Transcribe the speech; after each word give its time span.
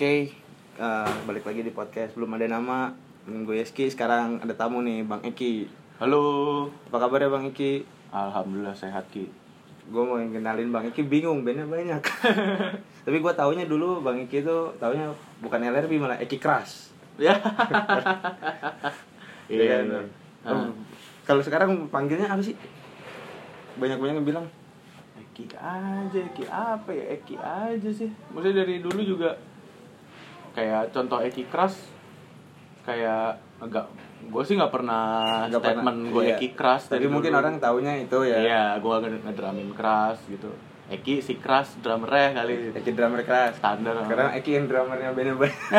Oke, 0.00 0.32
eh, 0.80 1.12
balik 1.28 1.44
lagi 1.44 1.60
di 1.60 1.76
podcast 1.76 2.16
belum 2.16 2.32
ada 2.40 2.48
nama. 2.48 2.88
Gue 3.28 3.60
Yeski, 3.60 3.84
sekarang 3.84 4.40
ada 4.40 4.56
tamu 4.56 4.80
nih, 4.80 5.04
Bang 5.04 5.20
Eki. 5.20 5.68
Halo, 6.00 6.72
Apa 6.88 7.04
kabar 7.04 7.20
ya 7.20 7.28
Bang 7.28 7.44
Eki? 7.44 7.84
alhamdulillah 8.08 8.72
sehat 8.72 9.04
ki. 9.12 9.28
Gue 9.92 10.00
mau 10.00 10.16
kenalin 10.16 10.72
Bang 10.72 10.88
Eki, 10.88 11.04
bingung, 11.04 11.44
bandnya 11.44 11.68
banyak. 11.68 12.00
Tapi 13.04 13.16
gue 13.20 13.32
taunya 13.36 13.68
dulu 13.68 14.00
Bang 14.00 14.24
Eki 14.24 14.40
itu 14.40 14.72
taunya 14.80 15.12
bukan 15.44 15.68
LRB 15.68 16.00
malah 16.00 16.16
Eki 16.16 16.40
Crush. 16.40 16.96
Ya. 17.20 17.36
Iya, 19.52 19.60
iya. 19.60 19.76
kan? 19.84 20.08
Ah. 20.48 20.52
Oh, 20.64 20.72
Kalau 21.28 21.44
sekarang 21.44 21.92
panggilnya 21.92 22.24
apa 22.24 22.40
sih? 22.40 22.56
Banyak-banyak 23.76 24.16
yang 24.16 24.24
bilang 24.24 24.46
Eki 25.20 25.44
aja, 25.60 26.18
Eki 26.24 26.48
apa 26.48 26.88
ya? 26.88 27.20
Eki 27.20 27.36
aja 27.36 27.90
sih. 27.92 28.08
Maksudnya 28.32 28.64
dari 28.64 28.80
dulu 28.80 29.04
juga 29.04 29.49
kayak 30.50 30.90
contoh 30.90 31.18
Eki 31.18 31.46
keras 31.46 31.78
kayak 32.82 33.38
enggak 33.60 33.86
gue 34.20 34.42
sih 34.44 34.54
nggak 34.56 34.72
pernah 34.72 35.04
Nggak 35.48 35.62
statement 35.64 35.98
gue 36.12 36.22
iya. 36.24 36.36
Eki 36.36 36.48
keras 36.52 36.82
Tapi 36.92 37.08
mungkin 37.08 37.32
dulu. 37.32 37.40
orang 37.40 37.54
taunya 37.56 37.92
itu 37.96 38.18
ya. 38.24 38.36
Iya, 38.36 38.64
gue 38.76 38.94
ngedrumin 39.24 39.72
keras 39.72 40.20
gitu. 40.28 40.50
Eki 40.90 41.22
si 41.22 41.38
keras 41.38 41.78
drummernya 41.80 42.36
kali 42.36 42.74
Eki 42.74 42.90
drummer 42.92 43.22
keras. 43.22 43.56
standar. 43.56 43.94
Sekarang 44.04 44.34
Eki 44.34 44.50
yang 44.54 44.66
drummernya 44.66 45.10
bandnya 45.12 45.34
banyak. 45.34 45.56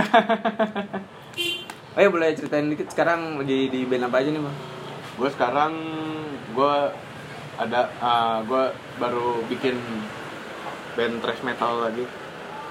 Oh 1.91 1.99
ya 1.99 2.07
boleh 2.07 2.31
ceritain 2.31 2.71
dikit 2.71 2.87
sekarang 2.87 3.35
lagi 3.35 3.67
di 3.67 3.83
band 3.83 4.07
apa 4.07 4.23
aja 4.23 4.31
nih 4.31 4.39
bang? 4.39 4.57
gue 5.11 5.29
sekarang 5.29 5.73
gue 6.55 6.75
ada 7.59 7.81
ah, 7.99 8.39
gue 8.41 8.63
baru 8.95 9.43
bikin 9.45 9.75
band 10.95 11.19
thrash 11.19 11.43
metal 11.43 11.83
lagi 11.83 12.07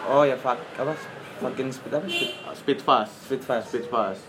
Oh 0.09 0.25
ya 0.25 0.35
fuck 0.35 0.57
apa? 0.75 0.97
Fucking 1.41 1.71
speed 1.73 1.93
apa? 1.97 2.07
Speed, 2.07 2.33
Speed 2.53 2.81
Fast. 2.85 3.13
Speed 3.25 3.43
fast. 3.43 3.67
Speed 3.73 3.87
Fast. 3.89 4.25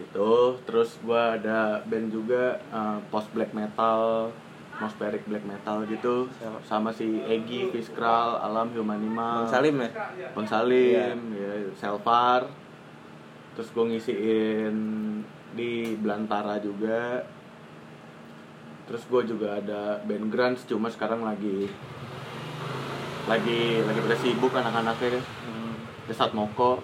Itu 0.00 0.56
terus 0.64 0.96
gue 1.04 1.22
ada 1.38 1.84
band 1.84 2.08
juga 2.08 2.56
ah, 2.72 2.98
post 3.12 3.28
black 3.36 3.52
metal 3.52 4.32
atmospheric 4.82 5.22
black 5.30 5.46
metal 5.46 5.86
gitu. 5.86 6.26
Sama 6.66 6.90
si 6.90 7.06
Egi, 7.22 7.70
Fiskral, 7.70 8.42
Alam, 8.42 8.74
Humanima 8.74 9.46
Bang 9.46 9.52
Salim 9.52 9.76
ya? 9.78 9.90
Bang 10.34 10.48
Salim, 10.50 11.16
ya, 11.38 11.52
Selvar. 11.78 12.50
Terus 13.54 13.68
gue 13.70 13.84
ngisiin 13.94 14.76
di 15.54 15.94
Belantara 16.00 16.58
juga. 16.58 17.22
Terus 18.90 19.06
gue 19.06 19.22
juga 19.30 19.62
ada 19.62 20.02
band 20.02 20.26
grunge 20.32 20.66
cuma 20.66 20.90
sekarang 20.90 21.22
lagi 21.22 21.70
lagi 23.30 23.78
lagi 23.86 24.00
pada 24.02 24.16
sibuk 24.18 24.50
anak-anaknya. 24.50 25.20
Kan 25.20 25.24
Hmm. 25.46 25.61
Desat 26.04 26.32
Moko 26.32 26.82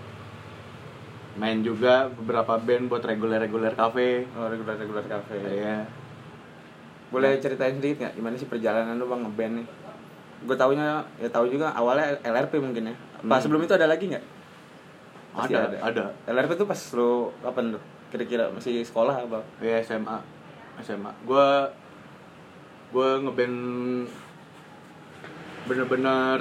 main 1.39 1.63
juga 1.63 2.11
beberapa 2.11 2.59
band 2.59 2.91
buat 2.91 2.99
reguler-reguler 2.99 3.71
cafe 3.73 4.27
Oh 4.35 4.51
regular 4.51 4.75
cafe. 5.05 5.39
ya 5.55 5.87
Boleh 7.09 7.39
ceritain 7.39 7.73
sedikit 7.73 8.03
nggak 8.03 8.15
gimana 8.15 8.35
sih 8.35 8.45
perjalanan 8.45 8.99
lu 8.99 9.07
bang 9.07 9.23
ngeband 9.23 9.55
nih? 9.63 9.67
Gue 10.45 10.55
taunya 10.55 11.03
ya 11.17 11.31
tahu 11.31 11.47
juga 11.47 11.71
awalnya 11.71 12.19
LRP 12.21 12.59
mungkin 12.59 12.91
ya. 12.91 12.95
Pas 13.23 13.39
Hmm. 13.39 13.43
sebelum 13.43 13.63
itu 13.63 13.75
ada 13.75 13.87
lagi 13.87 14.07
nggak? 14.07 14.25
Pasti 15.31 15.55
ada 15.55 15.79
ada 15.79 16.05
LRP 16.27 16.51
tuh 16.55 16.67
pas 16.67 16.81
lu 16.95 17.11
kapan 17.39 17.79
tuh? 17.79 17.83
Kira-kira 18.09 18.51
masih 18.51 18.83
sekolah 18.83 19.15
apa? 19.23 19.39
ya 19.61 19.79
SMA 19.79 20.19
SMA 20.81 21.11
gue 21.23 21.49
gue 22.89 23.09
ngeband 23.21 23.57
bener-bener 25.67 26.41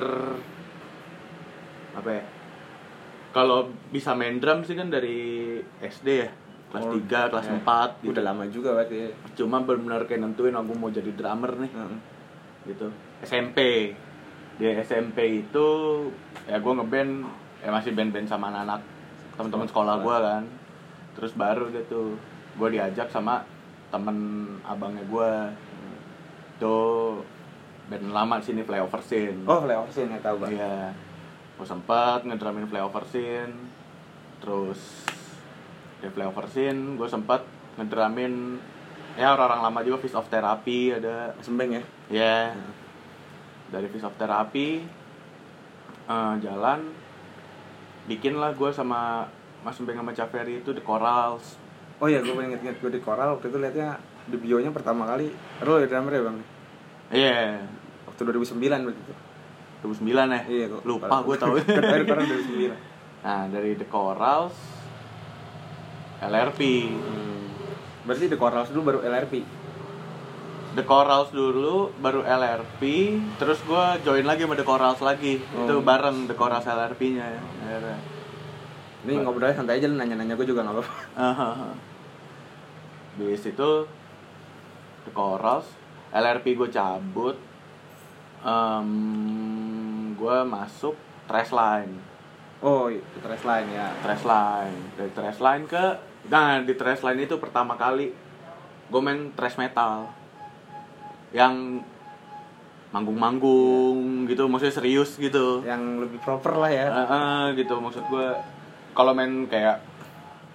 apa 1.91 2.09
ya 2.11 2.23
kalau 3.37 3.59
bisa 3.87 4.11
main 4.11 4.37
drum 4.37 4.65
sih 4.65 4.73
kan 4.73 4.89
dari 4.89 5.19
SD 5.77 6.07
ya 6.17 6.29
kelas 6.67 6.83
Oh, 6.83 6.97
3, 6.97 7.29
kelas 7.29 7.47
ya. 7.47 7.53
4 7.61 8.01
gitu 8.01 8.11
Udah 8.11 8.23
lama 8.25 8.43
juga 8.49 8.69
berarti. 8.73 8.97
ya. 8.97 9.09
cuma 9.35 9.61
bener-bener 9.61 10.03
kayak 10.03 10.19
nentuin 10.19 10.51
aku 10.51 10.73
mau 10.73 10.89
jadi 10.89 11.11
drummer 11.11 11.53
nih 11.55 11.69
Heeh. 11.69 11.99
gitu 12.65 12.87
SMP 13.21 13.57
di 14.57 14.65
SMP 14.81 15.17
itu 15.39 15.67
ya 16.43 16.57
gue 16.57 16.73
ngeband 16.73 17.11
ya 17.59 17.69
masih 17.69 17.93
band-band 17.93 18.25
sama 18.25 18.49
anak-anak 18.49 18.81
teman-teman 19.33 19.67
sekolah 19.67 19.95
gue 19.99 20.17
kan 20.19 20.43
terus 21.13 21.31
baru 21.33 21.69
gitu 21.69 22.17
gue 22.57 22.67
diajak 22.67 23.05
sama 23.07 23.45
temen 23.87 24.17
abangnya 24.61 25.05
gue 25.05 25.29
tuh 26.57 27.21
band 27.87 28.09
lama 28.09 28.35
sini 28.39 28.61
flyover 28.61 28.99
scene 28.99 29.45
Oh 29.45 29.61
flyover 29.61 29.87
scene 29.87 30.11
ya 30.11 30.19
tahu 30.19 30.41
bang. 30.41 30.49
iya 30.51 30.75
gue 31.57 31.65
sempat 31.65 32.21
ngedramin 32.21 32.69
flyover 32.69 33.03
scene 33.09 33.53
terus 34.37 35.09
di 35.97 36.07
flyover 36.13 36.45
scene 36.45 36.93
gue 36.93 37.09
sempat 37.09 37.41
ngedramin 37.81 38.61
ya 39.17 39.33
orang-orang 39.33 39.65
lama 39.65 39.79
juga 39.81 39.97
Fist 40.05 40.13
of 40.13 40.29
Therapy 40.29 40.93
ada 40.93 41.33
Sembeng 41.41 41.81
ya. 41.81 41.83
Ya. 42.13 42.37
Dari 43.73 43.89
Fish 43.89 44.05
of 44.05 44.13
Therapy 44.21 44.85
eh, 46.05 46.33
jalan 46.45 46.93
bikin 48.05 48.37
lah 48.37 48.53
gue 48.53 48.69
sama 48.69 49.25
Mas 49.65 49.81
Mbeng 49.81 49.99
sama 49.99 50.13
Caveri 50.13 50.63
itu 50.63 50.71
The 50.71 50.85
Corals. 50.85 51.57
Oh 51.97 52.05
iya, 52.05 52.21
gue 52.21 52.29
pengen 52.29 52.53
inget-inget 52.53 52.77
gue 52.77 52.91
di 52.93 53.01
koral 53.01 53.35
waktu 53.35 53.49
itu 53.49 53.57
liatnya 53.57 53.97
di 54.29 54.37
bionya 54.37 54.69
pertama 54.69 55.09
kali 55.09 55.33
Lo 55.65 55.81
ya 55.81 55.89
drummer 55.89 56.13
ya 56.13 56.21
bang? 56.29 56.37
Iya. 57.09 57.41
Waktu 58.05 58.21
2009 58.21 58.53
berarti 58.85 59.01
itu 59.01 59.13
2009 59.81 60.07
ya? 60.09 60.41
Iya 60.47 60.65
kok 60.73 60.81
Lupa 60.85 61.15
gue 61.21 61.35
tau. 61.37 61.53
Dari 61.57 62.03
koral 62.05 62.25
2009 62.25 63.25
nah, 63.25 63.43
dari 63.49 63.71
The 63.75 63.87
Corals 63.89 64.55
LRP. 66.21 66.61
hmm. 66.87 67.45
Berarti 68.07 68.25
di 68.31 68.37
koral 68.39 68.63
dulu 68.71 68.81
baru 68.87 68.99
LRP 69.03 69.33
The 70.77 70.85
Corals 70.85 71.33
dulu 71.33 71.89
baru 71.97 72.21
LRP, 72.21 72.81
terus 73.41 73.57
gue 73.65 73.85
join 74.05 74.21
lagi 74.21 74.45
sama 74.45 74.53
The 74.53 74.61
Corals 74.61 75.01
lagi. 75.01 75.41
Itu 75.41 75.73
Oh. 75.73 75.81
bareng 75.81 76.29
The 76.29 76.37
Corals 76.37 76.69
LRP-nya 76.69 77.25
ya. 77.25 77.41
Ini 79.01 79.25
ngobrolnya 79.25 79.57
santai 79.57 79.81
aja, 79.81 79.89
nanya-nanya 79.89 80.37
gue 80.37 80.45
juga 80.45 80.61
gak 80.61 80.77
apa-apa. 80.77 80.93
Di 83.17 83.33
situ 83.33 83.89
The 85.09 85.11
Corals 85.17 85.65
LRP 86.13 86.53
gue 86.53 86.69
cabut 86.69 87.33
em 88.45 88.85
gue 90.17 90.37
masuk 90.43 90.97
trash 91.29 91.53
line. 91.53 91.93
Oh, 92.65 92.89
itu 92.89 93.17
trash 93.21 93.45
line 93.45 93.69
ya. 93.69 93.93
Trash 94.01 94.25
line. 94.25 94.77
Dari 94.97 95.11
trash 95.13 95.39
line 95.39 95.63
ke 95.69 95.85
nah 96.27 96.59
di 96.59 96.73
trash 96.75 97.05
line 97.05 97.23
itu 97.23 97.39
pertama 97.39 97.79
kali 97.79 98.11
gue 98.89 99.01
main 99.01 99.29
trash 99.37 99.61
metal. 99.61 100.09
Yang 101.29 101.85
manggung-manggung 102.89 104.25
gitu 104.25 104.49
maksudnya 104.49 104.73
serius 104.73 105.21
gitu. 105.21 105.61
Yang 105.61 106.09
lebih 106.09 106.19
proper 106.25 106.57
lah 106.57 106.71
ya. 106.73 106.87
Eh, 106.89 107.07
eh, 107.13 107.43
gitu 107.61 107.77
maksud 107.77 108.03
gue 108.09 108.27
kalau 108.97 109.13
main 109.13 109.45
kayak 109.45 109.85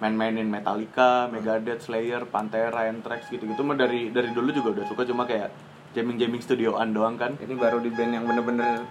main-mainin 0.03 0.51
Metallica, 0.51 1.31
Megadeth, 1.31 1.87
Slayer, 1.87 2.27
Pantera, 2.27 2.91
Anthrax 2.91 3.31
gitu-gitu 3.31 3.63
mah 3.63 3.79
dari 3.79 4.11
dari 4.11 4.35
dulu 4.35 4.51
juga 4.51 4.75
udah 4.75 4.85
suka 4.91 5.07
cuma 5.07 5.23
kayak 5.23 5.47
jamming-jamming 5.95 6.43
studioan 6.43 6.91
doang 6.91 7.15
kan. 7.15 7.39
Ini 7.39 7.55
baru 7.55 7.79
di 7.79 7.87
band 7.87 8.11
yang 8.11 8.25
bener-bener 8.27 8.83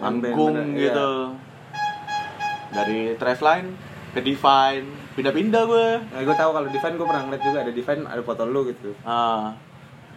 manggung 0.00 0.76
gitu. 0.76 1.10
iya. 1.32 2.74
dari 2.76 3.00
trash 3.16 3.40
line 3.40 3.68
ke 4.12 4.20
Divine 4.20 4.86
pindah-pindah 5.16 5.62
gue 5.64 5.88
Nah, 6.12 6.20
gue 6.24 6.36
tahu 6.36 6.50
kalau 6.52 6.68
Divine 6.68 6.96
gue 6.96 7.06
pernah 7.08 7.22
ngeliat 7.28 7.42
juga. 7.44 7.58
Ada 7.64 7.72
Divine 7.72 8.02
ada 8.04 8.22
foto 8.24 8.42
lu 8.44 8.60
gitu. 8.68 8.92
Ah. 9.04 9.56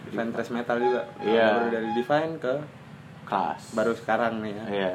Divine 0.08 0.30
trash 0.32 0.52
metal 0.52 0.76
juga. 0.80 1.02
Iya. 1.20 1.48
Baru 1.56 1.66
dari 1.72 1.88
Divine 1.96 2.32
ke 2.36 2.54
keras 3.24 3.62
baru 3.72 3.92
sekarang 3.96 4.44
nih 4.44 4.52
ya. 4.52 4.64
Iya. 4.68 4.94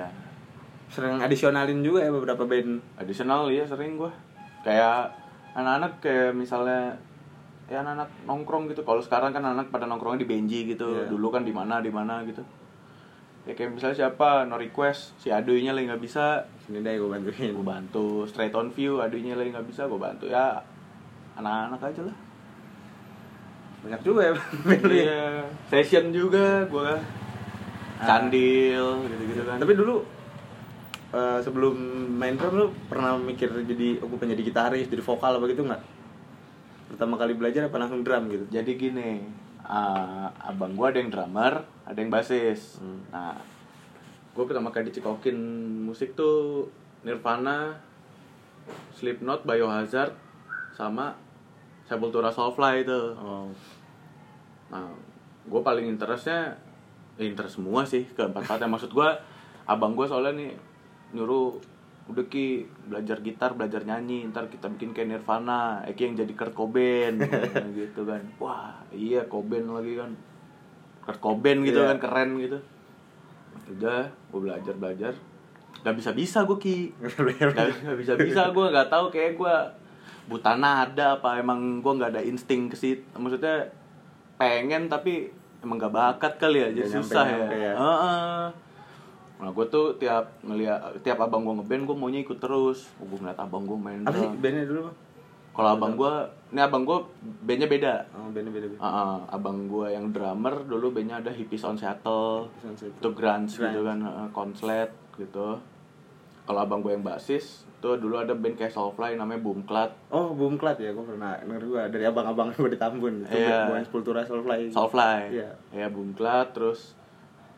Sering 0.89 1.21
adisionalin 1.21 1.81
juga 1.81 2.05
ya 2.05 2.11
beberapa 2.13 2.45
band. 2.45 2.81
Additional 3.01 3.49
ya 3.49 3.65
sering 3.65 3.97
gue 3.97 4.11
kayak 4.65 5.13
anak-anak 5.53 6.01
kayak 6.01 6.33
misalnya 6.33 6.97
ya 7.65 7.81
anak-anak 7.81 8.09
nongkrong 8.29 8.69
gitu. 8.69 8.85
Kalau 8.85 9.01
sekarang 9.01 9.33
kan 9.33 9.41
anak 9.41 9.73
pada 9.73 9.89
nongkrongnya 9.89 10.21
di 10.21 10.29
Benji 10.29 10.59
gitu. 10.69 10.85
Iya. 11.01 11.09
dulu 11.09 11.33
kan 11.33 11.41
di 11.41 11.53
mana 11.53 11.81
di 11.81 11.89
mana 11.89 12.21
gitu 12.25 12.45
ya 13.45 13.53
kayak 13.53 13.77
misalnya 13.77 13.97
siapa 14.05 14.49
no 14.49 14.57
request 14.57 15.13
si 15.21 15.29
aduinya 15.29 15.71
lagi 15.77 15.85
nggak 15.85 16.01
bisa. 16.01 16.49
Sini 16.65 16.81
deh 16.81 16.97
gue 16.97 17.09
bantuin. 17.09 17.53
Gue 17.53 17.65
bantu. 17.65 18.07
Straight 18.25 18.53
on 18.57 18.73
view 18.73 18.97
aduinya 18.97 19.37
lagi 19.37 19.53
nggak 19.53 19.69
bisa 19.69 19.85
gue 19.85 19.99
bantu. 20.01 20.25
Ya 20.25 20.65
anak-anak 21.37 21.81
aja 21.81 22.01
lah. 22.09 22.17
Banyak 23.85 24.01
juga 24.01 24.21
ya 24.25 24.33
ya 24.33 24.77
iya. 24.89 25.25
Session 25.69 26.09
juga 26.09 26.65
gue 26.65 26.91
candil 28.01 29.05
gitu-gitu 29.05 29.43
kan. 29.45 29.61
Tapi 29.61 29.73
dulu 29.77 30.01
eh, 31.13 31.39
sebelum 31.45 31.75
main 32.17 32.33
drum 32.33 32.53
lu 32.57 32.67
pernah 32.89 33.13
mikir 33.21 33.53
jadi 33.61 34.01
aku 34.01 34.17
pengen 34.17 34.33
jadi 34.33 34.43
gitaris, 34.49 34.89
jadi 34.89 35.05
vokal 35.05 35.37
apa 35.37 35.45
gitu 35.53 35.61
nggak? 35.61 35.83
Pertama 36.89 37.13
kali 37.21 37.37
belajar 37.37 37.69
apa 37.69 37.77
langsung 37.77 38.01
drum 38.01 38.25
gitu? 38.33 38.45
jadi 38.49 38.71
gini 38.73 39.44
ah, 39.65 40.29
abang 40.41 40.77
gue 40.77 40.85
ada 40.85 40.97
yang 41.01 41.11
drummer 41.11 41.65
ada 41.85 41.97
yang 41.97 42.13
basis 42.13 42.77
Hmm. 42.79 43.01
nah 43.09 43.33
gue 44.35 44.43
pertama 44.43 44.67
kali 44.67 44.91
dicikokin 44.91 45.37
musik 45.87 46.11
tuh 46.11 46.67
Nirvana, 47.07 47.77
Slipknot, 48.91 49.47
Biohazard, 49.47 50.11
sama 50.75 51.15
Sepultura 51.85 52.33
Soulfly 52.33 52.83
itu. 52.83 53.01
oh 53.15 53.47
Nah, 54.73 54.89
gue 55.45 55.61
paling 55.61 55.85
interestnya, 55.85 56.57
ya 57.15 57.23
interest 57.23 57.61
semua 57.61 57.85
sih 57.85 58.03
ke 58.09 58.25
empat 58.25 58.43
empatnya. 58.43 58.67
Maksud 58.67 58.91
gue, 58.91 59.09
abang 59.69 59.93
gue 59.93 60.03
soalnya 60.09 60.33
nih 60.35 60.51
nyuruh 61.13 61.61
udah 62.05 62.25
ki 62.29 62.65
belajar 62.85 63.17
gitar, 63.19 63.57
belajar 63.57 63.81
nyanyi, 63.81 64.29
ntar 64.29 64.45
kita 64.45 64.69
bikin 64.69 64.93
kayak 64.93 65.09
Nirvana, 65.09 65.81
Eki 65.89 66.13
yang 66.13 66.15
jadi 66.21 66.33
Kurt 66.37 66.53
Cobain, 66.53 67.17
gitu 67.79 68.05
kan. 68.05 68.21
Wah, 68.37 68.77
iya 68.93 69.25
Cobain 69.25 69.65
lagi 69.65 69.97
kan. 69.97 70.13
Kurt 71.01 71.17
Cobain 71.17 71.65
gitu 71.65 71.81
Iya. 71.81 71.89
kan, 71.93 71.97
keren 71.97 72.37
gitu. 72.37 72.57
Udah, 73.73 74.05
gue 74.05 74.39
belajar 74.39 74.77
belajar, 74.77 75.13
gak 75.81 75.95
bisa 75.97 76.13
bisa 76.13 76.45
gue 76.45 76.57
ki, 76.61 76.77
gak, 77.01 77.97
bisa 77.97 78.13
bisa 78.13 78.41
gue 78.53 78.65
nggak 78.69 78.89
tahu 78.89 79.09
kayak 79.09 79.33
gue 79.33 79.55
buta 80.25 80.57
nada 80.57 81.17
apa 81.17 81.37
emang 81.37 81.81
gue 81.81 81.93
nggak 81.93 82.17
ada 82.17 82.21
insting 82.25 82.65
ke 82.65 82.73
situ 82.73 83.05
maksudnya 83.13 83.69
pengen 84.41 84.89
tapi 84.89 85.29
emang 85.61 85.77
gak 85.77 85.93
bakat 85.93 86.33
kali 86.41 86.57
ya 86.61 86.69
jadi 86.73 86.89
susah 86.89 87.25
ya, 87.25 87.37
nyampe-nyampe 87.37 87.55
ya. 87.57 87.73
Heeh. 87.77 88.43
Nah 89.35 89.49
gue 89.49 89.65
tuh 89.65 89.95
tiap 89.95 90.39
ngeliat 90.41 90.99
tiap 90.99 91.19
abang 91.19 91.43
gue 91.43 91.53
ngeband 91.53 91.83
gue 91.83 91.95
maunya 91.95 92.19
ikut 92.19 92.37
terus. 92.37 92.87
Oh, 92.95 93.05
gue 93.05 93.19
ngeliat 93.19 93.35
abang 93.35 93.63
gue 93.63 93.75
main 93.75 93.99
apa 94.01 94.15
sih 94.15 94.29
bandnya 94.33 94.63
dulu 94.63 94.81
bang? 94.85 94.97
Kalau 95.51 95.69
abang 95.71 95.93
gue 95.93 96.13
ini 96.49 96.59
abang 96.59 96.83
gue 96.83 96.97
bandnya 97.41 97.67
beda. 97.67 97.93
Oh 98.13 98.27
bandnya 98.29 98.51
beda 98.51 98.67
beda. 98.69 98.79
Heeh, 98.79 99.15
abang 99.29 99.57
gue 99.65 99.87
yang 99.89 100.05
drummer 100.09 100.55
dulu 100.61 100.87
bandnya 100.89 101.19
ada 101.19 101.29
Hippies 101.29 101.63
on 101.63 101.75
Seattle 101.75 102.47
itu 102.63 103.09
grunge 103.09 103.51
gitu 103.51 103.61
Grunge. 103.61 103.83
kan 103.85 103.97
heeh, 104.01 104.27
konslet 104.31 104.89
gitu. 105.15 105.59
Kalau 106.43 106.59
abang 106.61 106.79
gue 106.79 106.91
yang 106.91 107.01
basis 107.01 107.63
tuh 107.75 107.97
dulu 107.97 108.15
ada 108.15 108.31
band 108.31 108.55
kayak 108.55 108.69
Soulfly 108.69 109.13
namanya 109.13 109.41
Boomclat 109.41 109.91
Oh, 110.07 110.31
Boom 110.31 110.55
Clat 110.55 110.77
ya, 110.77 110.89
gue 110.89 111.01
pernah 111.01 111.35
denger 111.37 111.61
gue 111.61 111.81
dari 111.91 112.05
abang-abang 112.05 112.49
gue 112.51 112.69
di 112.69 112.77
Tambun. 112.77 113.23
Itu 113.23 113.35
Iya. 113.35 113.67
bukan 113.67 113.83
Sepultura 113.83 114.21
Soulfly. 114.21 114.69
Soulfly. 114.69 115.21
Iya. 115.33 115.49
ya 115.71 115.87
Boomclat 115.87 116.51
terus 116.51 116.93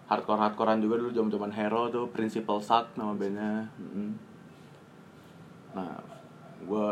hardcore 0.07 0.39
hardcorean 0.39 0.80
juga 0.80 0.95
dulu 0.98 1.12
jam 1.12 1.27
jaman 1.27 1.51
Hero 1.51 1.88
tuh 1.88 2.07
Principal 2.09 2.59
Suck 2.59 2.95
nama 2.95 3.12
bandnya 3.12 3.68
Mm-mm. 3.75 4.09
nah 5.75 6.00
gue 6.63 6.88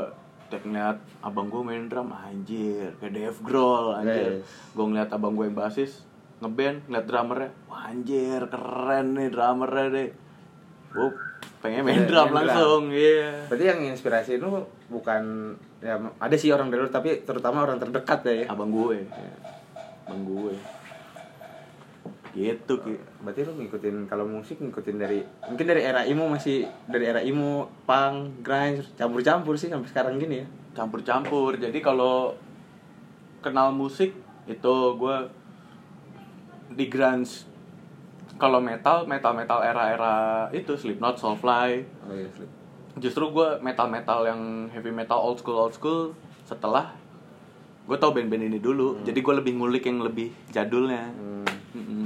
tiap 0.45 0.61
ngeliat 0.61 0.97
abang 1.19 1.49
gue 1.49 1.61
main 1.63 1.89
drum 1.89 2.13
anjir 2.13 2.93
kayak 3.01 3.13
Dave 3.13 3.39
Grohl 3.41 3.97
anjir 3.97 4.39
Yes. 4.39 4.45
gue 4.77 4.85
ngeliat 4.85 5.09
abang 5.09 5.33
gue 5.33 5.49
yang 5.49 5.57
basis 5.57 6.05
ngeband 6.37 6.85
ngeliat 6.85 7.05
drummernya 7.07 7.49
wah 7.65 7.89
anjir 7.89 8.41
keren 8.45 9.07
nih 9.15 9.29
drummernya 9.31 9.85
deh 9.89 10.09
gue 10.93 11.09
pengen 11.59 11.81
main 11.81 12.05
drum 12.05 12.29
main 12.29 12.45
langsung 12.45 12.83
iya 12.93 13.47
Berarti 13.49 13.63
yang 13.65 13.79
inspirasi 13.89 14.37
lu 14.37 14.61
bukan 14.85 15.55
ya 15.81 15.97
ada 15.97 16.35
sih 16.37 16.53
orang 16.53 16.69
dari 16.69 16.85
lu 16.85 16.91
tapi 16.91 17.25
terutama 17.25 17.65
orang 17.65 17.81
terdekat 17.81 18.21
ya. 18.27 18.33
ya? 18.43 18.45
abang 18.53 18.69
gue 18.69 19.01
abang 20.05 20.21
gue 20.21 20.53
gitu 22.35 22.73
ki 22.77 22.93
Berarti 23.23 23.41
lu 23.41 23.55
ngikutin 23.55 24.05
kalau 24.05 24.27
musik 24.27 24.59
ngikutin 24.59 24.95
dari 24.95 25.23
mungkin 25.41 25.65
dari 25.65 25.81
era 25.81 26.03
emo 26.03 26.27
masih 26.27 26.67
dari 26.85 27.07
era 27.07 27.23
emo, 27.23 27.71
punk, 27.83 28.43
grunge, 28.43 28.83
campur-campur 28.93 29.55
sih 29.55 29.71
sampai 29.71 29.87
sekarang 29.87 30.19
gini 30.19 30.43
ya. 30.43 30.47
campur-campur 30.75 31.55
jadi 31.55 31.79
kalau 31.79 32.35
kenal 33.39 33.71
musik 33.71 34.11
itu 34.45 34.75
gue 34.93 35.17
di 36.69 36.85
grunge 36.85 37.47
kalau 38.35 38.59
metal 38.59 39.07
metal 39.07 39.31
metal 39.31 39.63
era-era 39.63 40.51
itu 40.51 40.75
Slipknot, 40.75 41.15
Soulfly 41.15 41.87
Oh 42.03 42.11
iya, 42.11 42.27
Slip. 42.29 42.51
justru 42.97 43.31
gue 43.31 43.59
metal 43.59 43.87
metal 43.87 44.27
yang 44.27 44.41
heavy 44.69 44.91
metal 44.91 45.15
old 45.15 45.39
school 45.39 45.55
old 45.55 45.71
school 45.71 46.11
setelah 46.43 46.91
gue 47.85 47.95
tau 47.95 48.11
band-band 48.11 48.43
ini 48.45 48.59
dulu 48.59 48.99
jadi 49.01 49.15
gue 49.15 49.33
lebih 49.39 49.55
ngulik 49.55 49.87
yang 49.87 50.03
lebih 50.03 50.35
jadulnya 50.49 51.07
Hmm. 51.15 51.47
Mm-mm. 51.75 52.04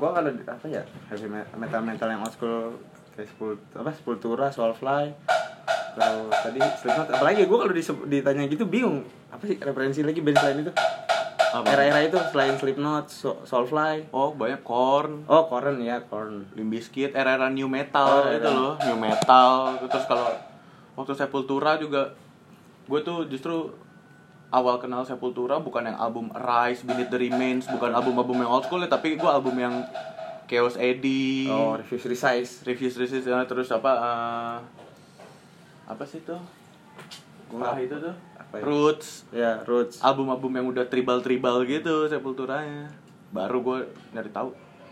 Gua 0.00 0.10
kalau 0.10 0.32
apa 0.32 0.66
ya 0.66 0.80
heavy 1.06 1.28
metal 1.28 1.84
metal 1.84 2.08
yang 2.08 2.24
old 2.24 2.32
school 2.32 2.72
kayak 3.12 3.28
sepul 3.28 3.52
apa 3.70 3.92
Sepultura, 3.92 4.48
Soulfly, 4.48 5.12
terus 5.92 6.32
tadi 6.40 6.56
Slipknot. 6.56 7.08
Apalagi 7.12 7.44
gua 7.44 7.58
kalau 7.62 7.74
ditanya 8.06 8.48
gitu 8.48 8.64
bingung 8.64 9.04
apa 9.28 9.44
sih 9.44 9.60
referensi 9.60 10.00
lagi 10.00 10.18
band 10.18 10.40
selain 10.40 10.64
itu? 10.64 10.72
Era-era 11.50 12.00
itu 12.00 12.14
selain 12.30 12.54
Slipknot, 12.54 13.10
So- 13.10 13.42
Soulfly. 13.42 14.08
oh 14.10 14.32
banyak 14.32 14.62
Korn 14.62 15.26
Oh, 15.26 15.44
Korn 15.44 15.82
ya, 15.82 15.98
Korn. 16.00 16.46
Limp 16.54 16.70
Bizkit 16.70 17.12
era-era 17.12 17.50
new 17.50 17.66
metal 17.66 18.24
Oh, 18.24 18.30
itu 18.30 18.40
era. 18.40 18.48
loh 18.48 18.74
new 18.80 18.96
metal 18.96 19.74
terus 19.82 20.06
kalau 20.06 20.30
waktu 20.94 21.12
Sepultura 21.12 21.74
juga 21.74 22.14
gue 22.86 23.00
tuh 23.02 23.26
justru 23.26 23.74
awal 24.50 24.76
kenal 24.76 25.02
Sepultura 25.02 25.58
bukan 25.58 25.86
yang 25.86 25.96
album 25.96 26.30
Rise, 26.30 26.82
Beneath 26.82 27.08
the 27.08 27.18
Remains, 27.18 27.66
bukan 27.66 27.90
album-album 27.90 28.42
yang 28.42 28.50
old 28.50 28.64
school 28.64 28.78
ya, 28.78 28.86
tapi 28.86 29.14
gue 29.14 29.30
album 29.30 29.54
yang 29.54 29.86
Chaos 30.44 30.74
Eddie, 30.74 31.46
Oh, 31.46 31.78
Refuse 31.78 32.02
Resize. 32.04 32.66
Reviews 32.66 32.98
Reviews 32.98 33.22
ya, 33.22 33.38
terus 33.46 33.70
apa 33.70 33.92
eh, 33.94 34.56
apa 35.86 36.02
sih 36.02 36.18
tuh? 36.20 36.42
Gua 37.46 37.78
itu 37.78 37.94
tuh 37.94 38.14
apa 38.34 38.58
ya? 38.58 38.62
Roots, 38.62 39.08
Ya, 39.30 39.52
Roots. 39.62 40.02
album-album 40.02 40.50
yang 40.52 40.66
udah 40.66 40.86
tribal-tribal 40.86 41.62
gitu 41.64 42.06
Sepulturanya. 42.06 42.90
Baru 43.30 43.62
gue 43.62 43.78
nyari 44.10 44.30
tahu. 44.30 44.50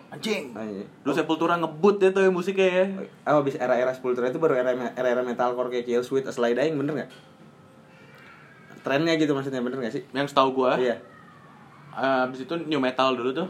Anjing. 0.09 0.55
Iya. 0.55 0.87
Lu 1.03 1.11
Sepultura 1.11 1.55
ngebut 1.55 1.99
ya 1.99 2.15
tuh 2.15 2.23
ya 2.23 2.31
musiknya 2.31 2.67
ya. 2.67 2.87
Oh, 3.27 3.43
abis 3.43 3.59
era-era 3.59 3.91
Sepultura 3.91 4.31
itu 4.31 4.39
baru 4.39 4.55
era 4.55 4.71
era-era 4.95 5.21
metalcore 5.21 5.69
kayak 5.69 5.85
Kill 5.85 6.07
Switch, 6.07 6.25
A 6.25 6.33
Slide 6.33 6.55
Dying, 6.55 6.79
bener 6.79 7.03
nggak? 7.03 7.11
Trennya 8.81 9.15
gitu 9.15 9.33
maksudnya 9.33 9.59
bener 9.59 9.79
nggak 9.79 9.93
sih? 9.93 10.03
Yang 10.11 10.33
setahu 10.33 10.55
gua, 10.55 10.77
Iya. 10.77 10.97
eh, 11.95 12.25
abis 12.25 12.45
itu 12.45 12.55
new 12.65 12.79
metal 12.79 13.15
dulu 13.15 13.31
tuh. 13.33 13.49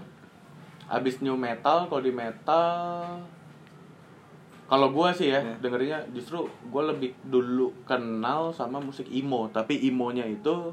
Abis 0.87 1.21
new 1.21 1.37
metal, 1.37 1.85
kalau 1.85 2.01
di 2.01 2.09
metal, 2.09 3.21
kalau 4.65 4.89
gua 4.89 5.11
sih 5.11 5.29
ya 5.29 5.41
Iya. 5.41 5.55
dengerinnya 5.59 6.01
justru 6.11 6.45
gua 6.67 6.89
lebih 6.89 7.17
dulu 7.23 7.73
kenal 7.85 8.51
sama 8.51 8.77
musik 8.79 9.09
emo, 9.09 9.49
tapi 9.49 9.81
emonya 9.83 10.25
itu 10.25 10.73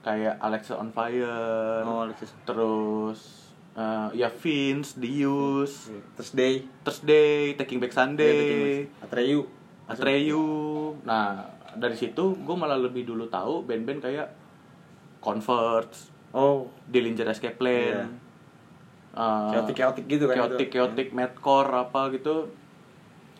kayak 0.00 0.36
Alexa 0.38 0.76
on 0.76 0.88
Fire, 0.90 1.80
Oh, 1.82 2.04
Alexis. 2.04 2.32
terus 2.42 3.20
eh, 3.70 4.08
ya 4.18 4.28
Vince, 4.28 4.96
Dius, 4.96 5.88
Terus 6.14 6.30
Day. 6.32 6.54
Thursday, 6.82 7.54
Taking 7.54 7.78
Back 7.78 7.92
Sunday, 7.92 8.84
Atreyu. 8.98 9.46
Atreyu. 9.86 10.44
Nah, 11.02 11.44
dari 11.72 11.94
situ 11.94 12.34
gue 12.36 12.56
malah 12.56 12.74
lebih 12.74 13.04
dulu 13.04 13.26
tahu 13.26 13.62
band-band 13.62 14.00
kayak 14.00 14.28
Converts, 15.18 16.08
Oh, 16.30 16.64
Dillinger 16.86 17.28
Escape 17.28 17.54
Plan, 17.54 17.76
Iya. 17.92 18.06
uh, 19.12 19.50
chaotic-chaotic 19.52 20.04
gitu 20.06 20.24
kan 20.24 20.36
chaotic, 20.38 20.66
itu. 20.66 20.74
chaotic, 20.74 21.08
madcore 21.10 21.70
apa 21.76 22.08
gitu. 22.10 22.46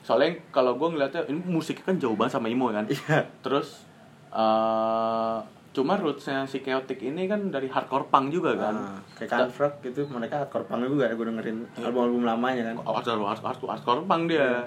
Soalnya 0.02 0.43
kalau 0.50 0.75
gue 0.75 0.88
ngeliatnya 0.90 1.23
ini 1.25 1.40
musiknya 1.40 1.87
kan 1.87 1.97
jauh 1.97 2.12
banget 2.12 2.35
sama 2.35 2.47
emo 2.47 2.69
kan. 2.69 2.85
Iya. 2.85 3.31
Terus 3.40 3.87
uh, 4.31 5.38
cuma 5.71 5.95
rootsnya 5.95 6.45
si 6.45 6.61
chaotic 6.61 6.99
ini 7.00 7.25
kan 7.25 7.49
dari 7.49 7.71
hardcore 7.71 8.11
punk 8.11 8.28
juga 8.28 8.59
kan. 8.59 8.75
Ah, 8.75 8.99
kayak 9.14 9.31
Canfrog 9.31 9.75
gitu, 9.81 10.02
mereka 10.11 10.43
hardcore 10.43 10.66
punk 10.66 10.83
juga 10.85 11.07
gue 11.09 11.26
dengerin 11.26 11.59
album-album 11.78 12.26
lamanya 12.26 12.62
kan. 12.69 12.76
hardcore 12.83 13.23
hardcore, 13.23 13.47
hardcore, 13.47 13.71
hardcore 13.71 14.02
punk 14.05 14.23
dia 14.26 14.66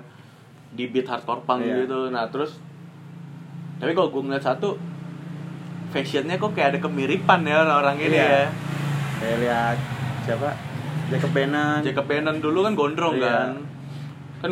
di 0.71 0.87
beat 0.87 1.05
hardcore 1.05 1.43
punk 1.43 1.61
Iya. 1.61 1.85
gitu 1.85 2.09
nah 2.09 2.25
terus 2.25 2.57
tapi 3.77 3.91
kalau 3.91 4.09
gue 4.09 4.21
ngeliat 4.23 4.43
satu 4.43 4.75
fashionnya 5.89 6.35
kok 6.35 6.51
kayak 6.51 6.69
ada 6.73 6.79
kemiripan 6.79 7.43
ya 7.43 7.61
orang-orang 7.61 7.97
ini 8.01 8.15
Iya. 8.15 8.27
ya 8.27 8.45
Kayak 9.15 9.37
lihat 9.39 9.77
siapa? 10.23 10.49
Jacob 11.05 11.31
Bannon. 11.31 11.79
Jacob 11.79 12.05
Bannon 12.05 12.37
dulu 12.37 12.59
kan 12.61 12.73
gondrong 12.73 13.15
Iya. 13.15 13.23
kan 13.23 13.49
kan 14.39 14.51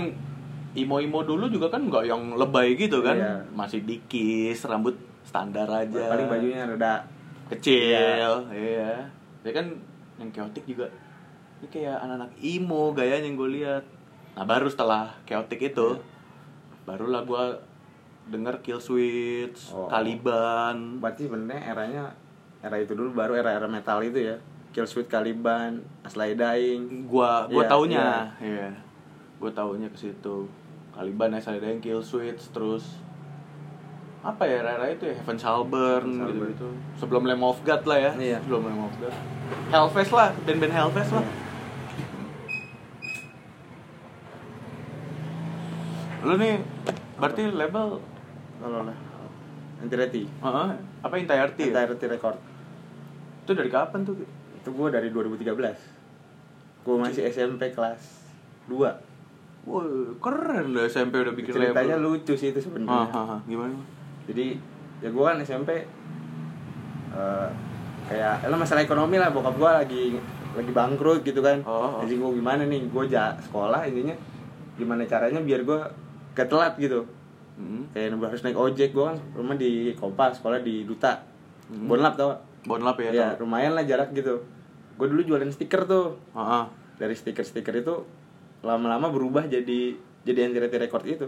imo-imo 0.71 1.19
dulu 1.21 1.47
juga 1.47 1.67
kan 1.67 1.83
nggak 1.83 2.05
yang 2.05 2.35
lebay 2.35 2.75
gitu 2.75 3.01
kan 3.01 3.15
Iya. 3.15 3.33
masih 3.51 3.81
dikis 3.81 4.63
rambut 4.63 4.95
standar 5.21 5.67
aja 5.67 6.07
Paling 6.07 6.27
bajunya 6.27 6.63
rada 6.65 7.03
kecil 7.49 8.47
iya 8.47 9.03
dia 9.41 9.51
kan 9.51 9.67
yang 10.15 10.29
chaotic 10.31 10.63
juga 10.63 10.87
ini 11.59 11.67
kayak 11.67 11.99
anak-anak 11.99 12.31
emo 12.37 12.89
gayanya 12.91 13.25
yang 13.25 13.35
gue 13.35 13.49
lihat 13.53 13.83
nah 14.31 14.45
baru 14.45 14.65
setelah 14.65 15.11
chaotic 15.25 15.59
itu 15.65 15.87
Iya. 15.91 16.03
barulah 16.83 17.21
gue 17.21 17.43
denger 18.27 18.61
Kill 18.61 18.77
Switch, 18.77 19.71
Oh. 19.71 19.87
Caliban. 19.87 20.99
Berarti 20.99 21.25
sebenarnya 21.25 21.61
eranya 21.65 22.03
era 22.59 22.77
itu 22.77 22.93
dulu 22.93 23.11
baru 23.11 23.33
era-era 23.33 23.65
metal 23.65 24.01
itu 24.01 24.21
ya. 24.21 24.37
Kill 24.71 24.85
Switch, 24.85 25.07
Caliban, 25.07 25.81
Aslay 26.01 26.31
Dying. 26.33 27.05
gua 27.05 27.47
gua 27.47 27.63
Iya, 27.63 27.69
taunya. 27.69 28.05
iya. 28.39 28.69
Gua 29.35 29.51
taunya 29.51 29.87
ke 29.87 29.97
situ. 29.97 30.47
Caliban 30.91 31.31
ya 31.31 31.39
ada 31.39 31.65
yang 31.65 31.79
Kill 31.79 31.99
Switch 31.99 32.51
terus 32.51 32.99
apa 34.21 34.45
ya 34.45 34.61
era 34.61 34.85
itu 34.85 35.07
ya? 35.07 35.17
Heaven 35.17 35.33
Shall 35.33 35.65
Burn 35.65 36.05
Heaven 36.13 36.29
gitu 36.29 36.45
gitu 36.53 36.67
sebelum 36.93 37.25
Lamb 37.25 37.41
of 37.41 37.57
God 37.65 37.81
lah 37.83 37.97
ya. 37.97 38.11
Iya. 38.13 38.37
sebelum 38.39 38.69
Lamb 38.69 38.85
of 38.85 38.93
God. 38.95 39.15
Hellfest 39.67 40.11
lah 40.11 40.29
band-band 40.45 40.71
Hellfest 40.71 41.11
lah. 41.11 41.25
Lu 46.21 46.37
nih 46.37 46.61
berarti 47.21 47.41
label 47.47 47.85
kalau 48.57 48.81
lah 48.83 48.97
Entirety 49.81 50.25
Heeh, 50.25 50.69
apa 51.01 51.13
entirety 51.15 51.63
ya? 51.63 51.73
Entirety 51.73 52.05
Record 52.07 52.37
Itu 53.41 53.51
dari 53.53 53.69
kapan 53.69 54.05
tuh? 54.05 54.13
Itu 54.55 54.69
gue 54.69 54.87
dari 54.89 55.09
2013 55.09 55.57
gue 56.81 56.95
masih 56.97 57.29
SMP 57.29 57.69
kelas 57.69 58.01
2 58.65 58.73
Wah, 59.61 59.85
keren 60.17 60.73
lah 60.73 60.85
SMP 60.85 61.21
udah 61.21 61.33
bikin 61.33 61.53
ceritanya 61.53 61.93
label. 61.95 62.17
lucu 62.17 62.33
sih 62.33 62.49
itu 62.49 62.57
Ah, 62.57 62.63
sebenarnya 62.63 62.97
ah, 63.07 63.37
ah. 63.37 63.39
gimana? 63.45 63.77
jadi 64.25 64.57
ya 64.99 65.09
gue 65.09 65.23
kan 65.23 65.37
SMP 65.39 65.85
eh, 67.11 67.49
kayak 68.03 68.33
ya 68.41 68.49
masalah 68.51 68.81
ekonomi 68.81 69.17
lah 69.17 69.29
bokap 69.29 69.55
gue 69.55 69.71
lagi 69.71 70.03
lagi 70.51 70.71
bangkrut 70.71 71.21
gitu 71.21 71.39
kan 71.39 71.61
Oh, 71.63 71.97
oh. 71.97 72.01
jadi 72.01 72.17
gue 72.17 72.29
gimana 72.33 72.65
nih 72.65 72.85
gue 72.85 73.03
ja 73.07 73.37
sekolah 73.39 73.85
intinya 73.85 74.17
gimana 74.75 75.05
caranya 75.05 75.39
biar 75.39 75.61
gue 75.61 75.79
ketelat 76.41 76.75
gitu 76.77 77.05
Hmm. 77.51 77.83
kayak 77.91 78.15
harus 78.17 78.41
naik 78.41 78.55
ojek 78.55 78.89
gue 78.89 79.03
kan 79.03 79.19
rumah 79.35 79.53
di 79.53 79.93
Kompas 79.93 80.39
sekolah 80.39 80.63
di 80.63 80.81
Duta 80.81 81.19
Hmm. 81.67 81.87
Bonlap 81.87 82.15
tau 82.15 82.35
Bonlap 82.63 82.97
ya, 82.99 83.11
ya 83.11 83.27
tau. 83.31 83.45
lumayan 83.45 83.73
lah 83.73 83.83
jarak 83.83 84.11
gitu 84.11 84.43
gue 84.97 85.07
dulu 85.07 85.21
jualan 85.23 85.47
stiker 85.47 85.85
tuh 85.85 86.17
ah. 86.31 86.67
dari 86.97 87.13
stiker-stiker 87.13 87.73
itu 87.75 87.95
lama-lama 88.61 89.07
berubah 89.07 89.45
jadi 89.45 89.93
jadi 90.21 90.39
anti 90.45 90.77
record 90.77 91.05
itu 91.05 91.27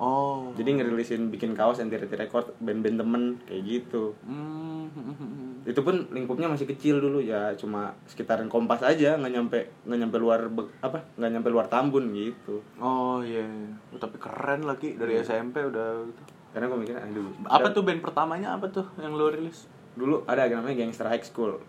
Oh. 0.00 0.48
jadi 0.56 0.80
ngerilisin 0.80 1.28
bikin 1.28 1.52
kaos 1.52 1.76
anti 1.76 1.92
record 1.96 2.56
band-band 2.56 2.96
temen 2.96 3.22
kayak 3.44 3.62
gitu 3.66 4.16
Hmm, 4.22 4.88
hmm, 4.88 5.04
hmm, 5.06 5.16
hmm. 5.20 5.49
Itu 5.62 5.76
pun 5.78 6.08
lingkupnya 6.08 6.46
masih 6.46 6.64
kecil 6.64 6.98
dulu 6.98 7.18
ya 7.18 7.52
cuma 7.52 7.92
sekitaran 8.04 8.46
kompas 8.46 8.80
aja 8.80 9.14
nggak 9.14 9.28
nyampe 9.30 9.60
nggak 9.82 9.98
nyampe 9.98 10.16
luar 10.16 10.48
Be- 10.48 10.72
apa 10.78 11.04
nggak 11.14 11.30
nyampe 11.30 11.48
luar 11.48 11.66
Tambun 11.66 12.10
gitu 12.10 12.64
Oh 12.78 13.20
iya, 13.20 13.40
iya. 13.40 13.68
Oh, 13.90 13.96
tapi 13.96 14.16
keren 14.16 14.62
lagi 14.62 14.94
dari 14.94 15.16
SMP 15.16 15.60
udah 15.60 16.00
gitu. 16.02 16.22
karena 16.50 16.64
gue 16.66 16.78
mikirnya 16.78 17.02
aduh 17.02 17.28
Apa 17.44 17.66
dan 17.66 17.72
tuh 17.72 17.82
band 17.82 18.00
pertamanya 18.00 18.48
apa 18.52 18.66
tuh 18.68 18.88
yang 18.96 19.12
lo 19.12 19.28
rilis? 19.28 19.68
dulu 19.92 20.24
ada 20.24 20.44
yang 20.44 20.58
namanya 20.58 20.80
Gangster 20.80 21.04
High 21.04 21.22
School 21.22 21.60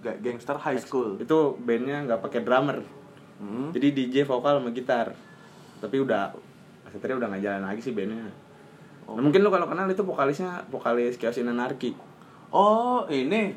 Ga- 0.00 0.18
Gangster 0.18 0.56
High 0.56 0.76
School. 0.78 1.16
itu 1.16 1.38
bandnya 1.58 2.02
nggak 2.02 2.20
pakai 2.20 2.40
drummer 2.40 2.82
Hmm. 3.34 3.70
jadi 3.70 3.90
DJ 3.90 4.22
vokal 4.24 4.58
sama 4.58 4.70
gitar 4.70 5.10
tapi 5.76 5.98
udah 5.98 6.30
sebenarnya 6.88 7.16
udah 7.16 7.28
nggak 7.30 7.42
jalan 7.42 7.62
lagi 7.64 7.80
sih 7.80 7.90
bandnya 7.90 8.30
Oh. 9.04 9.14
Nah, 9.14 9.22
mungkin 9.22 9.44
lu 9.44 9.50
kalau 9.50 9.66
kenal 9.66 9.84
itu 9.84 10.00
vokalisnya 10.00 10.64
vokalis 10.66 11.14
Chaos 11.14 11.36
in 11.36 11.44
Anarchy 11.44 11.92
Oh, 12.54 13.02
ini. 13.10 13.50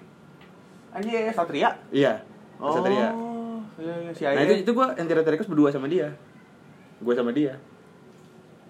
Anjir, 0.90 1.30
Satria. 1.30 1.70
iya 1.94 2.18
Oh. 2.58 2.74
Satria 2.74 3.14
Iya, 3.78 3.94
iya, 4.02 4.10
si 4.10 4.26
nah 4.26 4.42
itu 4.42 4.66
itu 4.66 4.72
gue 4.74 4.86
anti 4.90 5.14
records 5.14 5.46
berdua 5.46 5.70
sama 5.70 5.86
dia 5.86 6.10
gue 6.98 7.14
sama 7.14 7.30
dia 7.30 7.54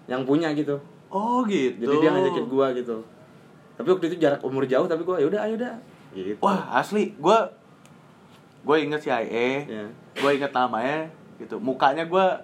yang 0.04 0.28
punya 0.28 0.52
gitu 0.52 0.76
Oh, 1.08 1.40
gitu. 1.48 1.80
jadi 1.80 1.96
dia 1.96 2.10
ngajakin 2.12 2.44
gue 2.44 2.66
gitu 2.84 2.96
tapi 3.80 3.88
waktu 3.88 4.04
itu 4.12 4.16
jarak 4.20 4.44
umur 4.44 4.68
jauh 4.68 4.84
tapi 4.84 5.08
gue 5.08 5.16
ya 5.16 5.26
udah 5.32 5.40
ayo 5.48 5.56
dah 5.56 5.80
gitu 6.12 6.36
Wah, 6.44 6.76
asli 6.76 7.16
gua 7.16 7.48
gue 8.60 8.76
inget 8.76 9.00
si 9.00 9.08
Aye. 9.08 9.64
ya 9.64 9.88
Gue 10.12 10.36
inget 10.36 10.52
namanya 10.52 11.08
gitu. 11.40 11.56
Mukanya 11.56 12.04
gua 12.04 12.42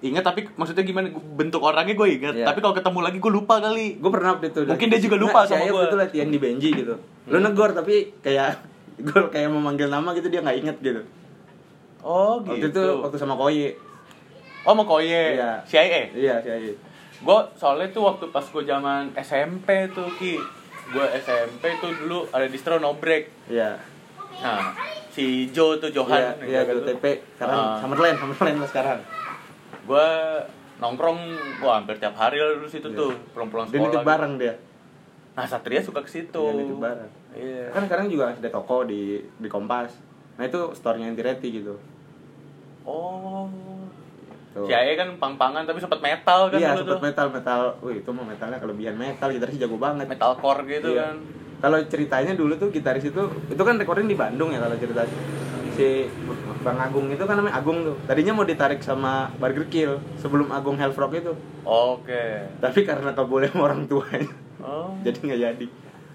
inget 0.00 0.22
tapi 0.22 0.48
maksudnya 0.50 0.80
gimana 0.80 1.06
bentuk 1.12 1.60
orangnya 1.60 1.92
gue 1.92 2.08
inget. 2.10 2.34
Iya. 2.34 2.46
Tapi 2.46 2.58
kalau 2.58 2.72
ketemu 2.72 2.98
lagi 3.00 3.18
gue 3.18 3.32
lupa 3.32 3.54
kali. 3.58 3.86
gue 3.96 4.10
pernah 4.10 4.30
waktu 4.32 4.48
itu 4.48 4.60
Mungkin 4.64 4.88
dia 4.88 4.98
juga 4.98 5.16
lupa 5.18 5.40
sama 5.42 5.58
saya 5.58 5.68
gua. 5.68 5.76
waktu 5.76 5.86
itu 5.86 5.96
latihan 5.98 6.28
di 6.28 6.38
Benji 6.38 6.68
gitu 6.72 6.94
lu 7.26 7.38
negor 7.38 7.70
tapi 7.70 7.94
kayak 8.18 8.58
gue 9.06 9.20
kayak 9.28 9.48
memanggil 9.48 9.86
nama 9.86 10.10
gitu 10.12 10.26
dia 10.26 10.40
nggak 10.40 10.58
inget 10.58 10.76
gitu 10.80 11.02
Oh, 12.00 12.40
gitu. 12.40 12.50
waktu 12.50 12.66
itu 12.70 12.82
waktu 12.98 13.16
sama 13.16 13.34
Koi 13.34 13.76
Oh, 14.60 14.72
mau 14.72 14.84
koye. 14.84 15.36
Iya. 15.36 15.60
Si 15.64 15.72
Aye. 15.74 16.12
iya 16.14 16.36
saya 16.36 16.60
Gue 17.18 17.38
soalnya 17.54 17.88
tuh 17.88 18.04
waktu 18.06 18.28
pas 18.28 18.40
gue 18.42 18.60
zaman 18.62 19.08
SMP 19.14 19.68
tuh 19.90 20.08
Ki. 20.14 20.36
Gue 20.90 21.06
SMP 21.14 21.76
tuh 21.76 21.92
dulu 21.94 22.24
ada 22.28 22.44
distro 22.44 22.76
no 22.76 22.92
break. 22.94 23.28
iya 23.46 23.76
Nah, 24.38 24.72
si 25.10 25.48
Jo 25.48 25.76
tuh 25.76 25.88
Johan 25.90 26.16
iya 26.40 26.60
iya 26.60 26.60
gue 26.62 26.76
tuh. 26.78 26.88
TP 26.90 27.04
sekarang 27.34 27.56
Ah. 27.58 27.76
Summerland 27.76 28.16
Summerland 28.16 28.56
lah 28.58 28.68
sekarang 28.68 28.98
Gue 29.90 30.08
nongkrong 30.78 31.18
wah 31.58 31.74
hampir 31.76 31.98
tiap 31.98 32.14
hari 32.14 32.38
lah 32.38 32.54
dulu 32.54 32.64
situ 32.64 32.86
Iya. 32.86 32.96
tuh 32.96 33.10
pulang-pulang 33.34 33.66
dia 33.66 33.74
sekolah. 33.74 33.88
nitip 33.88 33.98
gitu. 33.98 34.08
bareng 34.08 34.34
dia 34.36 34.54
Nah, 35.30 35.44
Satria 35.44 35.80
suka 35.80 36.00
ke 36.00 36.08
situ. 36.08 36.44
Nitip 36.48 36.78
bareng 36.78 37.10
Iya. 37.32 37.64
kan 37.70 37.82
sekarang 37.84 38.06
juga 38.06 38.30
ada 38.30 38.48
toko 38.48 38.82
di 38.82 39.02
di 39.36 39.46
Kompas 39.46 39.98
nah 40.32 40.44
itu 40.44 40.56
store-nya 40.72 41.04
Antireti 41.06 41.52
gitu 41.52 41.74
Oh. 42.82 43.44
Tuh. 44.50 44.64
Si 44.64 44.72
Aye 44.72 44.94
kan 44.94 45.14
pang-pangan 45.14 45.62
tapi 45.62 45.78
sempet 45.78 46.00
metal 46.00 46.48
kan 46.48 46.58
iya 46.58 46.74
tuh. 46.74 46.98
metal 46.98 47.28
metal 47.28 47.60
wih 47.80 47.98
itu 47.98 48.10
mah 48.10 48.24
metalnya 48.24 48.56
kelebihan 48.56 48.94
metal 48.94 49.28
gitaris 49.28 49.54
jago 49.56 49.76
banget 49.76 50.06
Metalcore 50.06 50.64
gitu 50.66 50.90
Iya. 50.90 51.02
kan. 51.04 51.16
Kalau 51.60 51.78
ceritanya 51.84 52.32
dulu 52.32 52.56
tuh 52.56 52.68
gitaris 52.68 53.04
itu 53.04 53.20
itu 53.46 53.60
kan 53.60 53.76
recording 53.76 54.06
di 54.06 54.14
Bandung 54.14 54.48
ya 54.48 54.58
kalau 54.58 54.74
cerita 54.74 55.04
si 55.72 56.08
Bang 56.60 56.76
Agung 56.76 57.08
itu 57.08 57.24
kan 57.24 57.40
namanya 57.40 57.56
Agung 57.56 57.80
tuh. 57.80 57.96
Tadinya 58.04 58.36
mau 58.36 58.44
ditarik 58.44 58.84
sama 58.84 59.32
Burger 59.40 59.64
Kill 59.72 59.96
sebelum 60.20 60.52
Agung 60.52 60.76
Health 60.76 61.00
Rock 61.00 61.16
itu. 61.16 61.32
Oke. 61.64 62.44
Tapi 62.60 62.84
karena 62.84 63.16
keboleh 63.16 63.48
sama 63.48 63.72
orang 63.72 63.88
tuanya 63.88 64.28
Oh. 64.60 64.92
jadi 65.06 65.16
nggak 65.16 65.40
jadi. 65.40 65.66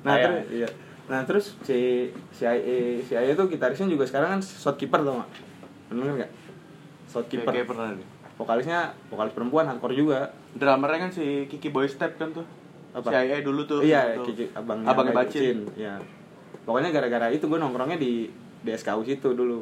Nah, 0.05 0.13
Ayah. 0.13 0.23
terus 0.29 0.45
iya. 0.53 0.69
Nah, 1.05 1.21
terus 1.25 1.45
si 1.65 2.09
si 2.33 2.43
AE 2.45 3.01
si 3.01 3.13
AE 3.17 3.33
tuh 3.33 3.49
gitarisnya 3.49 3.89
juga 3.89 4.05
sekarang 4.05 4.37
kan 4.37 4.41
shotkeeper 4.41 5.01
tau 5.01 5.21
gak? 5.21 5.29
Bener 5.89 6.13
nggak? 6.21 6.31
Shotkeeper. 7.09 7.49
Kayak 7.53 7.67
pernah 7.69 7.93
nih. 7.97 8.07
Vokalisnya 8.35 8.79
vokalis 9.09 9.33
perempuan 9.33 9.65
hardcore 9.65 9.95
juga. 9.97 10.29
Drummernya 10.53 11.09
kan 11.09 11.11
si 11.13 11.49
Kiki 11.49 11.73
Boy 11.73 11.89
Step 11.89 12.21
kan 12.21 12.33
tuh. 12.33 12.45
Apa? 12.93 13.09
Si 13.09 13.15
Aye 13.17 13.41
dulu 13.41 13.65
tuh. 13.65 13.81
Iya, 13.81 14.17
Tuh. 14.21 14.29
Kiki 14.29 14.53
abangnya, 14.53 14.87
Abangnya 14.93 15.13
Bacin. 15.13 15.57
Iya. 15.73 15.97
Pokoknya 16.65 16.89
gara-gara 16.89 17.29
itu 17.29 17.45
gue 17.45 17.57
nongkrongnya 17.57 17.97
di 17.97 18.29
di 18.65 18.69
SKU 18.73 19.01
situ 19.05 19.29
dulu. 19.37 19.61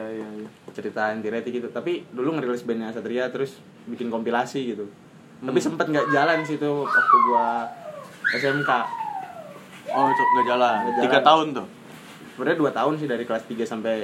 Iya 0.00 0.24
iya 0.24 0.28
iya. 0.40 0.48
cerita 0.72 1.12
anti 1.12 1.28
gitu 1.28 1.68
tapi 1.68 2.08
dulu 2.08 2.40
ngerilis 2.40 2.64
bandnya 2.64 2.88
Satria 2.88 3.28
terus 3.28 3.60
bikin 3.84 4.08
kompilasi 4.08 4.72
gitu 4.72 4.88
tapi 5.40 5.56
Hmm. 5.56 5.66
sempet 5.72 5.88
nggak 5.88 6.08
jalan 6.08 6.40
sih 6.44 6.56
tuh 6.56 6.84
waktu 6.84 7.16
gua 7.28 7.68
SMK 8.32 8.70
Oh, 9.90 10.06
itu 10.06 10.22
nggak 10.22 10.46
jalan. 10.46 10.76
Tiga 11.02 11.18
jalan. 11.18 11.24
tahun 11.24 11.46
tuh. 11.52 11.66
sebenarnya 12.30 12.58
dua 12.62 12.72
tahun 12.72 12.94
sih 12.96 13.04
dari 13.04 13.24
kelas 13.28 13.44
3 13.44 13.68
sampai 13.68 13.96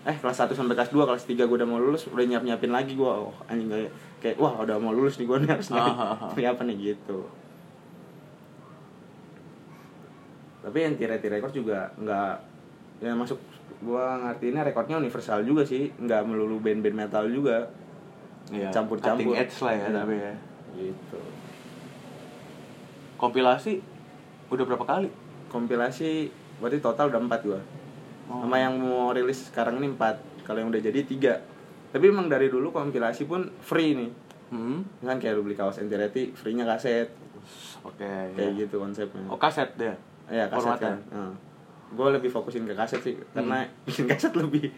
eh 0.00 0.16
kelas 0.22 0.38
1 0.38 0.54
sampai 0.54 0.74
kelas 0.78 0.94
2 0.94 1.02
kelas 1.02 1.24
3 1.26 1.34
gue 1.40 1.56
udah 1.58 1.66
mau 1.66 1.82
lulus 1.82 2.06
udah 2.06 2.22
nyiap 2.22 2.46
nyiapin 2.46 2.70
lagi 2.70 2.94
gue 2.94 3.02
oh 3.02 3.34
anjing 3.44 3.66
kayak 3.66 3.90
kayak 4.22 4.36
wah 4.38 4.54
udah 4.54 4.78
mau 4.78 4.94
lulus 4.94 5.18
nih 5.18 5.26
gue 5.26 5.38
nih 5.40 5.50
harus 5.50 5.68
nih 5.68 5.82
ini 6.36 6.44
apa 6.46 6.62
nih 6.62 6.76
gitu 6.94 7.26
tapi 10.62 10.78
anti 10.84 11.04
record 11.04 11.50
juga 11.50 11.90
nggak 11.96 12.32
ya 13.00 13.12
masuk 13.16 13.40
gua 13.80 14.18
ngertiinnya 14.20 14.62
rekornya 14.62 14.96
universal 14.96 15.40
juga 15.40 15.62
sih 15.62 15.90
nggak 15.92 16.22
melulu 16.22 16.58
band-band 16.58 16.96
metal 16.98 17.26
juga 17.26 17.70
Iya. 18.50 18.66
Campur-campur. 18.70 19.30
Cutting 19.30 19.38
edge 19.38 19.56
lah 19.60 19.72
ya 19.72 19.84
Iya. 19.84 19.96
tapi 19.96 20.14
ya. 20.16 20.32
gitu 20.72 21.18
Kompilasi 23.16 23.72
udah 24.48 24.64
berapa 24.64 24.82
kali? 24.82 25.08
kompilasi 25.46 26.30
berarti 26.58 26.78
total 26.78 27.08
udah 27.08 27.20
empat 27.20 27.40
gua 27.42 27.60
Oh. 28.26 28.38
sama 28.40 28.56
yang 28.56 28.78
mau 28.78 29.10
rilis 29.10 29.50
sekarang 29.50 29.76
ini 29.76 29.90
empat 29.90 30.14
kalau 30.44 30.58
yang 30.58 30.70
udah 30.70 30.78
jadi 30.80 31.02
tiga 31.02 31.34
tapi 31.88 32.06
emang 32.06 32.26
dari 32.26 32.46
dulu 32.46 32.70
kompilasi 32.70 33.26
pun 33.26 33.50
free 33.58 33.92
nih 33.92 34.10
Hmm. 34.48 34.86
kan 35.00 35.14
kayak 35.16 35.34
lu 35.34 35.42
beli 35.42 35.54
kaos 35.54 35.78
Entireti 35.78 36.30
free 36.32 36.54
nya 36.54 36.62
kaset 36.64 37.10
Oke. 37.82 38.02
kayak 38.02 38.34
iya. 38.48 38.60
gitu 38.60 38.78
konsepnya 38.78 39.26
Oh, 39.26 39.34
kaset 39.34 39.66
dia. 39.74 39.94
Iya 40.26 40.46
kaset 40.46 40.62
formatnya. 40.78 40.94
kan 41.10 41.34
gue 41.90 42.06
lebih 42.10 42.28
fokusin 42.28 42.62
ke 42.62 42.72
kaset 42.72 43.00
sih 43.00 43.14
karena 43.30 43.60
Hmm. 43.60 43.70
bikin 43.86 44.06
kaset 44.06 44.30
lebih 44.32 44.70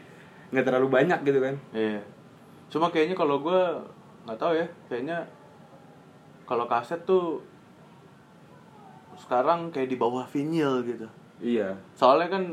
nggak 0.48 0.64
terlalu 0.64 0.88
banyak 0.90 1.20
gitu 1.22 1.38
kan 1.38 1.54
Iya. 1.70 2.00
Cuma 2.68 2.88
kayaknya 2.88 3.12
kalau 3.12 3.38
gue 3.38 3.60
nggak 4.22 4.38
tahu 4.38 4.52
ya, 4.54 4.66
kayaknya 4.86 5.18
kalau 6.44 6.64
kaset 6.64 7.00
tuh 7.02 7.40
sekarang 9.14 9.68
kayak 9.68 9.88
di 9.88 9.96
bawah 9.96 10.24
vinyl 10.24 10.80
gitu. 10.82 11.06
iya 11.38 11.76
Soalnya 11.92 12.28
kan 12.30 12.44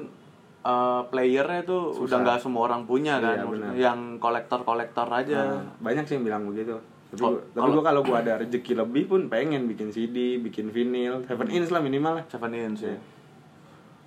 eh, 0.61 1.01
playernya 1.07 1.63
tuh 1.63 1.93
Susah. 1.93 2.03
udah 2.05 2.17
nggak 2.21 2.39
semua 2.39 2.67
orang 2.67 2.83
punya 2.83 3.15
kan, 3.17 3.31
Iya, 3.33 3.43
Maksudnya 3.43 3.63
benar. 3.65 3.79
yang 3.79 3.99
kolektor-kolektor 4.17 5.07
aja. 5.07 5.37
Nah, 5.47 5.63
banyak 5.79 6.03
sih 6.03 6.13
yang 6.13 6.25
bilang 6.25 6.43
begitu 6.45 6.75
tapi 7.09 7.25
Oh, 7.25 7.31
gua, 7.31 7.41
tapi 7.41 7.57
kalau- 7.57 7.73
gue 7.73 7.83
kalau 7.83 8.01
gue 8.03 8.17
ada 8.19 8.33
rezeki 8.37 8.73
lebih 8.77 9.03
pun 9.05 9.21
pengen 9.25 9.65
bikin 9.65 9.89
CD 9.89 10.37
bikin 10.37 10.69
vinyl 10.69 11.25
seven 11.25 11.49
inch 11.49 11.69
lah 11.69 11.79
minimal 11.79 12.13
lah 12.13 12.25
Seven 12.27 12.51
inch 12.51 12.83
ya. 12.83 12.93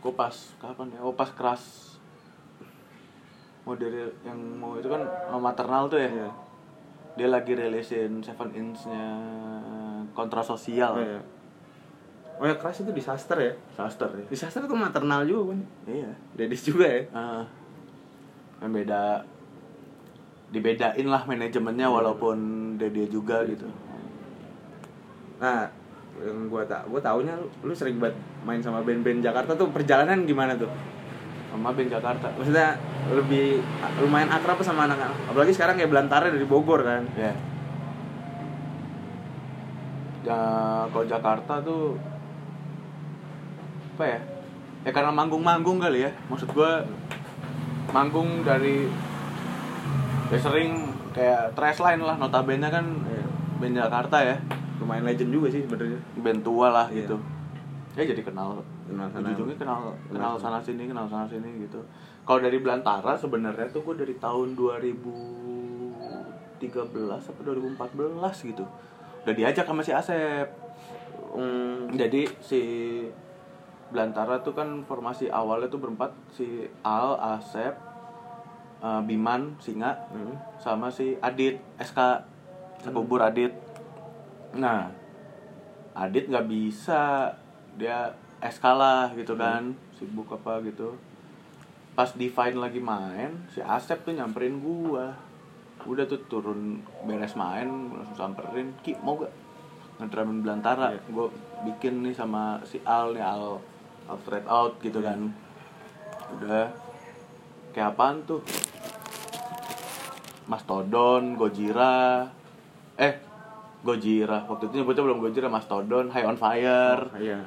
Iya. 0.03 0.05
Gue 0.05 0.13
pas 0.13 0.35
kapan 0.59 0.91
ya? 0.91 1.01
Oh 1.01 1.15
pas 1.15 1.31
keras 1.31 1.95
mau 3.63 3.79
dari 3.79 3.95
yang 4.27 4.35
mau 4.59 4.75
itu 4.75 4.91
kan 4.91 4.99
maternal 5.39 5.87
tuh 5.87 5.97
ya. 5.97 6.11
Iya. 6.11 6.31
Dia 7.15 7.29
lagi 7.29 7.55
rilisin 7.55 8.19
seven 8.19 8.51
inch-nya 8.51 9.07
kontra 10.11 10.43
sosial. 10.43 10.93
Oh, 10.93 11.01
iya. 11.01 11.21
oh 12.33 12.45
ya 12.45 12.59
keras 12.59 12.83
itu 12.83 12.91
disaster 12.91 13.39
ya 13.39 13.53
Disaster 13.71 14.09
ya. 14.11 14.25
disaster 14.27 14.61
tuh 14.65 14.75
maternal 14.75 15.23
juga 15.23 15.55
kan 15.55 15.61
Iya. 15.87 16.11
dedis 16.35 16.67
juga 16.67 16.91
ya 16.91 17.03
Ah, 17.15 17.45
yang 18.59 18.73
beda 18.75 19.23
dibedain 20.51 21.07
lah 21.07 21.23
manajemennya 21.23 21.87
walaupun 21.87 22.37
dia 22.75 22.91
dia 22.91 23.07
juga 23.07 23.47
gitu 23.47 23.69
Nah, 25.39 25.71
yang 26.21 26.53
gua 26.53 26.63
tak 26.69 26.85
gua 26.93 27.01
taunya 27.01 27.33
lu, 27.35 27.49
lu 27.65 27.73
sering 27.73 27.97
banget 27.97 28.19
main 28.45 28.61
sama 28.61 28.85
band-band 28.85 29.25
Jakarta 29.25 29.57
tuh 29.57 29.73
perjalanan 29.73 30.29
gimana 30.29 30.53
tuh? 30.59 30.69
sama 31.53 31.69
band 31.77 31.93
Jakarta 31.93 32.33
Maksudnya 32.33 32.81
lebih 33.13 33.61
lumayan 34.01 34.33
akrab 34.33 34.57
sama 34.65 34.89
anak-anak. 34.89 35.13
Apalagi 35.29 35.53
sekarang 35.53 35.77
kayak 35.77 35.93
Belantara 35.93 36.33
dari 36.33 36.49
Bogor 36.49 36.81
kan. 36.81 37.05
ya 37.13 37.33
ya 40.23 40.43
kalau 40.89 41.03
Jakarta 41.03 41.59
tuh 41.67 41.99
apa 43.99 44.05
ya 44.07 44.21
ya 44.87 44.91
karena 44.95 45.11
manggung-manggung 45.11 45.83
kali 45.83 46.07
ya 46.07 46.11
maksud 46.31 46.49
gua 46.55 46.87
manggung 47.91 48.47
dari 48.47 48.87
ya 50.31 50.39
sering 50.39 50.95
kayak 51.13 51.53
trash 51.59 51.83
line 51.83 52.01
lah 52.01 52.17
notabene 52.17 52.71
kan 52.71 52.87
Iya. 53.05 53.25
band 53.61 53.77
Jakarta 53.77 54.17
ya 54.23 54.37
Lumayan 54.83 55.07
legend 55.07 55.31
juga 55.31 55.47
sih 55.55 55.63
sebenarnya. 55.63 56.01
band 56.19 56.41
tua 56.43 56.67
lah 56.75 56.87
Iya. 56.91 57.07
gitu. 57.07 57.17
Ya 57.95 58.03
jadi 58.09 58.23
kenal. 58.25 58.59
Kenal 58.89 59.07
sana. 59.09 59.31
ujung-ujungnya 59.31 59.57
kenal 59.57 59.95
kenal 60.11 60.35
sana. 60.37 60.59
sini 60.61 60.91
kenal 60.91 61.07
sana 61.07 61.25
sini 61.31 61.49
gitu. 61.65 61.79
Kalau 62.27 62.41
dari 62.43 62.59
Belantara 62.59 63.15
sebenarnya 63.15 63.71
tuh 63.71 63.87
gue 63.87 63.95
dari 64.03 64.15
tahun 64.19 64.59
2013 64.59 67.31
apa 67.31 67.41
2014 67.43 68.51
gitu. 68.51 68.65
Udah 69.23 69.35
diajak 69.35 69.65
sama 69.65 69.83
si 69.83 69.93
Asep. 69.95 70.51
Hmm, 71.33 71.89
jadi 71.97 72.29
si 72.45 72.61
Belantara 73.93 74.41
tuh 74.41 74.57
kan 74.57 74.85
formasi 74.89 75.29
awalnya 75.29 75.69
tuh 75.69 75.81
berempat 75.81 76.17
si 76.33 76.65
Al 76.81 77.17
Asep 77.37 77.77
eh, 78.81 79.03
Biman 79.05 79.61
Singa 79.61 80.09
hmm. 80.13 80.61
sama 80.61 80.89
si 80.89 81.17
Adit 81.21 81.61
SK 81.77 82.25
sekubur 82.81 83.21
Adit 83.21 83.53
nah 84.55 84.91
Adit 85.93 86.25
nggak 86.29 86.49
bisa. 86.49 87.29
Dia 87.77 88.09
SK 88.41 88.65
lah 88.73 89.13
gitu 89.13 89.37
kan 89.37 89.77
sibuk 89.97 90.29
apa 90.33 90.65
gitu. 90.65 90.97
Pas 91.93 92.09
Divine 92.17 92.57
lagi 92.57 92.81
main 92.81 93.45
si 93.53 93.61
Asep 93.61 94.01
tuh 94.01 94.17
nyamperin 94.17 94.57
gua. 94.61 95.13
Udah 95.85 96.09
tuh 96.09 96.25
turun 96.31 96.81
beres 97.05 97.37
main 97.37 97.69
langsung 97.93 98.15
samperin 98.17 98.73
Ki 98.81 98.97
mau 99.03 99.19
gak 99.21 99.35
ngedramin 100.01 100.41
belantara? 100.41 100.95
Iya. 100.97 101.03
gue 101.11 101.27
bikin 101.69 102.07
nih 102.07 102.15
sama 102.17 102.63
si 102.65 102.81
Al 102.87 103.13
nih 103.13 103.21
Al 103.23 103.61
Al 104.09 104.17
straight 104.25 104.49
out 104.49 104.81
gitu 104.81 105.03
Iya. 105.05 105.13
kan. 105.13 105.21
Udah. 106.39 106.67
Kayak 107.77 107.93
apaan 107.93 108.17
tuh? 108.25 108.41
Mastodon, 110.49 111.39
Gojira, 111.39 112.27
eh 112.99 113.32
Gojira 113.83 114.47
waktu 114.47 114.71
itu 114.71 114.75
nyebutnya 114.79 115.03
belum 115.03 115.19
Gojira, 115.19 115.49
Mastodon, 115.51 116.07
High 116.09 116.23
on 116.25 116.39
Fire, 116.39 117.03
Oh, 117.11 117.19
iya. 117.19 117.43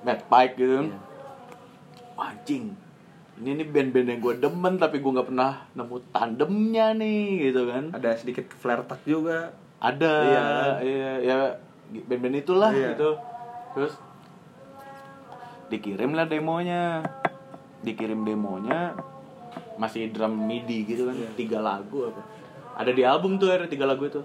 Mad 0.00 0.24
Pike 0.24 0.54
gitu. 0.56 0.88
Iya. 0.88 0.98
Wah, 2.16 2.32
Anjing, 2.32 2.72
ini 3.38 3.50
nih 3.54 3.66
band-band 3.68 4.08
yang 4.08 4.18
gue 4.18 4.34
demen 4.38 4.74
tapi 4.74 4.98
gue 4.98 5.10
nggak 5.12 5.28
pernah 5.28 5.68
nemu 5.72 5.96
tandemnya 6.10 6.96
nih 6.96 7.22
gitu 7.46 7.68
kan. 7.68 7.92
Ada 7.92 8.16
sedikit 8.16 8.48
flare 8.50 8.82
tag 8.82 9.04
juga. 9.04 9.52
Ada, 9.78 10.12
Iya. 10.24 10.46
iya, 10.82 11.12
ya 11.20 11.36
band-band 12.02 12.36
itulah 12.38 12.72
Iya. 12.72 12.96
gitu. 12.96 13.10
Terus 13.76 13.94
dikirim 15.68 16.16
lah 16.16 16.24
demonya, 16.24 17.04
dikirim 17.84 18.24
demonya 18.24 18.96
masih 19.76 20.10
drum 20.10 20.34
midi 20.34 20.82
gitu 20.82 21.06
kan, 21.06 21.14
Iya. 21.14 21.30
tiga 21.36 21.58
lagu 21.60 22.08
apa. 22.08 22.22
Ada 22.74 22.90
di 22.90 23.02
album 23.04 23.36
tuh 23.36 23.52
ada 23.52 23.68
tiga 23.68 23.84
lagu 23.84 24.08
itu. 24.08 24.22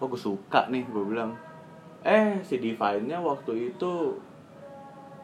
Oh 0.00 0.08
gue 0.08 0.16
suka 0.16 0.66
nih, 0.72 0.88
gue 0.88 1.04
bilang. 1.04 1.36
Eh 2.00 2.40
si 2.40 2.56
Divine-nya 2.56 3.20
waktu 3.20 3.76
itu 3.76 4.16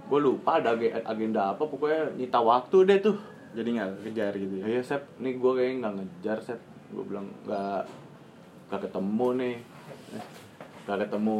gue 0.07 0.21
lupa 0.23 0.61
ada 0.63 0.77
ag- 0.77 1.03
agenda 1.03 1.51
apa 1.51 1.65
pokoknya 1.67 2.15
nyita 2.15 2.39
waktu 2.39 2.77
deh 2.85 2.99
tuh. 3.01 3.17
Jadi 3.57 3.69
nggak 3.81 3.91
kejar 4.05 4.33
gitu 4.37 4.55
ya. 4.61 4.65
Iya 4.69 4.81
Sep, 4.85 5.03
nih 5.17 5.41
gue 5.41 5.53
kayaknya 5.57 5.77
nggak 5.81 5.95
ngejar 5.97 6.39
Sep. 6.45 6.61
Gue 6.93 7.05
bilang 7.09 7.33
nggak 7.49 7.83
nggak 8.69 8.81
ketemu 8.85 9.29
nih. 9.41 9.57
Eh, 10.13 10.27
nggak 10.85 10.99
ketemu 11.09 11.39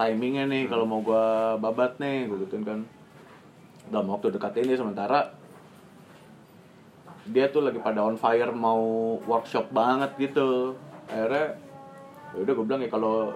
timingnya 0.00 0.44
nih 0.48 0.62
kalau 0.66 0.84
mau 0.88 1.04
gue 1.04 1.24
babat 1.60 2.00
nih 2.00 2.32
gue 2.32 2.48
gituin 2.48 2.64
kan. 2.64 2.80
Dalam 3.92 4.08
waktu 4.08 4.32
dekat 4.32 4.56
ini 4.64 4.72
sementara 4.72 5.36
dia 7.28 7.52
tuh 7.52 7.60
lagi 7.60 7.76
pada 7.84 8.00
on 8.00 8.16
fire 8.16 8.56
mau 8.56 8.80
workshop 9.28 9.68
banget 9.68 10.16
gitu. 10.16 10.72
Akhirnya 11.12 11.67
ya 12.28 12.38
udah 12.38 12.52
gue 12.52 12.64
bilang 12.64 12.80
ya 12.80 12.88
kalau 12.88 13.32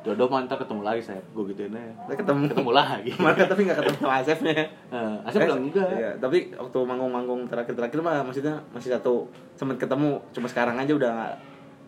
jodoh 0.00 0.28
mantap 0.28 0.60
ketemu 0.60 0.82
lagi 0.82 1.00
saya 1.02 1.16
gue 1.26 1.44
gituin 1.48 1.72
aja 1.72 1.88
Kita 2.04 2.14
ketemu. 2.20 2.40
ketemu 2.46 2.70
lagi 2.72 3.08
Kemarin 3.16 3.46
tapi 3.46 3.60
nggak 3.64 3.78
ketemu 3.80 3.96
sama 3.98 4.14
Asepnya. 4.18 4.54
Nah, 4.88 5.16
Asep 5.22 5.40
bilang 5.42 5.62
enggak 5.62 5.88
Iya, 5.90 6.10
tapi 6.18 6.38
waktu 6.52 6.78
manggung-manggung 6.78 7.40
terakhir-terakhir 7.46 7.98
mah 7.98 8.20
maksudnya 8.22 8.54
masih 8.70 8.92
satu 8.92 9.24
sempet 9.54 9.78
ketemu, 9.78 10.20
cuma 10.30 10.46
sekarang 10.46 10.76
aja 10.76 10.92
udah 10.92 11.10
nggak 11.10 11.32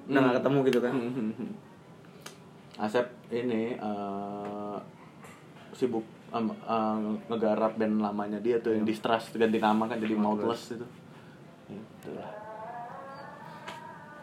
udah 0.07 0.19
nggak 0.19 0.33
Hmm. 0.33 0.39
ketemu 0.41 0.59
gitu 0.65 0.79
kan. 0.81 0.93
Asep 2.79 3.05
ini 3.31 3.75
eh, 3.75 4.77
sibuk 5.73 6.05
em, 6.31 6.47
eh, 6.49 6.97
ngegarap 7.27 7.73
band 7.75 8.01
lamanya 8.01 8.39
dia 8.39 8.57
tuh 8.59 8.73
yang 8.73 8.85
Distrust 8.85 9.33
ganti 9.35 9.57
nama 9.59 9.85
kan 9.85 9.97
jadi 9.97 10.15
Mouthless 10.15 10.73
itu. 10.73 10.87
Itu 11.69 12.09
lah. 12.13 12.46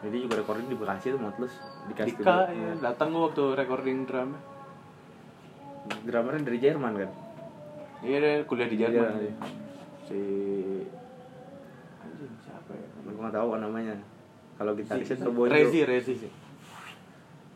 Jadi 0.04 0.16
juga 0.20 0.34
recording 0.36 0.68
di 0.68 0.76
Bekasi 0.76 1.06
tuh 1.08 1.18
Motless 1.18 1.54
dikasih 1.86 2.12
Dika 2.14 2.36
ya, 2.46 2.70
datang 2.78 3.08
gua 3.10 3.32
waktu 3.32 3.44
recording 3.54 4.04
drum. 4.04 4.36
Drummernya 6.04 6.44
dari 6.44 6.58
Jerman 6.58 6.92
kan. 6.94 7.10
Iya 8.00 8.16
deh 8.20 8.36
kuliah 8.44 8.68
di 8.68 8.76
Jerman. 8.76 9.00
Iya, 9.10 9.20
iya. 9.22 9.32
Si 10.04 10.20
anjing 11.98 12.32
siapa 12.38 12.72
ya? 12.72 12.86
Gue 13.02 13.16
nggak 13.16 13.32
tahu 13.32 13.48
namanya. 13.56 13.96
Kalau 14.54 14.72
gitarisnya 14.72 15.16
Si- 15.18 15.24
Bojo. 15.26 15.48
Rezi, 15.48 15.80
Rezi 15.82 16.14
sih. 16.20 16.32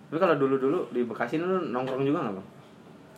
Tapi 0.08 0.16
kalau 0.16 0.34
dulu-dulu 0.34 0.88
di 0.88 1.04
Bekasi 1.04 1.36
lu 1.36 1.68
nongkrong 1.68 2.00
juga 2.00 2.24
nggak 2.24 2.34
bang? 2.36 2.48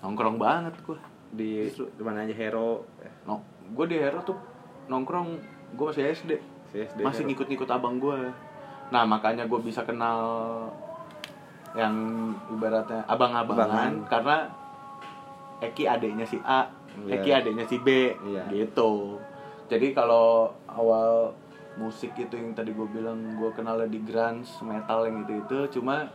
Nongkrong 0.02 0.36
banget 0.36 0.74
gua. 0.82 0.98
Di 1.30 1.70
mana 2.00 2.26
aja 2.26 2.34
Hero, 2.34 2.82
No, 3.22 3.38
gua 3.70 3.86
di 3.86 3.94
Hero 3.94 4.18
tuh 4.20 4.34
nongkrong 4.86 5.38
gua 5.74 5.94
masih 5.94 6.10
SD. 6.10 6.32
CSD 6.70 6.98
masih 7.00 7.22
Hero. 7.22 7.28
ngikut-ngikut 7.30 7.66
abang 7.68 7.98
gue 7.98 8.18
nah 8.90 9.02
makanya 9.04 9.46
gue 9.46 9.60
bisa 9.60 9.82
kenal 9.82 10.20
yang 11.72 11.94
ibaratnya 12.48 13.06
abang-abangan 13.06 13.62
Abangan. 13.62 13.92
karena 14.06 14.36
Eki 15.60 15.84
adiknya 15.86 16.24
si 16.24 16.38
A 16.40 16.66
Iya. 17.00 17.16
Eki 17.16 17.30
adiknya 17.32 17.64
si 17.64 17.78
B 17.78 17.88
Iya. 18.10 18.42
gitu 18.50 19.16
jadi 19.66 19.94
kalau 19.94 20.50
awal 20.66 21.30
musik 21.76 22.10
itu 22.14 22.34
yang 22.34 22.50
tadi 22.50 22.70
gue 22.70 22.82
bilang 22.84 23.38
gue 23.38 23.50
kenalnya 23.52 23.86
di 23.86 24.02
grunge 24.02 24.50
metal 24.60 25.06
yang 25.06 25.22
itu 25.22 25.38
itu 25.38 25.78
cuma 25.78 26.10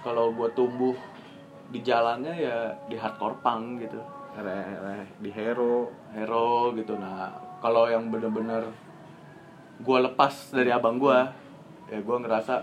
kalau 0.00 0.32
gue 0.32 0.48
tumbuh 0.50 0.96
di 1.68 1.82
jalannya 1.82 2.32
ya 2.32 2.56
di 2.86 2.96
hardcore 2.96 3.36
punk 3.38 3.84
gitu 3.84 4.00
Re- 4.34 4.48
re- 4.78 5.12
di 5.18 5.28
Hero. 5.28 5.92
hero 6.10 6.72
gitu 6.72 6.96
nah 6.96 7.28
kalau 7.58 7.84
yang 7.84 8.08
bener-bener 8.08 8.64
gue 9.76 9.98
lepas 10.02 10.32
dari 10.50 10.72
abang 10.72 10.96
gue 10.96 11.18
ya 11.86 11.98
gue 12.02 12.16
ngerasa 12.18 12.54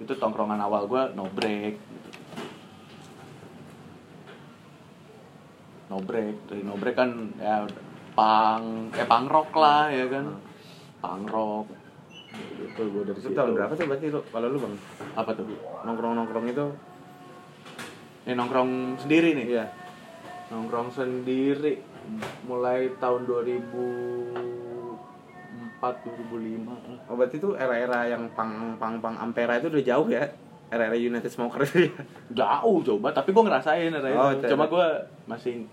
itu 0.00 0.12
tongkrongan 0.16 0.60
awal 0.64 0.88
gue 0.88 1.02
no 1.12 1.28
break 1.28 1.76
gitu. 1.76 2.10
no 5.92 5.98
break 6.00 6.34
dari 6.48 6.62
no 6.64 6.74
break 6.80 6.96
kan 6.96 7.10
ya 7.36 7.68
pang 8.16 8.88
ya 8.94 9.04
pang 9.04 9.26
rock 9.28 9.50
lah 9.56 9.90
ya 9.90 10.06
kan. 10.08 10.38
Pang 11.00 11.24
rock. 11.24 11.66
Gitu 12.30 12.80
gue 12.92 13.02
dari 13.08 13.18
Itu 13.18 13.32
situ. 13.32 13.36
tahun 13.36 13.56
berapa 13.56 13.72
tuh 13.74 13.86
berarti 13.88 14.06
lu? 14.12 14.20
Kalau 14.28 14.46
lu 14.52 14.58
bang? 14.60 14.74
Apa 15.16 15.30
tuh? 15.32 15.46
Nongkrong-nongkrong 15.84 16.46
itu? 16.52 16.66
ini 18.20 18.36
nongkrong 18.36 19.00
sendiri 19.00 19.32
nih? 19.32 19.46
Iya. 19.48 19.66
nongkrong 20.50 20.90
sendiri 20.92 21.78
mulai 22.44 22.90
tahun 22.98 23.22
2004 25.80 26.28
2005 26.28 26.68
lah. 26.68 27.00
Oh 27.06 27.14
berarti 27.14 27.36
itu 27.36 27.48
era-era 27.54 28.04
yang 28.06 28.28
pang 28.30 28.52
pang 28.76 29.00
pang 29.00 29.16
Ampera 29.16 29.56
itu 29.56 29.66
udah 29.66 29.80
jauh 29.82 30.08
ya? 30.08 30.28
Era-era 30.68 30.94
United 30.94 31.26
Smoker 31.26 31.64
itu 31.64 31.88
ya? 31.88 31.92
jauh 32.36 32.78
coba 32.80 33.10
tapi 33.10 33.32
gue 33.32 33.42
ngerasain 33.42 33.90
era 33.90 34.08
Oh, 34.12 34.30
itu 34.30 34.44
cuma 34.46 34.64
gue 34.66 34.86
masih 35.26 35.64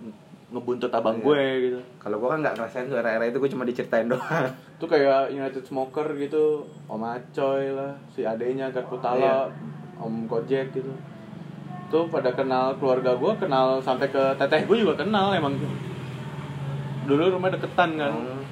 ngebuntut 0.48 0.88
abang 0.89 1.13
Iya. 1.13 1.24
gue 1.24 1.41
gitu 1.62 1.80
Kalau 1.98 2.17
gua 2.17 2.30
kan 2.32 2.39
nggak 2.39 2.56
ngerasain 2.56 2.88
tuh 2.88 2.96
era-era 2.96 3.26
itu 3.26 3.36
gua 3.36 3.46
cuma 3.48 3.62
diceritain 3.62 4.08
doang. 4.08 4.48
itu 4.74 4.86
kayak 4.86 5.30
United 5.30 5.62
Smoker 5.62 6.08
gitu 6.15 6.43
Om 6.88 7.04
Acoy 7.04 7.67
lah 7.70 7.93
si 8.10 8.24
adenya 8.24 8.72
Gat 8.72 8.88
Putala 8.88 9.52
Om 9.98 10.24
Gojek 10.26 10.72
gitu 10.72 10.96
tuh 11.88 12.08
pada 12.08 12.32
kenal 12.32 12.76
keluarga 12.76 13.12
gue 13.13 13.34
kenal 13.38 13.78
sampai 13.78 14.08
ke 14.08 14.24
teteh 14.36 14.63
gue 14.63 14.78
juga 14.78 14.98
kenal 14.98 15.32
emang 15.32 15.56
dulu 17.04 17.24
rumah 17.30 17.48
deketan 17.50 17.96
kan 17.96 18.12
Hmm. 18.12 18.43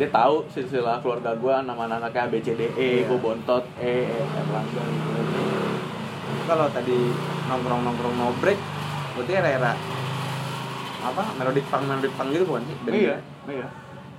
Dia 0.00 0.08
tahu 0.08 0.48
silsilah 0.48 0.96
keluarga 0.98 1.36
gue 1.36 1.54
nama 1.60 1.84
anaknya 1.84 2.24
A 2.24 2.32
B 2.32 2.40
C 2.40 2.56
D 2.56 2.72
E 2.72 2.72
Iya. 2.72 3.04
gue 3.04 3.18
bontot 3.20 3.60
E 3.76 4.08
E 4.08 4.20
Erlangga 4.32 4.80
gitu. 4.80 5.42
kalau 6.48 6.66
tadi 6.66 6.96
nongkrong 7.46 7.84
nongkrong 7.84 8.14
no 8.16 8.32
break 8.40 8.56
berarti 9.12 9.32
era-era 9.34 9.76
apa? 11.00 11.22
Melodic 11.36 11.68
punk 11.68 11.84
melodic 11.84 12.12
punk 12.12 12.28
gitu 12.32 12.44
bukan 12.44 12.64
sih? 12.64 12.76
Band- 12.80 12.96
iya 12.96 13.16
iya. 13.46 13.68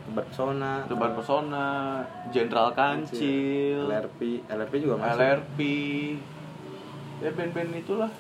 Tebar 0.02 0.26
Pesona 0.28 0.72
Tebar 0.86 1.12
Pesona 1.13 1.65
Jenderal 2.30 2.70
Kancil. 2.72 3.82
LRP 3.84 4.46
LRP 4.46 4.74
juga 4.80 4.96
masuk. 4.98 5.17
LRP 5.17 5.60
ya 7.22 7.30
band-band 7.32 7.74
itulah. 7.76 8.12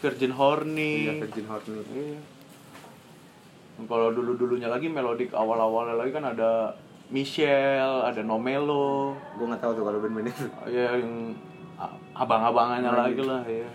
Virgin 0.00 0.32
Horny. 0.32 0.92
Iya, 1.06 1.12
Virgin 1.18 1.46
Horny. 1.46 1.80
Iya. 1.86 2.20
Kalau 3.80 4.12
dulu 4.12 4.32
dulunya 4.34 4.68
lagi 4.68 4.88
melodik 4.88 5.32
awal 5.32 5.56
awalnya 5.56 5.96
lagi 5.96 6.10
kan 6.10 6.24
ada 6.26 6.72
Michelle, 7.10 8.06
ada 8.06 8.22
Nomelo, 8.22 9.12
gue 9.34 9.44
nggak 9.44 9.58
tahu 9.58 9.72
tuh 9.74 9.84
kalau 9.84 9.98
band-band 9.98 10.30
itu 10.30 10.46
ya 10.68 10.94
yang 10.94 11.34
abang-abangannya 12.12 12.86
Nah, 12.86 13.02
lagi 13.02 13.14
gitu. 13.14 13.24
lah 13.24 13.42
ya. 13.42 13.66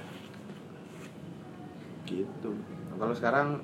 Gitu. 2.05 2.49
kalau 2.95 3.11
sekarang 3.11 3.59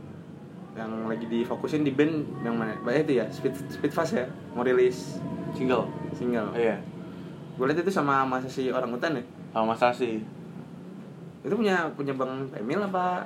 yang 0.74 1.06
lagi 1.06 1.24
difokusin 1.26 1.84
di 1.84 1.92
band 1.92 2.12
yang 2.42 2.58
mana 2.58 2.74
banyak 2.80 3.06
itu 3.06 3.14
ya 3.16 3.26
speed 3.30 3.54
speed 3.70 3.92
fast 3.92 4.12
ya 4.14 4.26
mau 4.52 4.60
rilis 4.62 5.22
Single. 5.54 5.86
single 6.12 6.50
Iya. 6.52 6.80
gue 7.54 7.66
lihat 7.66 7.80
itu 7.80 7.92
sama 7.92 8.24
masa 8.24 8.48
si 8.48 8.68
orang 8.68 8.90
hutan 8.90 9.14
ya 9.14 9.24
Sama 9.52 9.68
Mas 9.68 9.80
Sasi. 9.80 10.24
itu 11.42 11.54
punya 11.54 11.86
punya 11.92 12.12
bang 12.12 12.34
Emil 12.54 12.82
apa 12.82 13.24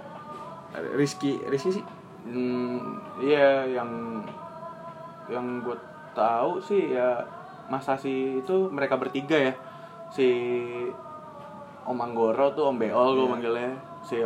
Rizky 0.93 1.39
Rizky 1.43 1.73
sih 1.73 1.85
Hmm, 2.21 2.81
iya 3.19 3.61
yang 3.71 4.19
yang 5.27 5.61
gue 5.61 5.77
tahu 6.15 6.57
sih 6.59 6.89
ya 6.89 7.19
Mas 7.65 7.83
Sasi 7.83 8.39
itu 8.39 8.69
mereka 8.69 8.95
bertiga 8.95 9.35
ya. 9.35 9.53
Si 10.09 10.27
Om 11.83 11.97
Anggoro 11.99 12.49
tuh 12.51 12.65
Om 12.65 12.77
Beol 12.77 13.09
gue 13.11 13.19
Iya. 13.19 13.29
manggilnya. 13.29 13.71
Si 14.01 14.17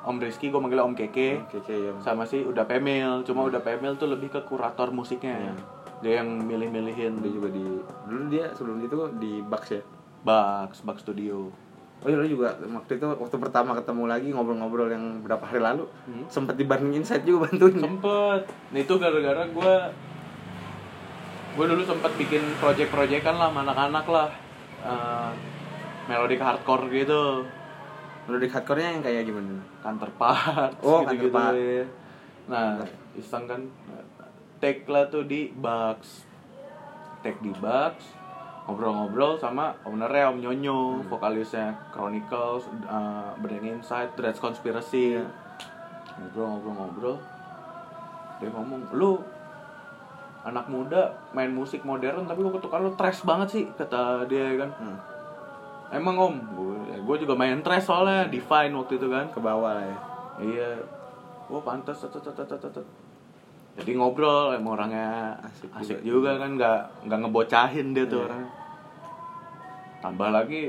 Om 0.00 0.16
Rizky 0.18 0.48
gue 0.48 0.56
manggilnya 0.56 0.84
Om 0.84 0.94
Keke. 0.94 1.28
oke 1.42 1.56
oke 1.58 1.74
ya 1.74 1.92
sama 1.98 2.24
si 2.24 2.40
udah 2.40 2.64
Pemil 2.64 3.22
cuma 3.22 3.44
udah 3.44 3.58
Pemil 3.58 3.94
tuh 3.94 4.08
lebih 4.08 4.28
ke 4.28 4.40
kurator 4.42 4.88
musiknya 4.90 5.36
Iya. 5.38 5.52
dia 5.98 6.12
yang 6.16 6.38
milih-milihin 6.40 7.18
dia 7.18 7.28
juga 7.28 7.50
di 7.50 7.66
dulu 8.06 8.22
dia 8.28 8.46
sebelum 8.52 8.78
itu 8.80 8.94
di 9.18 9.42
Bucks 9.42 9.68
ya 9.70 9.82
Bugs 10.20 10.80
Bugs 10.80 11.02
Studio 11.02 11.50
oh 11.98 12.06
iya 12.06 12.14
lu 12.16 12.30
juga 12.30 12.54
waktu 12.56 12.94
itu 12.94 13.04
waktu 13.10 13.36
pertama 13.36 13.74
ketemu 13.74 14.02
lagi 14.06 14.28
ngobrol-ngobrol 14.30 14.86
yang 14.86 15.04
berapa 15.20 15.42
hari 15.42 15.58
lalu 15.60 15.84
Hmm. 16.06 16.24
sempet 16.26 16.54
dibandingin 16.54 17.02
Insight 17.02 17.26
juga 17.26 17.44
bantuin 17.44 17.76
sempet 17.76 18.40
nah 18.46 18.78
itu 18.78 18.94
gara-gara 18.94 19.42
gue 19.44 19.74
gue 21.58 21.66
dulu 21.66 21.82
sempet 21.82 22.14
bikin 22.14 22.38
project-projectan 22.56 23.34
lah 23.34 23.50
sama 23.50 23.66
anak-anak 23.66 24.06
lah 24.06 24.28
Eh, 24.78 25.30
melodic 26.06 26.38
hardcore 26.38 26.86
gitu 26.88 27.42
melodic 28.24 28.46
hardcore-nya 28.48 28.94
yang 28.94 29.02
kayak 29.02 29.26
gimana 29.26 29.58
counterpart 29.80 30.70
Oh, 30.80 31.02
gitu-gitu 31.02 31.34
counterpart. 31.34 31.54
ya. 31.58 31.84
nah 32.46 32.78
iseng 33.12 33.44
kan 33.44 33.66
take 34.56 34.86
lah 34.86 35.10
tuh 35.10 35.26
di 35.26 35.50
Bugs 35.50 36.22
take 37.20 37.42
di 37.42 37.50
Bugs 37.52 38.06
ngobrol-ngobrol 38.64 39.34
sama 39.34 39.74
ownernya 39.82 40.30
Om 40.30 40.38
Nyonyo 40.38 40.78
Hmm. 40.94 41.10
vokalisnya 41.10 41.74
Chronicles 41.90 42.70
uh, 42.86 43.34
Burning 43.34 43.74
Inside 43.74 44.14
Dreads 44.14 44.38
Conspiracy 44.38 45.18
Iya. 45.18 45.26
ngobrol-ngobrol-ngobrol 46.16 47.18
dia 48.38 48.48
ngomong 48.48 48.94
lu 48.94 49.18
anak 50.48 50.66
muda 50.72 51.12
main 51.36 51.52
musik 51.52 51.84
modern 51.84 52.24
tapi 52.24 52.40
kok 52.40 52.60
ketukan 52.60 52.80
lu 52.88 52.92
trash 52.96 53.20
banget 53.22 53.48
sih 53.52 53.64
kata 53.76 54.24
dia 54.26 54.56
kan 54.56 54.70
hmm. 54.72 54.98
emang 55.96 56.16
om 56.16 56.34
gue 56.98 57.16
juga 57.20 57.34
main 57.36 57.60
trash 57.64 57.88
soalnya 57.88 58.28
Divine 58.28 58.74
waktu 58.76 59.00
itu 59.00 59.06
kan 59.08 59.28
ke 59.32 59.38
bawah 59.40 59.72
lah 59.76 59.86
ya 59.86 59.98
Iya. 60.38 60.70
Oh 61.50 61.60
pantas. 61.62 61.98
Jadi 63.78 63.90
ngobrol 63.94 64.58
emang 64.58 64.74
orangnya 64.74 65.38
Asik 65.42 65.70
asik, 65.70 65.98
juga. 66.02 66.34
juga, 66.34 66.42
kan 66.42 66.50
nggak 66.58 66.78
nggak 67.06 67.18
ngebocahin 67.26 67.86
dia 67.94 68.04
tuh 68.06 68.22
Iya. 68.22 68.26
orangnya. 68.30 68.50
Tambah 69.98 70.28
lagi 70.30 70.62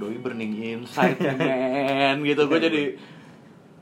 doi 0.00 0.16
burning 0.16 0.56
inside 0.56 1.20
men 1.20 2.24
gitu 2.24 2.48
gue 2.48 2.56
Iya, 2.56 2.64
jadi 2.72 2.84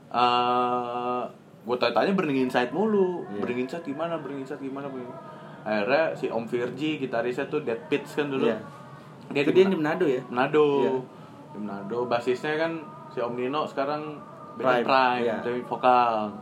eh 0.09 1.21
gue 1.69 1.77
tanya-tanya 1.77 2.17
burning 2.17 2.41
inside 2.41 2.73
mulu 2.73 3.21
Iya. 3.29 3.39
burning 3.39 3.59
inside 3.61 3.85
gimana 3.85 4.17
burning 4.17 4.41
inside 4.41 4.57
gimana 4.57 4.89
burning 4.89 5.13
akhirnya 5.61 6.17
si 6.17 6.25
Om 6.27 6.43
Virgi 6.43 6.97
gitarisnya 6.97 7.45
tuh 7.45 7.61
Dead 7.61 7.77
Pits 7.85 8.17
kan 8.17 8.25
dulu 8.27 8.49
Iya. 8.49 8.57
dia 9.29 9.41
itu 9.43 9.51
di 9.51 9.61
dia 9.61 9.69
di 9.69 9.77
Manado 9.77 10.05
ya 10.05 10.21
Manado. 10.27 10.65
Iya. 10.81 10.91
Di 11.49 11.57
Manado 11.59 11.99
basisnya 12.05 12.57
kan 12.57 12.71
si 13.07 13.21
Om 13.21 13.33
Nino 13.35 13.61
sekarang 13.63 14.17
beda 14.57 14.65
Prime, 14.75 14.83
Prime, 14.83 15.21
iya. 15.21 15.37
jadi 15.39 15.61
vokal. 15.61 16.33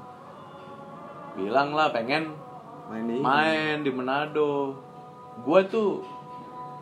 Bilang 1.36 1.70
lah 1.72 1.92
pengen 1.92 2.32
main 2.88 3.04
di 3.04 3.16
main 3.20 3.76
di 3.84 3.92
Manado. 3.92 4.74
Gua 5.44 5.62
tuh 5.62 6.02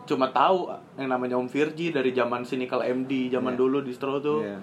cuma 0.06 0.30
tahu 0.30 0.70
yang 0.94 1.10
namanya 1.10 1.34
Om 1.34 1.44
Virgi 1.44 1.90
dari 1.90 2.10
zaman 2.10 2.40
Cynical 2.40 2.80
MD 2.80 3.26
zaman 3.28 3.52
Iya. 3.52 3.58
dulu 3.58 3.78
distro 3.82 4.16
tuh. 4.16 4.40
Iya. 4.40 4.58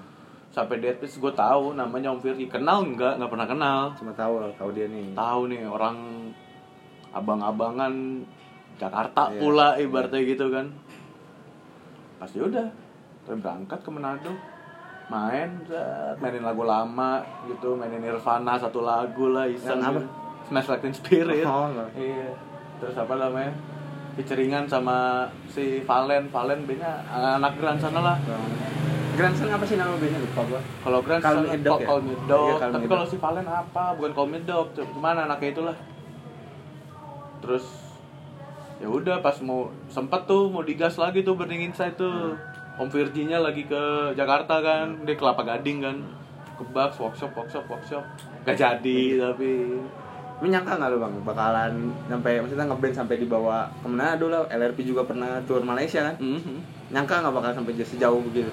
Sampai 0.54 0.78
Dead 0.78 0.94
Piss 1.02 1.18
gue 1.18 1.34
tahu 1.34 1.74
namanya 1.74 2.14
Om 2.14 2.22
Virgi. 2.22 2.46
Kenal 2.46 2.86
enggak? 2.86 3.18
Nggak 3.18 3.32
pernah 3.34 3.48
kenal. 3.50 3.80
cuma 3.98 4.14
tahu 4.14 4.38
tahu 4.54 4.70
dia 4.78 4.86
nih 4.86 5.18
Tahu 5.18 5.42
nih 5.50 5.66
orang 5.66 6.30
abang-abangan 7.10 8.22
Jakarta 8.78 9.34
Iya. 9.34 9.42
pula 9.42 9.68
ibaratnya 9.82 10.22
gitu 10.22 10.54
kan. 10.54 10.70
Pas 12.22 12.30
ya 12.30 12.46
udah, 12.46 12.68
terus 13.26 13.38
berangkat 13.42 13.80
ke 13.82 13.90
Manado. 13.90 14.34
Main, 15.12 15.62
mainin 16.22 16.42
lagu 16.46 16.64
lama 16.64 17.22
gitu, 17.46 17.76
mainin 17.76 18.00
Nirvana 18.02 18.56
satu 18.56 18.82
lagu 18.86 19.34
lah 19.34 19.46
iseng. 19.50 19.82
Gitu. 19.82 20.06
Smash 20.48 20.70
Like 20.70 20.82
Teen 20.86 20.96
Spirit. 20.96 21.44
Oh. 21.46 21.70
Iya. 21.98 22.34
Terus 22.78 22.96
apa 22.98 23.14
namanya? 23.18 23.54
Featuringan 24.14 24.70
sama 24.70 25.26
si 25.50 25.82
Valen, 25.82 26.30
Valen 26.30 26.70
bandnya 26.70 27.02
anak 27.10 27.58
Grand 27.58 27.82
sana 27.82 28.00
lah. 28.00 28.18
Grandson 29.14 29.46
apa 29.48 29.66
sih 29.66 29.78
nama 29.78 29.94
bandnya 29.94 30.20
lupa 30.20 30.42
gua 30.50 30.62
Kalau 30.82 31.00
Grand 31.06 31.22
Call 31.22 31.36
sana 31.38 31.50
Me 31.50 31.58
Dog 31.62 31.80
ya? 31.80 31.88
Call 31.88 32.02
Me 32.02 32.16
Dog. 32.26 32.48
Iya, 32.50 32.56
Call 32.58 32.72
Tapi 32.74 32.86
kalau 32.90 33.06
si 33.06 33.18
Valen 33.22 33.48
apa? 33.48 33.84
Bukan 33.94 34.12
Call 34.12 34.30
Me 34.30 34.40
Dog, 34.42 34.68
cuman 34.74 35.16
anaknya 35.20 35.50
itulah. 35.54 35.78
Terus 37.40 37.66
ya 38.82 38.88
udah 38.90 39.22
pas 39.22 39.38
mau 39.40 39.70
sempet 39.88 40.26
tuh 40.26 40.50
mau 40.50 40.66
digas 40.66 40.98
lagi 40.98 41.22
tuh 41.22 41.38
Burning 41.38 41.70
Inside 41.70 41.96
tuh. 41.96 42.34
Om 42.74 42.90
Virginya 42.90 43.38
lagi 43.38 43.70
ke 43.70 43.84
Jakarta 44.18 44.58
kan, 44.58 45.06
dia 45.06 45.14
kelapa 45.14 45.46
gading 45.46 45.86
kan. 45.86 45.98
Ke 46.58 46.66
Bucks, 46.74 46.98
workshop, 46.98 47.30
workshop, 47.38 47.70
workshop. 47.70 48.02
Gak 48.44 48.58
jadi 48.58 49.00
tapi 49.22 49.78
Lu 50.42 50.52
nyangka 50.52 50.76
nggak 50.76 50.92
lu 50.92 51.00
bang 51.00 51.14
bakalan 51.24 51.72
sampai 52.12 52.42
maksudnya 52.44 52.68
ngeband 52.68 52.92
sampai 52.92 53.16
dibawa 53.16 53.64
ke 53.80 53.88
Manado 53.88 54.28
lah 54.28 54.44
LRP 54.52 54.84
juga 54.84 55.08
pernah 55.08 55.40
tour 55.48 55.64
Malaysia 55.64 56.04
kan 56.04 56.20
Mhm. 56.20 56.60
nyangka 56.92 57.24
nggak 57.24 57.32
bakal 57.32 57.52
sampai 57.56 57.80
sejauh 57.80 58.20
begitu 58.20 58.52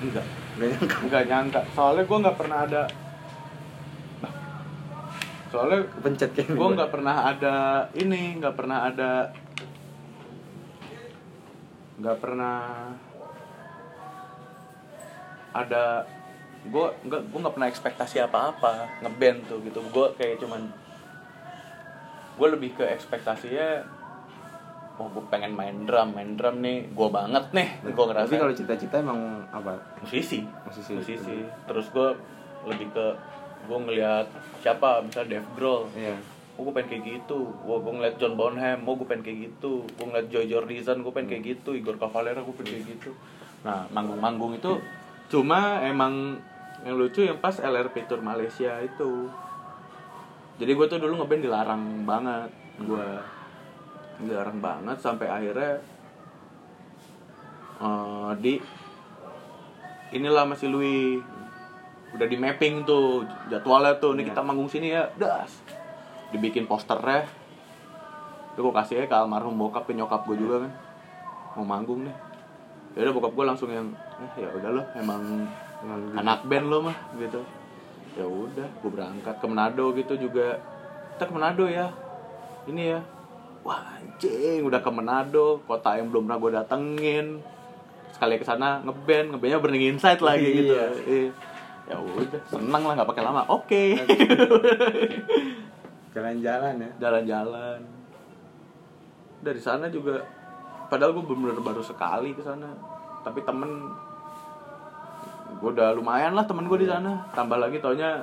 enggak. 0.00 0.26
Gak 0.56 0.68
nyangka 0.68 0.96
Enggak 1.04 1.24
nyangka. 1.28 1.60
Soalnya 1.76 2.04
gue 2.08 2.18
nggak 2.24 2.38
pernah 2.38 2.58
ada 2.64 2.82
Soalnya 5.50 5.82
kepencet 5.90 6.30
kayak 6.30 6.54
gue 6.54 6.68
nggak 6.78 6.92
pernah 6.94 7.16
ada 7.26 7.54
ini 7.98 8.38
nggak 8.38 8.54
pernah 8.54 8.86
ada 8.86 9.34
nggak 12.00 12.18
pernah 12.22 12.56
ada 15.50 16.06
gue 16.60 16.86
nggak 17.02 17.22
gue 17.34 17.38
nggak 17.42 17.54
pernah 17.58 17.68
ekspektasi 17.68 18.16
apa-apa 18.22 19.02
ngeband 19.02 19.50
tuh 19.50 19.58
gitu 19.66 19.82
gue 19.82 20.06
kayak 20.14 20.38
cuman 20.38 20.70
gue 22.38 22.48
lebih 22.48 22.78
ke 22.78 22.86
ekspektasinya 22.86 23.99
oh 25.00 25.08
gue 25.08 25.24
pengen 25.32 25.56
main 25.56 25.88
drum. 25.88 26.12
Main 26.12 26.36
drum 26.36 26.60
nih 26.60 26.92
gue 26.92 27.08
banget 27.08 27.44
nih 27.56 27.68
gue 27.88 28.04
ngerasa. 28.04 28.28
tapi 28.28 28.36
kalau 28.36 28.52
cita-cita 28.52 29.00
emang 29.00 29.40
apa? 29.48 29.80
Musisi. 30.04 30.44
Musisi. 30.68 30.92
musisi. 30.92 31.38
terus 31.64 31.88
gue 31.88 32.08
lebih 32.68 32.92
ke 32.92 33.06
gue 33.64 33.78
ngelihat 33.88 34.28
siapa 34.60 35.00
misalnya 35.00 35.40
Dave 35.40 35.50
Grohl. 35.56 35.88
Iya. 35.96 36.20
Oh 36.60 36.68
gue 36.68 36.76
pengen 36.76 37.00
kayak 37.00 37.04
gitu. 37.08 37.48
Gue 37.64 37.76
gue 37.80 37.92
ngeliat 37.96 38.20
John 38.20 38.36
Bonham. 38.36 38.84
Oh 38.84 38.94
gue 39.00 39.08
pengen 39.08 39.24
kayak 39.24 39.38
gitu. 39.48 39.88
Gue 39.96 40.06
ngeliat 40.12 40.28
Joy 40.28 40.44
Jordison 40.52 41.00
gue 41.00 41.12
pengen 41.16 41.28
kayak 41.32 41.44
gitu. 41.56 41.72
Igor 41.72 41.96
Cavalera 41.96 42.44
gue 42.44 42.54
pengen 42.60 42.76
kayak 42.76 42.86
gitu. 43.00 43.10
Nah 43.64 43.88
manggung-manggung 43.88 44.60
itu 44.60 44.76
cuma 45.32 45.80
emang 45.80 46.36
yang 46.84 46.96
lucu 46.96 47.24
yang 47.24 47.40
pas 47.40 47.56
LRP 47.56 48.04
Tour 48.04 48.20
Malaysia 48.20 48.76
itu. 48.84 49.32
Jadi 50.60 50.72
gue 50.76 50.86
tuh 50.92 51.00
dulu 51.00 51.24
ngeband 51.24 51.40
dilarang 51.40 51.82
banget. 52.04 52.50
Gue 52.84 53.08
dilarang 54.26 54.58
banget 54.60 54.96
sampai 55.00 55.26
akhirnya 55.26 55.80
eh, 57.80 58.30
di 58.40 58.54
inilah 60.12 60.44
masih 60.44 60.68
Louis 60.68 61.22
udah 62.10 62.26
di 62.26 62.36
mapping 62.36 62.82
tuh 62.82 63.22
jadwalnya 63.46 63.94
tuh. 64.02 64.18
Nih 64.18 64.26
Iya. 64.26 64.34
kita 64.34 64.40
manggung 64.42 64.66
sini 64.66 64.90
ya 64.90 65.06
das. 65.14 65.62
Dibikin 66.34 66.66
posternya. 66.66 67.26
Itu 68.54 68.66
gue 68.66 68.74
kasih 68.74 69.02
aja 69.02 69.06
ke 69.06 69.16
almarhum 69.16 69.54
bokap 69.54 69.86
ke 69.86 69.94
nyokap 69.94 70.26
gue 70.26 70.36
juga 70.38 70.66
kan. 70.66 70.72
Mau 71.58 71.66
manggung 71.66 72.06
deh 72.06 72.16
ya 72.98 73.06
udah 73.06 73.14
bokap 73.14 73.32
gue 73.38 73.44
langsung 73.46 73.70
yang 73.70 73.86
eh, 74.18 74.42
ya 74.42 74.50
udah 74.50 74.70
lo 74.74 74.82
emang 74.98 75.22
Emang 75.80 76.00
anak 76.18 76.44
band 76.44 76.66
lo 76.68 76.78
mah 76.84 76.96
gitu. 77.16 77.40
Ya 78.18 78.26
udah 78.26 78.68
gue 78.68 78.90
berangkat 78.90 79.38
ke 79.38 79.46
Manado 79.46 79.94
gitu 79.94 80.18
juga. 80.18 80.58
Kita 81.14 81.30
ke 81.30 81.32
Manado 81.32 81.64
ya. 81.70 81.88
Ini 82.66 82.82
ya 82.98 83.00
wah 83.60 83.94
anjing 83.94 84.62
udah 84.62 84.78
ke 84.78 84.88
Manado 84.88 85.58
kota 85.64 85.94
yang 85.94 86.08
belum 86.08 86.24
pernah 86.24 86.38
gue 86.38 86.50
datengin. 86.54 87.26
Sekali 88.10 88.36
ke 88.36 88.42
sana 88.42 88.80
ngeband 88.80 89.32
ngebandnya 89.32 89.58
Burning 89.58 89.84
Insight 89.90 90.20
lagi 90.20 90.44
Iya. 90.44 90.56
gitu. 90.56 90.72
Iya. 91.06 91.28
ya 91.90 91.96
udah 91.98 92.40
seneng 92.46 92.82
lah 92.82 92.92
nggak 92.94 93.08
pakai 93.08 93.22
lama. 93.22 93.40
Oke. 93.48 93.82
Jalan-jalan 96.14 96.72
ya. 96.78 96.90
Jalan-jalan. 96.98 97.78
Dari 99.40 99.58
sana 99.58 99.88
juga 99.88 100.20
padahal 100.86 101.14
gue 101.14 101.24
bener 101.24 101.56
baru 101.56 101.80
sekali 101.80 102.32
ke 102.32 102.42
sana. 102.42 102.66
Tapi 103.22 103.40
temen 103.42 103.88
gue 105.60 105.70
udah 105.70 105.92
lumayan 105.92 106.32
lah 106.32 106.44
temen 106.44 106.66
gue 106.66 106.78
di 106.78 106.88
sana. 106.88 107.24
Tambah 107.30 107.56
lagi 107.56 107.78
taunya 107.78 108.20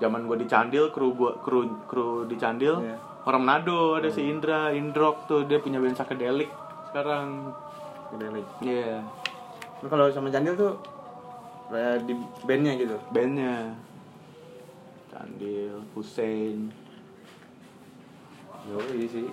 zaman 0.00 0.24
gue 0.24 0.36
di 0.38 0.44
Candil 0.44 0.88
kru 0.88 1.12
gua 1.12 1.36
kru 1.44 1.68
kru 1.84 2.24
di 2.24 2.34
Candil 2.34 2.80
Iya. 2.80 2.96
Orang 3.24 3.42
Manado 3.42 3.96
ada 3.96 4.08
si 4.08 4.24
Indra 4.24 4.70
Indrok 4.70 5.26
tuh 5.26 5.44
dia 5.44 5.60
punya 5.60 5.76
band 5.76 5.94
psychedelic 5.94 6.48
sekarang 6.90 7.52
Gede 8.10 8.42
iya 8.60 8.98
Lu 9.80 9.88
kalau 9.88 10.10
sama 10.10 10.28
Candil 10.28 10.54
tuh 10.54 10.74
kayak 11.68 12.04
di 12.04 12.12
bandnya 12.42 12.74
gitu 12.74 12.96
bandnya 13.10 13.72
Candil 15.08 15.80
Hussein 15.92 16.70
Yo, 18.60 18.76
iya 18.92 19.08
sih. 19.08 19.24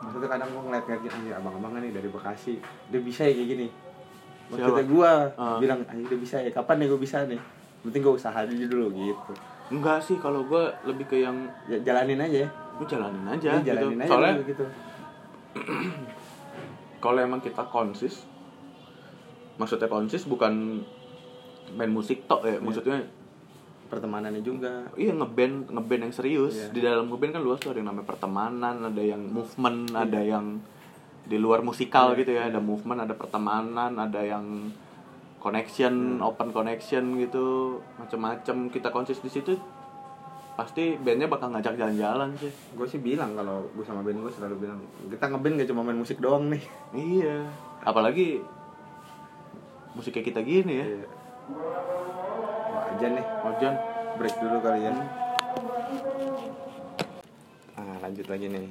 Maksudnya 0.00 0.32
kadang 0.32 0.48
gue 0.48 0.62
ngeliat-ngeliat 0.64 1.00
gitu, 1.04 1.12
anjir 1.12 1.34
abang-abang 1.36 1.76
nih 1.76 1.92
dari 1.92 2.08
Bekasi. 2.08 2.56
Dia 2.88 3.00
bisa 3.04 3.28
ya 3.28 3.36
kayak 3.36 3.48
gini. 3.52 3.68
Maksudnya 4.48 4.80
Siapa? 4.80 4.92
gue 4.96 5.10
Ah. 5.36 5.58
bilang, 5.60 5.80
anjir 5.86 6.06
dia 6.08 6.18
bisa 6.18 6.36
ya. 6.40 6.50
Kapan 6.50 6.80
nih 6.80 6.88
gue 6.88 6.96
bisa 6.98 7.18
nih? 7.28 7.36
Penting 7.84 8.00
gue 8.00 8.14
usaha 8.16 8.38
dulu 8.42 8.64
dulu 8.64 8.86
gitu. 8.96 9.32
enggak 9.72 10.00
sih 10.00 10.16
kalau 10.16 10.44
gue 10.44 10.64
lebih 10.84 11.04
ke 11.06 11.16
yang 11.20 11.48
Ya, 11.64 11.80
jalanin 11.80 12.20
aja 12.20 12.44
ya. 12.72 12.78
lu 12.78 12.84
jalanin 12.86 13.26
aja 13.26 13.48
Iya, 13.48 13.58
gitu 13.58 13.68
jalanin 13.68 13.98
aja 13.98 14.08
soalnya 14.08 14.34
gitu. 14.42 14.64
kalau 16.98 17.18
emang 17.18 17.40
kita 17.40 17.62
konsis 17.66 18.24
maksudnya 19.54 19.86
konsis 19.86 20.24
bukan 20.24 20.80
main 21.72 21.90
musik 21.90 22.24
tok 22.24 22.42
ya 22.42 22.56
maksudnya 22.58 23.04
Pertemanannya 23.84 24.40
juga. 24.40 24.88
iya 24.96 25.12
ngeband 25.12 25.68
ngeband 25.68 26.00
yang 26.02 26.14
serius 26.14 26.56
Iya. 26.56 26.68
di 26.72 26.80
dalam 26.80 27.06
ngeband 27.06 27.30
kan 27.30 27.42
luas 27.42 27.60
tuh 27.60 27.70
ada 27.70 27.78
yang 27.78 27.92
namanya 27.92 28.08
pertemanan 28.08 28.76
ada 28.82 29.02
yang 29.02 29.20
movement 29.22 29.92
ada 29.92 30.16
yang 30.18 30.64
di 31.22 31.36
luar 31.36 31.60
musikal 31.60 32.10
Iya, 32.10 32.18
gitu 32.18 32.30
ya 32.32 32.42
ada 32.48 32.56
movement 32.58 33.04
ada 33.04 33.12
pertemanan 33.12 33.92
ada 33.94 34.20
yang 34.20 34.72
connection 35.38 36.22
open 36.22 36.50
connection 36.50 37.18
gitu 37.18 37.76
macam-macam 37.98 38.56
kita 38.70 38.88
konsis 38.88 39.18
di 39.18 39.28
situ 39.28 39.60
pasti 40.52 41.00
bandnya 41.00 41.32
bakal 41.32 41.48
ngajak 41.48 41.80
jalan-jalan 41.80 42.36
sih 42.36 42.52
Gue 42.76 42.84
sih 42.84 43.00
bilang 43.00 43.32
kalau 43.32 43.64
gue 43.72 43.84
sama 43.84 44.04
band 44.04 44.20
gue 44.20 44.32
selalu 44.32 44.68
bilang, 44.68 44.80
kita 45.08 45.32
ngeband 45.32 45.54
gak 45.64 45.68
cuma 45.72 45.80
main 45.80 45.96
musik 45.96 46.20
doang 46.20 46.52
nih. 46.52 46.62
iya 46.92 47.48
apalagi 47.82 48.44
musiknya 49.96 50.22
kita 50.24 50.40
gini 50.44 50.74
ya 50.80 50.86
Iya. 50.86 51.04
Wah, 52.72 52.84
aja 52.94 53.06
nih. 53.12 53.26
Ojan 53.42 53.74
break 54.14 54.36
dulu 54.38 54.56
kali 54.62 54.80
ya. 54.86 54.92
Ah, 57.74 57.96
lanjut 57.98 58.26
lagi 58.30 58.46
nih. 58.46 58.70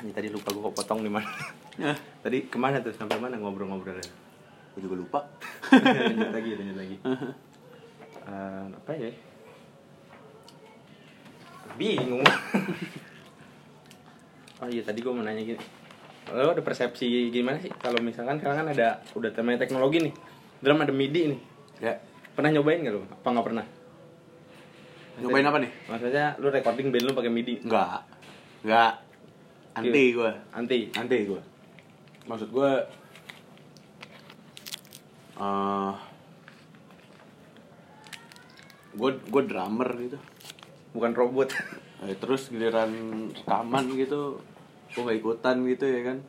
Ini 0.00 0.10
tadi 0.16 0.28
lupa 0.32 0.48
gue 0.56 0.72
potong 0.72 1.04
di 1.04 1.12
mana. 1.12 1.28
tadi 2.24 2.48
ke 2.48 2.56
mana 2.56 2.80
tuh 2.80 2.96
sampai 2.96 3.20
mana 3.20 3.36
ngobrol-ngobrolnya? 3.36 4.30
gue 4.70 4.86
juga 4.86 4.96
lupa 5.02 5.20
lanjut 5.70 6.30
lagi, 6.34 6.50
lanjut 6.58 6.76
lagi. 6.76 6.96
Eh, 8.30 8.64
apa 8.70 8.90
ya? 8.94 9.10
Bingung. 11.78 12.22
oh 14.60 14.68
iya 14.68 14.82
tadi 14.84 14.98
gue 15.00 15.12
mau 15.14 15.24
nanya 15.24 15.42
gini. 15.42 15.62
Lo 16.30 16.52
ada 16.52 16.62
persepsi 16.62 17.32
gimana 17.32 17.58
sih 17.58 17.72
kalau 17.74 17.98
misalkan 18.04 18.38
sekarang 18.38 18.66
kan 18.66 18.68
ada 18.70 19.02
udah 19.16 19.30
temanya 19.32 19.62
teknologi 19.62 20.02
nih. 20.02 20.14
Drum 20.60 20.82
ada 20.84 20.92
MIDI 20.92 21.32
nih. 21.32 21.40
ya 21.80 21.96
Pernah 22.36 22.52
nyobain 22.52 22.84
gak 22.84 22.92
lo? 22.92 23.02
Apa 23.08 23.28
nggak 23.32 23.46
pernah? 23.48 23.66
nyobain 25.20 25.44
apa 25.44 25.60
nih 25.60 25.72
Maksudnya 25.84 26.32
lu 26.40 26.48
recording 26.48 26.88
band 26.88 27.04
lu 27.08 27.12
pakai 27.12 27.32
MIDI? 27.32 27.54
Enggak. 27.64 28.08
Enggak. 28.64 28.92
Anti 29.76 30.04
gue. 30.12 30.30
Anti. 30.52 30.78
Anti 30.96 31.16
gue. 31.28 31.40
Maksud 32.28 32.48
gue 32.52 32.70
eh 35.40 35.92
gue 38.92 39.10
gue 39.24 39.42
drummer 39.42 39.88
gitu. 39.98 40.18
Bukan 40.92 41.12
robot. 41.12 41.50
Eh, 42.00 42.16
terus 42.16 42.48
giliran 42.48 42.88
rekaman 43.30 43.92
gitu 43.92 44.40
gue 44.88 45.02
gak 45.04 45.20
ikutan 45.20 45.60
gitu 45.68 45.84
ya 45.84 46.00
kan 46.02 46.24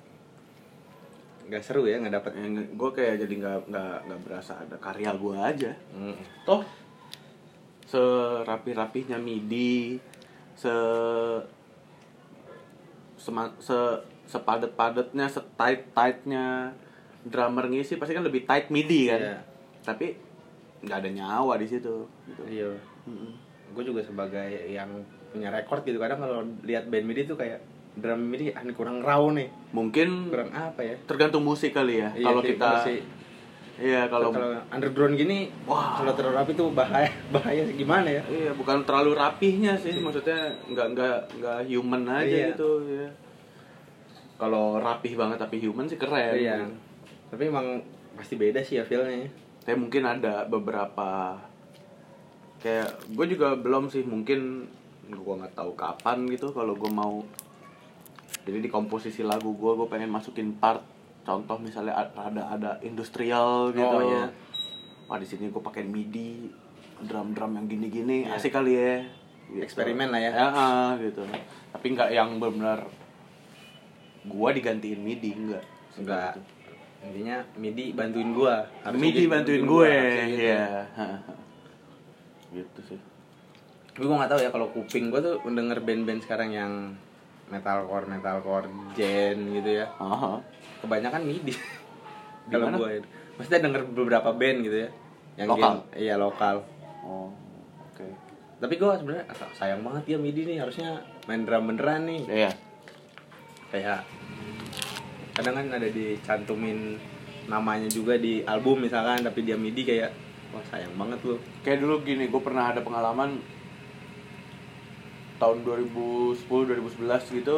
Gak 1.47 1.63
seru 1.63 1.88
ya 1.88 1.95
nggak 1.95 2.12
dapet. 2.12 2.32
gue 2.76 2.89
kayak 2.91 3.24
jadi 3.24 3.34
nggak 3.39 3.71
nggak 3.71 3.95
nggak 4.04 4.19
berasa 4.19 4.60
ada 4.60 4.76
karya 4.76 5.15
gue 5.15 5.32
aja 5.32 5.71
Hmm. 5.95 6.19
toh 6.43 6.67
serapi-rapihnya 7.88 9.15
MIDI 9.15 9.95
se 10.54 10.76
sema- 13.15 13.56
se 13.58 13.78
sepadet-padetnya 14.28 15.32
setight-tightnya 15.32 16.76
drummer 17.24 17.66
ngisi 17.68 17.96
pasti 17.96 18.12
kan 18.12 18.22
lebih 18.22 18.44
tight 18.44 18.68
MIDI 18.68 19.02
kan 19.08 19.20
Iya. 19.20 19.38
tapi 19.82 20.08
nggak 20.82 20.98
ada 20.98 21.10
nyawa 21.12 21.54
di 21.56 21.68
situ 21.68 22.06
gitu. 22.26 22.42
Iya. 22.44 22.72
Mm-mm. 23.04 23.32
Gue 23.72 23.84
juga 23.84 24.02
sebagai 24.02 24.42
yang 24.68 24.90
punya 25.30 25.48
record 25.48 25.82
gitu 25.82 25.96
kadang 25.96 26.20
kalau 26.20 26.40
lihat 26.62 26.86
band 26.86 27.06
MIDI 27.06 27.24
tuh 27.24 27.36
kayak 27.36 27.62
drum 27.94 28.20
MIDI 28.26 28.52
ah, 28.52 28.62
ini 28.62 28.72
kurang 28.72 29.00
raw 29.00 29.22
nih. 29.28 29.48
mungkin 29.70 30.28
Kurang 30.28 30.50
apa 30.50 30.82
ya? 30.82 30.96
tergantung 31.04 31.42
musik 31.42 31.72
kali 31.72 32.00
ya 32.00 32.10
Iya 32.12 32.26
kalau 32.26 32.42
kita 32.42 32.70
iya 33.82 34.02
kalau 34.06 34.30
kalau 34.30 34.54
underground 34.70 35.16
gini 35.16 35.50
Wah. 35.64 35.98
kalau 35.98 36.14
terlalu 36.14 36.36
rapi 36.36 36.52
tuh 36.54 36.70
bahaya 36.70 37.10
bahaya 37.34 37.64
gimana 37.68 38.06
ya? 38.08 38.22
Iya, 38.24 38.52
bukan 38.54 38.84
terlalu 38.84 39.14
rapihnya 39.14 39.74
sih, 39.76 39.98
maksudnya 39.98 40.38
nggak 40.68 40.88
nggak 40.92 41.18
nggak 41.38 41.60
human 41.68 42.04
aja 42.08 42.28
Iya. 42.28 42.48
gitu 42.52 42.70
ya. 42.88 43.08
Kalau 44.36 44.78
rapih 44.78 45.14
banget 45.14 45.38
tapi 45.38 45.58
human 45.60 45.86
sih 45.86 45.96
keren. 45.96 46.34
Iya. 46.34 46.58
gitu. 46.62 46.76
Tapi 47.32 47.44
emang 47.44 47.80
pasti 48.13 48.36
beda 48.36 48.60
sih 48.60 48.76
ya 48.76 48.84
feelnya. 48.84 49.32
Tapi 49.62 49.78
mungkin 49.78 50.04
ada 50.04 50.44
beberapa 50.44 51.39
kayak 52.60 53.10
gue 53.10 53.26
juga 53.28 53.56
belum 53.56 53.88
sih 53.88 54.04
mungkin 54.04 54.70
gue 55.04 55.34
nggak 55.36 55.56
tahu 55.56 55.74
kapan 55.74 56.30
gitu 56.30 56.52
kalau 56.52 56.72
gue 56.74 56.88
mau 56.88 57.26
jadi 58.41 58.60
di 58.60 58.70
komposisi 58.70 59.22
lagu 59.22 59.52
gue 59.52 59.72
gue 59.74 59.88
pengen 59.88 60.08
masukin 60.08 60.54
part 60.54 60.86
contoh 61.22 61.58
misalnya 61.58 61.98
ada 61.98 62.22
ada 62.48 62.72
industrial 62.82 63.70
gitu 63.72 63.82
Oh, 63.82 64.06
iya. 64.06 64.30
wah 65.06 65.17
di 65.17 65.26
sini 65.26 65.50
gue 65.50 65.58
pakai 65.58 65.82
midi 65.82 66.54
drum 67.02 67.34
drum 67.34 67.58
yang 67.58 67.65
gini 67.65 67.88
gini 67.89 68.17
Iya. 68.24 68.38
asik 68.38 68.54
kali 68.54 68.74
ya 68.74 69.02
Gitu. 69.52 69.67
Eksperimen 69.67 70.08
lah 70.08 70.22
ya. 70.22 70.32
ah, 70.38 70.89
gitu 70.96 71.26
tapi 71.67 71.86
nggak 71.91 72.13
yang 72.13 72.38
benar 72.38 72.86
gue 74.22 74.50
digantiin 74.54 75.02
midi 75.02 75.34
enggak 75.34 75.65
Enggak. 75.91 76.38
Intinya 77.02 77.42
MIDI 77.58 77.92
bantuin 77.92 78.30
gua. 78.32 78.70
Harusnya 78.86 79.02
midi 79.02 79.24
bantuin 79.26 79.64
gua, 79.66 79.84
gue 79.84 79.92
harusnya 79.92 80.26
gitu. 80.30 80.44
ya 80.46 80.66
gitu 82.56 82.80
sih 82.84 83.00
Tapi 83.92 84.04
gue 84.04 84.16
gak 84.16 84.32
tahu 84.32 84.40
ya 84.40 84.50
kalau 84.50 84.68
kuping 84.72 85.12
gue 85.12 85.20
tuh 85.20 85.36
mendenger 85.44 85.80
band-band 85.82 86.22
sekarang 86.22 86.50
yang 86.52 86.74
metalcore, 87.52 88.08
metalcore, 88.08 88.68
gen 88.96 89.52
gitu 89.52 89.84
ya. 89.84 89.92
Aha. 90.00 90.40
Kebanyakan 90.80 91.22
MIDI. 91.22 91.54
kalau 92.48 92.72
gue 92.72 93.04
maksudnya 93.36 93.62
denger 93.68 93.82
beberapa 93.92 94.30
band 94.32 94.58
gitu 94.64 94.78
ya. 94.88 94.90
Yang 95.36 95.48
Lokal? 95.52 95.72
gen- 95.74 95.86
iya 95.98 96.16
lokal. 96.16 96.56
oh 97.02 97.32
oke 97.84 98.06
Tapi 98.62 98.74
gue 98.78 98.92
sebenarnya 98.94 99.26
sayang 99.52 99.82
banget 99.82 100.04
ya 100.06 100.18
MIDI 100.18 100.42
nih 100.48 100.58
harusnya 100.62 101.02
main 101.26 101.44
drum 101.44 101.68
beneran 101.68 102.08
nih. 102.08 102.22
Iya. 102.30 102.52
Kayak 103.72 104.00
kadang 105.42 105.58
kan 105.58 105.74
ada 105.74 105.90
dicantumin 105.90 107.02
namanya 107.50 107.90
juga 107.90 108.14
di 108.22 108.46
album 108.46 108.86
misalkan 108.86 109.26
tapi 109.26 109.42
dia 109.42 109.58
MIDI 109.58 109.82
kayak 109.82 110.14
wah 110.54 110.62
sayang 110.70 110.94
banget 110.94 111.18
lu. 111.26 111.42
Kayak 111.66 111.82
dulu 111.82 112.06
gini, 112.06 112.30
gue 112.30 112.42
pernah 112.46 112.70
ada 112.70 112.86
pengalaman 112.86 113.42
tahun 115.42 115.66
2010 115.66 116.46
2011 116.46 117.42
gitu. 117.42 117.58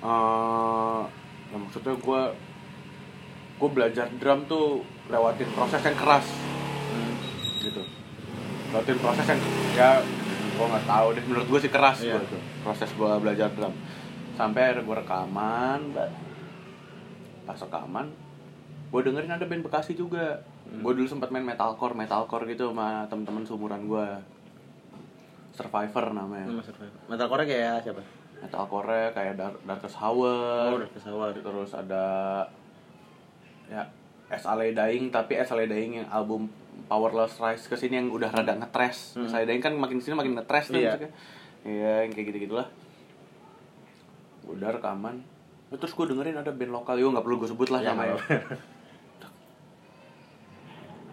eh 0.00 1.00
ya 1.52 1.56
maksudnya 1.60 1.92
gue 1.92 2.20
gue 3.60 3.68
belajar 3.68 4.08
drum 4.16 4.48
tuh 4.48 4.80
lewatin 5.12 5.50
proses 5.52 5.84
yang 5.84 5.92
keras 5.92 6.24
gitu. 7.60 7.84
lewatin 8.72 8.96
proses 8.96 9.26
yang 9.28 9.40
ya 9.76 10.00
gue 10.56 10.66
nggak 10.72 10.86
tahu 10.88 11.06
deh 11.12 11.24
menurut 11.28 11.46
gue 11.52 11.60
sih 11.68 11.72
keras 11.72 12.00
gua 12.00 12.22
tuh 12.24 12.40
proses 12.64 12.88
gue 12.96 13.10
belajar 13.20 13.52
drum 13.52 13.76
sampai 14.40 14.60
akhirnya 14.62 14.82
gue 14.82 14.96
rekaman 14.98 15.80
pas 17.42 17.58
rekaman 17.58 18.06
gue 18.88 19.00
dengerin 19.02 19.30
ada 19.30 19.44
band 19.44 19.62
Bekasi 19.62 19.92
juga 19.94 20.40
Hmm. 20.62 20.80
gue 20.80 20.92
dulu 20.94 21.08
sempat 21.08 21.28
main 21.28 21.42
metalcore 21.42 21.92
metalcore 21.94 22.46
gitu 22.46 22.70
sama 22.70 23.02
teman-teman 23.04 23.42
seumuran 23.42 23.84
gue 23.84 24.06
Survivor 25.50 26.04
namanya 26.10 26.46
Nama 26.46 26.62
survivor. 26.62 27.00
Metalcore 27.06 27.42
kayak 27.44 27.76
siapa? 27.82 28.02
metalcore 28.38 29.10
kayak 29.10 29.34
Dar 29.34 29.52
Darkest 29.60 29.98
Oh, 29.98 30.22
Hour 30.22 30.78
udah 30.78 30.90
pesawat. 30.90 31.32
terus 31.36 31.70
ada 31.74 32.04
ya 33.66 33.82
SLA 34.30 34.70
Dying 34.70 35.10
tapi 35.10 35.36
SLA 35.36 35.66
Dying 35.66 35.92
yang 35.98 36.08
album 36.08 36.48
Powerless 36.86 37.36
Rise 37.36 37.66
ke 37.66 37.74
sini 37.74 37.98
yang 37.98 38.08
udah 38.08 38.30
rada 38.30 38.54
ngetres 38.54 39.12
Hmm. 39.14 39.26
SLA 39.26 39.44
Dying 39.44 39.60
kan 39.60 39.74
makin 39.74 39.98
ke 39.98 40.06
sini 40.06 40.14
makin 40.14 40.32
ngetres 40.34 40.64
tuh 40.66 40.78
Iya. 40.78 40.94
musiknya 40.94 41.10
iya 41.62 41.92
yang 42.00 42.10
kayak 42.10 42.26
gitu 42.28 42.38
gitulah 42.46 42.68
udah 44.52 44.68
rekaman. 44.72 45.22
Terus 45.70 45.92
gue 45.92 46.06
dengerin 46.08 46.34
ada 46.34 46.50
band 46.50 46.72
lokal 46.72 46.96
yo 46.96 47.08
nggak 47.08 47.22
perlu 47.22 47.36
gue 47.38 47.48
sebut 47.48 47.70
lah 47.70 47.78
Ya, 47.78 47.94
namanya. 47.94 48.18
nggak 48.18 48.42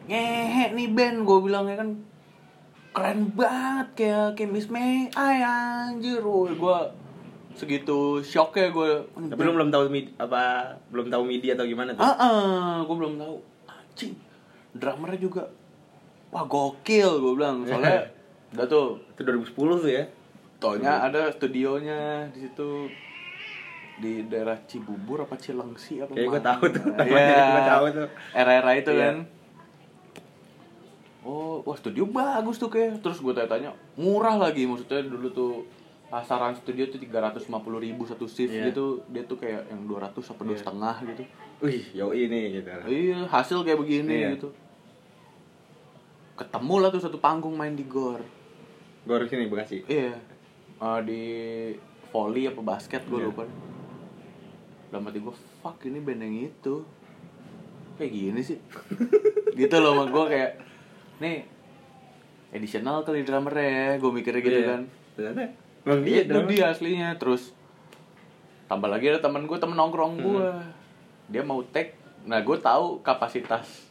ngehe 0.10 0.66
nih 0.74 0.88
band 0.90 1.18
gue 1.22 1.40
bilang 1.42 1.66
ya 1.68 1.78
kan. 1.78 1.90
Keren 2.90 3.30
banget 3.32 3.88
kayak 3.94 4.28
kayak 4.34 4.50
Miss 4.50 4.68
May 4.68 5.12
ay 5.14 5.44
anjir. 5.44 6.24
Woy 6.24 6.54
gue 6.54 6.78
segitu 7.54 8.22
shocknya 8.22 8.70
gue 8.70 8.90
Tapi 9.30 9.42
lu 9.42 9.52
belum 9.52 9.70
tahu 9.70 9.90
apa 10.18 10.42
belum 10.90 11.10
tahu 11.10 11.26
midi 11.26 11.50
atau 11.50 11.66
gimana 11.66 11.94
tuh? 11.94 12.02
ah 12.02 12.14
ah 12.16 12.76
gue 12.82 12.96
belum 12.96 13.18
tahu. 13.18 13.36
Anjing 13.68 14.14
drummernya 14.74 15.20
juga. 15.20 15.44
Wah 16.30 16.44
gokil 16.44 17.10
gue 17.20 17.34
bilang. 17.36 17.62
Soalnya 17.62 18.10
udah 18.58 18.66
tuh 18.74 18.88
Itu 19.14 19.22
2010 19.22 19.54
tuh 19.54 19.92
ya. 19.92 20.04
Taunya 20.58 21.06
ada 21.06 21.30
studionya 21.30 22.26
di 22.34 22.42
situ 22.42 22.90
di 23.98 24.26
daerah 24.26 24.58
Cibubur 24.64 25.26
apa 25.26 25.36
Cilengsi 25.36 26.00
apa 26.00 26.14
Kayaknya 26.14 26.30
gue 26.30 26.42
tahu 26.44 26.64
tuh. 26.70 26.86
Iya. 27.02 27.46
Gue 27.50 27.64
tahu 27.66 27.86
tuh. 27.92 28.08
Era-era 28.32 28.72
itu 28.74 28.92
Iya. 28.92 29.02
kan. 29.04 29.16
Oh, 31.22 31.60
wah 31.62 31.76
studio 31.76 32.06
bagus 32.06 32.56
tuh 32.56 32.70
kayak. 32.70 33.02
Terus 33.02 33.20
gue 33.20 33.34
tanya-tanya, 33.34 33.76
murah 33.96 34.38
lagi 34.38 34.64
maksudnya 34.64 35.04
dulu 35.04 35.28
tuh 35.30 35.54
pasaran 36.08 36.56
studio 36.56 36.88
tuh 36.88 37.04
350 37.04 37.52
ribu 37.78 38.08
satu 38.08 38.24
shift 38.26 38.56
Iya. 38.56 38.72
gitu 38.72 39.04
dia 39.12 39.28
tuh 39.28 39.36
kayak 39.36 39.68
yang 39.68 39.84
200 39.84 40.24
apa 40.24 40.40
dua 40.40 40.56
Iya. 40.56 40.62
setengah 40.64 40.96
gitu 41.04 41.24
Wih, 41.60 41.84
yo 41.92 42.08
ini 42.16 42.42
gitu. 42.56 42.70
iya 42.88 43.28
hasil 43.28 43.60
kayak 43.68 43.76
begini 43.76 44.16
Iya. 44.24 44.40
gitu 44.40 44.56
ketemu 46.40 46.76
lah 46.80 46.90
tuh 46.96 47.04
satu 47.04 47.20
panggung 47.20 47.60
main 47.60 47.76
di 47.76 47.84
gor 47.84 48.24
harus 49.04 49.28
sini 49.28 49.52
Bekasi. 49.52 49.84
Iya. 49.84 50.16
Eh, 50.78 51.00
di 51.04 51.22
volley 52.08 52.48
apa 52.48 52.62
basket 52.62 53.04
gue 53.04 53.20
Iya. 53.20 53.28
lupa. 53.28 53.44
Dalam 54.88 55.04
hati 55.04 55.20
gue, 55.20 55.34
fuck 55.58 55.84
ini 55.84 56.00
band 56.00 56.22
yang 56.22 56.36
itu. 56.48 56.76
Kayak 57.96 58.12
gini 58.12 58.42
sih. 58.42 58.60
gitu 59.60 59.76
loh 59.78 59.94
sama 59.94 60.06
gue 60.06 60.24
kayak, 60.28 60.52
nih 61.18 61.38
additional 62.50 63.02
kali 63.02 63.22
drummer 63.22 63.52
ya, 63.52 63.98
gue 63.98 64.12
mikirnya 64.12 64.40
gitu 64.40 64.60
Iya. 64.60 64.68
kan. 64.68 64.82
Ternyata 65.14 65.44
Bang 65.82 66.02
Iya, 66.02 66.22
dia 66.24 66.36
itu 66.36 66.40
dia 66.50 66.66
aslinya. 66.68 67.10
Terus 67.16 67.52
tambah 68.66 68.86
lagi 68.86 69.08
ada 69.08 69.20
temen 69.20 69.44
gue, 69.44 69.58
temen 69.58 69.74
nongkrong 69.74 70.16
gue. 70.18 70.48
Dia 71.28 71.42
mau 71.42 71.60
take, 71.66 71.96
nah 72.24 72.40
gue 72.40 72.58
tahu 72.58 73.00
kapasitas 73.02 73.88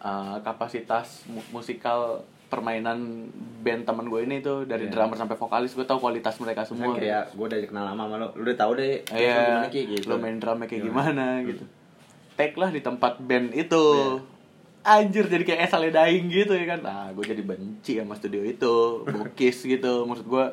eh, 0.00 0.36
kapasitas 0.40 1.26
mu- 1.26 1.44
musikal 1.52 2.22
permainan 2.50 3.30
band 3.60 3.86
temen 3.86 4.04
gue 4.04 4.20
ini 4.20 4.36
tuh 4.40 4.64
dari 4.64 4.84
Iya. 4.84 4.92
drummer 4.92 5.14
sampai 5.14 5.36
vokalis 5.36 5.70
gue 5.70 5.86
tahu 5.86 6.02
kualitas 6.02 6.34
mereka 6.36 6.66
Semua 6.66 6.90
kayak 6.92 7.30
gue 7.30 7.46
udah 7.46 7.58
kenal 7.62 7.84
lama 7.86 8.02
sama 8.04 8.16
lo, 8.16 8.28
lu 8.34 8.42
udah 8.42 8.58
tahu 8.58 8.72
deh 8.74 9.06
Iya, 9.06 9.38
gimana 9.38 9.68
Ki, 9.68 9.80
gitu. 9.88 10.04
lo 10.04 10.18
main 10.18 10.36
drumnya 10.36 10.66
kayak 10.66 10.82
Gimana? 10.82 11.10
gimana 11.38 11.48
gitu. 11.48 11.64
Take 12.34 12.56
lah 12.56 12.68
di 12.68 12.80
tempat 12.80 13.20
band 13.20 13.52
itu. 13.52 13.84
Iya. 13.94 14.18
Anjir 14.82 15.28
jadi 15.28 15.44
kayak 15.44 15.60
esale 15.62 15.88
dying 15.88 16.26
gitu 16.26 16.50
ya 16.50 16.66
kan. 16.66 16.80
Nah, 16.80 17.06
gue 17.10 17.22
jadi 17.22 17.40
benci 17.40 17.96
sama 17.96 18.16
studio 18.16 18.40
itu, 18.40 18.74
bokis 19.04 19.60
gitu 19.68 20.02
maksud 20.04 20.24
gue. 20.24 20.46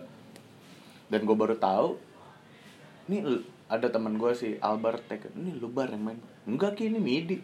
Dan 1.08 1.24
gue 1.24 1.34
baru 1.34 1.56
tahu 1.56 1.96
lu- 3.10 3.42
ada 3.66 3.88
teman 3.88 4.16
gue 4.16 4.32
si 4.32 4.56
Albert 4.58 5.08
Take, 5.08 5.32
ini 5.34 5.52
lu 5.54 5.68
bar 5.68 5.88
yang 5.88 6.00
main. 6.02 6.20
Enggak 6.44 6.76
ki 6.76 6.88
ini 6.88 7.00
MIDI. 7.00 7.40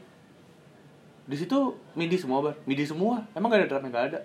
Di 1.24 1.36
situ 1.36 1.56
MIDI 1.94 2.16
semua 2.16 2.39
bar, 2.42 2.56
MIDI 2.63 2.84
semua. 2.84 3.24
Emang 3.32 3.48
gak 3.48 3.63
ada 3.63 3.70
drum 3.70 3.84
yang 3.84 3.94
gak 3.94 4.08
ada. 4.12 4.20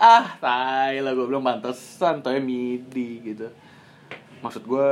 Ah, 0.00 0.40
tai 0.40 1.04
lah 1.04 1.12
gue 1.12 1.28
bilang 1.28 1.44
pantesan 1.44 2.24
tuh 2.24 2.32
MIDI 2.40 3.20
gitu. 3.20 3.52
Maksud 4.40 4.64
gue 4.64 4.88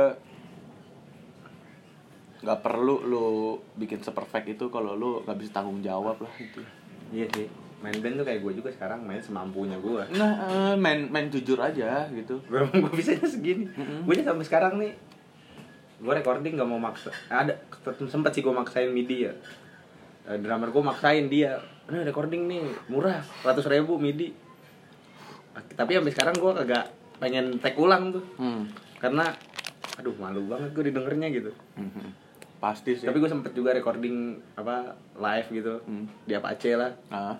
nggak 2.39 2.59
perlu 2.63 3.03
lu 3.03 3.57
bikin 3.75 3.99
seperfect 3.99 4.47
itu 4.47 4.69
kalau 4.71 4.93
lu 4.95 5.25
nggak 5.25 5.37
bisa 5.41 5.59
tanggung 5.59 5.81
jawab 5.81 6.21
lah 6.21 6.33
gitu. 6.37 6.61
Iya 7.09 7.25
sih. 7.33 7.49
Main 7.81 7.97
band 8.05 8.21
tuh 8.21 8.25
kayak 8.29 8.45
gue 8.45 8.53
juga 8.61 8.69
sekarang 8.69 9.01
main 9.01 9.17
semampunya 9.17 9.81
gue. 9.81 10.03
Nah, 10.13 10.33
eh, 10.45 10.75
main 10.77 11.09
main 11.09 11.27
jujur 11.33 11.57
aja 11.57 12.05
gitu. 12.13 12.37
Gue 12.45 12.69
gue 12.69 12.93
bisanya 12.93 13.25
segini. 13.25 13.65
Mm-mm. 13.65 14.05
Gue 14.05 14.21
sampai 14.21 14.45
sekarang 14.45 14.77
nih 14.77 14.93
gue 15.99 16.13
recording 16.15 16.55
gak 16.55 16.69
mau 16.69 16.79
maksa 16.79 17.11
ada 17.27 17.59
sempet 18.07 18.31
sih 18.31 18.39
gue 18.39 18.55
maksain 18.55 18.87
midi 18.87 19.27
ya 19.27 19.35
Eh, 20.29 20.37
drummer 20.37 20.69
gue 20.69 20.83
maksain 20.85 21.25
dia 21.25 21.57
ini 21.89 22.05
recording 22.05 22.45
nih 22.45 22.61
murah 22.85 23.25
ratus 23.41 23.65
ribu 23.65 23.97
midi 23.97 24.29
tapi 25.69 25.91
sampai 25.93 26.11
sekarang 26.11 26.35
gue 26.35 26.51
kagak 26.55 26.85
pengen 27.17 27.45
tag 27.57 27.75
ulang 27.75 28.11
tuh 28.11 28.23
Hmm. 28.35 28.67
karena 28.97 29.31
aduh 29.95 30.15
malu 30.15 30.45
banget 30.45 30.69
gue 30.71 30.83
didengernya 30.85 31.27
gitu 31.29 31.51
Mhm. 31.75 32.07
Pasti 32.59 32.91
sih. 32.93 33.03
tapi 33.03 33.17
gue 33.17 33.27
sempet 33.27 33.51
juga 33.51 33.71
recording 33.71 34.35
apa 34.53 34.91
live 35.15 35.47
gitu 35.49 35.73
Hmm. 35.81 36.05
di 36.23 36.33
Apache 36.33 36.71
lah 36.73 36.91
Nah, 37.07 37.35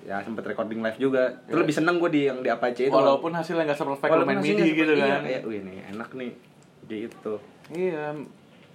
ya 0.00 0.16
sempet 0.18 0.44
recording 0.46 0.80
live 0.80 0.96
juga 0.96 1.44
itu 1.44 1.52
Ya. 1.52 1.60
lebih 1.60 1.74
seneng 1.74 1.96
gue 1.96 2.08
di 2.08 2.22
yang 2.24 2.40
di 2.40 2.48
Apache 2.48 2.86
itu 2.86 2.92
walaupun 2.92 3.30
hasilnya 3.30 3.64
nggak 3.66 3.76
seperfect 3.76 4.08
Walaupun 4.10 4.32
main 4.34 4.40
MIDI 4.42 4.68
gitu 4.74 4.92
kan. 4.94 5.04
iya, 5.06 5.16
kayak 5.20 5.42
wih 5.44 5.60
nih 5.60 5.78
enak 5.90 6.10
nih 6.14 6.32
gitu 6.86 7.34
Iya, 7.70 8.10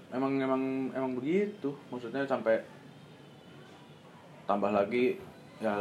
emang 0.09 0.39
emang 0.39 0.63
emang 0.89 1.11
begitu. 1.13 1.75
Maksudnya 1.89 2.23
sampai 2.23 2.63
tambah 4.45 4.69
lagi 4.69 5.17
ya 5.57 5.73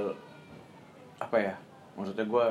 apa 1.16 1.36
ya? 1.38 1.54
Maksudnya 1.94 2.24
gue 2.24 2.46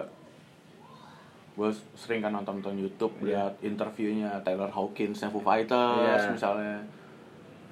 gue 1.53 1.69
sering 1.93 2.19
kan 2.19 2.33
nonton 2.33 2.57
nonton 2.57 2.75
YouTube 2.75 3.13
Iya. 3.19 3.25
lihat 3.47 3.53
interviewnya 3.61 4.41
Taylor 4.41 4.69
Hawkins 4.69 5.21
yang 5.21 5.29
Foo 5.29 5.39
Fighters 5.39 6.01
Iya. 6.23 6.33
misalnya 6.33 6.77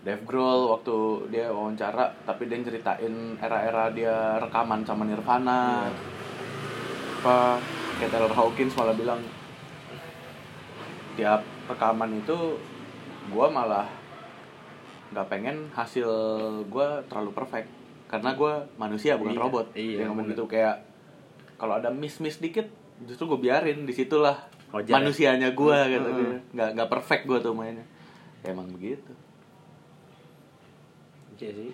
Dave 0.02 0.26
Grohl 0.26 0.70
waktu 0.70 0.96
dia 1.30 1.50
wawancara 1.50 2.10
tapi 2.24 2.46
dia 2.46 2.58
ceritain 2.60 3.14
era-era 3.38 3.90
dia 3.90 4.38
rekaman 4.38 4.82
sama 4.82 5.06
Nirvana 5.06 5.86
Iya. 5.86 5.94
apa 7.22 7.38
kayak 7.98 8.12
Taylor 8.12 8.34
Hawkins 8.34 8.74
malah 8.74 8.94
bilang 8.94 9.22
tiap 11.14 11.42
rekaman 11.68 12.18
itu 12.18 12.38
gue 13.30 13.48
malah 13.48 13.86
nggak 15.12 15.28
pengen 15.28 15.68
hasil 15.72 16.08
gue 16.66 16.88
terlalu 17.06 17.32
perfect 17.36 17.68
karena 18.08 18.34
gue 18.34 18.54
manusia 18.76 19.16
bukan 19.16 19.34
Iya, 19.34 19.42
robot 19.42 19.66
iya, 19.76 19.98
dia 20.02 20.06
ngomong 20.08 20.28
gitu 20.30 20.48
kayak 20.48 20.82
kalau 21.56 21.78
ada 21.78 21.92
miss 21.92 22.18
miss 22.18 22.40
dikit 22.40 22.66
justru 23.04 23.26
gue 23.28 23.40
biarin 23.42 23.84
di 23.84 23.92
situlah 23.92 24.38
Wajar 24.70 24.88
ya? 24.88 24.96
manusianya 24.98 25.50
gue 25.52 25.78
Hmm, 25.78 25.92
gitu. 25.92 26.08
hmm, 26.08 26.18
dia. 26.18 26.40
nggak 26.52 26.70
nggak 26.76 26.90
perfect 26.90 27.24
gue 27.26 27.40
tuh 27.40 27.52
mainnya. 27.52 27.86
Ya, 28.42 28.52
emang 28.52 28.68
begitu. 28.68 29.12
Iya 31.36 31.52
sih. 31.52 31.72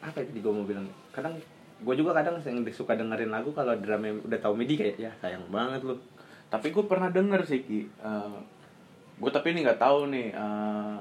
Apa 0.00 0.18
itu 0.20 0.36
gue 0.36 0.50
mau 0.50 0.62
bilang? 0.62 0.86
Kadang 1.10 1.38
gue 1.78 1.94
juga 1.94 2.10
kadang 2.12 2.38
yang 2.40 2.58
suka 2.68 2.92
dengerin 2.92 3.30
lagu 3.30 3.50
kalau 3.50 3.70
drumnya 3.72 4.18
udah 4.20 4.38
tahu 4.38 4.54
midi 4.54 4.74
kayak 4.74 4.98
ya 4.98 5.10
sayang 5.16 5.46
banget 5.48 5.82
lu. 5.82 5.94
Tapi 6.48 6.68
gue 6.68 6.84
pernah 6.84 7.06
denger 7.08 7.42
sih 7.44 7.62
ki. 7.62 7.80
Gue 9.16 9.30
tapi 9.30 9.50
ini 9.50 9.62
nggak 9.62 9.78
tahu 9.78 10.06
nih 10.08 10.30
eh, 10.30 10.98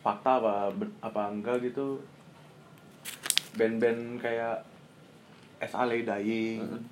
fakta 0.00 0.38
apa 0.38 0.70
apa 1.00 1.22
enggak 1.28 1.58
gitu. 1.64 1.98
Band-band 3.52 4.18
kayak 4.18 4.62
SLA 5.60 6.00
Dying 6.00 6.62
Hmm. 6.62 6.82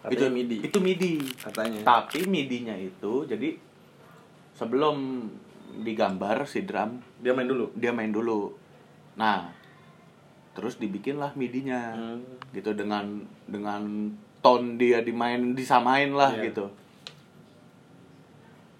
Itu 0.00 0.14
Katanya 0.16 0.30
MIDI. 0.30 0.56
itu 0.62 0.78
MIDI. 0.78 1.12
Katanya. 1.36 1.80
Tapi 1.82 2.18
MIDI-nya 2.24 2.74
itu 2.76 3.12
jadi 3.24 3.58
sebelum 4.52 5.26
digambar 5.78 6.42
si 6.44 6.62
drum 6.62 6.98
dia 7.18 7.30
main 7.30 7.44
dulu? 7.44 7.70
dia 7.72 7.90
main 7.90 8.08
dulu. 8.08 8.54
Nah 9.14 9.50
terus 10.52 10.76
dibikinlah 10.76 11.34
MIDI-nya. 11.34 11.82
Hmm. 11.92 12.22
gitu 12.48 12.72
dengan 12.72 13.04
dengan 13.44 14.10
tone 14.38 14.74
dia 14.74 15.02
dimain 15.02 15.52
disamain 15.52 16.10
lah 16.10 16.30
Iya. 16.32 16.48
gitu. 16.48 16.66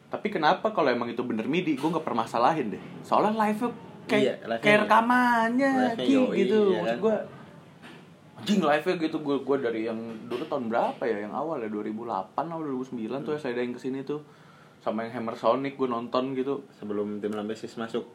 Tapi 0.08 0.26
kenapa 0.28 0.72
kalau 0.72 0.88
emang 0.88 1.06
itu 1.06 1.20
bener 1.20 1.44
MIDI? 1.44 1.76
Gue 1.76 1.90
nggak 1.90 2.02
permasalahin 2.02 2.72
deh. 2.72 2.82
Soalnya 3.02 3.36
live 3.36 3.68
kayak 4.08 4.40
Iya, 4.40 4.56
kayak 4.56 4.78
rekamannya 4.88 5.72
gitu. 6.32 6.32
iya 6.32 6.80
maksud 6.80 6.88
kan? 6.88 6.96
gue 6.98 7.16
anjing 8.39 8.61
live 8.61 8.84
nya 8.84 8.95
gitu 9.01 9.16
gue 9.18 9.36
gue 9.41 9.57
dari 9.59 9.80
yang 9.84 9.99
dulu 10.24 10.45
tahun 10.45 10.66
berapa 10.66 11.03
ya 11.03 11.18
yang 11.20 11.32
awal 11.32 11.59
ya 11.59 11.66
2008 11.66 11.99
atau 12.32 12.61
2009 12.61 12.95
tuh 13.20 13.32
ya 13.32 13.41
saya 13.41 13.55
yang 13.55 13.70
ke 13.70 13.80
sini 13.80 14.03
tuh 14.03 14.22
sama 14.78 15.03
yang 15.03 15.12
Hammer 15.12 15.34
Sonic 15.34 15.74
gue 15.74 15.86
nonton 15.86 16.32
gitu 16.32 16.62
sebelum 16.72 17.18
tim 17.18 17.30
Lambesis 17.30 17.74
masuk 17.74 18.07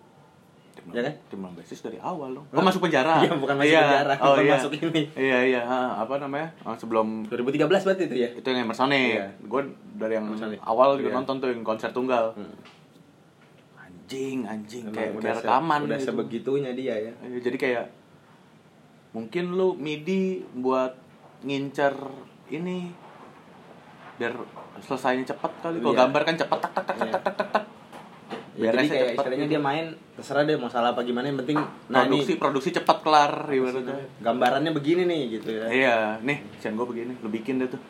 tim 0.74 0.90
Ya 0.90 1.02
kan? 1.02 1.14
tim 1.28 1.40
Lambesis 1.40 1.80
dari 1.80 2.00
awal 2.00 2.34
dong 2.34 2.48
oh 2.48 2.64
masuk 2.64 2.82
penjara 2.82 3.20
Iya, 3.20 3.36
bukan 3.36 3.54
masuk 3.54 3.70
Iya. 3.70 3.82
penjara, 3.84 4.14
oh, 4.16 4.26
bukan 4.32 4.42
iya. 4.42 4.54
masuk 4.54 4.72
ini. 4.74 5.02
iya 5.14 5.38
iya 5.46 5.62
ha, 5.62 5.80
apa 6.00 6.16
namanya 6.18 6.48
Ah, 6.62 6.74
sebelum 6.74 7.28
2013 7.28 7.68
berarti 7.84 8.04
itu 8.06 8.16
ya 8.18 8.30
itu 8.32 8.46
yang 8.46 8.64
Hammer 8.64 8.74
Sonic 8.74 9.12
Iya. 9.14 9.28
gue 9.44 9.62
dari 9.94 10.14
yang 10.16 10.26
Sonic. 10.32 10.58
awal 10.62 10.96
juga 10.96 11.10
Iya. 11.10 11.18
nonton 11.20 11.36
tuh 11.38 11.50
yang 11.50 11.62
konser 11.62 11.92
tunggal 11.92 12.32
Hmm. 12.34 12.56
anjing 13.78 14.40
anjing 14.46 14.84
Emang 14.86 14.96
kayak 14.96 15.12
udah 15.12 15.22
kayak 15.22 15.36
se- 15.36 15.44
rekaman 15.44 15.80
udah 15.82 15.98
gitu. 15.98 16.08
sebegitunya 16.08 16.72
dia 16.72 16.96
ya 16.98 17.14
Iya, 17.22 17.40
jadi 17.40 17.58
kayak 17.58 17.84
mungkin 19.14 19.54
lu 19.54 19.78
MIDI 19.78 20.42
buat 20.56 20.98
ngincer 21.42 21.94
ini 22.50 22.90
biar 24.14 24.34
selesainya 24.80 25.26
cepet 25.28 25.52
kali. 25.60 25.78
Kalau 25.80 25.94
Iya. 25.94 26.00
gambar 26.06 26.22
kan 26.24 26.36
cepet 26.36 26.58
tak 26.60 26.72
tak 26.72 26.84
tak 26.84 26.96
tak 26.96 27.08
Iya. 27.08 27.14
tak 27.14 27.22
tak 27.24 27.36
tak. 27.36 27.50
tak. 27.52 27.66
Ya, 28.54 28.70
jadi 28.70 28.86
kayak 28.86 28.90
cepet 28.94 29.16
istilahnya 29.18 29.46
gitu. 29.46 29.54
dia 29.54 29.62
main 29.62 29.86
terserah 30.14 30.44
deh 30.46 30.54
mau 30.54 30.70
salah 30.70 30.94
apa 30.94 31.02
gimana 31.02 31.26
yang 31.26 31.42
penting 31.42 31.58
nah 31.90 32.06
produksi 32.06 32.32
ini 32.32 32.38
produksi 32.38 32.70
cepat 32.70 32.98
kelar 33.02 33.50
ibaratnya. 33.50 33.98
gambarannya 34.22 34.72
begini 34.72 35.10
nih 35.10 35.22
gitu 35.34 35.50
ya 35.50 35.66
Iya, 35.66 35.96
nih, 36.22 36.38
sian 36.62 36.78
gue 36.78 36.86
begini, 36.86 37.18
lu 37.18 37.34
bikin 37.34 37.58
deh 37.58 37.66
tuh. 37.66 37.82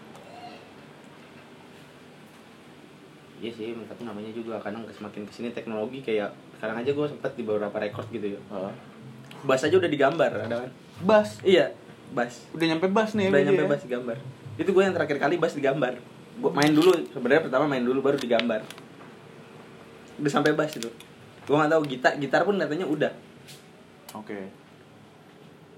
Iya 3.44 3.52
sih, 3.52 3.76
tapi 3.76 4.08
namanya 4.08 4.32
juga 4.32 4.56
kadang 4.56 4.88
semakin 4.88 5.28
ke 5.28 5.32
sini 5.36 5.52
teknologi 5.52 6.00
kayak 6.00 6.32
sekarang 6.56 6.80
aja 6.80 6.96
gue 6.96 7.08
sempet 7.12 7.32
di 7.36 7.44
beberapa 7.44 7.76
record 7.76 8.08
gitu 8.08 8.40
ya. 8.40 8.40
Heeh. 8.56 8.74
Bass 9.44 9.68
aja 9.68 9.76
udah 9.76 9.92
digambar, 9.92 10.32
ada 10.32 10.64
kan? 10.64 10.72
Bass, 11.04 11.44
Iya, 11.44 11.76
bass. 12.12 12.48
udah 12.52 12.66
nyampe 12.66 12.88
bass 12.88 13.12
nih 13.14 13.28
Udah 13.28 13.44
nyampe 13.44 13.64
ya. 13.64 13.70
bass 13.70 13.82
digambar. 13.84 14.18
Itu 14.56 14.70
gue 14.70 14.82
yang 14.82 14.94
terakhir 14.94 15.18
kali 15.18 15.36
bass 15.36 15.54
digambar. 15.54 16.00
Gua 16.34 16.50
main 16.50 16.72
dulu, 16.72 16.90
sebenarnya 17.08 17.44
pertama 17.44 17.66
main 17.68 17.84
dulu 17.84 18.00
baru 18.00 18.18
digambar. 18.18 18.64
Udah 20.16 20.32
sampai 20.32 20.54
bass 20.54 20.74
itu. 20.74 20.88
Gue 21.44 21.56
nggak 21.56 21.70
tahu 21.70 21.82
gitar, 21.86 22.14
gitar 22.16 22.42
pun 22.42 22.56
katanya 22.56 22.86
udah. 22.86 23.12
Oke. 24.14 24.48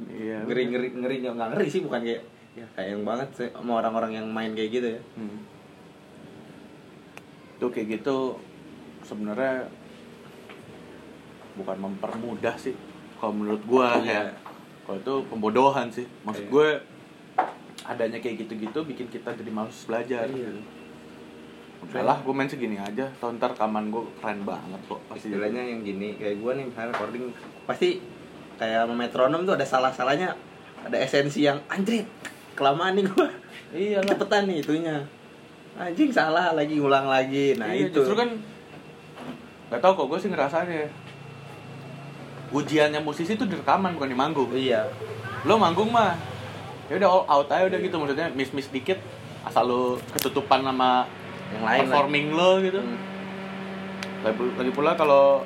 Iya. 0.06 0.44
Ngeri 0.44 0.64
ngeri 0.70 0.88
ngeri 0.94 1.16
nggak 1.24 1.50
ngeri 1.52 1.68
sih 1.68 1.82
bukan 1.82 2.04
kayak 2.04 2.22
ya 2.56 2.64
sayang 2.72 3.04
banget 3.04 3.28
sih 3.34 3.50
sama 3.50 3.80
orang-orang 3.80 4.12
yang 4.14 4.28
main 4.28 4.52
kayak 4.52 4.72
gitu 4.72 4.88
ya. 4.92 5.02
Hmm. 5.16 5.40
Tuh 7.58 7.72
kayak 7.72 8.00
gitu 8.00 8.36
sebenarnya 9.02 9.72
bukan 11.56 11.78
mempermudah 11.80 12.56
sih 12.56 12.76
kalau 13.16 13.32
menurut 13.34 13.64
gua 13.64 13.96
Iya. 13.98 14.32
ya. 14.32 14.45
Kalau 14.86 14.98
itu 14.98 15.14
pembodohan 15.28 15.88
sih. 15.90 16.06
Maksud 16.22 16.46
Iya. 16.46 16.52
gue 16.52 16.68
adanya 17.84 18.18
kayak 18.18 18.36
gitu-gitu 18.40 18.80
bikin 18.82 19.08
kita 19.08 19.30
jadi 19.32 19.50
males 19.50 19.76
belajar. 19.84 20.26
Iya. 20.26 20.54
Udahlah, 21.82 22.18
gue 22.18 22.34
main 22.34 22.46
segini 22.46 22.76
aja. 22.76 23.06
Tahun 23.16 23.36
ntar 23.36 23.54
rekaman 23.54 23.90
gue 23.90 24.04
keren 24.16 24.42
banget 24.42 24.82
kok. 24.84 25.00
Pasti 25.06 25.30
istilahnya 25.30 25.62
yang 25.62 25.82
gini 25.82 26.16
kayak 26.16 26.38
gue 26.38 26.52
nih 26.54 26.66
misalnya 26.66 26.90
recording 26.92 27.24
pasti 27.64 27.90
kayak 28.56 28.88
metronom 28.88 29.44
tuh 29.44 29.54
ada 29.54 29.64
salah-salahnya 29.64 30.32
ada 30.82 30.98
esensi 30.98 31.44
yang 31.44 31.60
anjrit 31.68 32.06
kelamaan 32.54 32.96
nih 32.96 33.04
gue 33.04 33.28
Iya 33.76 34.00
lah. 34.00 34.08
cepetan 34.08 34.48
nih 34.48 34.64
itunya 34.64 34.96
anjing 35.76 36.08
salah 36.08 36.54
lagi 36.54 36.80
ngulang 36.80 37.04
lagi 37.04 37.58
nah 37.60 37.68
Iya, 37.68 37.90
itu 37.90 38.00
justru 38.00 38.16
kan 38.16 38.32
Gak 39.66 39.82
tau 39.82 39.92
kok, 39.92 40.08
gue 40.08 40.16
sih 40.16 40.30
ngerasanya 40.30 40.88
Ujiannya 42.48 43.00
musisi 43.00 43.34
tuh 43.34 43.46
di 43.46 43.56
rekaman 43.56 43.94
bukan 43.94 44.08
di 44.08 44.14
manggung. 44.14 44.50
Iya. 44.52 44.86
Lo 45.44 45.56
manggung 45.56 45.90
mah. 45.90 46.14
Ya 46.86 46.98
udah 46.98 47.10
all 47.10 47.24
out 47.28 47.48
aja 47.50 47.66
udah 47.66 47.80
gitu 47.80 47.96
maksudnya 47.96 48.30
miss 48.30 48.52
miss 48.52 48.70
dikit 48.70 49.02
asal 49.42 49.64
lo 49.64 49.82
ketutupan 50.12 50.62
sama 50.62 51.10
yang 51.50 51.64
lain 51.64 51.80
performing 51.84 52.28
lo 52.32 52.58
gitu. 52.60 52.78
Hmm. 52.78 52.98
lagi, 54.22 54.36
pul- 54.36 54.56
lagi 54.56 54.72
pula 54.72 54.92
kalau 54.94 55.46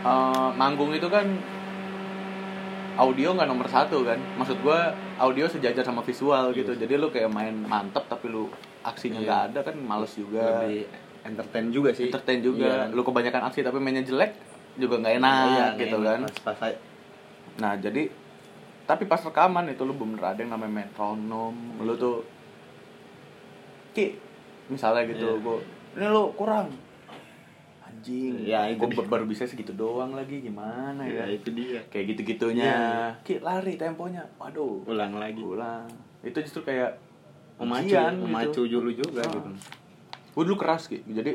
eh, 0.00 0.48
manggung 0.54 0.90
itu 0.90 1.06
kan 1.06 1.26
audio 2.96 3.30
nggak 3.32 3.46
nomor 3.46 3.66
satu 3.66 4.02
kan. 4.02 4.18
Maksud 4.34 4.58
gua 4.60 4.90
audio 5.16 5.46
sejajar 5.46 5.82
sama 5.82 6.02
visual 6.02 6.50
gitu. 6.50 6.74
Iya. 6.74 6.80
jadi 6.80 6.94
lu 6.94 7.10
kayak 7.10 7.30
main 7.30 7.54
mantep 7.56 8.06
tapi 8.06 8.26
lu 8.26 8.50
aksinya 8.80 9.18
Iya. 9.18 9.26
nggak 9.26 9.40
ada 9.48 9.60
kan 9.64 9.76
males 9.76 10.14
juga. 10.14 10.62
Lebih 10.62 10.86
entertain 11.24 11.66
juga 11.70 11.90
sih. 11.92 12.06
Entertain 12.06 12.40
juga. 12.40 12.86
Iya. 12.86 12.94
lu 12.94 13.02
kebanyakan 13.02 13.50
aksi 13.50 13.62
tapi 13.62 13.78
mainnya 13.78 14.02
jelek 14.02 14.34
juga 14.78 14.94
nggak 14.98 15.14
enak 15.18 15.34
Iya, 15.44 15.66
gitu 15.76 15.96
enak. 15.98 16.06
kan. 16.06 16.20
Pas, 16.44 16.56
pas, 16.56 16.72
nah 17.56 17.74
jadi 17.74 18.08
tapi 18.84 19.04
pas 19.04 19.20
rekaman 19.20 19.68
itu 19.68 19.82
lu 19.82 19.92
bener 19.92 20.22
ada 20.24 20.38
yang 20.38 20.48
namanya 20.50 20.82
metronom. 20.82 21.52
Lu 21.76 21.92
tuh 21.92 22.24
ki 23.90 24.16
misalnya 24.68 25.04
gitu 25.06 25.26
Iya. 25.28 25.42
gua 25.42 25.58
ini 25.92 26.06
lu 26.06 26.30
kurang. 26.32 26.68
Anjing. 27.80 28.46
Ya, 28.46 28.68
itu 28.68 28.78
gua 28.78 29.04
baru 29.08 29.24
bisa 29.24 29.42
segitu 29.42 29.72
doang 29.72 30.12
lagi 30.12 30.38
gimana 30.38 31.02
ya, 31.02 31.24
ya? 31.24 31.34
itu 31.34 31.50
dia. 31.50 31.80
Kayak 31.88 32.14
gitu 32.14 32.20
gitunya 32.28 32.64
Iya, 32.64 32.88
ki 33.20 33.34
lari 33.40 33.74
temponya. 33.74 34.22
Waduh. 34.38 34.86
Ulang 34.86 35.18
lagi. 35.18 35.42
Ulang. 35.42 35.88
Itu 36.20 36.38
justru 36.38 36.62
kayak 36.62 36.94
memacu 37.58 37.90
ujian 37.90 38.14
memacu 38.14 38.60
gitu. 38.62 38.78
juga 38.94 39.20
Ah. 39.20 39.32
gitu. 39.34 39.50
Gue 40.30 40.42
dulu 40.46 40.56
keras 40.56 40.86
gitu 40.86 41.02
jadi 41.04 41.34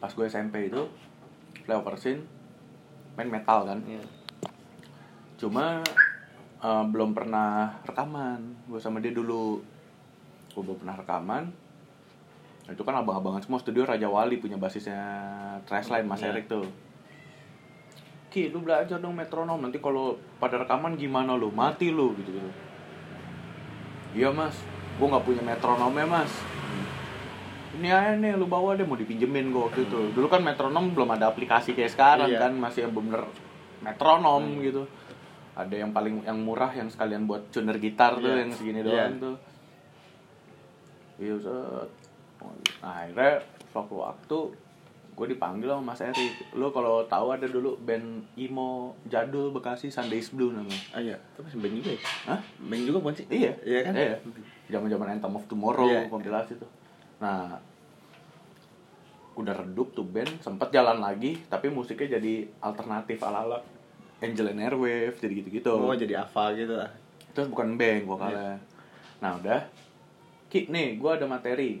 pas 0.00 0.08
gue 0.08 0.24
SMP 0.24 0.72
itu 0.72 0.88
flyover 1.68 1.94
scene 2.00 2.24
main 3.14 3.28
metal 3.28 3.68
kan. 3.68 3.78
Iya. 3.84 4.02
cuma 5.36 5.80
eh, 6.60 6.84
belum 6.88 7.16
pernah 7.16 7.80
rekaman. 7.84 8.68
Gue 8.68 8.80
sama 8.80 9.00
dia 9.00 9.12
dulu. 9.12 9.60
Gue 10.52 10.62
belum 10.64 10.84
pernah 10.84 10.96
rekaman. 11.00 11.44
Nah, 12.68 12.72
itu 12.76 12.82
kan 12.84 13.00
abang-abangan 13.00 13.40
semua 13.40 13.60
studio 13.60 13.88
Raja 13.88 14.08
Wali 14.08 14.36
punya 14.36 14.60
basisnya 14.60 15.00
Trashline 15.64 16.04
Mas 16.04 16.20
Iya. 16.20 16.32
Erik 16.32 16.48
tuh. 16.48 16.68
Ki, 18.30 18.52
lu 18.52 18.60
belajar 18.62 19.00
dong 19.00 19.16
metronom. 19.16 19.60
Nanti 19.64 19.80
kalau 19.80 20.20
pada 20.36 20.60
rekaman 20.60 20.96
gimana 21.00 21.36
lu? 21.36 21.48
Mati 21.52 21.88
lu 21.92 22.16
gitu 22.16 22.32
gitu 22.36 22.50
iya 24.10 24.26
mas. 24.26 24.58
Gue 24.98 25.06
nggak 25.06 25.22
punya 25.22 25.38
metronomnya 25.38 26.02
mas 26.02 26.59
ini 27.80 27.88
aja 27.88 28.12
nih 28.14 28.32
lu 28.34 28.44
bawa 28.44 28.72
deh 28.72 28.84
mau 28.84 28.94
dipinjemin 28.94 29.48
gue 29.48 29.62
waktu 29.62 29.80
itu 29.82 30.12
dulu 30.12 30.28
kan 30.28 30.40
metronom 30.40 30.92
belum 30.92 31.10
ada 31.10 31.26
aplikasi 31.26 31.72
kayak 31.72 31.90
sekarang 31.90 32.28
Iya. 32.28 32.38
kan 32.38 32.52
masih 32.54 32.84
yang 32.84 32.92
bener 32.92 33.24
metronom 33.80 34.44
Hmm. 34.44 34.60
gitu 34.60 34.82
ada 35.52 35.72
yang 35.72 35.90
paling 35.90 36.20
yang 36.22 36.38
murah 36.38 36.70
yang 36.70 36.86
sekalian 36.86 37.24
buat 37.24 37.48
tuner 37.48 37.74
gitar 37.76 38.14
tuh 38.14 38.28
Iya. 38.28 38.38
yang 38.38 38.52
segini 38.52 38.80
Iya. 38.80 38.86
doang 38.86 39.14
tuh 39.18 39.36
iya 41.16 41.36
nah 42.80 42.92
akhirnya 42.98 43.32
suatu 43.68 43.94
waktu 43.98 44.38
gue 45.10 45.26
dipanggil 45.28 45.68
sama 45.68 45.92
Mas 45.92 46.00
Erik 46.00 46.32
lu 46.54 46.68
kalau 46.70 47.04
tahu 47.04 47.28
ada 47.30 47.44
dulu 47.44 47.76
band 47.78 48.24
emo 48.34 48.96
jadul 49.04 49.52
Bekasi 49.52 49.88
Sundays 49.88 50.32
Blue 50.32 50.48
namanya 50.48 50.80
ah 50.90 51.00
iya 51.02 51.16
itu 51.20 51.40
masih 51.42 51.58
band 51.58 51.74
juga 51.76 51.90
ya 51.90 52.00
Hah? 52.26 52.40
band 52.62 52.82
juga 52.82 52.98
bukan 52.98 53.14
sih 53.14 53.26
Iya, 53.28 53.52
iya 53.62 53.80
kan 53.82 53.92
Iya. 53.94 54.16
Zaman-zaman 54.70 55.06
Anthem 55.10 55.34
of 55.34 55.44
Tomorrow 55.44 55.82
Iya. 55.84 56.06
kompilasi 56.06 56.54
tuh. 56.56 56.70
Nah, 57.18 57.58
udah 59.38 59.54
redup 59.54 59.94
tuh 59.94 60.04
band, 60.04 60.42
sempet 60.42 60.68
jalan 60.74 60.98
lagi, 60.98 61.38
tapi 61.46 61.70
musiknya 61.70 62.18
jadi 62.18 62.48
alternatif 62.60 63.22
ala-ala 63.22 63.62
Angel 64.20 64.52
and 64.52 64.60
Airwave, 64.60 65.16
jadi 65.16 65.32
gitu-gitu. 65.40 65.72
oh 65.72 65.96
jadi 65.96 66.20
apa 66.20 66.52
gitu 66.52 66.76
lah 66.76 66.90
Terus 67.30 67.46
bukan 67.46 67.78
band 67.78 68.04
vokalnya. 68.10 68.58
Nah, 69.22 69.38
udah. 69.38 69.62
Ki, 70.50 70.66
nih, 70.66 70.98
gua 70.98 71.14
ada 71.14 71.30
materi. 71.30 71.78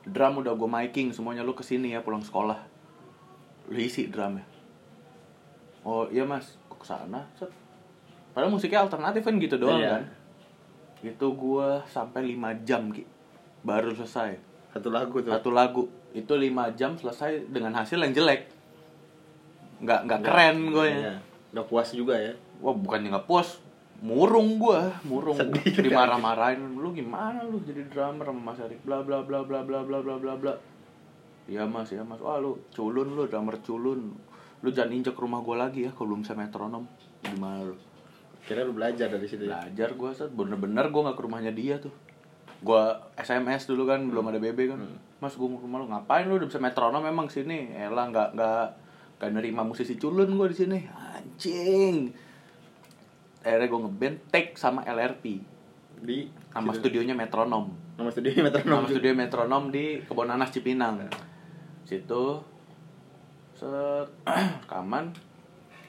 Drum 0.00 0.40
udah 0.40 0.56
gue 0.56 0.64
miking, 0.64 1.12
semuanya 1.12 1.44
lu 1.44 1.52
ke 1.52 1.60
sini 1.60 1.92
ya 1.92 2.00
pulang 2.00 2.24
sekolah. 2.24 2.56
Lu 3.68 3.76
isi 3.76 4.08
drumnya. 4.08 4.42
Oh 5.84 6.08
iya 6.08 6.24
mas, 6.24 6.56
gue 6.72 6.76
ke 6.80 6.88
sana. 6.88 7.28
Set. 7.36 7.52
Padahal 8.32 8.48
musiknya 8.48 8.80
alternatif 8.80 9.20
kan 9.20 9.36
gitu 9.36 9.60
doang 9.60 9.76
Iya. 9.76 10.00
kan. 10.00 10.02
Itu 11.04 11.36
gua 11.36 11.84
sampai 11.84 12.32
5 12.32 12.64
jam 12.64 12.88
Ki. 12.88 13.04
Baru 13.60 13.92
selesai. 13.92 14.40
Satu 14.70 14.88
lagu 14.90 15.16
tuh 15.22 15.32
Satu 15.34 15.50
lagu. 15.50 15.82
Itu 16.10 16.34
5 16.34 16.78
jam 16.78 16.94
selesai 16.98 17.50
dengan 17.50 17.74
hasil 17.78 17.98
yang 17.98 18.14
jelek. 18.14 18.50
Nggak, 19.82 20.00
nggak 20.06 20.20
keren 20.22 20.56
gue 20.70 20.86
ya. 20.86 20.98
Iya. 20.98 21.14
Nggak 21.50 21.66
puas 21.66 21.88
juga 21.90 22.14
ya 22.14 22.34
Wah 22.60 22.76
bukannya 22.76 23.08
nggak 23.08 23.24
puas, 23.24 23.56
murung 24.04 24.60
gua, 24.60 25.00
murung. 25.08 25.32
Sedih. 25.32 25.80
Dimarah-marahin, 25.80 26.76
lu 26.76 26.92
gimana 26.92 27.40
lu 27.40 27.56
jadi 27.64 27.88
drummer 27.88 28.28
sama 28.28 28.52
Mas 28.52 28.60
Erik, 28.60 28.84
bla 28.84 29.00
bla 29.00 29.24
bla 29.24 29.40
bla 29.44 29.64
bla 29.64 29.80
bla 29.80 29.98
bla 30.04 30.16
bla 30.20 30.34
bla. 30.36 30.54
Iya 31.48 31.64
mas, 31.64 31.88
iya 31.88 32.04
mas. 32.04 32.20
Wah 32.20 32.36
lu 32.36 32.60
culun 32.76 33.16
lu, 33.16 33.24
drummer 33.24 33.56
culun. 33.64 34.12
Lu 34.60 34.68
jangan 34.68 34.92
injek 34.92 35.16
rumah 35.16 35.40
gua 35.40 35.68
lagi 35.68 35.88
ya 35.88 35.90
kalau 35.96 36.12
belum 36.12 36.20
bisa 36.20 36.36
metronom. 36.36 36.84
Gimana 37.24 37.64
lu? 37.64 37.76
kira 38.40 38.64
lu 38.64 38.72
belajar 38.72 39.12
dari 39.12 39.28
situ 39.28 39.46
ya 39.46 39.62
Belajar 39.62 39.94
gua 39.96 40.10
set, 40.16 40.32
bener-bener 40.32 40.88
gua 40.92 41.08
nggak 41.08 41.16
ke 41.16 41.24
rumahnya 41.24 41.52
dia 41.56 41.80
tuh. 41.80 41.92
Gua 42.60 42.82
SMS 43.14 43.64
dulu 43.64 43.84
kan, 43.84 44.04
belum 44.04 44.28
ada 44.28 44.36
BB 44.36 44.68
kan. 44.68 44.80
Mas 45.18 45.34
gua 45.34 45.48
mau 45.48 45.58
rumah 45.58 45.78
lu, 45.78 45.88
ngapain 45.88 46.24
lu? 46.24 46.36
Udah 46.36 46.46
bisa 46.46 46.58
metronom 46.58 47.00
emang 47.02 47.26
sini? 47.26 47.72
Elah 47.72 48.08
nggak 48.08 48.28
nggak 48.32 48.64
nggak 49.16 49.30
nerima 49.32 49.62
musisi 49.62 49.96
culun 49.96 50.28
gua 50.32 50.46
di 50.46 50.56
sini. 50.56 50.78
anjing. 50.84 52.12
Akhirnya 53.40 53.66
gue 53.66 53.80
ngeband 53.80 54.16
take 54.28 54.52
sama 54.54 54.84
LRP 54.84 55.40
di 55.98 56.28
nama 56.52 56.68
situ. 56.70 56.84
studionya 56.84 57.16
Metronom. 57.16 57.72
Nama 57.96 58.08
studio 58.08 58.32
metronom. 58.38 58.80
Nama 58.80 58.88
studio 58.88 59.12
Metronom 59.14 59.64
di 59.68 59.84
Kebon 60.00 60.28
Nanas 60.28 60.52
Cipinang. 60.52 61.08
Situ. 61.84 62.24
Set. 63.52 64.08
Rekaman 64.64 65.12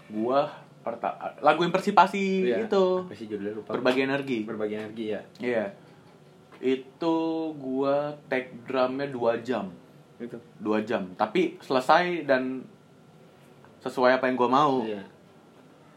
gua 0.09 0.47
perta 0.81 1.13
lagu 1.39 1.61
yang 1.61 1.71
persipasi 1.71 2.47
Iya. 2.47 2.67
itu 2.67 2.83
apa 3.03 3.13
sih 3.13 3.27
judulnya 3.27 3.53
lupa. 3.53 3.71
Berbagi 3.75 4.01
energi. 4.01 4.37
Berbagi 4.43 4.75
energi 4.75 5.05
ya. 5.11 5.21
Iya 5.37 5.65
itu 6.61 7.15
gua 7.57 8.13
take 8.29 8.53
drumnya 8.69 9.09
dua 9.09 9.41
jam. 9.41 9.73
Itu? 10.21 10.37
Dua 10.61 10.85
jam. 10.85 11.09
Tapi 11.17 11.57
selesai 11.57 12.29
dan 12.29 12.61
sesuai 13.81 14.21
apa 14.21 14.29
yang 14.29 14.37
gua 14.37 14.49
mau. 14.49 14.85
Iya. 14.85 15.01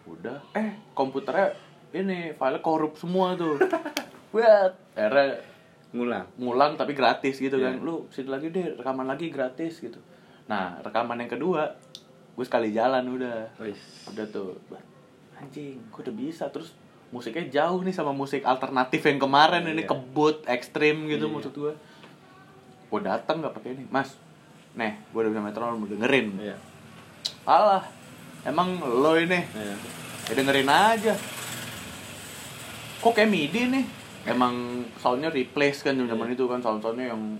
Udah. 0.08 0.40
Eh 0.56 0.72
komputernya 0.96 1.52
ini 1.92 2.32
file 2.32 2.58
korup 2.64 2.96
semua 2.96 3.36
tuh. 3.36 3.60
Buat. 4.32 4.72
Akhirnya 4.96 5.44
ngulang. 5.94 6.26
ngulang 6.40 6.72
tapi 6.80 6.96
gratis 6.96 7.38
gitu 7.38 7.60
kan. 7.60 7.78
Iya. 7.78 7.86
lu 7.86 8.08
sini 8.10 8.32
lagi 8.32 8.50
deh 8.50 8.74
rekaman 8.80 9.06
lagi 9.06 9.28
gratis 9.28 9.78
gitu. 9.78 10.00
Nah 10.48 10.80
rekaman 10.80 11.20
yang 11.22 11.30
kedua 11.30 11.76
gue 12.34 12.44
sekali 12.44 12.74
jalan 12.74 13.04
udah. 13.14 13.60
Wis. 13.62 14.10
udah 14.10 14.26
tuh 14.32 14.58
anjing 15.38 15.78
gue 15.92 16.00
udah 16.00 16.16
bisa. 16.16 16.48
Terus 16.48 16.72
musiknya 17.14 17.46
jauh 17.48 17.78
nih 17.80 17.94
sama 17.94 18.10
musik 18.10 18.42
alternatif 18.42 18.98
yang 19.00 19.22
kemarin 19.22 19.62
ini 19.64 19.80
Iya. 19.80 19.88
kebut 19.88 20.42
ekstrim 20.44 21.06
gitu 21.06 21.24
Iya. 21.24 21.32
maksud 21.32 21.54
gue 21.54 21.72
gue 22.84 23.00
datang 23.00 23.38
nggak 23.38 23.54
pakai 23.54 23.70
ini. 23.72 23.84
Mas 23.88 24.18
nih 24.74 24.98
gue 25.08 25.20
udah 25.20 25.30
bisa 25.30 25.40
metronom 25.40 25.82
dengerin. 25.84 26.34
Iya. 26.36 26.56
Alah 27.44 27.86
emang 28.42 28.74
lo 28.78 29.14
ini. 29.14 29.38
Iya. 29.46 29.76
Ya 30.24 30.32
dengerin 30.34 30.66
aja. 30.66 31.14
Kok 32.98 33.12
kayak 33.12 33.28
midi 33.28 33.68
nih? 33.68 33.84
Emang 34.24 34.54
soundnya 34.96 35.28
replace 35.28 35.80
kan 35.80 35.94
zaman 35.94 36.26
Iya. 36.26 36.34
itu 36.34 36.44
kan 36.44 36.58
sound 36.58 36.80
soundnya 36.80 37.12
yang 37.12 37.38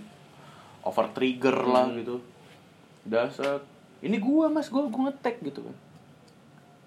over 0.79 1.09
trigger 1.11 1.57
lah 1.65 1.89
Hmm. 1.89 1.97
gitu. 1.97 2.15
Udah 3.03 3.27
set 3.27 3.61
ini 3.99 4.17
gua 4.17 4.47
mas 4.47 4.69
gua 4.69 4.85
gua 4.85 5.09
ngetek 5.09 5.41
gitu 5.43 5.59
kan 5.59 5.75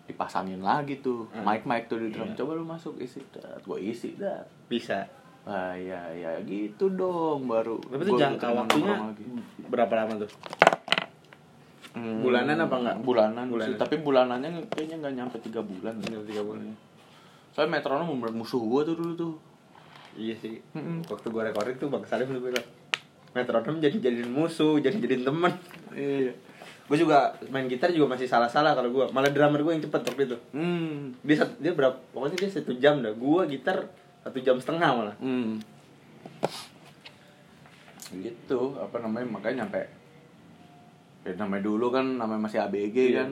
dipasangin 0.08 0.64
lagi 0.64 0.98
tuh. 1.04 1.28
Hmm. 1.30 1.44
mic 1.44 1.68
mic 1.68 1.86
tuh 1.86 2.00
di 2.00 2.08
drum. 2.08 2.32
Iya. 2.32 2.36
coba 2.42 2.56
lu 2.56 2.64
masuk 2.64 2.96
isi. 2.98 3.20
Dat 3.28 3.60
gua 3.62 3.76
isi 3.76 4.16
dat 4.16 4.48
bisa. 4.66 5.04
Ah 5.44 5.76
ya 5.76 6.08
ya 6.12 6.40
gitu 6.44 6.92
dong 6.92 7.48
baru 7.48 7.80
tapi 7.80 8.04
itu 8.04 8.20
jangka 8.20 8.48
waktunya 8.52 8.96
berapa 9.68 9.92
lama 9.92 10.24
tuh? 10.24 10.30
Hmm, 11.96 12.20
bulanan 12.20 12.56
apa 12.68 12.76
enggak? 12.78 12.96
bulanan, 13.00 13.44
sih. 13.48 13.52
Bulanan. 13.56 13.78
tapi 13.80 13.94
bulanannya 14.04 14.50
kayaknya 14.68 14.96
nggak 15.00 15.14
nyampe 15.16 15.36
tiga 15.40 15.60
bulan. 15.64 15.96
Tinggal 16.00 16.24
tiga 16.24 16.42
bulan 16.44 16.72
soalnya 17.48 17.80
metronom 17.80 18.14
musuh 18.38 18.60
gua 18.62 18.86
tuh 18.86 18.94
dulu 18.94 19.12
tuh. 19.18 19.34
Iya 20.14 20.34
sih. 20.38 20.62
Mm-mm. 20.74 21.06
waktu 21.10 21.26
gue 21.30 21.42
recording 21.46 21.76
tuh 21.78 21.88
bang 21.90 22.04
Salim 22.06 22.26
tuh 22.30 22.42
bilang 22.42 22.66
metronom 23.36 23.76
jadi 23.78 23.96
jadiin 23.98 24.30
musuh 24.32 24.80
jadi 24.80 24.96
jadiin 24.98 25.22
temen 25.22 25.52
iya 25.92 26.32
gue 26.88 26.96
juga 26.96 27.18
main 27.46 27.64
gitar 27.64 27.88
juga 27.90 28.08
masih 28.10 28.24
salah 28.24 28.48
salah 28.48 28.72
kalau 28.72 28.88
gue 28.88 29.04
malah 29.08 29.28
drummer 29.28 29.60
gue 29.60 29.70
yang 29.70 29.84
cepet 29.84 30.02
waktu 30.04 30.22
itu 30.24 30.36
Hmm. 30.50 31.12
dia 31.20 31.36
dia 31.56 31.72
berapa 31.72 31.96
pokoknya 32.10 32.36
dia 32.38 32.50
satu 32.50 32.72
jam 32.74 32.98
dah 32.98 33.12
gue 33.12 33.40
gitar 33.50 33.84
satu 34.20 34.38
jam 34.38 34.56
setengah 34.56 34.90
malah 34.90 35.16
Hmm. 35.18 35.60
Gitu, 38.08 38.60
apa 38.74 38.96
namanya 38.98 39.28
makanya 39.28 39.56
nyampe 39.62 39.84
ya 41.22 41.36
namanya 41.36 41.60
dulu 41.62 41.92
kan 41.92 42.16
namanya 42.16 42.40
masih 42.42 42.58
ABG 42.58 42.96
Iya. 43.12 43.20
kan 43.20 43.30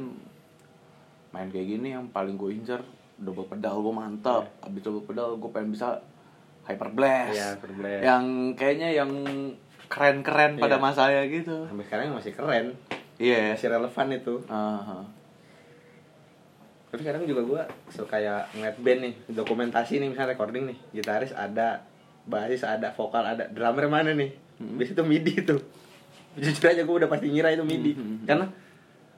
main 1.33 1.49
kayak 1.49 1.65
gini 1.67 1.89
yang 1.91 2.13
paling 2.13 2.37
gue 2.37 2.53
incer 2.53 2.85
double 3.17 3.49
pedal 3.49 3.81
gue 3.81 3.89
mantap 3.91 4.45
Iya. 4.45 4.69
abis 4.69 4.81
double 4.83 5.05
pedal 5.07 5.29
gue 5.35 5.49
pengen 5.49 5.73
bisa 5.73 6.05
hyper 6.63 6.93
blast 6.93 7.33
Iya, 7.33 7.47
hyper 7.57 7.73
blast. 7.73 8.03
yang 8.05 8.25
kayaknya 8.53 8.89
yang 8.93 9.11
keren-keren 9.89 10.61
pada 10.61 10.77
Iya. 10.77 10.83
masanya 10.83 11.23
gitu 11.25 11.57
sampai 11.65 11.85
sekarang 11.87 12.13
masih 12.13 12.33
keren 12.37 12.67
iya 13.17 13.53
masih 13.53 13.69
relevan 13.69 14.07
itu 14.12 14.35
Aha. 14.47 14.99
tapi 16.89 17.03
kadang 17.03 17.25
juga 17.25 17.43
gue 17.43 17.62
suka 17.91 18.17
kayak 18.17 18.53
ngeliat 18.53 18.77
band 18.79 19.01
nih 19.03 19.14
dokumentasi 19.31 19.99
nih 19.99 20.09
misalnya 20.09 20.33
recording 20.33 20.64
nih 20.67 20.79
gitaris 20.93 21.31
ada 21.31 21.83
basis 22.25 22.62
ada 22.62 22.91
vokal 22.91 23.23
ada 23.23 23.47
drummer 23.47 23.87
mana 23.87 24.12
nih 24.12 24.33
Hmm. 24.57 24.81
biasanya 24.81 24.97
itu 24.97 25.05
midi 25.05 25.35
tuh 25.45 25.61
jujur 26.41 26.64
aja 26.64 26.81
gue 26.81 26.97
udah 26.97 27.07
pasti 27.07 27.29
ngira 27.29 27.53
itu 27.53 27.61
midi 27.61 27.93
Hmm. 27.93 28.25
karena 28.25 28.49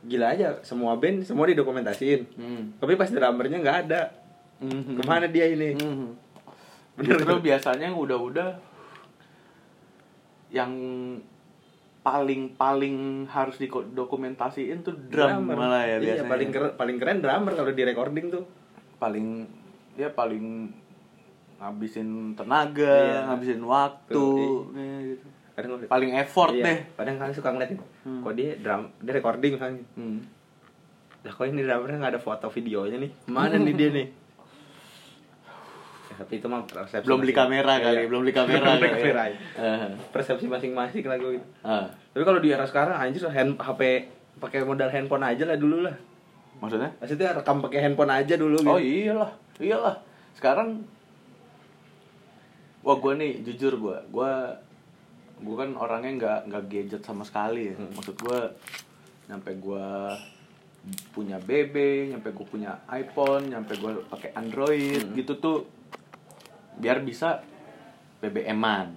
gila 0.01 0.27
aja 0.31 0.59
semua 0.63 0.99
band 0.99 1.23
semua 1.23 1.47
didokumentasiin 1.47 2.21
Hmm. 2.35 2.63
tapi 2.79 2.99
pas 2.99 3.07
drummernya 3.07 3.59
nggak 3.59 3.79
ada 3.87 4.11
Mhm. 4.59 4.99
ke 4.99 5.03
mana 5.07 5.31
dia 5.31 5.47
ini 5.47 5.79
Hmm. 5.79 6.11
Bener. 6.99 7.15
Justru 7.15 7.39
biasanya 7.39 7.87
yang 7.87 7.95
udah-udah 7.95 8.59
yang 10.51 10.73
paling 12.09 12.57
paling 12.57 12.97
harus 13.27 13.57
didokumentasiin 13.59 14.81
tuh 14.81 14.97
drum 15.05 15.45
Drummer. 15.45 15.55
malah 15.55 15.83
ya 15.83 15.89
iya, 15.91 15.97
biasanya. 16.17 16.31
paling 16.31 16.49
keren 16.49 16.71
paling 16.75 16.97
keren 16.97 17.19
drummer 17.19 17.53
kalau 17.53 17.71
di 17.71 17.83
recording 17.83 18.27
tuh 18.29 18.45
paling 18.97 19.45
ya 19.95 20.09
paling 20.11 20.73
ngabisin 21.57 22.09
tenaga, 22.33 22.87
Iya. 22.87 23.19
ngabisin 23.27 23.59
waktu, 23.61 24.15
Tuh, 24.15 24.71
ya, 24.73 24.95
gitu. 25.11 25.27
kadang 25.53 25.71
paling 25.85 26.11
effort 26.17 26.55
iya, 26.55 26.65
deh. 26.65 26.79
kadang 26.95 27.19
kalian 27.19 27.35
suka 27.35 27.51
ngeliatin 27.51 27.79
Hmm. 28.01 28.23
kok 28.23 28.33
dia 28.33 28.55
drum 28.57 28.83
dia 28.97 29.13
recording 29.13 29.53
misalnya 29.53 29.83
Hmm. 29.93 30.19
lah 31.19 31.33
kok 31.35 31.45
ini 31.45 31.61
drummernya 31.61 31.99
nggak 31.99 32.13
ada 32.15 32.23
foto 32.23 32.47
videonya 32.49 32.97
nih 32.97 33.11
mana 33.27 33.59
nih 33.59 33.75
dia 33.75 33.91
nih 33.91 34.07
tapi 36.19 36.33
itu 36.37 36.47
mah 36.47 36.61
persepsi 36.65 37.07
Belum 37.07 37.23
beli 37.23 37.31
kamera 37.31 37.79
kali, 37.79 37.95
Iya. 37.97 38.07
belum 38.07 38.21
beli 38.21 38.35
kamera. 38.35 38.59
Belum 38.59 38.77
beli 38.77 38.91
kamera. 38.91 39.23
Persepsi 40.11 40.45
masing-masing 40.45 41.03
lah 41.03 41.17
gue 41.17 41.31
gitu. 41.33 41.47
tapi 42.11 42.23
kalau 42.25 42.39
di 42.39 42.51
era 42.51 42.65
sekarang 42.65 42.99
anjir 42.99 43.23
hand 43.25 43.55
HP 43.55 43.81
pakai 44.37 44.63
modal 44.63 44.87
handphone 44.89 45.23
aja 45.25 45.45
lah 45.45 45.55
dulu 45.55 45.81
lah 45.81 45.95
Maksudnya? 46.59 46.91
maksudnya 46.93 47.31
rekam 47.33 47.59
pakai 47.61 47.81
handphone 47.81 48.11
aja 48.11 48.35
dulu 48.35 48.59
gitu 48.59 48.67
Oh 48.69 48.77
iyalah, 48.77 49.31
iyalah. 49.57 49.95
Sekarang 50.33 50.83
wah 52.81 52.97
gue 52.97 53.13
nih 53.15 53.33
jujur 53.43 53.75
gue, 53.77 53.97
gue 54.09 54.33
gue 55.39 55.55
kan 55.57 55.71
orangnya 55.73 56.11
nggak 56.17 56.39
nggak 56.47 56.65
gadget 56.67 57.03
sama 57.03 57.23
sekali 57.23 57.71
ya. 57.71 57.75
Hmm. 57.75 57.91
Maksud 57.93 58.17
gue 58.17 58.39
nyampe 59.27 59.51
gue 59.55 59.87
punya 61.13 61.37
BB, 61.39 61.75
nyampe 62.11 62.33
gue 62.33 62.47
punya 62.49 62.75
iPhone, 62.89 63.47
nyampe 63.49 63.77
gue 63.77 64.03
pakai 64.09 64.31
Android 64.33 64.99
Hmm. 65.01 65.15
gitu 65.15 65.33
tuh 65.37 65.59
biar 66.79 67.03
bisa 67.03 67.43
BBM-an, 68.19 68.95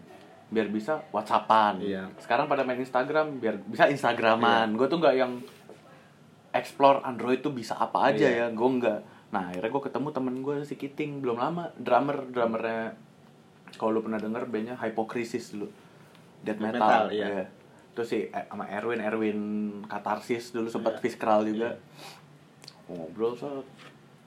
biar 0.49 0.67
bisa 0.69 1.01
WhatsAppan. 1.09 1.81
Iya. 1.81 2.09
Sekarang 2.17 2.45
pada 2.45 2.61
main 2.61 2.77
Instagram 2.77 3.37
biar 3.37 3.57
bisa 3.61 3.85
Instagraman. 3.85 4.73
Gue 4.73 4.85
tuh 4.85 4.97
nggak 4.97 5.15
yang 5.17 5.37
explore 6.51 6.99
Android 7.01 7.39
tuh 7.39 7.55
bisa 7.55 7.79
apa 7.79 8.11
aja 8.11 8.27
Iya. 8.27 8.47
ya 8.47 8.47
gue 8.51 8.69
enggak 8.69 8.99
nah 9.31 9.47
akhirnya 9.47 9.71
gue 9.71 9.83
ketemu 9.87 10.07
temen 10.11 10.35
gue 10.43 10.55
si 10.67 10.75
Kiting 10.75 11.23
belum 11.23 11.39
lama 11.39 11.71
drummer 11.79 12.27
drummernya 12.27 12.91
kalau 13.79 13.95
lu 13.95 14.01
pernah 14.03 14.19
denger 14.19 14.43
bandnya 14.51 14.75
Hypocrisis 14.75 15.55
dulu 15.55 15.71
death 16.43 16.59
Death 16.59 16.75
metal, 16.75 16.75
metal, 16.75 17.05
iya. 17.15 17.25
Iya. 17.39 17.45
terus 17.95 18.07
si 18.11 18.27
eh, 18.27 18.45
sama 18.51 18.67
Erwin 18.67 18.99
Erwin 18.99 19.39
Katarsis 19.87 20.51
dulu 20.51 20.67
sempat 20.67 20.99
Iya. 20.99 21.01
Fiskral 21.07 21.47
juga 21.47 21.71
Iya. 21.71 21.79
ngobrol 22.91 23.39
so 23.39 23.63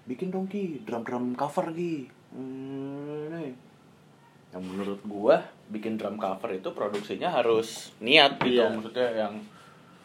bikin 0.09 0.33
dong 0.33 0.49
ki 0.49 0.89
drum 0.89 1.05
drum 1.05 1.37
cover 1.37 1.69
ki 1.77 2.09
hmm, 2.35 3.47
yang 4.55 4.63
menurut 4.63 5.03
gua 5.03 5.43
bikin 5.67 5.99
drum 5.99 6.15
cover 6.15 6.55
itu 6.55 6.71
produksinya 6.71 7.27
harus 7.27 7.91
niat 7.99 8.39
gitu. 8.39 8.63
Iya. 8.63 8.71
maksudnya 8.71 9.09
yang 9.27 9.35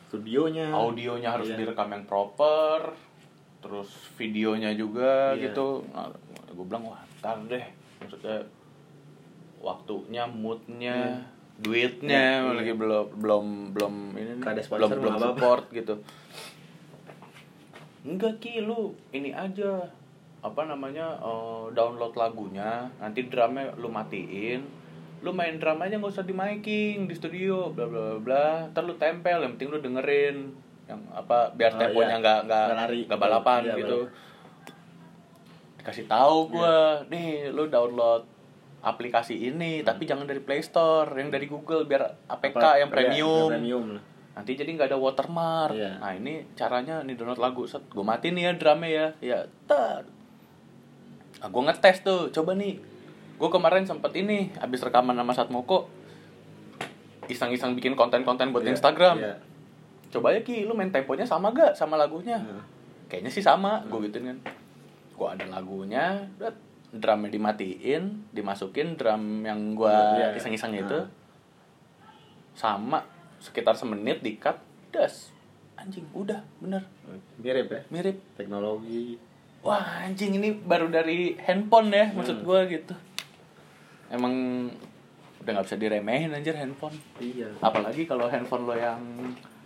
studionya. 0.09 0.73
Audionya 0.73 1.30
harus 1.38 1.53
Iya. 1.53 1.57
direkam 1.61 1.93
yang 1.93 2.05
proper 2.09 2.97
terus 3.61 3.91
videonya 4.17 4.73
juga 4.73 5.38
Iya. 5.38 5.53
gitu. 5.53 5.86
Nah, 5.93 6.09
gue 6.49 6.65
bilang 6.65 6.89
wah 6.89 7.01
ntar 7.21 7.38
deh. 7.45 7.61
Maksudnya 8.01 8.41
waktunya 9.61 10.23
moodnya 10.25 11.19
duitnya 11.59 12.47
Iya. 12.47 12.55
lagi 12.55 12.73
belum 12.73 13.05
belum 13.19 13.45
belum 13.75 13.93
ini 14.17 14.32
nih, 14.39 14.65
belum 14.65 14.89
belum 14.97 15.15
support 15.19 15.69
gitu. 15.69 15.99
Enggak 18.07 18.39
ki 18.39 18.63
lu 18.63 18.95
ini 19.11 19.36
aja 19.36 19.91
apa 20.39 20.61
namanya 20.63 21.17
eh, 21.17 21.65
download 21.71 22.13
lagunya 22.13 22.87
nanti 22.95 23.25
drumnya 23.25 23.75
lu 23.75 23.87
matiin 23.87 24.63
lu 25.19 25.31
main 25.31 25.59
drum 25.59 25.75
aja 25.77 25.93
nggak 25.93 26.09
usah 26.09 26.23
di 26.23 26.31
miking 26.31 27.03
di 27.03 27.13
studio 27.13 27.67
bla 27.69 27.85
bla 27.85 27.99
bla 28.01 28.17
bla 28.17 28.47
ntar 28.67 28.81
lu 28.81 28.95
tempel 28.95 29.35
yang 29.37 29.51
penting 29.53 29.67
lu 29.69 29.79
dengerin 29.79 30.47
yang 30.85 30.99
apa 31.11 31.51
biar 31.51 31.69
Oh, 31.69 31.77
temponya 31.77 32.07
iya. 32.09 32.17
nggak 32.17 32.39
nggak 32.45 32.65
Nggak 32.67 32.87
nggak 33.05 33.19
balapan 33.19 33.59
Iya, 33.61 33.73
gitu 33.75 33.99
balapan. 33.99 34.17
dikasih 35.77 36.05
tahu 36.07 36.35
gua 36.49 36.71
Iya. 37.01 37.09
nih 37.09 37.27
lu 37.49 37.67
download 37.67 38.23
aplikasi 38.79 39.35
ini 39.45 39.81
tapi 39.81 40.07
jangan 40.07 40.23
dari 40.23 40.39
Play 40.39 40.61
Store 40.61 41.11
yang 41.13 41.27
dari 41.27 41.45
Google 41.45 41.83
biar 41.83 41.99
APK 42.25 42.55
Hmm. 42.55 42.63
Apa- 42.63 42.77
yang 42.77 42.87
iya, 42.87 42.95
premium 42.95 43.49
premium 43.49 43.85
lah. 43.91 44.03
nanti 44.33 44.55
jadi 44.55 44.69
nggak 44.71 44.87
ada 44.87 44.97
watermark 44.97 45.75
Iya. 45.75 45.99
nah 45.99 46.11
ini 46.13 46.47
caranya 46.53 47.03
nih 47.03 47.13
download 47.13 47.37
lagu 47.37 47.63
set 47.65 47.83
gue 47.85 47.99
mati 48.01 48.31
nih 48.31 48.43
ya 48.45 48.51
drumnya 48.55 48.87
ya 48.89 49.07
ya 49.19 49.39
tar 49.65 50.07
nah, 51.39 51.47
gue 51.47 51.61
ngetes 51.63 51.97
tuh 52.01 52.29
coba 52.29 52.53
nih. 52.53 52.75
Gue 53.35 53.47
kemarin 53.47 53.83
sempet 53.83 54.11
ini 54.13 54.51
abis 54.57 54.81
rekaman 54.81 55.13
sama 55.13 55.31
Satmoko 55.31 55.87
iseng-iseng 57.25 57.73
bikin 57.73 57.93
konten-konten 57.93 58.49
buat 58.49 58.61
Iya, 58.61 58.73
Instagram. 58.73 59.17
iya. 59.17 59.35
coba 60.09 60.33
ya 60.33 60.41
ki 60.41 60.65
lu 60.65 60.73
main 60.73 60.89
temponya 60.89 61.21
sama 61.21 61.53
gak 61.53 61.71
sama 61.71 61.93
lagunya? 61.93 62.35
Heeh. 62.35 62.63
kayaknya 63.05 63.29
sih 63.29 63.41
sama 63.41 63.77
gue 63.85 63.99
gituin 64.03 64.25
kan. 64.27 64.37
Gue 65.13 65.27
ada 65.27 65.45
lagunya 65.47 66.25
drumnya 66.89 67.29
dimatiin 67.29 68.25
dimasukin 68.29 68.93
drum 68.95 69.41
yang 69.43 69.73
gue 69.73 69.85
Iya, 69.87 70.33
iya. 70.33 70.35
iseng-iseng 70.35 70.73
itu. 70.75 70.89
Heeh. 70.89 71.07
sama 72.51 73.05
sekitar 73.37 73.71
semenit 73.71 74.19
di 74.19 74.35
cut 74.35 74.57
das 74.89 75.29
anjing 75.75 76.03
udah 76.11 76.41
bener. 76.57 76.83
Mirip 77.37 77.69
ya? 77.69 77.81
Mirip. 77.87 78.17
Teknologi 78.35 79.15
wah 79.62 79.80
anjing 80.01 80.34
ini 80.34 80.49
baru 80.53 80.88
dari 80.88 81.36
handphone 81.38 81.89
ya 81.89 82.10
maksud 82.10 82.39
Hmm. 82.39 82.45
gue 82.45 82.60
gitu 82.74 82.93
emang 84.10 84.34
udah 85.39 85.51
nggak 85.51 85.66
bisa 85.66 85.78
diremehin 85.78 86.32
anjir 86.32 86.53
handphone 86.53 86.95
iya 87.18 87.47
apalagi 87.60 88.03
kalau 88.03 88.26
handphone 88.26 88.64
lo 88.64 88.74
yang 88.74 88.99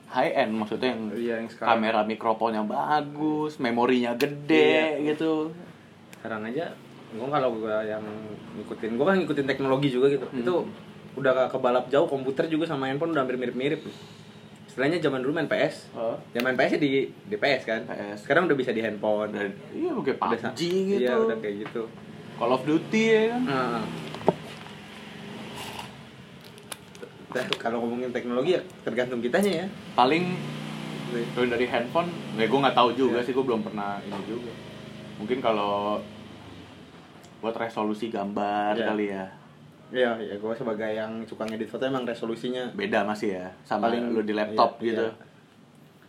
high 0.08 0.30
end 0.32 0.54
maksudnya 0.54 0.94
yang 0.94 1.04
Iya, 1.12 1.34
yang 1.40 1.48
sekarang. 1.48 1.80
kamera 1.80 2.00
mikrofonnya 2.04 2.62
bagus 2.62 3.58
memorinya 3.58 4.14
gede 4.14 5.00
Iya. 5.00 5.14
gitu 5.14 5.50
sekarang 6.16 6.46
aja 6.46 6.74
gue 7.10 7.28
kalau 7.28 7.50
gue 7.56 7.76
yang 7.84 8.02
ngikutin 8.56 8.92
gue 8.92 9.06
kan 9.06 9.16
ngikutin 9.16 9.48
teknologi 9.48 9.90
juga 9.90 10.10
gitu 10.10 10.26
Hmm. 10.28 10.40
itu 10.40 10.54
udah 11.14 11.32
ke 11.32 11.44
kebalap 11.52 11.86
jauh 11.88 12.06
komputer 12.06 12.46
juga 12.48 12.66
sama 12.66 12.88
handphone 12.88 13.14
udah 13.14 13.22
hampir 13.22 13.38
mirip-mirip 13.38 13.86
istilahnya 14.74 14.98
zaman 14.98 15.22
dulu 15.22 15.32
main 15.32 15.46
PS 15.46 15.94
Oh. 15.94 16.18
ya 16.34 16.42
main 16.42 16.58
PS 16.58 16.82
di 16.82 17.06
di 17.06 17.36
PS 17.36 17.62
kan 17.64 17.86
PS. 17.86 18.26
sekarang 18.26 18.50
udah 18.50 18.58
bisa 18.58 18.74
di 18.74 18.82
handphone 18.82 19.30
Dan, 19.30 19.54
iya 19.70 19.94
kayak 19.94 20.18
Udah 20.18 20.34
sa- 20.36 20.50
PUBG 20.50 20.62
gitu 20.90 20.98
iya 21.00 21.14
udah 21.16 21.38
kayak 21.38 21.56
gitu 21.62 21.86
Call 22.34 22.52
of 22.52 22.64
Duty 22.64 23.04
ya 23.06 23.24
kan 23.30 23.42
Nah. 23.44 23.82
Nah, 27.30 27.46
kalau 27.56 27.82
ngomongin 27.82 28.10
teknologi 28.10 28.54
ya 28.54 28.62
tergantung 28.82 29.18
kitanya 29.18 29.52
ya 29.60 29.68
paling 29.94 30.38
kalau 31.34 31.46
dari 31.48 31.66
handphone 31.66 32.10
ya 32.34 32.46
gue 32.46 32.60
nggak 32.60 32.74
tahu 32.74 32.90
juga 32.94 33.18
Iya. 33.20 33.26
sih 33.26 33.34
gue 33.34 33.42
belum 33.44 33.62
pernah 33.62 33.98
ini 34.00 34.22
juga 34.24 34.54
mungkin 35.16 35.38
kalau 35.38 36.02
buat 37.40 37.54
resolusi 37.54 38.10
gambar 38.10 38.74
Iya. 38.76 38.86
kali 38.88 39.06
ya 39.08 39.26
Iya, 39.94 40.18
ya 40.18 40.36
gue 40.36 40.54
sebagai 40.54 40.90
yang 40.90 41.22
suka 41.24 41.46
ngedit 41.46 41.70
foto 41.70 41.86
emang 41.86 42.02
resolusinya 42.02 42.74
beda 42.74 43.06
masih 43.06 43.38
ya 43.38 43.54
sama 43.62 43.88
Paling- 43.88 44.10
lu 44.10 44.22
di 44.22 44.34
laptop 44.34 44.78
iya, 44.80 44.90
gitu 44.90 45.06
iya. 45.06 45.14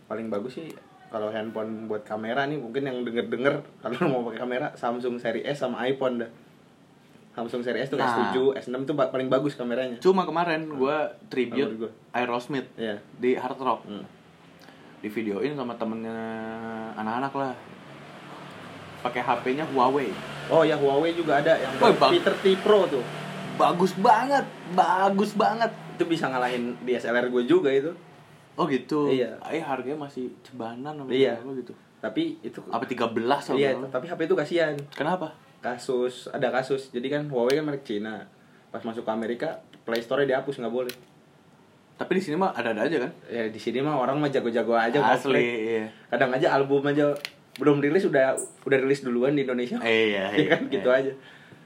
paling 0.04 0.26
bagus 0.26 0.56
sih 0.56 0.72
kalau 1.06 1.28
handphone 1.28 1.84
buat 1.84 2.00
kamera 2.02 2.42
nih 2.44 2.56
mungkin 2.56 2.80
yang 2.82 2.96
denger-denger 3.02 3.54
kalau 3.78 3.96
mau 4.10 4.22
pakai 4.26 4.40
kamera 4.40 4.66
Samsung 4.74 5.16
seri 5.16 5.44
S 5.44 5.60
sama 5.60 5.84
iPhone 5.84 6.18
dah. 6.18 6.30
Samsung 7.32 7.60
seri 7.60 7.78
S 7.78 7.88
tuh 7.88 7.98
Nah. 7.98 8.08
S7, 8.30 8.36
S6 8.56 8.82
tuh 8.84 8.94
paling 8.94 9.28
bagus 9.28 9.52
kameranya. 9.52 9.98
cuma 9.98 10.22
kemarin 10.22 10.64
gue 10.66 10.96
tribute 11.28 11.76
gua. 11.76 11.90
Aerosmith 12.10 12.66
Iya. 12.74 12.98
di 13.14 13.34
Hard 13.34 13.58
Rock 13.58 13.84
Hmm. 13.84 14.06
di 14.98 15.08
videoin 15.08 15.52
sama 15.52 15.74
temennya 15.74 16.16
anak-anak 16.94 17.32
lah 17.34 17.52
pakai 19.02 19.20
HP-nya 19.20 19.68
Huawei 19.68 20.08
Oh 20.46 20.60
ya 20.60 20.74
Huawei 20.74 21.12
juga 21.12 21.38
ada 21.38 21.52
yang 21.54 21.72
bang. 21.74 22.10
Peter 22.10 22.32
T 22.34 22.56
Pro 22.58 22.84
tuh. 22.86 23.04
Bagus 23.54 23.92
banget 23.94 24.44
bagus 24.72 25.32
banget 25.32 25.70
Itu 25.94 26.04
bisa 26.04 26.26
ngalahin 26.26 26.74
DSLR 26.80 27.28
gue 27.28 27.42
juga 27.44 27.70
itu. 27.70 27.94
oh 28.52 28.64
gitu 28.64 29.08
Iya. 29.08 29.38
eh 29.44 29.58
harganya 29.58 29.98
masih 30.00 30.30
cebanan 30.40 30.94
sama 30.94 31.08
Iya. 31.08 31.38
berapa 31.38 31.58
gitu 31.58 31.72
Tapi 31.98 32.22
itu 32.40 32.58
apa 32.66 32.84
13 32.84 33.08
atau 33.42 33.54
Iya, 33.54 33.74
berapa? 33.74 33.90
tapi 33.90 34.04
HP 34.06 34.20
itu 34.24 34.36
kasihan. 34.36 34.74
kenapa 34.90 35.32
Kasus 35.58 36.28
ada 36.28 36.52
kasus. 36.52 36.90
Jadi 36.90 37.08
kan 37.08 37.24
Huawei 37.24 37.56
kan 37.56 37.64
merek 37.64 37.82
Cina. 37.82 38.28
Pas 38.68 38.78
masuk 38.80 39.00
ke 39.00 39.08
Amerika, 39.08 39.48
Play 39.80 39.98
Store 39.98 40.20
dihapus 40.22 40.60
nggak 40.60 40.68
boleh. 40.70 40.92
tapi 41.94 42.10
di 42.12 42.22
sini 42.22 42.34
mah 42.34 42.50
ada-ada 42.50 42.84
aja 42.84 42.98
kan 43.00 43.12
Ya 43.24 43.46
di 43.46 43.56
sini 43.56 43.78
mah 43.78 43.94
orang 43.94 44.18
mah 44.18 44.26
jago-jago 44.26 44.74
aja 44.74 44.98
asli 45.08 45.38
iya 45.70 45.86
kadang 46.10 46.30
aja 46.32 46.50
album 46.52 46.82
aja 46.84 47.14
belum 47.54 47.78
rilis 47.78 48.02
udah 48.04 48.34
udah 48.60 48.78
rilis 48.78 49.00
duluan 49.00 49.32
di 49.32 49.46
Indonesia 49.46 49.78
Eh, 49.78 50.10
iya, 50.10 50.26
Ya 50.34 50.36
iya, 50.36 50.48
kan 50.50 50.60
gitu 50.66 50.90
iya. 50.90 51.00
aja 51.00 51.12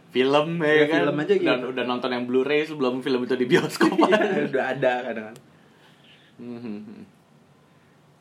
film 0.09 0.49
ya, 0.59 0.73
Iya, 0.75 0.85
kan? 0.87 0.97
film 1.03 1.17
aja 1.19 1.35
gitu. 1.35 1.45
dan 1.45 1.61
udah 1.63 1.85
nonton 1.85 2.11
yang 2.11 2.25
Blu-ray 2.25 2.65
sebelum 2.65 2.99
film 2.99 3.21
itu 3.23 3.35
di 3.35 3.45
bioskop. 3.45 3.93
Iya, 4.01 4.49
udah 4.49 4.65
ada 4.71 4.93
kadang 5.05 5.35
Mhm. 6.39 7.17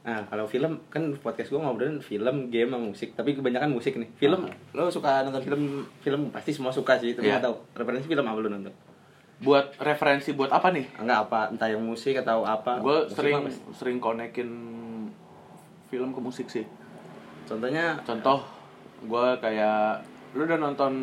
nah 0.01 0.23
kalau 0.23 0.47
film 0.47 0.79
kan 0.87 1.03
podcast 1.17 1.47
gue 1.47 1.59
ngobrolin 1.59 1.99
film 1.99 2.47
game 2.47 2.71
sama 2.71 2.79
musik. 2.81 3.11
Tapi 3.11 3.35
kebanyakan 3.35 3.69
musik 3.69 3.93
nih. 3.93 4.07
Film 4.15 4.47
lo 4.71 4.87
suka 4.87 5.19
nonton 5.21 5.43
film 5.43 5.61
film? 5.99 6.21
Pasti 6.29 6.49
semua 6.49 6.71
suka 6.71 6.95
sih 6.95 7.11
tapi 7.11 7.27
nggak 7.27 7.43
tahu. 7.43 7.55
Referensi 7.73 8.07
film 8.07 8.23
apa 8.23 8.37
lo 8.37 8.47
nonton? 8.47 8.71
Buat 9.37 9.75
referensi 9.77 10.31
buat 10.31 10.49
apa 10.49 10.71
nih? 10.71 10.97
Enggak 10.97 11.27
apa? 11.27 11.51
Entah 11.51 11.67
yang 11.67 11.83
musik 11.83 12.15
atau 12.15 12.41
apa. 12.41 12.79
Gue 12.79 13.05
sering 13.11 13.45
pasti. 13.45 13.59
sering 13.75 13.97
konekin 13.99 14.49
film 15.85 16.09
ke 16.09 16.19
musik 16.19 16.47
sih. 16.47 16.63
Contohnya? 17.43 17.99
Contoh 18.01 18.47
gue 18.97 19.25
kayak 19.37 20.07
lu 20.33 20.41
udah 20.41 20.57
nonton 20.57 20.93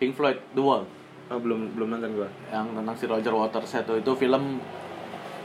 Pink 0.00 0.16
Floyd 0.16 0.40
The 0.56 0.62
Wall. 0.64 0.88
Oh, 1.30 1.38
belum 1.38 1.78
belum 1.78 1.94
nonton 1.94 2.10
gue 2.16 2.26
yang 2.50 2.74
tentang 2.74 2.96
si 2.96 3.06
Roger 3.06 3.30
Waters 3.30 3.70
itu 3.70 3.94
itu 4.02 4.12
film 4.18 4.58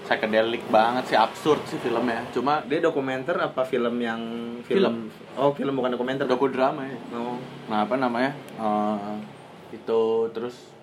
psychedelic 0.02 0.66
banget 0.70 1.14
sih 1.14 1.18
absurd 1.18 1.62
sih 1.66 1.78
filmnya. 1.78 2.26
Cuma 2.34 2.62
dia 2.66 2.82
dokumenter 2.82 3.38
apa 3.38 3.62
film 3.62 4.02
yang 4.02 4.22
Film. 4.66 5.10
oh 5.38 5.54
film 5.54 5.78
bukan 5.78 5.94
dokumenter. 5.94 6.26
Doku 6.26 6.50
drama 6.50 6.86
ya. 6.86 6.98
Oh. 7.14 7.38
Nah 7.70 7.86
apa 7.86 7.98
namanya? 7.98 8.34
Eh, 8.58 9.18
itu 9.78 10.02
terus 10.34 10.74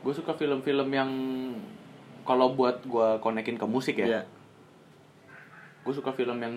gue 0.00 0.14
suka 0.14 0.32
film-film 0.32 0.88
yang 0.88 1.10
kalau 2.24 2.56
buat 2.56 2.80
gue 2.84 3.08
konekin 3.20 3.60
ke 3.60 3.66
musik 3.68 4.00
ya. 4.00 4.06
Iya. 4.06 4.22
Gue 5.84 5.92
suka 5.92 6.12
film 6.12 6.40
yang 6.40 6.54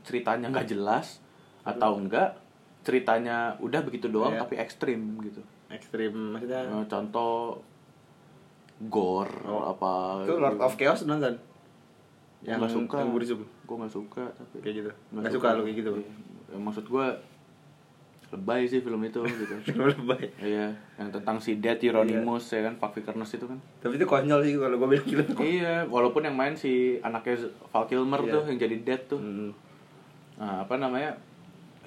ceritanya 0.00 0.48
nggak 0.48 0.68
jelas 0.68 1.20
atau 1.60 2.00
enggak 2.00 2.40
ceritanya 2.80 3.52
udah 3.60 3.84
begitu 3.84 4.08
doang 4.08 4.32
Iya. 4.32 4.40
tapi 4.44 4.54
ekstrim 4.56 5.20
gitu 5.20 5.44
ekstrim 5.68 6.12
maksudnya 6.32 6.64
Eh, 6.64 6.84
contoh 6.86 7.60
gore 8.80 9.34
Oh. 9.42 9.62
apa 9.66 10.22
itu 10.22 10.34
Lord 10.34 10.58
of 10.58 10.74
Chaos 10.74 11.02
nonton? 11.04 11.34
Gua 12.38 12.54
nggak 12.56 12.70
suka. 12.72 12.96
yang 12.96 13.10
Burzum 13.10 13.40
gue 13.42 13.76
nggak 13.76 13.92
suka 13.92 14.24
tapi 14.30 14.56
kayak 14.60 14.74
gitu? 14.78 14.90
Nggak 15.12 15.32
suka. 15.32 15.46
lo 15.52 15.62
kayak 15.62 15.76
gitu? 15.76 15.90
Iya. 15.92 16.08
Ya, 16.48 16.56
maksud 16.56 16.84
gue 16.86 17.06
lebay 18.28 18.62
sih 18.62 18.78
film 18.78 19.00
itu 19.02 19.20
gitu. 19.20 19.54
Film 19.66 19.88
lebay? 19.88 20.28
Iya 20.38 20.68
yang 20.94 21.08
tentang 21.10 21.36
si 21.36 21.56
Dead 21.56 21.76
Hieronymus 21.76 22.44
ya 22.46 22.62
kan? 22.62 22.76
Fuck 22.76 22.92
Vickerness 22.94 23.34
itu 23.34 23.44
kan. 23.44 23.58
Tapi 23.78 23.96
itu 23.96 24.04
konyol 24.04 24.40
sih 24.40 24.52
kalau 24.54 24.76
gue 24.76 24.88
bilang 24.90 25.06
film 25.06 25.26
iya 25.42 25.82
walaupun 25.82 26.22
yang 26.22 26.32
main 26.32 26.52
si 26.52 26.96
anaknya 26.98 27.40
Val 27.66 27.84
Kilmer 27.84 28.20
Iya. 28.22 28.30
tuh 28.30 28.42
yang 28.46 28.58
jadi 28.58 28.76
Dead 28.82 29.02
tuh. 29.06 29.18
Hmm. 29.18 29.50
nah 30.36 30.62
apa 30.62 30.76
namanya 30.76 31.18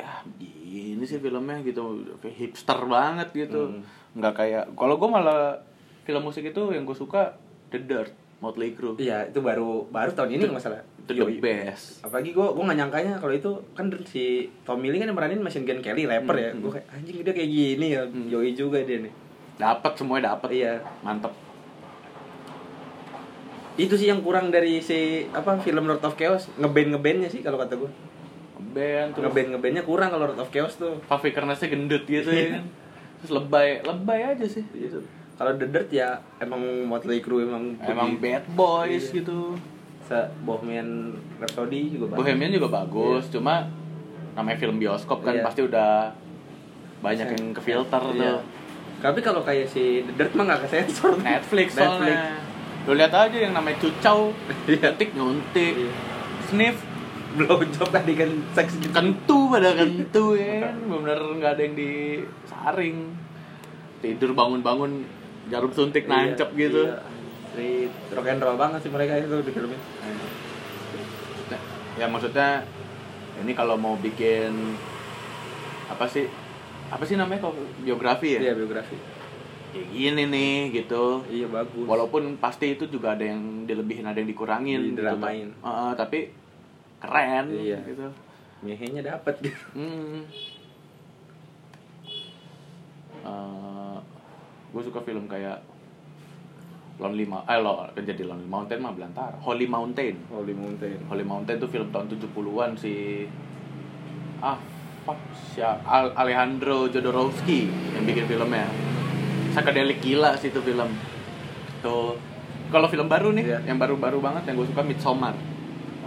ya 0.02 0.26
gini 0.72 1.04
sih 1.06 1.22
filmnya 1.22 1.62
gitu. 1.62 2.02
Kayak 2.20 2.36
hipster 2.42 2.80
banget 2.90 3.30
gitu. 3.36 3.78
Hmm. 3.78 3.84
nggak 4.12 4.34
kayak 4.36 4.64
kalau 4.76 5.00
gue 5.00 5.08
malah 5.08 5.56
film 6.04 6.28
musik 6.28 6.44
itu 6.44 6.76
yang 6.76 6.84
gue 6.84 6.98
suka 6.98 7.40
The 7.72 7.80
Dirt 7.80 8.12
Motley 8.42 8.74
Crue. 8.74 8.98
Iya 8.98 9.30
itu 9.30 9.40
baru 9.40 9.86
baru 9.88 10.12
tahun 10.12 10.36
ini 10.36 10.50
masalah. 10.50 10.82
itu 11.02 11.18
the 11.18 11.42
best. 11.42 12.06
Apalagi 12.06 12.34
gue 12.34 12.44
gue 12.44 12.64
nggak 12.64 12.80
nyangkanya 12.82 13.14
kalau 13.22 13.34
itu 13.34 13.52
kan 13.78 13.90
si 14.06 14.50
Tommy 14.66 14.94
Lee 14.94 15.02
kan 15.02 15.10
yang 15.10 15.18
meranin 15.18 15.42
Machine 15.42 15.66
Gun 15.66 15.80
Kelly 15.80 16.10
rapper 16.10 16.36
ya. 16.38 16.50
Hmm. 16.52 16.62
gue 16.66 16.72
kayak 16.76 16.88
anjing 16.92 17.18
dia 17.22 17.34
kayak 17.34 17.52
gini 17.52 17.88
ya. 17.94 18.02
Hmm. 18.06 18.28
Yoi 18.28 18.52
juga 18.58 18.82
dia 18.82 19.00
nih. 19.06 19.14
Dapat 19.62 19.92
semuanya 19.96 20.34
dapat 20.34 20.50
iya. 20.58 20.74
Mantep. 21.06 21.34
Itu 23.78 23.96
sih 23.96 24.10
yang 24.10 24.22
kurang 24.26 24.52
dari 24.52 24.82
si 24.84 25.30
apa 25.32 25.62
film 25.62 25.86
Lord 25.86 26.04
of 26.04 26.18
Chaos. 26.18 26.50
Ngeband 26.58 26.98
ngebandnya 26.98 27.30
sih 27.30 27.42
kalau 27.46 27.62
kata 27.62 27.78
gue 27.78 27.90
band 28.72 29.10
terus 29.12 29.24
ngeband 29.26 29.48
ngebandnya 29.54 29.84
kurang 29.84 30.10
kalau 30.10 30.26
Lord 30.26 30.40
of 30.40 30.50
Chaos 30.50 30.76
tuh 30.76 31.00
Fuck 31.02 31.22
Vickernessnya 31.22 31.68
gendut 31.68 32.04
gitu 32.04 32.28
ya 32.28 32.46
kan 32.54 32.64
terus 33.18 33.32
lebay 33.32 33.82
lebay 33.82 34.20
aja 34.28 34.46
sih 34.46 34.64
gitu 34.72 35.00
kalau 35.36 35.52
The 35.54 35.68
Dirt 35.68 35.90
ya 35.90 36.10
emang 36.38 36.60
Motley 36.86 37.18
Crue 37.18 37.44
emang 37.44 37.74
emang 37.80 38.14
begitu. 38.14 38.24
bad 38.24 38.44
boys 38.52 39.06
Iya. 39.06 39.16
gitu 39.18 39.40
Se 40.04 40.18
Bohemian 40.42 41.14
Rhapsody 41.38 41.82
juga 41.92 42.06
bagus. 42.10 42.20
Bohemian 42.20 42.52
juga 42.52 42.68
bagus 42.70 43.24
cuma 43.28 43.70
namanya 44.32 44.58
film 44.58 44.78
bioskop 44.78 45.22
kan 45.22 45.34
Iya. 45.34 45.44
pasti 45.44 45.62
udah 45.62 46.14
banyak 47.00 47.28
yang 47.28 47.46
ke 47.52 47.62
filter 47.62 48.02
Iya. 48.08 48.38
tuh 48.38 48.40
Tapi 49.02 49.18
kalau 49.20 49.42
kayak 49.42 49.66
si 49.66 50.02
The 50.04 50.14
Dirt 50.16 50.34
mah 50.34 50.46
nggak 50.46 50.62
kesensor. 50.64 51.18
Netflix 51.20 51.74
Netflix. 51.74 52.18
lu 52.82 52.94
lihat 52.94 53.10
aja 53.12 53.34
yang 53.36 53.52
namanya 53.52 53.78
cucau 53.78 54.30
Iya. 54.66 54.90
nyuntik 54.90 55.10
nyuntik 55.12 55.74
Iya. 55.76 55.92
sniff 56.44 56.78
Blowjob 57.32 57.90
tadi 57.90 58.14
kan 58.14 58.28
seks 58.52 58.76
gitu. 58.76 58.92
kentu 58.92 59.48
pada 59.48 59.72
kentu 59.74 60.34
ya 60.34 60.66
kan 60.66 60.76
bener 60.82 61.20
nggak 61.34 61.52
ada 61.54 61.62
yang 61.62 61.76
disaring 61.76 62.98
tidur 64.00 64.32
bangun-bangun 64.32 65.06
jarum 65.48 65.70
suntik 65.70 66.06
nancep 66.06 66.50
Iya, 66.50 66.60
gitu 66.62 66.82
Iya. 66.86 66.98
Di 67.52 67.70
rock 68.10 68.28
and 68.28 68.40
roll 68.40 68.56
banget 68.56 68.80
sih 68.80 68.90
mereka 68.90 69.16
itu 69.18 69.36
di 69.38 69.52
filmnya. 69.52 69.80
ya 71.94 72.08
maksudnya 72.08 72.64
ini 73.38 73.52
kalau 73.52 73.76
mau 73.76 73.96
bikin 73.96 74.52
apa 75.88 76.08
sih 76.08 76.26
apa 76.88 77.04
sih 77.04 77.16
namanya 77.16 77.44
kalau 77.44 77.56
biografi 77.78 78.36
ya 78.36 78.40
Iya 78.42 78.54
biografi. 78.56 78.96
kayak 79.72 79.88
gini 79.90 80.24
nih 80.26 80.54
gitu 80.74 81.24
Iya 81.28 81.48
bagus. 81.48 81.84
walaupun 81.86 82.36
pasti 82.38 82.74
itu 82.74 82.88
juga 82.88 83.14
ada 83.14 83.24
yang 83.26 83.40
dilebihin 83.64 84.04
ada 84.04 84.16
yang 84.16 84.28
dikurangin 84.28 84.92
Didramain. 84.92 85.52
gitu. 85.52 85.60
Heeh, 85.62 85.92
tapi 85.96 86.20
keren 87.02 87.46
Iya. 87.50 87.80
gitu 87.84 88.08
Nyehenya 88.62 89.02
dapat 89.04 89.42
gitu. 89.42 89.66
hmm. 89.74 90.22
gue 94.72 94.82
suka 94.82 95.02
film 95.02 95.28
kayak 95.28 95.60
Lonely 96.96 97.26
Mountain, 97.26 97.50
eh 97.50 97.60
lo 97.60 97.74
jadi 97.92 98.24
Lonely 98.24 98.46
Mountain 98.46 98.80
mah 98.80 98.94
belantara. 98.94 99.34
Holy 99.42 99.66
Mountain. 99.66 100.16
Holy 100.30 100.54
Mountain. 100.54 100.98
Holy 101.10 101.26
Mountain 101.26 101.58
tuh 101.58 101.68
film 101.68 101.90
tahun 101.90 102.08
70-an 102.08 102.78
si 102.78 103.26
ah 104.38 104.58
fuck 105.02 105.18
siapa 105.52 105.82
Al- 105.82 106.14
Alejandro 106.16 106.86
Jodorowsky 106.88 107.66
yang 107.92 108.06
bikin 108.06 108.30
filmnya. 108.30 108.70
Psychedelic 109.52 109.98
gila 110.00 110.38
sih 110.38 110.48
itu 110.48 110.62
film. 110.62 110.94
Tuh 111.82 112.16
kalau 112.70 112.86
film 112.86 113.10
baru 113.10 113.34
nih, 113.34 113.44
Iya. 113.44 113.60
yang 113.66 113.76
baru-baru 113.76 114.22
banget 114.22 114.48
yang 114.48 114.56
gue 114.56 114.70
suka 114.70 114.80
Midsommar. 114.80 115.34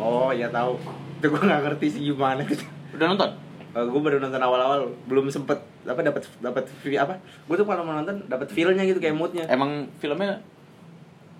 Oh 0.04 0.28
iya 0.28 0.48
tahu. 0.48 0.76
Itu 1.18 1.26
gue 1.26 1.40
nggak 1.40 1.62
ngerti 1.64 1.86
sih 1.88 2.00
gimana 2.04 2.44
gitu. 2.44 2.60
Udah 2.92 3.08
nonton? 3.08 3.30
gue 3.74 3.98
baru 3.98 4.22
nonton 4.22 4.38
awal-awal, 4.38 4.86
belum 5.10 5.26
sempet 5.26 5.58
apa 5.82 5.98
dapat 5.98 6.22
dapat 6.38 6.62
apa? 6.94 7.18
Gue 7.42 7.56
tuh 7.56 7.66
kalau 7.66 7.82
mau 7.82 7.90
nonton 7.92 8.22
dapat 8.28 8.46
feel-nya 8.46 8.86
gitu 8.86 9.02
kayak 9.02 9.18
moodnya. 9.18 9.50
Emang 9.50 9.90
filmnya 9.98 10.38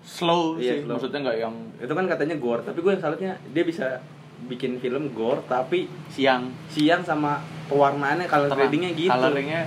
slow 0.03 0.59
Iya, 0.59 0.59
sih, 0.59 0.77
slow. 0.83 0.99
maksudnya 0.99 1.19
nggak 1.23 1.37
yang 1.39 1.55
Itu 1.79 1.93
kan 1.93 2.05
katanya 2.05 2.35
gore, 2.35 2.59
tapi 2.59 2.83
gue 2.83 2.91
yang 2.91 2.99
salutnya 2.99 3.31
dia 3.49 3.63
bisa 3.63 4.03
bikin 4.45 4.77
film 4.77 5.15
gore 5.15 5.47
tapi 5.47 5.87
siang. 6.11 6.51
siang 6.67 7.01
sama 7.01 7.39
pewarnaannya 7.65 8.27
kalau 8.27 8.45
Terang. 8.45 8.67
gradingnya 8.67 8.91
gitu. 8.93 9.09
Coloringnya 9.09 9.61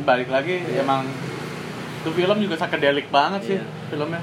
balik 0.00 0.32
lagi 0.32 0.64
Iya. 0.64 0.80
emang 0.80 1.04
itu 2.00 2.10
film 2.10 2.36
juga 2.40 2.56
psychedelic 2.56 3.12
banget 3.12 3.40
sih 3.44 3.56
Iya. 3.60 3.64
filmnya. 3.92 4.22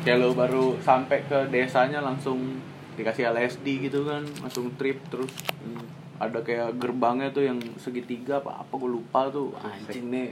Kayak 0.00 0.16
lo 0.16 0.28
baru 0.32 0.64
sampai 0.80 1.24
ke 1.24 1.48
desanya 1.48 2.00
langsung 2.00 2.40
dikasih 2.94 3.26
LSD 3.28 3.66
gitu 3.82 4.04
kan, 4.04 4.22
langsung 4.38 4.70
trip 4.74 4.98
terus 5.08 5.30
Hmm. 5.58 5.82
ada 6.16 6.38
kayak 6.40 6.78
gerbangnya 6.78 7.28
tuh 7.28 7.42
yang 7.42 7.58
segitiga 7.76 8.38
apa 8.38 8.60
apa 8.60 8.72
gue 8.72 8.86
lupa 8.88 9.26
tuh 9.28 9.50
anjing 9.56 10.08
nih 10.08 10.30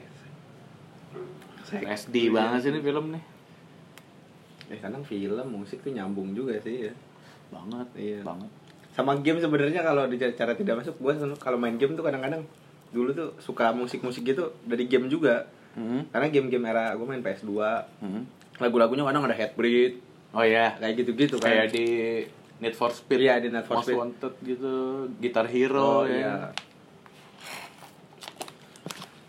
LSD 1.73 2.15
Iya. 2.23 2.31
banget 2.31 2.59
sih 2.61 2.71
ini 2.71 2.81
film 2.81 3.07
nih 3.11 3.25
Eh 4.69 4.81
kadang 4.81 5.03
film 5.03 5.47
musik 5.53 5.81
tuh 5.81 5.91
nyambung 5.91 6.33
juga 6.33 6.57
sih 6.59 6.89
ya. 6.89 6.93
banget 7.49 7.89
Iya. 7.93 8.21
banget 8.23 8.49
Sama 8.91 9.17
game 9.19 9.37
sebenarnya 9.39 9.81
kalau 9.81 10.05
cara 10.09 10.53
tidak 10.53 10.75
masuk, 10.79 10.97
gue 10.99 11.13
kalau 11.37 11.57
main 11.57 11.77
game 11.77 11.93
tuh 11.93 12.01
kadang-kadang 12.01 12.45
dulu 12.89 13.09
tuh 13.11 13.33
suka 13.39 13.73
musik-musik 13.73 14.21
gitu 14.23 14.53
dari 14.63 14.85
game 14.85 15.09
juga. 15.09 15.49
Mhm. 15.73 16.13
Karena 16.13 16.29
game-game 16.29 16.65
era 16.67 16.93
gue 16.93 17.05
main 17.05 17.21
PS2, 17.21 17.49
Mhm. 17.99 18.23
lagu-lagunya 18.61 19.01
kadang 19.03 19.25
ada 19.25 19.33
Headbreed, 19.33 19.97
oh 20.31 20.45
ya 20.45 20.77
kayak 20.77 20.95
gitu-gitu 20.95 21.37
kan. 21.37 21.49
kayak 21.49 21.67
di 21.73 21.87
Need 22.63 22.73
for 22.73 22.91
Speed 22.91 23.19
Iya, 23.21 23.35
di 23.39 23.51
Need 23.51 23.67
for 23.67 23.77
Most 23.77 23.91
Speed. 23.91 23.99
Wanted 23.99 24.35
gitu 24.41 24.73
Guitar 25.19 25.47
Hero 25.47 25.83
Oh, 25.83 26.03
ya 26.05 26.15
iya. 26.15 26.35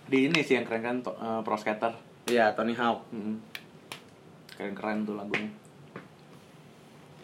di 0.06 0.28
ini 0.28 0.40
sih 0.40 0.54
yang 0.54 0.64
keren 0.64 0.84
kan 0.84 0.98
to- 1.02 1.18
eh, 1.18 1.42
Pro 1.42 1.56
Skater 1.56 1.94
Iya, 2.26 2.54
Tony 2.54 2.72
Hawk. 2.72 3.10
keren 4.54 4.74
keren 4.74 5.04
tuh 5.04 5.16
lagunya 5.16 5.50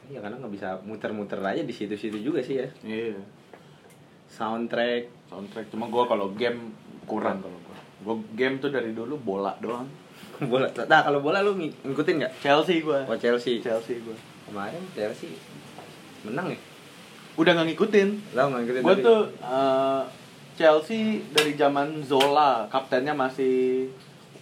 Iya, 0.07 0.20
karena 0.20 0.36
nggak 0.36 0.49
bisa 0.51 0.70
muter-muter 0.82 1.38
aja 1.39 1.62
di 1.62 1.70
situ-situ 1.70 2.18
juga 2.20 2.41
sih 2.41 2.57
ya. 2.57 2.68
iya 2.82 3.14
Soundtrack. 4.28 5.05
soundtrack 5.28 5.70
cuma 5.70 5.86
gua 5.86 6.05
kalau 6.05 6.34
game 6.34 6.74
kurang 7.05 7.38
kalau 7.39 7.57
gua 7.60 7.78
gua 7.99 8.16
game 8.34 8.57
tuh 8.57 8.70
dari 8.70 8.89
dulu 8.91 9.18
bola 9.18 9.53
doang 9.60 9.86
bola. 10.51 10.66
Nah, 10.84 11.01
kalau 11.03 11.20
bola 11.20 11.39
lu 11.39 11.53
ng- 11.53 11.86
ngikutin 11.86 12.16
nggak? 12.18 12.34
Chelsea 12.39 12.82
gua 12.82 13.05
Oh, 13.05 13.14
Chelsea. 13.16 13.60
Chelsea 13.60 14.01
gua 14.01 14.18
Kemarin 14.43 14.82
Chelsea 14.91 15.30
menang 16.24 16.51
ya? 16.51 16.59
udah 17.39 17.51
nggak 17.55 17.67
ngikutin. 17.72 18.09
Lo 18.36 18.41
nggak 18.51 18.61
ngikutin 18.67 18.84
tapi- 18.84 19.05
tuh 19.07 19.22
eh, 19.39 20.01
Chelsea 20.59 21.24
dari 21.32 21.55
zaman 21.55 22.03
Zola 22.03 22.67
kaptennya 22.67 23.15
masih 23.15 23.88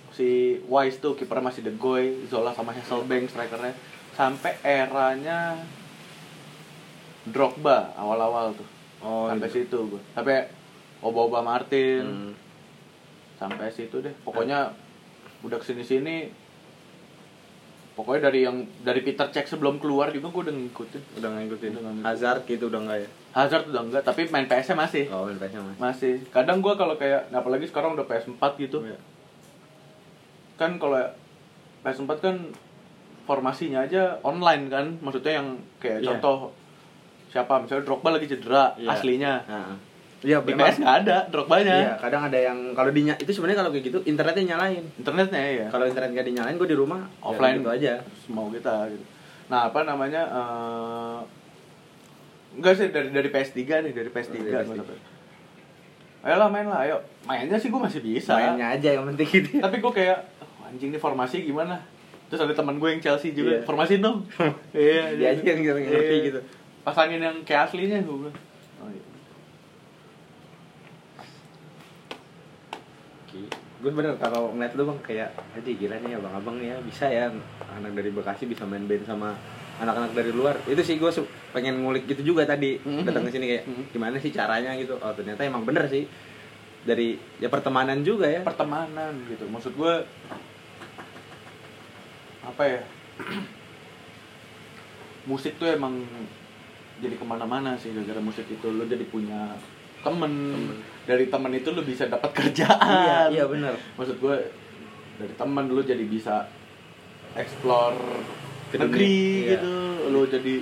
si 0.10 0.58
Wise 0.66 0.98
tuh 0.98 1.14
kiper 1.14 1.38
masih 1.38 1.62
De 1.62 1.70
Goy 1.78 2.26
Zola 2.26 2.50
sama 2.52 2.74
Hasselbank 2.74 3.30
strikernya. 3.30 3.78
Sampai 4.18 4.58
eranya 4.66 5.62
Drogba 7.28 7.94
awal-awal 7.94 8.56
tuh. 8.56 8.66
Oh, 8.98 9.30
sampai 9.30 9.46
gitu. 9.54 9.58
situ 9.62 9.78
gue 9.94 10.02
sampai 10.18 10.50
Oba-Oba 11.06 11.46
Martin. 11.46 12.02
Hmm. 12.02 12.34
sampai 13.38 13.70
situ 13.70 14.02
deh. 14.02 14.10
Pokoknya 14.26 14.74
udah 15.46 15.62
ke 15.62 15.66
sini 15.70 15.86
sini 15.86 16.26
pokoknya 17.98 18.22
dari 18.24 18.46
yang 18.46 18.56
dari 18.80 19.02
Peter 19.02 19.26
Cech 19.28 19.50
sebelum 19.50 19.76
keluar 19.78 20.08
juga 20.10 20.30
gue 20.30 20.42
udah 20.46 20.56
ngikutin 20.56 21.02
Udah 21.18 21.30
ngikutin. 21.34 21.72
Udah 21.74 21.82
ngikutin. 21.90 22.06
Hazard 22.06 22.42
gitu 22.46 22.64
udah 22.68 22.80
nggak 22.80 22.98
ya? 23.00 23.10
Hazard 23.34 23.66
udah 23.68 23.82
enggak 23.84 24.04
tapi 24.04 24.22
main 24.28 24.46
PS 24.46 24.68
nya 24.68 24.76
masih 24.78 25.04
Oh, 25.08 25.26
main 25.26 25.36
PS-nya 25.36 25.62
mas. 25.62 25.78
masih 25.78 26.14
kadang 26.28 26.58
gue 26.60 26.74
kalau 26.74 26.94
kayak 26.96 27.28
nah, 27.28 27.40
apalagi 27.40 27.66
sekarang 27.66 27.94
udah 27.94 28.06
PS4 28.06 28.38
gitu 28.60 28.82
Iya. 28.82 28.98
kan 30.56 30.78
kalau 30.78 30.98
PS4 31.84 32.12
kan 32.18 32.36
formasinya 33.24 33.84
aja 33.84 34.18
online 34.22 34.64
kan 34.68 34.86
maksudnya 35.00 35.38
yang 35.38 35.48
kayak 35.78 36.02
Iya. 36.02 36.08
contoh 36.14 36.54
siapa 37.28 37.60
misalnya 37.60 37.84
Drogba 37.84 38.10
lagi 38.12 38.26
cedera 38.26 38.74
Iya. 38.76 38.90
aslinya 38.90 39.34
Nah. 39.44 39.76
Iya, 40.28 40.38
di. 40.38 40.52
PS 40.54 40.78
nggak 40.78 40.96
ada 41.02 41.18
Drogbanya 41.26 41.76
Iya, 41.78 41.92
kadang 41.98 42.22
ada 42.26 42.36
yang 42.38 42.58
kalau 42.74 42.92
dinya 42.92 43.16
itu 43.16 43.32
sebenarnya 43.32 43.58
kalau 43.58 43.72
kayak 43.72 43.86
gitu 43.86 44.00
internetnya 44.04 44.44
nyalain. 44.50 44.84
internetnya 44.94 45.40
ya 45.40 45.68
Kalau 45.68 45.86
internet 45.86 46.10
nggak 46.12 46.28
dinyalain, 46.28 46.56
gue 46.56 46.68
di 46.68 46.76
rumah 46.76 47.00
ya 47.02 47.24
offline 47.24 47.56
gitu 47.58 47.72
aja. 47.72 47.94
mau 48.28 48.48
kita 48.50 48.76
gitu 48.90 49.06
nah 49.48 49.66
apa 49.66 49.80
namanya 49.82 50.22
eh 50.28 51.18
enggak 52.54 52.74
sih 52.76 52.88
dari 52.90 53.10
dari 53.10 53.30
PS3 53.30 53.56
nih 53.80 53.94
dari 53.94 54.10
PS3 54.10 54.36
Oh, 54.36 54.44
dari 54.44 54.68
PS3. 54.68 54.92
ayolah 56.20 56.50
main 56.50 56.68
lah 56.68 56.84
ayo 56.84 56.98
mainnya 57.24 57.56
sih 57.56 57.70
gue 57.70 57.80
masih 57.80 58.02
bisa 58.02 58.36
Mainnya 58.36 58.68
aja 58.70 58.90
yang 58.92 59.08
penting 59.08 59.24
gitu. 59.30 59.50
tapi 59.64 59.80
gue 59.80 59.94
kayak 59.94 60.20
"Oh, 60.42 60.68
anjing 60.68 60.90
ini 60.90 60.98
formasi 60.98 61.42
gimana 61.42 61.80
terus 62.28 62.44
ada 62.44 62.52
teman 62.52 62.76
gue 62.76 62.90
yang 62.90 63.00
Chelsea 63.00 63.32
juga 63.32 63.54
Iya. 63.54 63.64
formasi 63.64 63.94
dong 63.98 64.28
iya 64.76 65.16
Dia 65.16 65.28
aja 65.32 65.44
yang 65.46 65.62
yang 65.64 65.80
ngerti 65.80 65.96
Iya. 66.12 66.26
gitu. 66.28 66.40
pasangin 66.84 67.22
yang 67.22 67.38
kayak 67.42 67.62
aslinya 67.66 68.02
gue 68.02 68.16
bilang 68.18 68.36
oh, 68.78 68.90
iya. 68.90 69.04
Gue 73.78 73.94
bener 73.94 74.18
kalau 74.18 74.58
ngeliat 74.58 74.74
lu 74.74 74.90
bang 74.90 75.00
kayak 75.06 75.30
aja 75.54 75.70
gila 75.70 76.02
nih 76.02 76.18
abang-abang 76.18 76.58
ya 76.58 76.82
bisa 76.82 77.06
ya 77.06 77.30
anak 77.78 77.94
dari 77.94 78.10
Bekasi 78.10 78.50
bisa 78.50 78.66
main 78.66 78.90
band 78.90 79.06
sama 79.06 79.38
anak-anak 79.78 80.18
dari 80.18 80.34
luar. 80.34 80.58
Itu 80.66 80.82
sih 80.82 80.98
gue 80.98 81.12
pengen 81.54 81.86
ngulik 81.86 82.10
gitu 82.10 82.34
juga 82.34 82.50
tadi 82.50 82.82
Mhm. 82.82 83.06
datang 83.06 83.30
ke 83.30 83.32
sini 83.38 83.46
kayak 83.46 83.64
Mhm. 83.70 83.84
gimana 83.94 84.16
sih 84.18 84.34
caranya? 84.34 84.74
Gitu. 84.74 84.98
Oh 84.98 85.14
ternyata 85.14 85.46
emang 85.46 85.62
bener 85.62 85.86
sih. 85.86 86.10
Dari 86.82 87.22
ya 87.38 87.54
pertemanan 87.54 88.02
juga 88.02 88.26
ya. 88.26 88.42
Pertemanan 88.42 89.14
gitu. 89.30 89.46
Maksud 89.46 89.78
gue 89.78 89.94
apa 92.42 92.64
ya 92.66 92.82
musik 95.30 95.62
tuh 95.62 95.70
emang 95.70 96.02
jadi 96.98 97.14
ke 97.14 97.26
mana-mana 97.28 97.78
sih 97.78 97.94
gara-gara 97.94 98.26
musik 98.26 98.50
itu. 98.50 98.74
Lo 98.74 98.90
jadi 98.90 99.06
punya 99.06 99.54
temen, 100.02 100.34
dari 101.08 101.32
temen 101.32 101.52
itu 101.56 101.72
lo 101.72 101.82
bisa 101.82 102.12
dapat 102.12 102.32
kerjaan. 102.44 102.84
Iya 102.84 103.20
iya 103.32 103.44
bener 103.48 103.74
maksud 103.96 104.20
gue 104.20 104.36
dari 105.18 105.34
temen 105.40 105.66
lo 105.72 105.82
jadi 105.82 106.04
bisa 106.04 106.44
explore 107.40 107.96
Ke 108.68 108.76
negeri 108.76 109.48
iya. 109.48 109.50
gitu. 109.56 109.72
Lo 110.12 110.28
jadi 110.28 110.56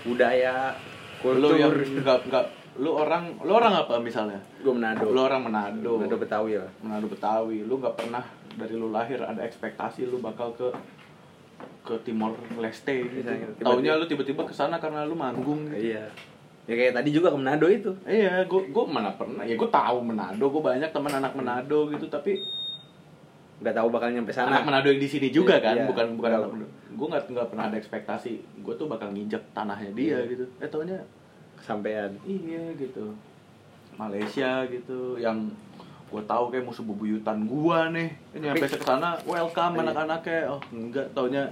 budaya 0.00 0.72
lo 1.20 1.52
yang 1.52 1.76
kultur. 1.76 2.00
nggak 2.00 2.18
nggak 2.32 2.44
lo 2.80 2.90
orang 2.96 3.36
lo 3.44 3.52
orang 3.60 3.74
apa 3.84 4.00
misalnya? 4.00 4.40
Gue 4.64 4.72
Manado. 4.72 5.12
Lo 5.12 5.28
orang 5.28 5.44
Manado. 5.44 6.00
Manado 6.00 6.16
Betawi 6.16 6.56
ya. 6.56 6.64
Manado 6.80 7.06
Betawi. 7.12 7.60
Lu 7.68 7.76
nggak 7.76 7.94
pernah 8.00 8.24
dari 8.56 8.74
lu 8.74 8.88
lahir 8.88 9.20
ada 9.20 9.44
ekspektasi 9.44 10.08
lu 10.08 10.24
bakal 10.24 10.56
ke 10.56 10.72
ke 11.84 11.94
Timor 12.08 12.32
Leste 12.56 13.04
gitu. 13.04 13.20
Iya, 13.20 13.36
tiba-tiba. 13.52 13.68
Taunya 13.68 13.92
lu 14.00 14.08
tiba-tiba 14.08 14.42
ke 14.48 14.54
sana 14.56 14.80
karena 14.80 15.04
lu 15.04 15.12
manggung 15.12 15.68
gitu. 15.68 15.92
iya 15.92 16.08
ya 16.70 16.74
kayak 16.78 16.94
tadi 16.94 17.10
juga 17.10 17.34
ke 17.34 17.36
Manado 17.36 17.66
itu 17.66 17.90
Iya, 18.06 18.46
gua 18.46 18.62
gua 18.70 18.84
mana 18.86 19.10
pernah. 19.18 19.42
Ya 19.42 19.58
gua 19.58 19.66
tahu 19.66 19.98
Manado, 20.00 20.44
gua 20.46 20.62
banyak 20.70 20.94
teman 20.94 21.10
anak 21.10 21.34
Manado 21.34 21.90
gitu, 21.90 22.06
tapi 22.06 22.38
nggak 23.58 23.74
tahu 23.74 23.88
bakal 23.90 24.08
nyampe 24.08 24.30
sana 24.30 24.54
anak 24.54 24.64
Manado 24.64 24.86
yang 24.88 25.02
di 25.02 25.10
sini 25.10 25.28
juga 25.28 25.58
kan, 25.58 25.74
Iya, 25.74 25.90
bukan 25.90 26.14
bukan 26.14 26.30
anak. 26.30 26.50
Gua 26.94 27.06
nggak 27.10 27.26
nggak 27.26 27.48
pernah 27.50 27.64
ada 27.66 27.76
ekspektasi 27.76 28.30
gua 28.62 28.78
tuh 28.78 28.86
bakal 28.86 29.10
nginjek 29.10 29.42
tanahnya 29.50 29.90
dia 29.92 30.22
Iya. 30.22 30.30
gitu. 30.30 30.44
Eh 30.62 30.68
taunya 30.70 30.98
kesampean 31.58 32.14
iya 32.24 32.70
gitu. 32.78 33.12
Malaysia 33.98 34.64
gitu 34.64 35.20
yang 35.20 35.52
gue 36.08 36.22
tahu 36.24 36.50
kayak 36.50 36.64
musuh 36.64 36.82
bebuyutan 36.82 37.44
gua 37.44 37.86
nih 37.92 38.10
ini 38.32 38.48
sampai 38.48 38.66
ke 38.66 38.80
sana 38.80 39.14
welcome 39.22 39.76
Iya. 39.76 39.82
anak-anaknya 39.86 40.40
oh 40.48 40.60
enggak 40.72 41.06
taunya 41.12 41.44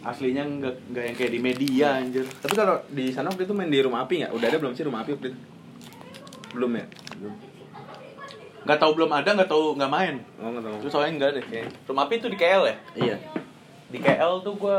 aslinya 0.00 0.42
nggak 0.42 0.74
nggak 0.88 1.04
yang 1.04 1.14
kayak 1.14 1.32
di 1.32 1.40
media 1.40 1.86
anjir 1.94 2.24
Tapi 2.24 2.54
kalau 2.54 2.80
di 2.88 3.12
sana 3.12 3.28
waktu 3.28 3.44
itu 3.44 3.52
main 3.52 3.68
di 3.68 3.78
rumah 3.78 4.02
api 4.02 4.14
nggak? 4.18 4.32
Udah 4.32 4.46
ada 4.46 4.56
belum 4.56 4.72
sih 4.72 4.82
rumah 4.82 5.00
api 5.00 5.12
waktu 5.12 5.26
itu? 5.28 5.38
Belum 6.52 6.72
ya? 6.72 6.86
nggak 8.60 8.76
tahu 8.76 8.92
belum 8.92 9.10
ada 9.10 9.30
nggak 9.34 9.48
tahu 9.48 9.72
nggak 9.74 9.88
main 9.90 10.14
Oh 10.36 10.48
nggak 10.50 10.62
tahu. 10.62 10.76
itu 10.78 10.88
soalnya 10.88 11.12
nggak 11.16 11.30
deh 11.32 11.44
kayak 11.46 11.66
rumah 11.84 12.04
api 12.04 12.14
itu 12.16 12.28
di 12.28 12.36
KL 12.36 12.62
ya 12.62 12.76
Iya. 12.94 13.16
di 13.88 13.98
KL 13.98 14.32
tuh 14.40 14.54
gue 14.54 14.78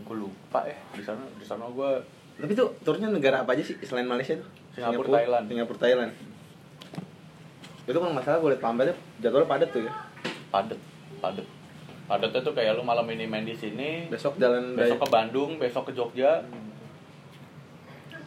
gue 0.00 0.16
lupa 0.16 0.60
ya 0.62 0.78
di 0.92 1.02
sana 1.02 1.22
di 1.32 1.44
sana 1.44 1.66
gue 1.66 1.90
Tapi 2.34 2.52
tuh 2.52 2.74
turnya 2.80 3.06
negara 3.06 3.42
apa 3.42 3.54
aja 3.54 3.62
sih 3.62 3.78
selain 3.80 4.04
Malaysia 4.04 4.34
tuh? 4.34 4.46
Singapura, 4.74 5.22
Thailand. 5.22 5.44
Singapura, 5.46 5.78
Thailand. 5.80 6.10
Itu 7.84 7.94
kalau 7.94 8.10
nggak 8.10 8.24
salah 8.24 8.38
gue 8.40 8.50
liat 8.50 8.58
pambatnya 8.58 8.94
jadwalnya 9.18 9.46
padat 9.46 9.68
tuh 9.70 9.82
ya. 9.82 9.92
padet 10.50 10.80
padet 11.18 11.46
padatnya 12.04 12.40
tuh 12.44 12.52
kayak 12.52 12.76
lu 12.76 12.84
malam 12.84 13.08
ini 13.08 13.24
main 13.24 13.48
di 13.48 13.56
sini 13.56 14.12
Besok 14.12 14.36
jalan 14.36 14.76
besok 14.76 15.00
ke 15.04 15.08
Bandung 15.08 15.56
besok 15.56 15.88
ke 15.88 15.92
Jogja. 15.96 16.44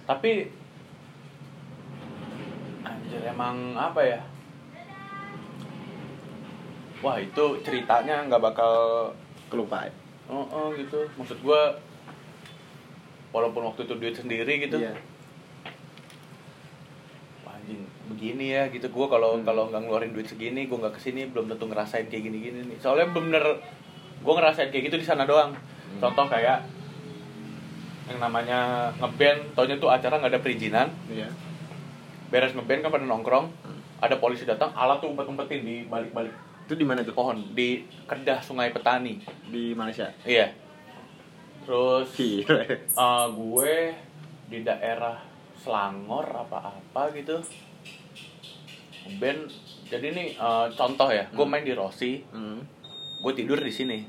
Tapi 0.08 0.50
anjir 2.82 3.22
emang 3.28 3.78
apa 3.78 4.02
ya? 4.02 4.22
Wah 7.06 7.22
itu 7.22 7.62
ceritanya 7.62 8.26
nggak 8.26 8.42
bakal 8.42 8.74
kelupa 9.54 9.86
oh, 10.28 10.46
oh 10.50 10.68
gitu. 10.74 11.06
Maksud 11.16 11.38
gua 11.46 11.78
walaupun 13.30 13.70
waktu 13.70 13.86
itu 13.86 13.94
duit 14.00 14.16
sendiri 14.18 14.54
gitu 14.66 14.82
Iya. 14.82 14.96
Anjing 17.58 17.82
begini 18.08 18.46
ya 18.50 18.70
gitu 18.70 18.88
gua 18.88 19.08
kalau 19.08 19.36
Hmm. 19.36 19.44
kalau 19.44 19.68
nggak 19.68 19.82
ngeluarin 19.82 20.12
duit 20.12 20.26
segini 20.26 20.66
gua 20.66 20.78
nggak 20.80 20.96
ke 20.96 21.02
sini 21.02 21.28
belum 21.28 21.48
tentu 21.48 21.66
ngerasain 21.66 22.06
kayak 22.06 22.24
gini 22.24 22.38
gini 22.42 22.60
nih 22.64 22.78
soalnya 22.78 23.10
bener 23.10 23.44
gua 24.20 24.34
ngerasain 24.36 24.70
kayak 24.70 24.88
gitu 24.88 24.98
di 24.98 25.06
sana 25.06 25.24
doang 25.24 25.52
Hmm. 25.52 26.00
contoh 26.00 26.28
kayak 26.28 26.64
yang 28.08 28.20
namanya 28.20 28.60
ngeband 28.96 29.52
taunya 29.52 29.76
tuh 29.76 29.90
acara 29.90 30.16
nggak 30.16 30.32
ada 30.32 30.42
perizinan 30.42 30.88
Iya. 31.08 31.28
beres 32.28 32.54
ngeband 32.54 32.80
kan 32.80 32.92
pada 32.92 33.04
nongkrong 33.04 33.48
Hmm. 33.58 33.80
ada 34.00 34.16
polisi 34.16 34.44
datang 34.44 34.72
alat 34.72 34.98
tuh 34.98 35.10
umpet-umpetin 35.10 35.62
di 35.62 35.76
balik-balik 35.84 36.32
Itu 36.64 36.76
di 36.76 36.84
mana 36.84 37.00
tuh? 37.00 37.12
pohon 37.14 37.52
di 37.52 37.80
Kedah 38.06 38.40
Sungai 38.40 38.70
Petani 38.70 39.20
Di 39.46 39.72
Malaysia. 39.72 40.12
iya 40.24 40.52
terus 41.64 42.08
eh, 42.16 42.48
gue 43.30 43.76
di 44.48 44.64
daerah 44.64 45.20
Selangor 45.58 46.26
apa-apa 46.26 47.12
gitu 47.12 47.42
band 49.16 49.48
jadi 49.86 50.08
nih 50.10 50.28
eh, 50.34 50.68
contoh 50.72 51.08
ya 51.08 51.26
gue 51.28 51.40
Hmm. 51.40 51.48
main 51.50 51.64
di 51.64 51.72
Rossi 51.72 52.20
Hmm. 52.28 52.60
gue 53.18 53.34
tidur 53.34 53.58
di 53.58 53.70
sini 53.70 54.04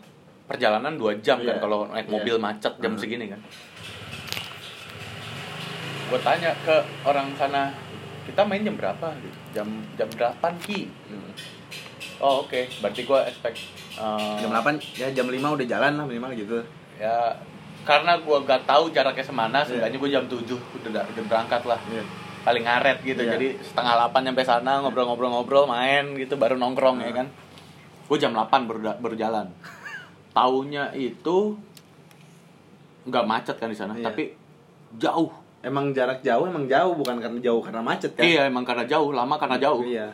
perjalanan 0.44 0.94
dua 0.94 1.16
jam 1.18 1.38
kan 1.38 1.54
Iya. 1.54 1.60
kalau 1.60 1.86
naik 1.86 2.04
Iya. 2.04 2.12
mobil 2.12 2.34
macet 2.36 2.74
jam 2.76 2.92
Hmm. 2.92 3.00
segini 3.00 3.26
kan 3.28 3.40
gue 6.08 6.20
tanya 6.20 6.56
ke 6.58 6.76
orang 7.04 7.28
sana 7.34 7.68
kita 8.24 8.40
main 8.42 8.60
jam 8.60 8.74
berapa 8.74 9.12
gitu 9.18 9.38
jam 9.52 9.68
jam 9.94 10.08
8 10.10 10.56
ki 10.58 10.88
Hmm. 11.06 11.30
oh 12.18 12.42
oke 12.42 12.60
berarti 12.80 13.00
gue 13.02 13.18
expect 13.24 13.58
eh, 13.94 14.36
Jam 14.40 14.50
8 14.50 14.80
ya 14.96 15.08
jam 15.10 15.26
5 15.26 15.36
udah 15.54 15.66
jalan 15.68 15.92
lah 15.94 16.04
minimal 16.04 16.32
gitu. 16.34 16.58
ya 16.96 17.30
karena 17.88 18.20
gue 18.20 18.36
gak 18.42 18.62
tahu 18.62 18.92
jaraknya 18.92 19.24
semana 19.24 19.58
Iya. 19.58 19.66
seenggaknya 19.80 19.96
gue 19.96 20.10
jam 20.10 20.24
7 20.26 20.44
udah, 20.76 20.90
da- 20.92 21.08
udah 21.08 21.24
berangkat 21.24 21.62
lah 21.64 21.80
Iya. 21.82 22.04
paling 22.38 22.62
ngaret 22.62 22.98
gitu 23.00 23.16
Iya. 23.18 23.30
jadi 23.34 23.46
setengah 23.58 23.94
8 24.04 24.20
nyampe 24.22 24.42
sana 24.42 24.72
ngobrol-ngobrol-ngobrol 24.80 25.64
main 25.64 26.12
gitu 26.14 26.36
baru 26.36 26.54
nongkrong 26.54 27.00
ya 27.00 27.08
Nah. 27.08 27.14
kan 27.14 27.26
gue 28.04 28.18
jam 28.18 28.32
8 28.32 28.68
baru 28.68 28.80
da- 28.82 28.98
baru 28.98 29.16
jalan 29.16 29.48
taunya 30.30 30.92
itu 30.92 31.56
nggak 33.02 33.24
macet 33.24 33.56
kan 33.56 33.66
di 33.66 33.78
sana 33.78 33.96
Iya. 33.96 34.04
tapi 34.04 34.36
jauh 34.94 35.32
Emang 35.58 35.90
jarak 35.90 36.22
jauh 36.22 36.46
emang 36.46 36.70
jauh 36.70 36.94
bukan 36.94 37.18
karena 37.18 37.42
jauh 37.42 37.58
karena 37.58 37.82
macet 37.82 38.14
kan? 38.14 38.22
iya 38.22 38.46
emang 38.46 38.62
karena 38.62 38.86
jauh 38.86 39.10
lama 39.10 39.34
karena 39.34 39.58
jauh 39.58 39.82
Iya. 39.82 40.06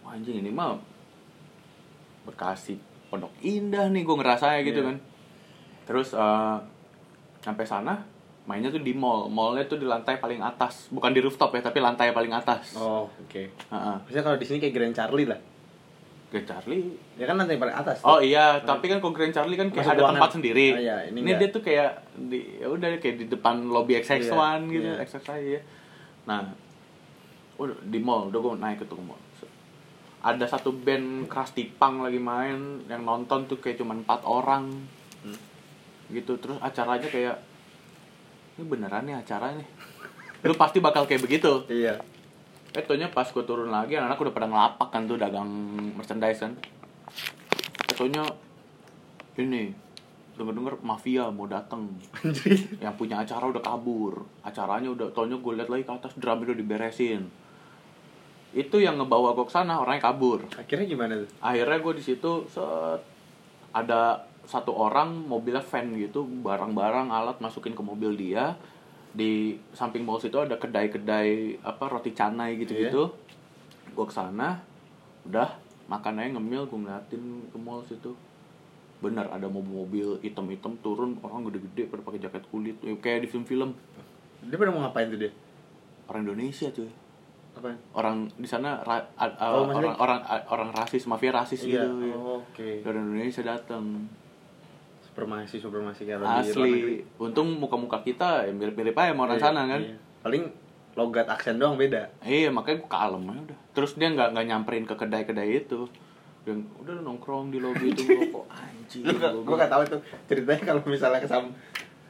Wah, 0.00 0.14
anjing 0.14 0.40
ini 0.40 0.48
mah 0.48 0.72
Bekasi 2.24 2.80
Pondok 3.08 3.28
Indah 3.40 3.88
nih 3.88 4.02
gue 4.02 4.14
ngerasanya 4.14 4.60
gitu 4.62 4.80
Iya. 4.80 4.88
kan 4.88 4.96
terus 5.88 6.12
eh, 6.12 6.56
sampai 7.40 7.64
sana 7.64 7.96
mainnya 8.44 8.68
tuh 8.68 8.80
di 8.80 8.92
mall 8.92 9.26
mallnya 9.26 9.64
tuh 9.64 9.76
di 9.76 9.84
lantai 9.84 10.16
paling 10.16 10.38
atas 10.38 10.88
bukan 10.88 11.10
di 11.10 11.20
rooftop 11.20 11.48
ya 11.50 11.60
tapi 11.62 11.78
lantai 11.78 12.12
paling 12.12 12.28
atas 12.30 12.76
Oh, 12.76 13.08
oke. 13.08 13.42
Heeh. 13.48 13.96
Misalnya 14.02 14.24
kalau 14.26 14.36
di 14.36 14.44
sini 14.44 14.58
kayak 14.58 14.74
Grand 14.74 14.94
Charlie 14.94 15.24
lah. 15.24 15.36
Grand 16.28 16.44
Charlie 16.46 16.84
Ya 17.14 17.24
kan 17.24 17.36
lantai 17.36 17.56
paling 17.56 17.72
atas. 17.74 18.00
oh 18.02 18.20
iya 18.20 18.60
tapi 18.62 18.84
kan 18.86 19.00
kok 19.00 19.10
Grand 19.10 19.32
Charlie 19.32 19.56
kan 19.56 19.68
kayak 19.68 19.80
Masuk 19.82 19.92
ada 19.94 20.00
ruangan. 20.02 20.16
tempat 20.18 20.30
sendiri 20.34 20.66
Ah, 20.66 20.78
iya, 20.78 20.96
ini 21.06 21.18
ini 21.22 21.30
dia 21.34 21.48
tuh 21.48 21.62
kayak 21.62 21.90
di 22.22 22.40
ya 22.56 22.68
udah 22.68 22.88
kayak 22.94 23.16
di 23.16 23.26
depan 23.26 23.54
lobby 23.66 23.96
XX1 23.96 24.28
Iya, 24.28 24.52
gitu 24.70 24.86
iya. 24.86 24.96
XX 25.02 25.24
aja 25.26 25.60
nah 26.26 26.40
udah 27.58 27.76
di 27.82 27.98
mall 27.98 28.28
udah 28.28 28.38
gue 28.38 28.52
naik 28.58 28.78
ke 28.78 28.86
tuh 28.86 28.96
mall 28.98 29.16
ada 30.20 30.44
satu 30.44 30.70
band 30.70 31.24
Krusty 31.26 31.64
Punk 31.70 32.00
lagi 32.00 32.18
main 32.18 32.58
yang 32.84 33.02
nonton 33.02 33.44
tuh 33.44 33.56
kayak 33.56 33.76
cuma 33.76 33.92
empat 33.94 34.20
orang 34.22 34.68
Hmm. 35.18 35.34
Gitu. 36.12 36.36
Terus 36.40 36.58
acaranya 36.60 37.08
kayak 37.08 37.36
ini 38.58 38.64
beneran 38.66 39.06
nih 39.06 39.16
acara 39.16 39.54
nih 39.54 39.68
lu 40.46 40.54
pasti 40.54 40.78
bakal 40.78 41.02
kayak 41.08 41.22
begitu. 41.24 41.66
Iya. 41.66 41.98
eh 42.76 42.84
taunya 42.84 43.08
pas 43.08 43.24
gue 43.24 43.42
turun 43.48 43.72
lagi 43.72 43.96
anak-anak 43.96 44.28
udah 44.28 44.34
pada 44.36 44.46
ngelapak 44.46 44.88
kan 44.92 45.08
tuh 45.08 45.16
dagang 45.18 45.48
merchandise 45.96 46.44
kan. 46.44 46.52
Eh 47.90 47.94
taunya 47.96 48.22
ini 49.40 49.72
denger-denger 50.38 50.78
mafia 50.84 51.26
mau 51.32 51.50
dateng. 51.50 51.90
Anjir. 52.22 52.78
yang 52.84 52.94
punya 52.94 53.24
acara 53.24 53.50
udah 53.50 53.62
kabur. 53.64 54.22
Acaranya 54.46 54.94
udah 54.94 55.10
taunya 55.10 55.40
gue 55.40 55.52
liat 55.58 55.66
lagi 55.66 55.82
ke 55.82 55.92
atas 55.96 56.14
drum 56.20 56.44
udah 56.44 56.54
diberesin. 56.54 57.26
Itu 58.54 58.78
yang 58.78 59.00
ngebawa 59.00 59.34
gue 59.34 59.48
ke 59.48 59.52
sana 59.52 59.82
orangnya 59.82 60.12
kabur. 60.12 60.46
Akhirnya 60.54 60.86
gimana 60.86 61.18
tuh? 61.18 61.30
akhirnya 61.42 61.82
gue 61.82 61.94
di 61.98 62.04
situ 62.04 62.46
set 62.46 63.02
ada 63.74 64.22
satu 64.48 64.72
orang 64.72 65.28
mobilnya 65.28 65.60
van 65.60 65.92
gitu 65.92 66.24
barang-barang 66.24 67.08
alat 67.08 67.36
masukin 67.36 67.72
ke 67.72 67.82
mobil 67.82 68.16
dia 68.16 68.56
di 69.10 69.30
samping 69.70 70.02
mall 70.02 70.16
situ 70.16 70.34
ada 70.34 70.56
kedai-kedai 70.56 71.28
apa 71.60 71.84
roti 71.86 72.10
canai 72.10 72.56
gitu-gitu 72.56 73.12
gue 73.90 74.04
ke 74.04 74.14
sana 74.14 74.56
udah 75.22 75.52
makan 75.86 76.16
aja 76.18 76.28
ngemil 76.30 76.64
gue 76.64 76.78
ngeliatin 76.78 77.22
ke 77.46 77.58
mall 77.58 77.82
situ 77.82 78.16
bener 78.98 79.28
ada 79.28 79.46
mobil-mobil 79.46 80.18
hitam-hitam 80.18 80.74
turun 80.78 81.20
orang 81.20 81.44
gede-gede 81.44 81.86
pada 81.86 82.02
pakai 82.02 82.18
jaket 82.18 82.44
kulit 82.48 82.76
ya, 82.78 82.96
kayak 82.96 83.22
di 83.22 83.28
film-film 83.28 83.70
Dia 84.40 84.54
pada 84.54 84.70
mau 84.70 84.80
ngapain 84.80 85.06
tuh 85.06 85.18
dia? 85.18 85.32
orang 86.06 86.24
Indonesia 86.24 86.66
cuy 86.68 86.88
Apaan? 87.54 87.76
orang 87.92 88.16
di 88.32 88.46
sana 88.46 88.80
ra- 88.80 89.12
a- 89.14 89.34
Oh, 89.50 89.66
orang 89.66 89.92
orang 89.94 90.20
orang 90.46 90.70
rasis 90.72 91.04
mafia 91.04 91.30
rasis 91.32 91.62
Iya. 91.62 91.84
gitu 91.84 92.06
ya. 92.06 92.14
Oh, 92.14 92.38
Oke. 92.40 92.80
dari 92.80 92.96
Indonesia 92.96 93.42
datang 93.42 94.06
Supermasi, 95.18 95.56
supermasi 95.58 96.00
kayak 96.04 96.18
di 96.18 96.24
negeri. 96.24 96.46
asli 96.46 96.72
untung 97.18 97.48
muka-muka 97.52 97.98
kita 98.00 98.44
ya 98.44 98.52
mirip-mirip 98.52 98.94
aja 98.94 99.10
sama 99.10 99.22
orang 99.24 99.34
Iya, 99.34 99.44
sana 99.44 99.62
kan 99.66 99.80
iya. 99.82 99.96
Paling 100.20 100.42
logat 100.94 101.26
aksen 101.26 101.56
doang 101.56 101.74
beda. 101.74 102.06
iya 102.20 102.48
makanya 102.48 102.78
gue 102.78 102.88
kalem 102.88 103.22
aja 103.24 103.40
udah 103.44 103.58
terus 103.72 103.94
dia 103.94 104.08
nggak 104.08 104.28
nggak 104.30 104.46
nyamperin 104.46 104.84
ke 104.84 104.94
kedai-kedai 104.94 105.50
itu 105.60 105.90
dia 106.40 106.54
udah 106.54 106.94
nongkrong 107.00 107.50
di 107.50 107.58
lobi 107.58 107.86
itu 107.88 108.02
ngerokok 108.04 108.44
anjing 108.48 109.02
Lu 109.04 109.14
gak, 109.44 109.58
gak 109.58 109.68
tahu 109.68 109.82
tuh 109.88 110.00
ceritanya 110.24 110.62
kalau 110.64 110.82
misalnya 110.84 111.18
kesam 111.18 111.50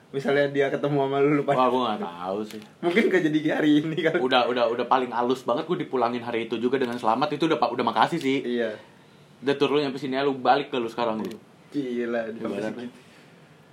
misalnya 0.09 0.49
dia 0.49 0.67
ketemu 0.69 0.99
sama 0.99 1.17
lu 1.19 1.31
lupa. 1.39 1.53
wah 1.53 1.67
gue 1.67 1.81
nggak 1.83 2.01
tahu 2.03 2.39
sih 2.47 2.61
Mungkin 2.79 3.03
gak 3.09 3.23
jadi 3.25 3.39
hari 3.51 3.71
ini 3.79 3.99
kan. 3.99 4.17
udah 4.19 4.43
udah 4.47 4.65
udah 4.69 4.87
paling 4.87 5.09
halus 5.11 5.43
banget 5.43 5.65
gue 5.65 5.79
dipulangin 5.81 6.21
hari 6.21 6.45
itu 6.45 6.57
juga 6.57 6.77
dengan 6.77 6.97
selamat 6.97 7.29
itu 7.31 7.45
udah 7.47 7.57
udah 7.59 7.85
makasih 7.85 8.17
sih 8.17 8.39
Iya. 8.43 8.73
udah 9.41 9.55
turun 9.55 9.81
nyampe 9.81 9.97
sini 9.97 10.17
lu 10.19 10.33
balik 10.35 10.69
ke 10.69 10.77
lu 10.77 10.87
sekarang 10.87 11.19
lu 11.19 11.37
Gila, 11.73 12.21
dia 12.33 12.61
segitu. 12.65 12.99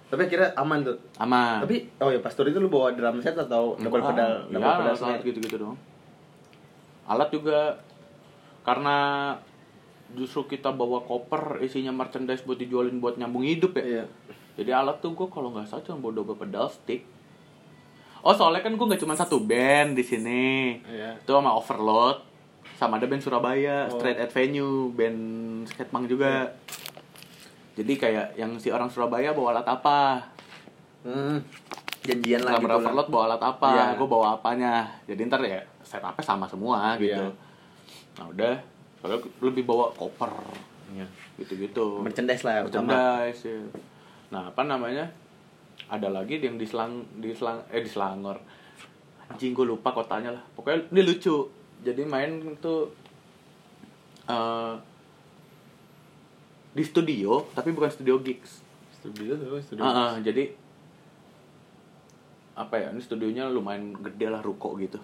Tapi 0.05 0.21
akhirnya 0.29 0.49
aman 0.53 0.79
tuh. 0.85 0.97
aman 1.17 1.65
Tapi 1.65 1.89
oh 1.97 2.09
ya 2.13 2.19
pas 2.21 2.29
tur 2.29 2.45
itu 2.45 2.61
lu 2.61 2.69
bawa 2.69 2.93
drum 2.93 3.17
set 3.25 3.33
atau 3.33 3.73
double 3.75 3.99
Enggak, 3.99 4.13
pedal, 4.13 4.31
ya, 4.47 4.53
double 4.53 4.73
pedal 4.77 4.95
alat 5.01 5.21
gitu-gitu 5.25 5.55
dong. 5.57 5.77
Alat 7.09 7.29
juga 7.33 7.81
karena 8.61 8.97
justru 10.13 10.45
kita 10.45 10.69
bawa 10.69 11.01
koper 11.01 11.59
isinya 11.65 11.89
merchandise 11.89 12.45
buat 12.45 12.61
dijualin 12.61 13.01
buat 13.01 13.17
nyambung 13.17 13.43
hidup 13.43 13.81
ya. 13.81 13.83
Iya. 13.83 14.05
Jadi 14.55 14.71
alat 14.71 15.01
tuh 15.01 15.17
gue 15.17 15.27
kalau 15.27 15.51
nggak 15.51 15.67
salah 15.67 15.83
cuma 15.83 15.99
bawa 15.99 16.21
double 16.21 16.37
pedal 16.37 16.69
stick. 16.69 17.03
Oh 18.25 18.33
soalnya 18.33 18.61
kan 18.61 18.77
gue 18.77 18.85
nggak 18.85 19.01
cuma 19.01 19.17
satu 19.17 19.41
band 19.41 19.97
di 19.97 20.05
sini. 20.05 20.79
Iya. 20.85 21.17
Itu 21.17 21.33
sama 21.33 21.57
Overload, 21.57 22.21
sama 22.77 23.01
ada 23.01 23.09
band 23.09 23.25
Surabaya, 23.25 23.89
Oh. 23.89 23.97
Straight 23.97 24.21
at 24.21 24.29
Venue, 24.29 24.93
band 24.93 25.19
skatepunk 25.69 26.05
juga. 26.05 26.53
Jadi 27.75 27.93
kayak 27.95 28.35
yang 28.35 28.55
si 28.55 28.71
orang 28.71 28.87
Surabaya 28.87 29.31
bawa 29.31 29.55
alat 29.55 29.67
apa, 29.67 29.99
Hmm. 31.05 31.37
Janjian 32.01 32.41
lah 32.41 32.57
gitu 32.57 32.65
overload 32.71 33.09
bawa 33.09 33.23
alat 33.29 33.43
apa, 33.43 33.69
Iya. 33.69 33.85
gue 33.93 34.07
bawa 34.07 34.27
apanya. 34.33 34.89
Jadi 35.05 35.21
ntar 35.25 35.41
ya 35.41 35.61
setupnya 35.81 36.21
sama 36.21 36.45
semua 36.45 36.97
gitu. 36.97 37.13
Iya. 37.13 37.29
Nah 38.17 38.25
udah, 38.29 38.55
kalau 38.99 39.17
lebih 39.41 39.65
bawa 39.65 39.89
koper 39.91 40.29
Iya. 40.93 41.05
gitu-gitu. 41.37 42.01
Merchandise 42.01 42.41
lah. 42.41 42.65
Merchandise 42.65 43.41
ya. 43.43 43.59
nah 44.25 44.49
apa 44.49 44.65
namanya 44.65 45.05
ada 45.85 46.09
lagi 46.09 46.41
yang 46.41 46.57
di 46.57 46.65
selang 46.65 47.05
di 47.21 47.29
selang 47.31 47.61
eh 47.69 47.79
di 47.79 47.87
selangor 47.87 48.41
anjing 49.29 49.53
gue 49.53 49.63
lupa 49.63 49.93
kotanya 49.93 50.33
lah 50.33 50.43
pokoknya 50.57 50.89
ini 50.89 51.01
lucu 51.05 51.45
jadi 51.85 52.01
main 52.03 52.41
tuh 52.57 52.89
eh, 54.25 54.73
di 56.75 56.83
studio 56.83 57.47
tapi 57.49 57.71
bukan 57.71 57.87
studio 57.87 58.19
gigs. 58.19 58.59
Studio 58.93 59.33
tuh 59.33 59.55
studio 59.57 59.81
Ah, 59.81 59.95
ah, 60.09 60.13
jadi 60.19 60.51
apa 62.55 62.75
ya 62.77 62.87
ini 62.89 62.99
studionya 62.99 63.47
lumayan 63.47 63.95
gede 63.97 64.27
lah 64.27 64.39
ruko 64.39 64.75
gitu. 64.77 64.99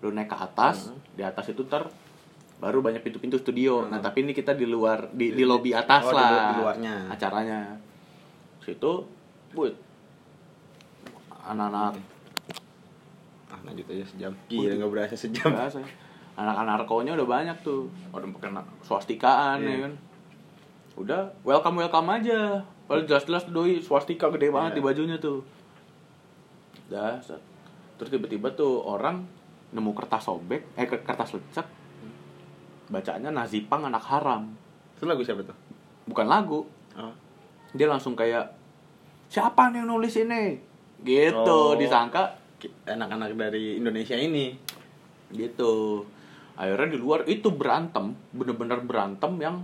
Lu 0.00 0.10
naik 0.10 0.28
ke 0.28 0.36
atas 0.36 0.92
di 1.12 1.20
atas 1.20 1.46
itu 1.46 1.64
ntar 1.64 1.88
baru 2.56 2.80
banyak 2.80 3.00
pintu-pintu 3.00 3.36
studio. 3.36 3.84
Nah 3.84 3.98
tapi 3.98 4.22
ini 4.22 4.32
kita 4.32 4.52
di 4.52 4.64
luar 4.64 5.08
di, 5.10 5.32
di 5.32 5.44
lobi 5.44 5.72
atas 5.72 6.02
Oh, 6.02 6.10
di 6.10 6.16
lah 6.16 6.28
lu- 6.28 6.40
di 6.46 6.54
luarnya. 6.58 6.94
acaranya. 7.08 7.60
Situ 8.58 8.92
buat 9.52 9.72
anak-anak 11.42 11.92
ah 13.46 13.60
lanjut 13.62 13.86
aja 13.86 14.04
sejam. 14.06 14.32
Gila 14.46 14.72
nggak 14.76 14.90
berasa 14.90 15.14
sejam. 15.14 15.52
Anak-anak 16.36 16.64
narkonya 16.78 17.16
udah 17.16 17.24
banyak 17.26 17.56
tuh. 17.62 17.88
Udah 18.10 18.28
pakai 18.34 18.52
swastikaan 18.82 19.60
Iya. 19.60 19.70
ya 19.70 19.78
kan 19.84 19.92
udah 20.96 21.28
welcome 21.42 21.76
welcome 21.76 22.08
aja. 22.08 22.64
Padahal 22.86 23.04
jelas-jelas 23.04 23.44
doi 23.48 23.78
swastika 23.78 24.30
gede 24.30 24.48
banget 24.48 24.72
Iya. 24.72 24.76
di 24.78 24.82
bajunya 24.82 25.16
tuh. 25.18 25.44
Set. 27.20 27.42
terus 27.96 28.12
tiba-tiba 28.12 28.52
tuh 28.52 28.84
orang 28.84 29.24
nemu 29.72 29.90
kertas 29.92 30.24
sobek 30.24 30.62
eh 30.76 30.84
ke- 30.84 31.00
kertas 31.00 31.32
lecek. 31.32 31.64
Bacanya 32.86 33.28
nazipang 33.28 33.82
anak 33.82 34.04
haram. 34.04 34.52
Itu 34.94 35.04
lagu 35.04 35.20
siapa 35.20 35.42
tuh? 35.42 35.56
Bukan 36.06 36.26
lagu. 36.26 36.64
Oh. 36.94 37.12
dia 37.72 37.84
langsung 37.84 38.16
kayak 38.16 38.56
siapa 39.28 39.68
nih 39.68 39.82
yang 39.82 39.88
nulis 39.90 40.16
ini? 40.16 40.56
Gitu 41.02 41.36
Oh. 41.36 41.76
disangka. 41.76 42.36
Anak-anak 42.86 43.36
dari 43.36 43.76
Indonesia 43.76 44.16
ini. 44.16 44.54
Gitu. 45.28 46.00
Akhirnya 46.54 46.88
di 46.88 46.96
luar 46.96 47.26
itu 47.26 47.52
berantem 47.52 48.16
bener-bener 48.30 48.80
berantem 48.80 49.32
yang 49.36 49.60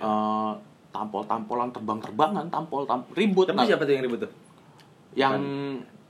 eh, 0.00 0.52
tampol-tampolan 0.90 1.70
terbang-terbangan 1.70 2.48
tampol 2.48 2.82
tampol 2.82 3.14
ribut 3.14 3.46
tapi 3.46 3.56
Nah, 3.56 3.66
siapa 3.66 3.84
tuh 3.84 3.94
yang 3.94 4.02
ribut 4.02 4.20
tuh? 4.20 4.32
Yang 5.12 5.32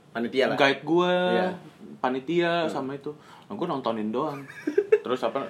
panitia 0.09 0.45
lah. 0.49 0.57
guide 0.57 0.81
gue 0.81 1.13
Iya. 1.31 1.47
panitia 1.97 2.51
sama 2.65 2.93
itu. 2.93 3.13
Nah, 3.45 3.53
gue 3.53 3.67
nontonin 3.67 4.09
doang. 4.09 4.41
Terus 5.05 5.21
apa 5.21 5.45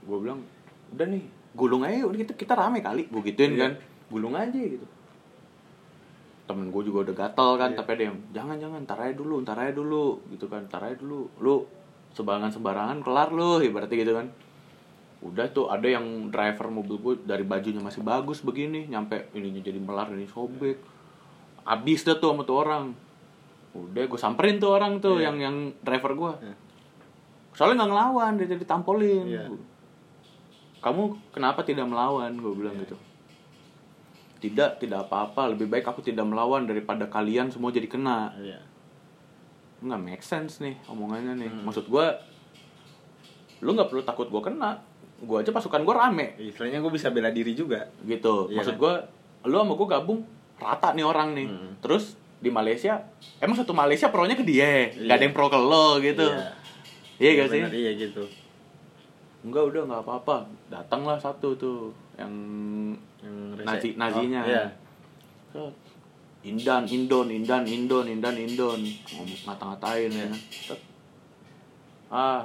gue 0.00 0.18
bilang 0.18 0.40
udah 0.90 1.06
nih 1.06 1.22
gulung 1.54 1.82
aja 1.82 2.02
yuk, 2.02 2.18
kita 2.18 2.32
kita 2.34 2.52
rame 2.52 2.80
kali. 2.80 3.06
Gue 3.06 3.22
gituin 3.22 3.54
Iya. 3.54 3.60
kan. 3.62 3.72
Gulung 4.08 4.34
aja 4.34 4.52
gitu. 4.52 4.86
Temen 6.44 6.68
gue 6.68 6.82
juga 6.84 7.08
udah 7.08 7.16
gatel 7.16 7.50
kan 7.56 7.70
Iya. 7.70 7.78
tapi 7.78 7.90
ada 7.94 8.04
yang 8.04 8.16
jangan 8.30 8.56
jangan 8.58 8.80
ntar 8.84 8.98
aja 9.00 9.14
dulu 9.14 9.40
ntar 9.40 9.56
aja 9.56 9.72
dulu 9.72 10.20
gitu 10.28 10.44
kan. 10.44 10.66
Ntar 10.66 10.82
aja 10.84 10.96
dulu. 10.98 11.30
Lu 11.38 11.64
sebarangan 12.10 12.46
sembarangan 12.48 12.98
kelar 13.00 13.30
lu 13.30 13.58
ibaratnya 13.60 13.96
gitu 13.96 14.12
kan 14.12 14.26
udah 15.24 15.46
tuh 15.48 15.72
ada 15.72 15.88
yang 15.88 16.28
driver 16.28 16.68
mobil 16.68 17.00
gue 17.00 17.14
dari 17.24 17.42
bajunya 17.42 17.80
masih 17.80 18.04
bagus 18.04 18.44
begini 18.44 18.84
nyampe 18.84 19.32
ininya 19.32 19.64
jadi 19.64 19.80
melar 19.80 20.12
ini 20.12 20.28
sobek. 20.28 20.76
Abis 21.64 22.04
dah 22.04 22.20
tuh 22.20 22.36
sama 22.36 22.44
tuh 22.44 22.60
orang. 22.60 22.92
Udah 23.72 24.04
gue 24.04 24.20
samperin 24.20 24.60
tuh 24.60 24.76
orang 24.76 25.00
tuh 25.00 25.16
Iya. 25.16 25.32
yang 25.32 25.36
yang 25.40 25.56
driver 25.80 26.12
gue 26.12 26.32
Iya. 26.44 26.56
soalnya 27.54 27.82
nggak 27.82 27.90
ngelawan 27.90 28.32
dia 28.36 28.46
jadi 28.52 28.64
tampolin. 28.64 29.24
Iya. 29.24 29.48
kamu 30.84 31.16
kenapa 31.32 31.64
tidak 31.64 31.88
melawan? 31.88 32.36
Gue 32.36 32.52
bilang 32.52 32.76
Iya. 32.76 32.84
gitu. 32.84 32.96
Tidak 34.44 34.76
tidak 34.76 35.08
apa-apa. 35.08 35.56
Lebih 35.56 35.72
baik 35.72 35.88
aku 35.88 36.04
tidak 36.04 36.28
melawan 36.28 36.68
daripada 36.68 37.08
kalian 37.08 37.48
semua 37.48 37.72
jadi 37.72 37.88
kena. 37.88 38.36
Nggak 39.80 40.00
make 40.04 40.20
sense 40.20 40.60
nih 40.60 40.76
omongannya 40.84 41.32
nih. 41.40 41.48
Hmm. 41.48 41.64
maksud 41.64 41.88
gue 41.88 42.06
lu 43.64 43.72
nggak 43.72 43.88
perlu 43.88 44.04
takut 44.04 44.28
gue 44.28 44.42
kena 44.44 44.76
gue 45.24 45.36
aja 45.40 45.50
pasukan 45.50 45.82
gue 45.82 45.94
rame. 45.94 46.26
Istilahnya 46.36 46.78
gue 46.84 46.92
bisa 46.92 47.08
bela 47.10 47.32
diri 47.32 47.56
juga. 47.56 47.88
Gitu. 48.04 48.52
Iya 48.52 48.60
maksud 48.60 48.76
kan? 48.76 48.82
gue 48.82 48.94
lu 49.50 49.56
sama 49.60 49.72
gue 49.76 49.88
gabung 49.88 50.20
rata 50.60 50.92
nih 50.94 51.04
orang 51.04 51.34
nih. 51.34 51.46
Hmm. 51.48 51.72
terus 51.80 52.16
di 52.44 52.52
Malaysia 52.52 53.00
emang 53.40 53.56
satu 53.56 53.72
Malaysia 53.72 54.12
pro-nya 54.12 54.36
ke 54.36 54.44
dia. 54.44 54.92
Iya. 54.92 55.08
nggak 55.08 55.16
ada 55.16 55.24
yang 55.24 55.34
pro 55.34 55.48
ke 55.48 55.58
lo 55.58 55.98
gitu. 56.04 56.26
Iya. 57.16 57.30
Gak 57.40 57.48
sih? 57.50 57.62
benar, 57.62 57.72
iya 57.72 57.90
gitu. 57.96 58.24
Enggak 59.44 59.64
udah 59.72 59.82
nggak 59.88 60.02
apa-apa. 60.04 60.36
Datanglah 60.68 61.16
satu 61.16 61.56
tuh 61.56 61.92
yang 62.20 62.32
yang 63.24 63.36
Nazi 63.64 63.96
nazinya. 63.96 64.40
Oh, 64.44 64.48
iya. 64.50 64.64
Indan 66.44 66.84
Indon 66.84 67.32
Indan 67.32 67.64
Indon 67.64 68.04
Indan 68.04 68.36
Indon. 68.36 68.80
Ngomong 69.16 69.40
ngata-ngatain 69.48 70.12
ya. 70.12 70.28
Kan. 70.28 70.32
Set. 70.52 70.80
ah 72.12 72.44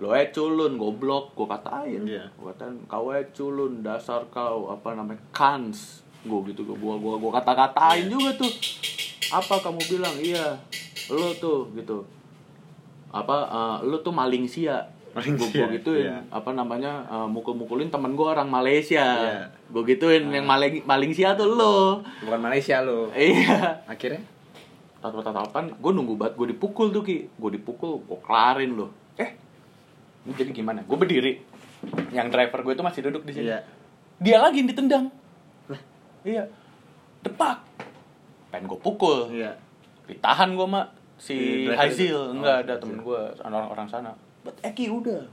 lo 0.00 0.16
eh 0.16 0.32
culun 0.32 0.80
goblok 0.80 1.36
gue 1.36 1.44
katain. 1.44 2.02
Iya. 2.08 2.24
gue 2.32 2.46
katain 2.48 2.74
kau 2.88 3.12
eh 3.12 3.28
culun 3.30 3.84
dasar 3.84 4.24
kau 4.32 4.72
apa 4.72 4.96
namanya 4.96 5.20
kans. 5.30 6.00
Gue 6.24 6.40
gitu 6.48 6.64
gue 6.64 6.76
gua 6.76 6.96
gua 6.96 7.20
gua 7.20 7.36
kata-katain 7.36 8.08
Iya. 8.08 8.12
juga 8.12 8.30
tuh. 8.40 8.52
Apa 9.30 9.60
kamu 9.60 9.80
bilang? 9.86 10.16
Iya 10.16 10.56
lo 11.10 11.34
tuh 11.36 11.68
gitu. 11.74 12.06
Apa 13.10 13.36
eh, 13.44 13.76
lo 13.84 14.00
tuh 14.00 14.14
maling 14.14 14.46
sia. 14.46 14.88
Maling 15.10 15.34
gue 15.34 15.50
sia, 15.50 15.66
gituin. 15.66 16.06
iya. 16.06 16.22
apa 16.30 16.54
namanya 16.54 17.02
eh, 17.04 17.28
mukul-mukulin 17.28 17.90
temen 17.90 18.14
gue 18.14 18.24
orang 18.24 18.46
Malaysia. 18.46 19.04
Iya. 19.04 19.42
gue 19.68 19.82
gituin 19.84 20.30
yang 20.30 20.46
maling 20.46 20.80
maling 20.86 21.12
sia 21.12 21.34
tuh 21.34 21.50
lo. 21.50 22.00
Bukan 22.24 22.40
Malaysia 22.40 22.80
lo. 22.80 23.10
Iya. 23.12 23.84
Akhirnya? 23.84 24.22
Tatap-tatapan 25.00 25.76
gue 25.76 25.92
nunggu 25.92 26.14
banget 26.14 26.34
gue 26.38 26.46
dipukul 26.54 26.88
tuh 26.88 27.02
ki. 27.02 27.28
Gue 27.36 27.50
dipukul 27.52 28.00
gue 28.00 28.18
kelarin 28.22 28.78
lo. 28.78 28.88
Eh 29.18 29.34
ini 30.26 30.32
jadi 30.36 30.50
gimana? 30.52 30.80
Gue 30.84 30.98
berdiri. 31.00 31.32
Yang 32.12 32.28
driver 32.32 32.60
gue 32.60 32.72
itu 32.76 32.84
masih 32.84 33.00
duduk 33.08 33.22
di 33.24 33.32
sini. 33.32 33.48
Iya. 33.48 33.58
Dia 34.20 34.36
lagi 34.40 34.60
yang 34.60 34.68
ditendang. 34.68 35.04
Iya. 36.20 36.44
Depak. 37.24 37.64
Pengen 38.52 38.68
gue 38.68 38.80
pukul. 38.80 39.32
Iya. 39.32 39.56
Ditahan 40.04 40.52
gue 40.52 40.66
mak. 40.68 40.92
Si 41.16 41.64
driver 41.68 41.76
Haizil. 41.80 42.20
Itu? 42.20 42.34
enggak 42.36 42.56
Oh, 42.56 42.62
ada 42.64 42.74
temen 42.76 42.98
gue 43.00 43.20
orang 43.40 43.66
orang 43.72 43.88
sana. 43.88 44.12
But 44.44 44.56
Eki 44.60 44.92
udah. 44.92 45.24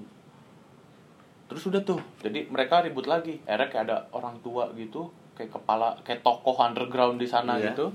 Terus 1.47 1.63
udah 1.67 1.81
tuh. 1.83 1.99
Jadi 2.23 2.47
mereka 2.47 2.83
ribut 2.83 3.07
lagi. 3.07 3.39
Akhirnya 3.47 3.67
kayak 3.71 3.83
ada 3.87 3.97
orang 4.11 4.35
tua 4.43 4.71
gitu 4.75 5.11
kayak 5.37 5.53
kepala 5.53 5.93
kayak 6.01 6.25
tokoh 6.25 6.57
underground 6.57 7.21
di 7.21 7.29
sana 7.29 7.61
Iya. 7.61 7.71
gitu 7.71 7.93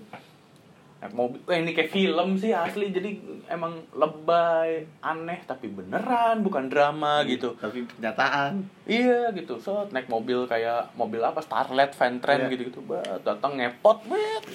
Naik 1.03 1.19
mobil 1.19 1.43
Wah, 1.43 1.59
ini 1.59 1.75
kayak 1.75 1.91
film 1.91 2.39
sih 2.39 2.55
asli 2.55 2.95
jadi 2.95 3.19
emang 3.51 3.75
lebay 3.91 4.87
aneh 5.03 5.43
tapi 5.43 5.67
beneran 5.67 6.41
bukan 6.41 6.71
drama 6.71 7.27
gitu. 7.27 7.59
tapi 7.59 7.83
kenyataan. 7.91 8.63
Iya 8.87 9.35
gitu, 9.35 9.59
so 9.59 9.83
naik 9.91 10.07
mobil 10.07 10.47
kayak 10.47 10.95
mobil 10.95 11.19
apa? 11.19 11.43
Starlet, 11.43 11.91
Ventren 11.91 12.47
Iya. 12.47 12.55
gitu-gitu, 12.55 12.79
Bah, 12.83 13.03
datang 13.19 13.59
ngepot, 13.59 14.07
bet, 14.07 14.47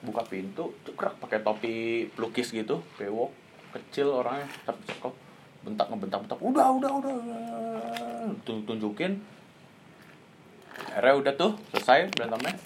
buka 0.00 0.24
pintu, 0.24 0.72
cekrak 0.82 1.12
pakai 1.20 1.44
topi 1.44 1.74
pelukis 2.10 2.48
gitu, 2.50 2.80
bewok, 2.96 3.28
kecil 3.70 4.16
orangnya, 4.16 4.48
tapi 4.64 4.80
cekok, 4.88 5.12
bentak 5.60 5.86
ngebentak-bentak, 5.86 6.40
udah 6.40 6.66
udah 6.72 6.90
udah, 6.90 7.12
udah. 7.12 7.40
Tun- 8.42 8.64
tunjukin, 8.64 9.20
akhirnya 10.88 11.14
udah 11.20 11.32
tuh 11.36 11.52
selesai 11.70 12.08
berantemnya, 12.10 12.56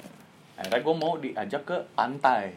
akhirnya 0.55 0.79
gue 0.81 0.95
mau 0.95 1.19
diajak 1.19 1.63
ke 1.65 1.77
pantai 1.93 2.55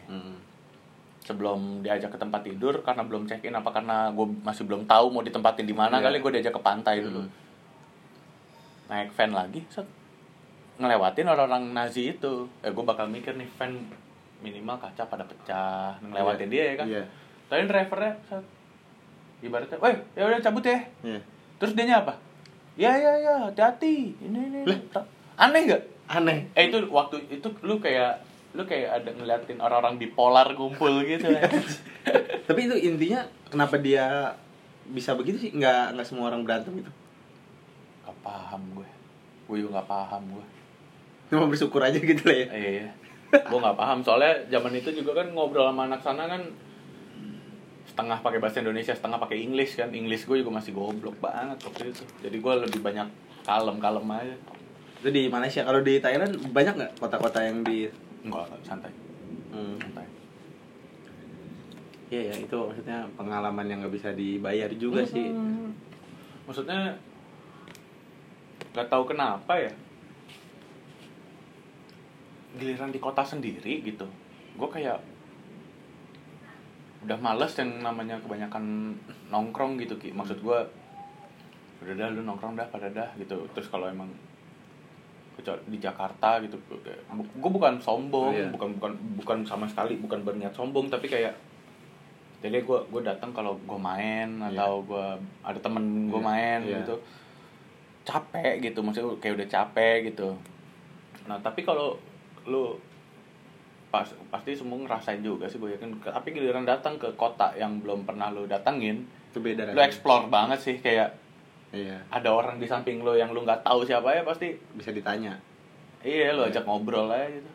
sebelum 1.30 1.86
diajak 1.86 2.10
ke 2.10 2.18
tempat 2.18 2.42
tidur 2.42 2.82
karena 2.82 3.06
belum 3.06 3.30
check 3.30 3.46
in 3.46 3.54
apa 3.54 3.70
karena 3.70 4.10
gue 4.10 4.26
masih 4.42 4.66
belum 4.66 4.90
tahu 4.90 5.14
mau 5.14 5.22
ditempatin 5.22 5.70
di 5.70 5.78
mana 5.78 6.02
Iya. 6.02 6.10
kali 6.10 6.18
gue 6.26 6.32
diajak 6.34 6.58
ke 6.58 6.62
pantai 6.66 7.06
dulu. 7.06 7.22
Hmm. 7.22 7.38
naik 8.90 9.14
van 9.14 9.38
lagi 9.38 9.62
set. 9.70 9.86
ngelewatin 10.82 11.28
orang-orang 11.30 11.76
Nazi 11.76 12.10
itu. 12.18 12.50
Eh 12.66 12.74
gue 12.74 12.82
bakal 12.82 13.06
mikir 13.06 13.38
nih 13.38 13.46
van 13.60 13.78
minimal 14.42 14.80
kaca 14.82 15.06
pada 15.06 15.22
pecah 15.28 15.94
ngelewatin 16.02 16.50
dia 16.50 16.74
ya 16.74 16.76
kan? 16.82 16.86
Iya. 16.90 17.04
Tapi 17.46 17.70
drivernya 17.70 18.14
set. 18.26 18.46
ibaratnya 19.40 19.78
weh 19.78 19.96
ya 20.18 20.26
udah 20.26 20.40
cabut 20.42 20.66
ya. 20.66 20.80
Iya. 21.06 21.22
Terus 21.62 21.78
dia 21.78 22.02
apa? 22.02 22.18
Ya 22.80 22.96
ya 22.96 23.12
ya 23.22 23.34
hati-hati. 23.52 24.18
Ini 24.18 24.40
ini. 24.50 24.60
Lah? 24.66 25.06
aneh 25.38 25.62
nggak? 25.70 25.84
Aneh. 26.10 26.48
Eh 26.58 26.72
itu 26.74 26.80
waktu 26.90 27.22
itu 27.30 27.48
lu 27.62 27.78
kayak 27.78 28.18
lu 28.58 28.66
kayak 28.66 29.04
ada 29.04 29.10
ngeliatin 29.14 29.62
orang-orang 29.62 30.02
bipolar 30.02 30.50
ngumpul 30.58 31.06
gitu 31.06 31.30
ya. 31.30 31.46
tapi 32.50 32.66
itu 32.66 32.76
intinya 32.82 33.30
kenapa 33.50 33.78
dia 33.78 34.34
bisa 34.90 35.14
begitu 35.14 35.38
sih? 35.38 35.52
Nggak 35.54 35.98
nggak 35.98 36.08
semua 36.08 36.34
orang 36.34 36.42
berantem 36.42 36.82
gitu? 36.82 36.92
Gak 38.10 38.18
paham 38.26 38.62
gue. 38.74 38.90
Gue 39.46 39.58
juga 39.62 39.82
gak 39.82 39.90
paham 39.90 40.24
gue. 40.34 40.46
Cuma 41.30 41.46
bersyukur 41.46 41.82
aja 41.86 41.98
gitu 42.02 42.26
lah 42.26 42.38
ya. 42.42 42.48
Iya 42.50 42.70
iya. 42.74 42.90
Gue 43.30 43.60
gak 43.62 43.78
paham. 43.78 44.02
Soalnya 44.02 44.50
zaman 44.50 44.74
itu 44.74 44.90
juga 44.98 45.22
kan 45.22 45.30
ngobrol 45.30 45.70
sama 45.70 45.86
anak 45.86 46.02
sana 46.02 46.26
kan 46.26 46.42
setengah 47.86 48.22
pakai 48.22 48.40
bahasa 48.42 48.62
Indonesia 48.62 48.94
setengah 48.98 49.22
pakai 49.22 49.38
English 49.46 49.78
kan. 49.78 49.94
English 49.94 50.26
gue 50.26 50.42
juga 50.42 50.58
masih 50.58 50.74
goblok 50.74 51.22
banget 51.22 51.62
waktu 51.62 51.94
itu. 51.94 52.04
Jadi 52.26 52.38
gue 52.42 52.54
lebih 52.66 52.82
banyak 52.82 53.08
kalem 53.46 53.78
kalem 53.78 54.10
aja. 54.10 54.36
Itu 55.06 55.10
di 55.14 55.30
Malaysia. 55.30 55.62
Kalau 55.62 55.86
di 55.86 56.02
Thailand 56.02 56.34
banyak 56.50 56.74
nggak 56.82 56.92
kota-kota 56.98 57.46
yang 57.46 57.62
di 57.62 57.86
enggak 58.26 58.44
enggak, 58.50 58.62
santai. 58.66 58.94
Hmm. 59.54 59.76
santai. 59.80 60.08
Iya 62.10 62.34
ya, 62.34 62.36
itu 62.42 62.58
maksudnya 62.58 63.06
pengalaman 63.14 63.70
yang 63.70 63.86
nggak 63.86 63.94
bisa 63.94 64.10
dibayar 64.18 64.70
juga 64.74 65.06
sih. 65.06 65.30
maksudnya 66.50 66.98
nggak 68.74 68.90
tahu 68.90 69.06
kenapa 69.06 69.54
ya 69.54 69.70
giliran 72.58 72.90
di 72.90 72.98
kota 72.98 73.22
sendiri 73.22 73.86
gitu. 73.86 74.10
Gue 74.58 74.70
kayak 74.70 74.98
udah 77.06 77.18
males 77.22 77.54
yang 77.56 77.80
namanya 77.80 78.18
kebanyakan 78.20 78.98
nongkrong 79.30 79.78
gitu 79.80 79.96
ki. 80.02 80.12
Maksud 80.12 80.42
gue 80.42 80.60
udah 81.80 81.94
dah 81.96 82.08
lu 82.12 82.26
nongkrong 82.26 82.58
dah 82.58 82.68
pada 82.68 82.90
dah 82.90 83.10
gitu. 83.22 83.46
Terus 83.54 83.70
kalau 83.70 83.88
emang 83.88 84.10
kecuali 85.40 85.62
di 85.66 85.80
Jakarta 85.80 86.38
gitu 86.40 86.60
gue 87.16 87.52
bukan 87.52 87.80
sombong 87.80 88.36
Iya. 88.36 88.48
bukan 88.52 88.76
bukan 88.76 88.92
bukan 89.18 89.38
sama 89.44 89.66
sekali 89.66 89.96
bukan 89.98 90.22
berniat 90.22 90.52
sombong 90.52 90.88
tapi 90.88 91.08
kayak 91.08 91.32
jadi 92.40 92.60
gue 92.60 92.80
gue 92.86 93.02
datang 93.02 93.32
kalau 93.32 93.56
gue 93.58 93.80
main 93.80 94.28
Iya. 94.40 94.60
atau 94.60 94.84
gue 94.84 95.06
ada 95.42 95.60
temen 95.60 96.08
gue 96.08 96.16
Iya, 96.16 96.28
main 96.28 96.60
iya. 96.62 96.78
gitu 96.80 96.96
capek 98.04 98.60
gitu 98.62 98.80
maksudnya 98.82 99.16
kayak 99.18 99.36
udah 99.38 99.50
capek 99.50 99.98
gitu 100.10 100.30
nah 101.26 101.38
tapi 101.38 101.62
kalau 101.62 101.96
lu 102.44 102.74
pas 103.90 104.06
pasti 104.30 104.54
semua 104.54 104.78
ngerasain 104.80 105.20
juga 105.20 105.46
sih 105.46 105.58
gue 105.58 105.74
yakin 105.74 105.98
tapi 106.00 106.30
giliran 106.30 106.62
datang 106.62 106.98
ke 106.98 107.10
kota 107.14 107.54
yang 107.54 107.82
belum 107.82 108.06
pernah 108.06 108.30
lu 108.30 108.46
datengin 108.46 109.06
Itu 109.30 109.42
beda 109.42 109.74
lu 109.74 109.82
explore 109.82 110.26
banget 110.26 110.58
sih 110.58 110.76
kayak 110.78 111.14
Iya, 111.70 112.02
ada 112.10 112.30
orang 112.30 112.58
di 112.58 112.66
samping 112.66 113.00
lu 113.00 113.14
yang 113.14 113.30
lu 113.30 113.42
nggak 113.42 113.62
tahu 113.62 113.84
siapa 113.84 114.10
ya 114.12 114.24
pasti 114.24 114.58
bisa 114.74 114.90
ditanya. 114.90 115.38
iya 116.00 116.32
lu 116.32 116.42
Iya. 116.42 116.50
ajak 116.52 116.64
ngobrol 116.64 117.06
aja 117.08 117.30
gitu 117.30 117.52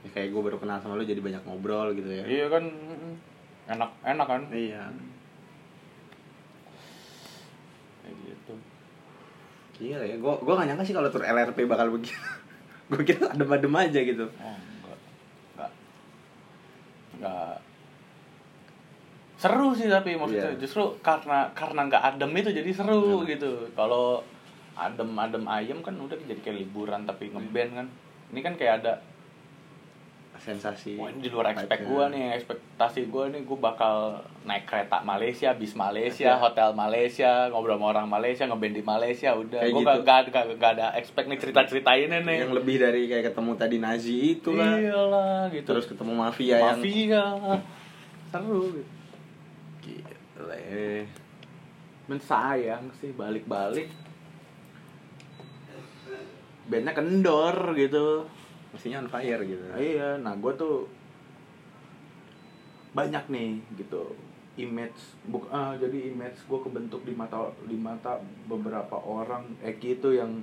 Ya, 0.00 0.10
kayak 0.10 0.28
gue 0.30 0.42
baru 0.42 0.56
kenal 0.56 0.76
sama 0.78 0.94
lu 0.94 1.02
jadi 1.02 1.18
banyak 1.18 1.42
ngobrol 1.42 1.92
gitu 1.92 2.06
ya. 2.06 2.24
iya 2.24 2.46
kan 2.46 2.64
enak 3.66 3.90
enak 4.02 4.26
kan 4.26 4.42
Iya. 4.48 4.88
kayak 8.00 8.16
gitu 8.22 8.54
Iya 9.76 9.98
ya, 10.00 10.16
gue 10.16 10.32
gue 10.38 10.54
gak 10.54 10.64
nyangka 10.64 10.84
sih 10.84 10.92
kalau 10.92 11.10
tur 11.10 11.20
LRP 11.20 11.66
bakal 11.66 11.90
begitu. 11.90 12.14
gue 12.86 13.02
kira 13.02 13.26
adem-adem 13.28 13.74
aja 13.74 13.98
gitu. 13.98 14.26
oh 14.30 14.54
enggak 14.54 14.98
enggak 15.50 15.70
enggak 17.14 17.56
seru 19.44 19.68
sih 19.70 19.86
tapi 19.86 20.16
maksudnya 20.16 20.50
Iya. 20.50 20.58
justru 20.58 20.82
karena 21.00 21.52
karena 21.52 21.84
nggak 21.84 22.02
adem 22.10 22.32
itu 22.34 22.50
jadi 22.50 22.70
seru 22.70 23.20
Iya. 23.20 23.36
gitu 23.36 23.52
kalau 23.72 24.24
adem 24.74 25.10
adem 25.14 25.44
ayem 25.46 25.78
kan 25.78 25.92
udah 25.94 26.16
jadi 26.18 26.40
kayak 26.40 26.58
liburan 26.58 27.04
tapi 27.04 27.28
ngeband 27.28 27.70
kan 27.74 27.86
ini 28.30 28.40
kan 28.40 28.54
kayak 28.54 28.80
ada 28.80 28.94
Sensasi. 30.34 30.98
Wah, 30.98 31.08
ini 31.08 31.22
di 31.22 31.30
luar 31.30 31.54
ekspek 31.54 31.86
gue 31.86 32.04
nih 32.10 32.34
ekspektasi 32.34 33.06
gue 33.06 33.24
nih 33.32 33.42
gue 33.44 33.54
bakal 33.56 34.18
naik 34.42 34.66
kereta 34.66 35.00
Malaysia 35.00 35.54
bis 35.54 35.72
Malaysia 35.74 36.26
Iya. 36.26 36.42
hotel 36.42 36.74
Malaysia 36.74 37.48
ngobrol 37.48 37.78
sama 37.78 37.86
orang 37.88 38.06
Malaysia 38.06 38.44
ngeband 38.44 38.74
di 38.74 38.82
Malaysia 38.82 39.30
udah 39.32 39.62
gue 39.62 39.72
gitu. 39.72 39.86
gak, 39.86 40.04
gak, 40.04 40.22
gak, 40.28 40.44
gak 40.58 40.70
ada 40.74 40.86
expect 40.94 41.30
nih 41.30 41.38
cerita 41.38 41.64
ceritainnya 41.64 42.20
nih 42.20 42.44
Yang 42.44 42.54
lebih 42.60 42.76
dari 42.76 43.02
kayak 43.06 43.24
ketemu 43.30 43.50
tadi 43.54 43.76
Nazi 43.78 44.16
itu 44.34 44.50
lah. 44.52 44.74
iyalah 44.74 45.40
gitu 45.48 45.68
Terus 45.70 45.84
ketemu 45.86 46.12
mafia, 46.12 46.56
yang 46.58 46.76
mafia 46.76 47.24
seru 48.28 48.60
gitu 48.74 48.90
Gila, 50.34 50.56
eh. 50.58 51.06
Men 52.04 52.20
sayang 52.20 52.90
sih 53.00 53.14
balik-balik 53.14 53.88
bandnya 56.64 56.96
kendor 56.96 57.76
gitu 57.76 58.24
Mestinya 58.72 59.04
on 59.04 59.08
fire 59.12 59.40
gitu. 59.44 59.62
iya 59.76 60.16
nah 60.16 60.32
gue 60.34 60.52
tuh 60.56 60.88
banyak 62.96 63.24
nih 63.28 63.60
gitu 63.76 64.16
image 64.56 65.18
buk 65.28 65.50
ah, 65.50 65.74
jadi 65.76 66.14
image 66.14 66.40
gue 66.46 66.58
kebentuk 66.62 67.02
di 67.04 67.12
mata 67.12 67.50
di 67.66 67.76
mata 67.76 68.16
beberapa 68.46 68.96
orang 68.96 69.58
Eki 69.60 70.00
itu 70.00 70.14
yang 70.14 70.40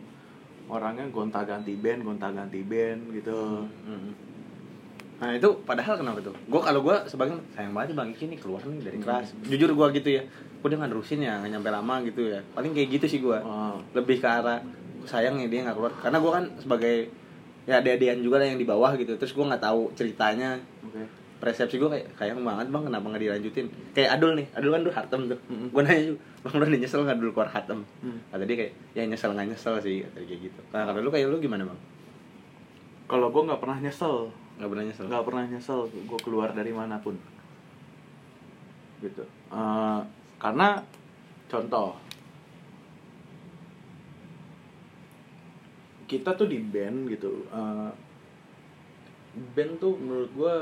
orangnya 0.68 1.08
gonta 1.10 1.42
ganti 1.44 1.76
band 1.80 2.06
gonta 2.06 2.30
ganti 2.32 2.62
band 2.64 3.12
gitu 3.12 3.66
Mm. 3.82 4.12
Nah 5.22 5.38
itu 5.38 5.50
padahal 5.70 5.94
kenapa 6.02 6.20
tuh? 6.26 6.34
Gue 6.50 6.62
kalau 6.66 6.82
gue 6.82 6.96
sebagian 7.06 7.38
sayang 7.54 7.78
banget 7.78 7.94
bang 7.94 8.10
Iki 8.10 8.26
nih 8.34 8.40
keluar 8.42 8.62
nih 8.66 8.82
dari 8.82 8.98
kelas. 8.98 9.38
Jujur 9.46 9.70
gue 9.70 9.88
gitu 10.02 10.10
ya. 10.18 10.26
Gue 10.60 10.68
dia 10.74 10.78
nggak 10.82 10.92
nerusin 10.92 11.22
ya, 11.22 11.38
nggak 11.38 11.52
nyampe 11.54 11.70
lama 11.70 11.96
gitu 12.02 12.22
ya. 12.26 12.42
Paling 12.58 12.74
kayak 12.74 12.90
gitu 12.98 13.06
sih 13.06 13.20
gue. 13.22 13.38
Oh. 13.38 13.78
Lebih 13.94 14.18
ke 14.18 14.28
arah 14.28 14.58
sayang 15.06 15.38
ya 15.38 15.48
dia 15.48 15.62
nggak 15.70 15.78
keluar. 15.78 15.94
Karena 16.02 16.18
gue 16.18 16.32
kan 16.34 16.44
sebagai 16.58 16.96
ya 17.70 17.78
ada-adaan 17.78 18.26
juga 18.26 18.42
lah 18.42 18.48
yang 18.50 18.58
di 18.58 18.66
bawah 18.66 18.92
gitu. 18.98 19.14
Terus 19.22 19.38
gue 19.38 19.46
nggak 19.46 19.62
tahu 19.62 19.94
ceritanya. 19.94 20.58
oke 20.82 21.22
Persepsi 21.42 21.82
gue 21.82 21.90
kayak 21.90 22.06
sayang 22.22 22.46
banget 22.46 22.70
bang 22.70 22.86
kenapa 22.86 23.06
nggak 23.10 23.22
dilanjutin? 23.26 23.66
Kayak 23.98 24.10
Adul 24.18 24.38
nih, 24.38 24.46
Adul 24.54 24.70
kan 24.78 24.82
dulu 24.86 24.94
Hatem 24.94 25.22
tuh. 25.26 25.40
Mm-mm. 25.50 25.74
Gue 25.74 25.82
nanya 25.82 26.04
juga, 26.14 26.20
bang 26.46 26.54
lu 26.54 26.64
udah 26.70 26.80
nyesel 26.86 27.02
nggak 27.02 27.18
dulu 27.18 27.32
keluar 27.34 27.50
Hatem? 27.50 27.80
Hmm. 28.06 28.20
Kata 28.30 28.44
dia 28.46 28.58
kayak 28.62 28.74
ya 28.94 29.02
nyesel 29.10 29.34
nggak 29.34 29.48
nyesel 29.50 29.74
sih 29.82 30.06
kayak 30.06 30.38
gitu. 30.38 30.62
Nah 30.70 30.86
kalau 30.86 31.02
lu 31.02 31.10
kayak 31.10 31.34
lu 31.34 31.42
gimana 31.42 31.66
bang? 31.66 31.80
kalau 33.12 33.28
gue 33.28 33.44
nggak 33.44 33.60
pernah 33.60 33.78
nyesel 33.84 34.32
Nggak 34.62 34.78
pernah 34.78 34.86
nyesel? 34.86 35.06
nggak 35.10 35.26
pernah 35.26 35.44
nyesel 35.50 35.80
gue 35.90 36.20
keluar 36.22 36.54
dari 36.54 36.70
mana 36.70 37.02
pun. 37.02 37.18
Gitu. 39.02 39.26
Eh, 39.50 40.02
karena 40.38 40.86
contoh. 41.50 41.98
Kita 46.06 46.38
tuh 46.38 46.46
di 46.46 46.62
band 46.62 47.10
gitu. 47.10 47.50
Eh, 47.50 47.92
band 49.58 49.72
tuh 49.82 49.98
menurut 49.98 50.30
gue 50.38 50.56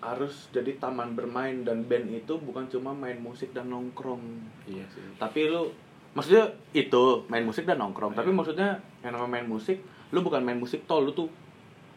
harus 0.00 0.48
jadi 0.54 0.78
taman 0.80 1.12
bermain 1.12 1.66
dan 1.66 1.84
band 1.84 2.08
itu 2.08 2.38
bukan 2.40 2.70
cuma 2.70 2.94
main 2.94 3.18
musik 3.18 3.50
dan 3.50 3.66
nongkrong. 3.66 4.22
Iya 4.70 4.86
sih. 4.94 5.02
tapi 5.18 5.50
lu 5.50 5.74
maksudnya 6.14 6.54
itu 6.72 7.26
main 7.26 7.42
musik 7.42 7.66
dan 7.66 7.82
nongkrong. 7.82 8.14
Tapi 8.14 8.30
maksudnya 8.30 8.78
yang 9.02 9.18
namanya 9.18 9.42
main 9.42 9.48
musik 9.50 9.82
lu 10.14 10.22
bukan 10.22 10.46
main 10.46 10.56
musik 10.56 10.86
tol 10.86 11.04
lu 11.04 11.12
tuh 11.12 11.28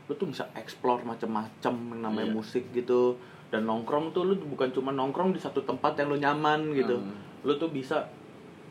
lu 0.03 0.13
tuh 0.13 0.27
bisa 0.27 0.43
explore 0.53 1.01
macam-macam 1.01 1.73
namanya 1.97 2.27
Iya. 2.27 2.33
musik 2.33 2.63
gitu 2.71 3.15
dan 3.47 3.63
nongkrong 3.63 4.11
tuh 4.11 4.23
lu 4.23 4.35
bukan 4.37 4.69
cuma 4.69 4.89
nongkrong 4.89 5.31
di 5.31 5.39
satu 5.39 5.61
tempat 5.61 5.95
yang 5.95 6.09
lu 6.09 6.17
nyaman 6.17 6.73
gitu 6.73 6.97
Hmm. 6.97 7.15
lu 7.41 7.55
tuh 7.55 7.69
bisa 7.69 8.09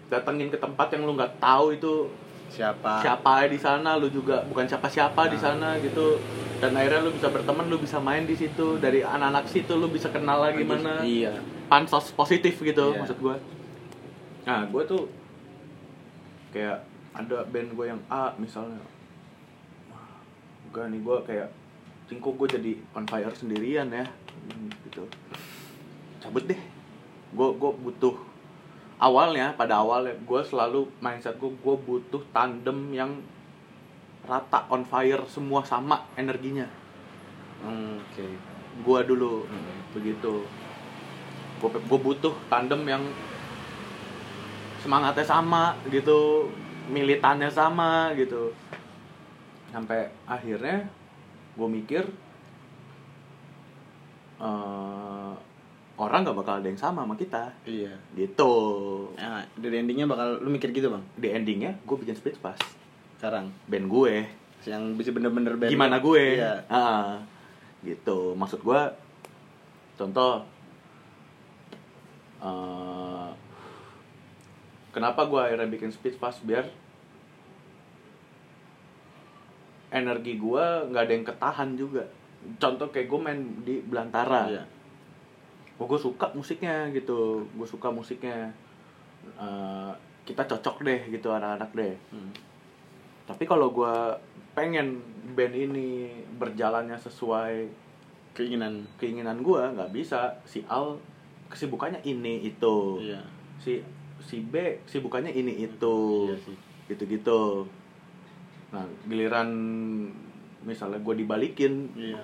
datengin 0.06 0.48
ke 0.48 0.56
tempat 0.56 0.90
yang 0.90 1.02
lu 1.02 1.14
nggak 1.14 1.38
tahu 1.38 1.72
itu 1.72 2.10
Siapa? 2.48 3.00
siapa 3.00 3.46
di 3.46 3.56
sana 3.56 3.96
lu 3.96 4.06
juga 4.06 4.44
bukan 4.44 4.66
siapa-siapa 4.66 5.24
di 5.26 5.36
sana 5.36 5.78
gitu 5.78 6.20
dan 6.58 6.76
akhirnya 6.76 7.00
lu 7.00 7.10
bisa 7.10 7.26
berteman 7.26 7.64
lu 7.66 7.76
bisa 7.76 7.96
main 7.96 8.22
di 8.22 8.34
situ 8.34 8.76
dari 8.76 9.00
anak-anak 9.00 9.46
situ 9.46 9.72
lu 9.72 9.88
bisa 9.88 10.08
kenal 10.08 10.36
lagi 10.38 10.60
mana 10.60 11.00
Iya. 11.00 11.32
pansos 11.66 12.12
positif 12.12 12.60
gitu 12.60 12.92
Iya. 12.92 12.98
maksud 12.98 13.18
gue 13.18 13.36
nah 14.42 14.66
gue 14.66 14.82
tuh 14.84 15.08
kayak 16.52 16.84
ada 17.12 17.44
band 17.46 17.72
gue 17.72 17.86
yang 17.86 18.00
A 18.06 18.36
misalnya 18.36 18.80
gak 20.72 20.88
nih 20.88 21.00
gue 21.04 21.16
kayak 21.28 21.48
cingkuk 22.08 22.34
gue 22.40 22.48
jadi 22.58 22.72
on 22.96 23.04
fire 23.04 23.32
sendirian 23.36 23.92
ya. 23.92 24.08
Hmm, 24.48 24.72
gitu. 24.88 25.04
Cabut 26.18 26.48
deh. 26.48 26.58
Gue 27.36 27.48
gue 27.56 27.72
butuh 27.84 28.16
awalnya 28.96 29.52
pada 29.52 29.84
awalnya 29.84 30.16
gue 30.16 30.40
selalu 30.42 30.88
mindset 30.98 31.36
gue 31.36 31.52
gue 31.52 31.76
butuh 31.76 32.22
tandem 32.32 32.92
yang 32.92 33.20
rata 34.24 34.64
on 34.72 34.82
fire 34.88 35.22
semua 35.28 35.60
sama 35.62 36.08
energinya. 36.16 36.66
Hmm, 37.60 38.00
Oke. 38.00 38.26
gue 38.82 39.00
dulu 39.04 39.44
Hmm. 39.44 39.76
begitu. 39.92 40.48
Gue 41.60 41.68
gue 41.68 42.00
butuh 42.00 42.34
tandem 42.48 42.80
yang 42.88 43.04
semangatnya 44.80 45.22
sama 45.22 45.76
gitu. 45.92 46.48
Militannya 46.82 47.46
sama 47.46 48.10
gitu 48.18 48.50
sampai 49.72 50.12
akhirnya 50.28 50.84
gue 51.56 51.68
mikir 51.68 52.04
eh, 54.38 55.32
orang 55.96 56.20
nggak 56.24 56.38
bakal 56.38 56.54
ada 56.60 56.68
yang 56.68 56.80
sama 56.80 57.04
sama 57.04 57.16
kita. 57.16 57.52
Iya. 57.64 57.94
gitu. 58.16 58.54
Nah, 59.16 59.44
dari 59.56 59.80
endingnya 59.80 60.04
bakal 60.04 60.40
lu 60.44 60.52
mikir 60.52 60.72
gitu 60.76 60.92
bang? 60.92 61.04
di 61.16 61.28
endingnya 61.32 61.72
gue 61.88 61.96
bikin 61.96 62.16
speech 62.16 62.38
pass 62.42 62.60
Sekarang? 63.16 63.48
Band 63.70 63.86
gue. 63.88 64.28
Yang 64.66 64.82
bisa 64.98 65.10
bener-bener 65.14 65.56
band. 65.56 65.72
Gimana 65.72 66.02
gue? 66.02 66.42
Iya. 66.42 66.68
Ah, 66.68 67.22
gitu. 67.80 68.34
Maksud 68.36 68.60
gue 68.60 68.80
contoh 69.96 70.42
eh, 72.42 73.30
kenapa 74.90 75.20
gue 75.28 75.40
akhirnya 75.40 75.68
bikin 75.70 75.94
speech 75.94 76.18
fast 76.18 76.42
biar 76.42 76.66
energi 79.92 80.40
gue 80.40 80.64
nggak 80.88 81.02
ada 81.04 81.12
yang 81.12 81.26
ketahan 81.28 81.70
juga. 81.76 82.02
Contoh 82.58 82.88
kayak 82.88 83.06
gue 83.06 83.20
main 83.20 83.40
di 83.62 83.78
belantara. 83.84 84.48
Iya. 84.48 84.64
oh, 85.78 85.86
gue 85.86 86.00
suka 86.00 86.32
musiknya 86.32 86.88
gitu. 86.96 87.44
Gue 87.52 87.68
suka 87.68 87.92
musiknya. 87.92 88.50
Eh, 89.22 89.92
kita 90.26 90.48
cocok 90.48 90.82
deh 90.82 91.00
gitu 91.12 91.30
anak-anak 91.30 91.70
deh. 91.76 91.94
Hmm. 92.10 92.32
tapi 93.22 93.46
kalau 93.46 93.70
gue 93.70 93.94
pengen 94.52 94.98
band 95.38 95.54
ini 95.54 96.10
berjalannya 96.36 96.98
sesuai 96.98 97.70
keinginan. 98.34 98.82
keinginan 98.98 99.38
gue 99.44 99.62
nggak 99.62 99.94
bisa. 99.94 100.42
Si 100.42 100.66
Al 100.66 100.98
kesibukannya 101.46 102.02
ini 102.02 102.42
itu. 102.50 102.98
Iya. 102.98 103.22
Si 103.62 103.78
si 104.18 104.42
B 104.42 104.82
kesibukannya 104.88 105.30
ini 105.30 105.68
itu. 105.68 105.96
Iya 106.32 106.38
sih. 106.42 106.56
gitu-gitu 106.90 107.62
nah 108.72 108.80
giliran 109.04 109.48
misalnya 110.62 110.96
gue 110.98 111.14
dibalikin 111.14 111.92
iya. 111.92 112.18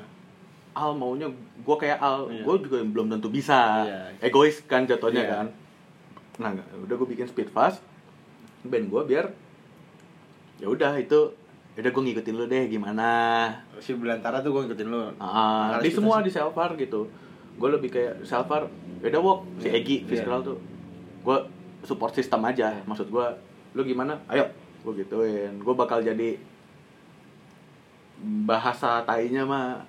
Al 0.71 0.95
maunya 0.95 1.27
gue 1.59 1.77
kayak 1.77 1.99
Al 1.99 2.25
Iya. 2.29 2.41
gue 2.41 2.55
juga 2.63 2.79
belum 2.81 3.11
tentu 3.11 3.29
bisa. 3.29 3.83
Iya. 3.85 4.01
egois 4.23 4.63
kan 4.65 4.83
jatuhnya 4.83 5.21
Iya. 5.21 5.33
kan. 5.35 5.47
Nah 6.39 6.51
udah 6.79 6.95
gue 6.95 7.09
bikin 7.09 7.27
speed 7.27 7.51
fast 7.51 7.83
band 8.63 8.87
gue 8.87 9.03
biar 9.05 9.27
ya 10.57 10.67
udah 10.67 10.95
itu 10.97 11.35
ya 11.75 11.81
udah 11.81 11.93
gue 11.93 12.03
ngikutin 12.05 12.35
lu 12.35 12.47
deh 12.47 12.65
gimana? 12.67 13.09
Si 13.77 13.93
belantara 13.93 14.39
tuh 14.39 14.51
gue 14.51 14.63
ngikutin 14.65 14.87
lu. 14.87 15.03
Ah, 15.17 15.79
di 15.79 15.91
semua 15.91 16.19
sih- 16.19 16.25
di 16.25 16.33
Selvar 16.33 16.75
gitu. 16.75 17.11
Gue 17.55 17.69
lebih 17.69 17.87
kayak 17.89 18.23
Selvar 18.23 18.71
beda 18.99 19.19
wok 19.19 19.47
si 19.59 19.67
Iya. 19.67 19.79
Egi 19.79 19.97
Iya. 20.01 20.07
Fiskal 20.09 20.41
tuh. 20.43 20.59
Gue 21.21 21.39
support 21.81 22.15
sistem 22.15 22.41
aja. 22.43 22.71
Maksud 22.85 23.09
gue 23.09 23.27
lu 23.75 23.83
gimana? 23.83 24.15
Ayo 24.27 24.47
gue 24.83 24.93
gituin. 24.97 25.55
Gue 25.59 25.75
bakal 25.75 26.01
jadi 26.01 26.39
bahasa 28.19 29.03
tainya 29.07 29.47
mah 29.47 29.87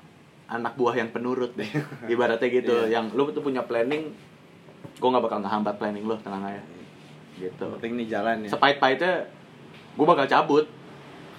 anak 0.49 0.73
buah 0.75 0.97
yang 0.97 1.09
penurut 1.09 1.53
deh. 1.53 1.69
Ibaratnya 2.13 2.49
gitu. 2.49 2.75
Iya. 2.85 3.01
yang 3.01 3.05
lu 3.13 3.29
tuh 3.29 3.41
punya 3.41 3.65
planning 3.65 4.13
gue 4.99 5.07
nggak 5.07 5.23
bakal 5.23 5.39
ngehambat 5.39 5.75
planning 5.79 6.03
lu 6.03 6.15
tenang 6.19 6.43
aja 6.43 6.63
gitu 7.39 7.65
penting 7.77 7.95
nih 7.95 8.07
jalan 8.09 8.43
ya. 8.43 8.49
Sepait-paitnya 8.51 9.27
gue 9.95 10.05
bakal 10.05 10.25
cabut. 10.27 10.65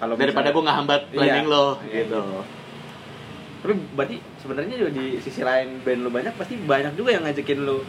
Kalau 0.01 0.17
daripada 0.17 0.49
gue 0.49 0.63
ngehambat 0.65 1.01
Iya. 1.09 1.15
planning 1.15 1.45
lo 1.45 1.67
Iya, 1.85 2.05
gitu. 2.05 2.21
Tapi 3.61 3.73
berarti 3.93 4.15
sebenarnya 4.41 4.75
juga 4.81 4.91
di 4.91 5.21
sisi 5.21 5.45
lain 5.45 5.85
band 5.85 6.01
lu 6.01 6.09
banyak 6.09 6.33
pasti 6.33 6.57
banyak 6.57 6.97
juga 6.97 7.13
yang 7.13 7.23
ngajakin 7.29 7.59
lu 7.61 7.85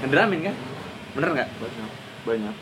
ngedrumin 0.00 0.40
kan? 0.46 0.54
Bener 1.18 1.28
nggak? 1.34 1.48
Banyak. 1.58 1.90
Banyak 2.24 2.54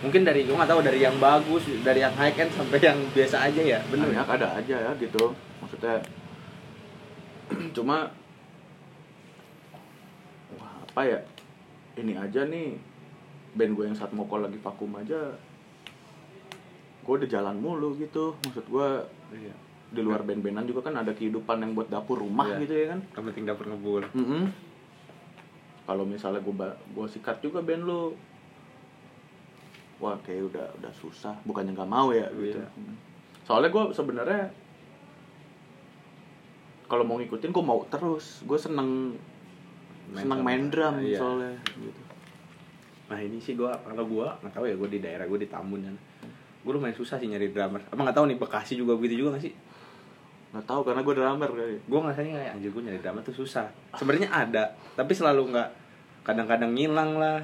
mungkin 0.00 0.24
dari 0.24 0.48
gue 0.48 0.56
nggak 0.56 0.70
tahu 0.70 0.80
dari 0.80 1.00
yang 1.00 1.16
bagus 1.20 1.64
dari 1.84 2.00
yang 2.00 2.14
high 2.16 2.32
end 2.32 2.48
sampai 2.50 2.80
yang 2.80 2.96
biasa 3.12 3.36
aja 3.44 3.60
ya 3.60 3.78
bener 3.92 4.08
banyak 4.08 4.28
ada 4.40 4.48
aja 4.56 4.76
ya 4.88 4.90
gitu. 4.96 5.36
Maksudnya 5.60 6.00
cuma 7.76 8.08
wah 10.56 10.72
apa 10.80 11.00
ya 11.04 11.18
ini 12.00 12.16
aja 12.16 12.48
nih 12.48 12.80
band 13.52 13.72
gue 13.74 13.84
yang 13.90 13.98
saat 13.98 14.14
mokol 14.14 14.40
lagi 14.40 14.56
vakum 14.56 14.94
aja 14.96 15.36
gue 17.00 17.14
udah 17.16 17.28
jalan 17.28 17.56
mulu 17.60 17.92
gitu. 17.98 18.32
Maksud 18.46 18.64
gue 18.66 18.88
iya. 19.36 19.54
di 19.90 20.00
luar 20.00 20.22
band-bandan 20.22 20.64
juga 20.64 20.86
kan 20.86 20.96
ada 20.96 21.12
kehidupan 21.12 21.60
yang 21.60 21.72
buat 21.74 21.90
dapur 21.90 22.22
rumah 22.22 22.46
Iya. 22.46 22.62
gitu 22.64 22.74
ya 22.78 22.86
kan? 22.94 23.00
Yang 23.18 23.24
penting 23.32 23.44
dapur 23.44 23.66
ngebul. 23.68 24.04
Mm-mm. 24.16 24.44
kalau 25.84 26.06
misalnya 26.06 26.38
gue 26.38 26.54
gue 26.94 27.06
sikat 27.10 27.42
juga 27.42 27.58
band 27.60 27.82
lu 27.82 28.14
wah 30.00 30.16
kayak 30.24 30.50
udah 30.50 30.66
udah 30.80 30.92
susah. 30.96 31.36
Bukannya 31.44 31.76
nggak 31.76 31.90
mau 31.90 32.10
ya 32.10 32.26
gitu. 32.32 32.58
Iya. 32.58 32.68
soalnya 33.40 33.72
gue 33.72 33.84
sebenarnya 33.90 34.46
kalau 36.86 37.04
mau 37.06 37.20
ngikutin 37.20 37.52
gue 37.52 37.64
mau 37.64 37.84
terus. 37.86 38.42
Gue 38.48 38.58
seneng 38.58 39.14
Main 40.10 40.26
seneng 40.26 40.40
main 40.42 40.62
drum 40.66 40.96
iya. 41.06 41.18
soalnya 41.22 41.54
gitu. 41.78 42.02
Nah 43.10 43.18
ini 43.22 43.38
sih 43.38 43.54
gue 43.54 43.70
kalau 43.70 44.04
gue 44.06 44.26
nggak 44.26 44.54
tahu 44.54 44.64
ya 44.66 44.74
gue 44.74 44.88
di 44.90 44.98
daerah 44.98 45.24
gue 45.30 45.38
di 45.38 45.46
Tambun 45.46 45.86
kan. 45.86 45.96
Gue 46.66 46.72
lumayan 46.74 46.96
susah 46.96 47.20
sih 47.22 47.30
nyari 47.30 47.54
drummer. 47.54 47.78
Apa 47.86 48.00
nggak 48.00 48.16
tahu 48.18 48.26
nih 48.26 48.38
Bekasi 48.38 48.74
juga 48.74 48.98
begitu 48.98 49.22
juga 49.22 49.38
nggak 49.38 49.44
sih? 49.46 49.54
Nggak 50.50 50.66
tahu 50.66 50.80
karena 50.82 51.00
gue 51.06 51.14
drummer 51.14 51.50
kali. 51.54 51.76
Gue 51.86 51.98
ngerasanya 52.02 52.30
kayak 52.42 52.50
anjir 52.58 52.70
gue 52.74 52.82
nyari 52.82 52.98
drummer 52.98 53.22
tuh 53.22 53.36
susah. 53.38 53.66
Sebenarnya 53.94 54.28
ada 54.34 54.64
tapi 54.98 55.12
selalu 55.14 55.54
nggak 55.54 55.68
kadang-kadang 56.26 56.74
ngilang 56.74 57.22
lah 57.22 57.38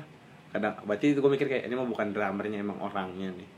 kadang 0.57 0.75
berarti 0.89 1.13
itu 1.13 1.21
gue 1.21 1.31
mikir 1.31 1.47
kayak 1.47 1.65
ini 1.69 1.75
mah 1.77 1.85
bukan 1.85 2.17
drummernya 2.17 2.59
emang 2.65 2.79
orangnya 2.81 3.29
nih. 3.37 3.49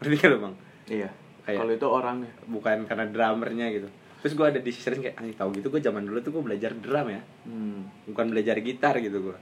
Ngerti 0.00 0.16
kan 0.18 0.30
bang? 0.40 0.54
Iya. 0.88 1.10
Kayak- 1.42 1.60
kalau 1.60 1.72
itu 1.74 1.86
orangnya. 1.86 2.32
bukan 2.48 2.76
karena 2.88 3.04
drummernya 3.06 3.66
gitu. 3.70 3.88
Terus 4.22 4.32
gue 4.38 4.46
ada 4.46 4.60
di 4.62 4.70
sisi 4.70 4.86
kayak 4.86 5.18
anjir 5.18 5.34
tahu 5.34 5.50
gitu 5.58 5.66
gue 5.68 5.82
zaman 5.82 6.06
dulu 6.06 6.22
tuh 6.22 6.30
gue 6.34 6.42
belajar 6.42 6.70
drum 6.78 7.10
ya. 7.10 7.22
Hmm. 7.44 7.90
bukan 8.06 8.26
belajar 8.30 8.56
gitar 8.62 8.94
gitu 9.02 9.30
gue 9.30 9.38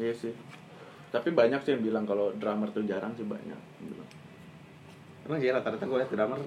iya 0.00 0.12
sih. 0.16 0.32
Tapi 1.12 1.28
banyak 1.34 1.60
sih 1.60 1.76
yang 1.76 1.82
bilang 1.84 2.04
kalau 2.08 2.32
drummer 2.40 2.72
tuh 2.72 2.86
jarang 2.88 3.12
sih 3.14 3.26
banyak 3.26 3.58
emang 5.28 5.38
sih 5.38 5.52
rata-rata 5.52 5.84
gue 5.84 5.98
liat 6.00 6.10
drummer 6.10 6.40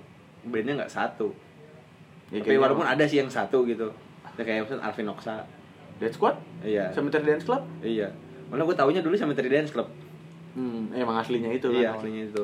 bandnya 0.43 0.73
nggak 0.83 0.91
satu. 0.91 1.31
Ya, 2.33 2.41
tapi 2.41 2.57
walaupun 2.57 2.83
ada 2.83 3.05
sih 3.05 3.21
yang 3.21 3.29
satu 3.29 3.63
gitu. 3.69 3.93
Ya, 4.35 4.41
kayak 4.41 4.65
misalnya 4.65 4.89
Alvin 4.89 5.07
Oksa. 5.13 5.45
Dead 6.01 6.09
Squad? 6.09 6.35
Iya. 6.65 6.89
Cemetery 6.89 7.23
Dance 7.29 7.45
Club? 7.45 7.61
Iya 7.85 8.09
malah 8.53 8.69
gue 8.69 8.77
taunya 8.77 9.01
dulu 9.01 9.17
sama 9.17 9.33
Dance 9.33 9.73
Club. 9.73 9.89
Hmm, 10.53 10.93
emang 10.93 11.17
aslinya 11.17 11.49
itu 11.49 11.73
iya 11.73 11.97
kan 11.97 12.05
aslinya 12.05 12.29
itu. 12.29 12.43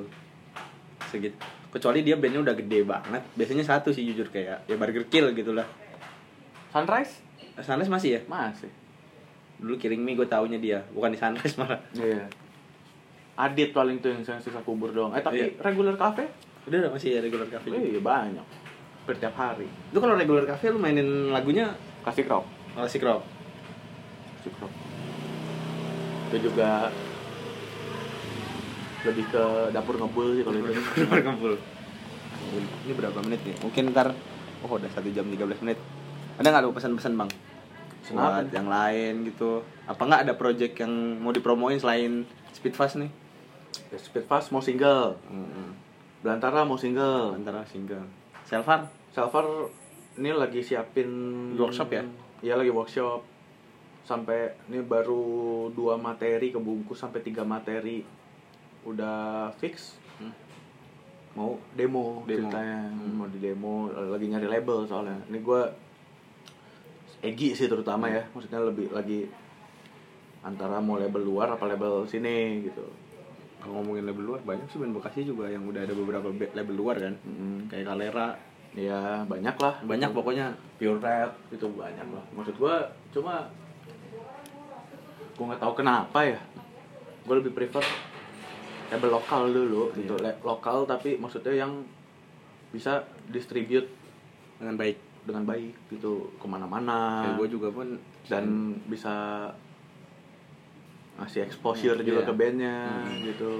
Segitu 1.13 1.37
kecuali 1.69 2.01
dia 2.01 2.17
bandnya 2.17 2.41
udah 2.41 2.55
gede 2.57 2.81
banget. 2.81 3.21
Biasanya 3.37 3.61
satu 3.61 3.93
sih 3.93 4.01
jujur 4.09 4.33
kayak 4.33 4.65
ya 4.65 4.75
Burger 4.75 5.05
Kill 5.05 5.29
gitu 5.37 5.53
lah. 5.53 5.69
Sunrise? 6.73 7.21
Sunrise 7.61 7.93
masih 7.93 8.09
ya? 8.17 8.21
Masih. 8.25 8.73
Dulu 9.61 9.77
Killing 9.77 10.01
Me 10.01 10.17
gue 10.17 10.25
taunya 10.25 10.57
dia. 10.57 10.81
Bukan 10.89 11.13
di 11.13 11.19
Sunrise 11.21 11.55
malah. 11.61 11.77
Iya. 11.93 12.25
Adit 13.39 13.71
paling 13.71 14.01
tuh 14.01 14.11
yang 14.11 14.25
sisa 14.25 14.59
kubur 14.65 14.89
doang. 14.91 15.13
Eh 15.13 15.21
tapi 15.21 15.45
Iya. 15.45 15.61
regular 15.61 15.93
cafe? 15.93 16.25
Udah 16.65 16.89
masih 16.89 17.17
ya 17.17 17.19
regular 17.21 17.45
cafe 17.47 17.69
eh, 17.71 17.93
iya 17.95 18.01
banyak. 18.01 18.45
Setiap 19.05 19.33
hari. 19.37 19.69
Itu 19.93 19.97
kalau 20.01 20.17
regular 20.17 20.45
cafe 20.49 20.73
lu 20.73 20.81
mainin 20.81 21.29
lagunya? 21.29 21.77
Kasih 22.01 22.25
rock. 22.25 22.45
Klasik 22.73 23.05
rock. 23.05 23.21
Kasih 24.41 24.53
rock 24.57 24.78
itu 26.29 26.37
juga 26.45 26.93
lebih 29.01 29.25
ke 29.31 29.43
dapur 29.73 29.95
ngebul 29.97 30.37
sih 30.37 30.43
kalau 30.45 30.57
itu 30.59 30.71
Nomor 31.01 31.19
kumpul. 31.23 31.53
Ini 32.85 32.93
berapa 32.93 33.19
menit 33.25 33.41
nih? 33.45 33.55
Mungkin 33.61 33.89
ntar 33.93 34.13
Oh 34.59 34.75
udah 34.75 34.89
1 34.91 35.15
jam 35.15 35.25
13 35.25 35.63
menit 35.63 35.79
Ada 36.37 36.47
nggak 36.51 36.63
lu 36.65 36.75
pesan-pesan 36.75 37.13
bang? 37.15 37.29
Buat 38.11 38.49
yang 38.51 38.67
lain 38.67 39.23
gitu 39.25 39.61
Apa 39.85 40.03
nggak 40.03 40.21
ada 40.27 40.33
project 40.35 40.73
yang 40.81 40.91
mau 41.21 41.31
dipromoin 41.31 41.77
selain 41.77 42.25
Speedfast 42.53 42.99
nih? 42.99 43.11
ya, 43.89 43.97
Speed 43.97 44.25
Fast 44.25 44.49
mau 44.49 44.61
single 44.61 45.15
Hmm, 45.29 45.73
Belantara 46.25 46.65
mau 46.65 46.75
single 46.75 47.37
antara 47.37 47.63
single 47.65 48.03
Selvar? 48.45 48.89
Salvar 49.13 49.45
ini 50.17 50.33
lagi 50.33 50.59
siapin 50.65 51.09
Workshop 51.55 51.89
ya? 51.93 52.03
Iya 52.39 52.55
lagi 52.55 52.71
workshop. 52.71 53.21
Sampai 54.01 54.39
ini 54.67 54.81
baru 54.81 55.21
dua 55.69 55.95
materi 55.95 56.49
kebungkus 56.49 56.97
sampai 56.97 57.19
tiga 57.19 57.41
materi 57.41 58.01
udah 58.81 59.49
fix. 59.55 59.99
Hmm. 60.17 60.33
Mau 61.33 61.61
demo, 61.71 62.25
Demo. 62.25 62.49
ceritanya 62.49 62.89
Hmm. 62.89 63.13
mau 63.15 63.27
di 63.27 63.37
demo 63.37 63.73
lagi 63.87 64.25
nyari 64.25 64.47
label 64.49 64.83
soalnya. 64.83 65.17
Ini 65.27 65.39
gua 65.39 65.69
Egi 67.19 67.51
sih 67.51 67.67
terutama 67.67 68.07
ya, 68.07 68.23
maksudnya 68.31 68.63
lebih 68.63 68.89
lagi 68.89 69.27
antara 70.39 70.79
mau 70.79 70.95
label 70.95 71.19
luar 71.19 71.51
apa 71.51 71.67
label 71.67 72.07
sini 72.07 72.63
gitu. 72.63 72.87
Kalau 73.59 73.75
ngomongin 73.75 74.07
label 74.07 74.23
luar 74.23 74.39
banyak 74.39 74.63
sih 74.65 74.79
band 74.79 74.95
Bekasi 74.95 75.27
juga 75.27 75.51
yang 75.51 75.67
udah 75.67 75.83
ada 75.83 75.91
beberapa 75.91 76.31
be- 76.31 76.47
label 76.49 76.79
luar 76.79 76.95
kan 76.95 77.11
Mm, 77.19 77.67
Kayak 77.67 77.91
Kalera 77.91 78.27
ya 78.71 79.27
banyak 79.27 79.51
lah. 79.51 79.75
Banyak 79.83 80.15
pokoknya 80.15 80.47
pure 80.79 80.95
rap 80.97 81.35
itu 81.51 81.67
banyak 81.67 82.07
lah 82.07 82.23
maksud 82.31 82.55
gua 82.55 82.87
cuma 83.11 83.51
gua 85.39 85.45
nggak 85.47 85.61
tahu 85.61 85.73
kenapa 85.73 86.19
ya 86.21 86.39
gua 87.23 87.39
lebih 87.39 87.53
prefer 87.53 87.79
label 88.89 89.09
lokal 89.13 89.47
dulu 89.47 89.83
gitu 89.93 90.13
Iya. 90.13 90.23
Le- 90.27 90.41
lokal 90.43 90.83
tapi 90.83 91.15
maksudnya 91.15 91.55
yang 91.55 91.87
bisa 92.69 93.01
distribute 93.25 93.87
dengan 94.57 94.75
baik 94.75 94.97
dengan 95.21 95.43
baik 95.43 95.73
gitu 95.89 96.33
ke 96.33 96.45
mana-mana 96.45 97.23
Kayak 97.23 97.37
gue 97.37 97.47
juga 97.49 97.67
pun 97.69 97.87
dan 98.25 98.45
bisa 98.85 99.13
ngasih 101.15 101.43
exposure 101.43 101.95
Hmm, 101.95 102.03
juga 102.03 102.19
iya. 102.19 102.27
ke 102.27 102.33
bandnya 102.33 102.77
Hmm. 102.99 103.23
gitu 103.23 103.53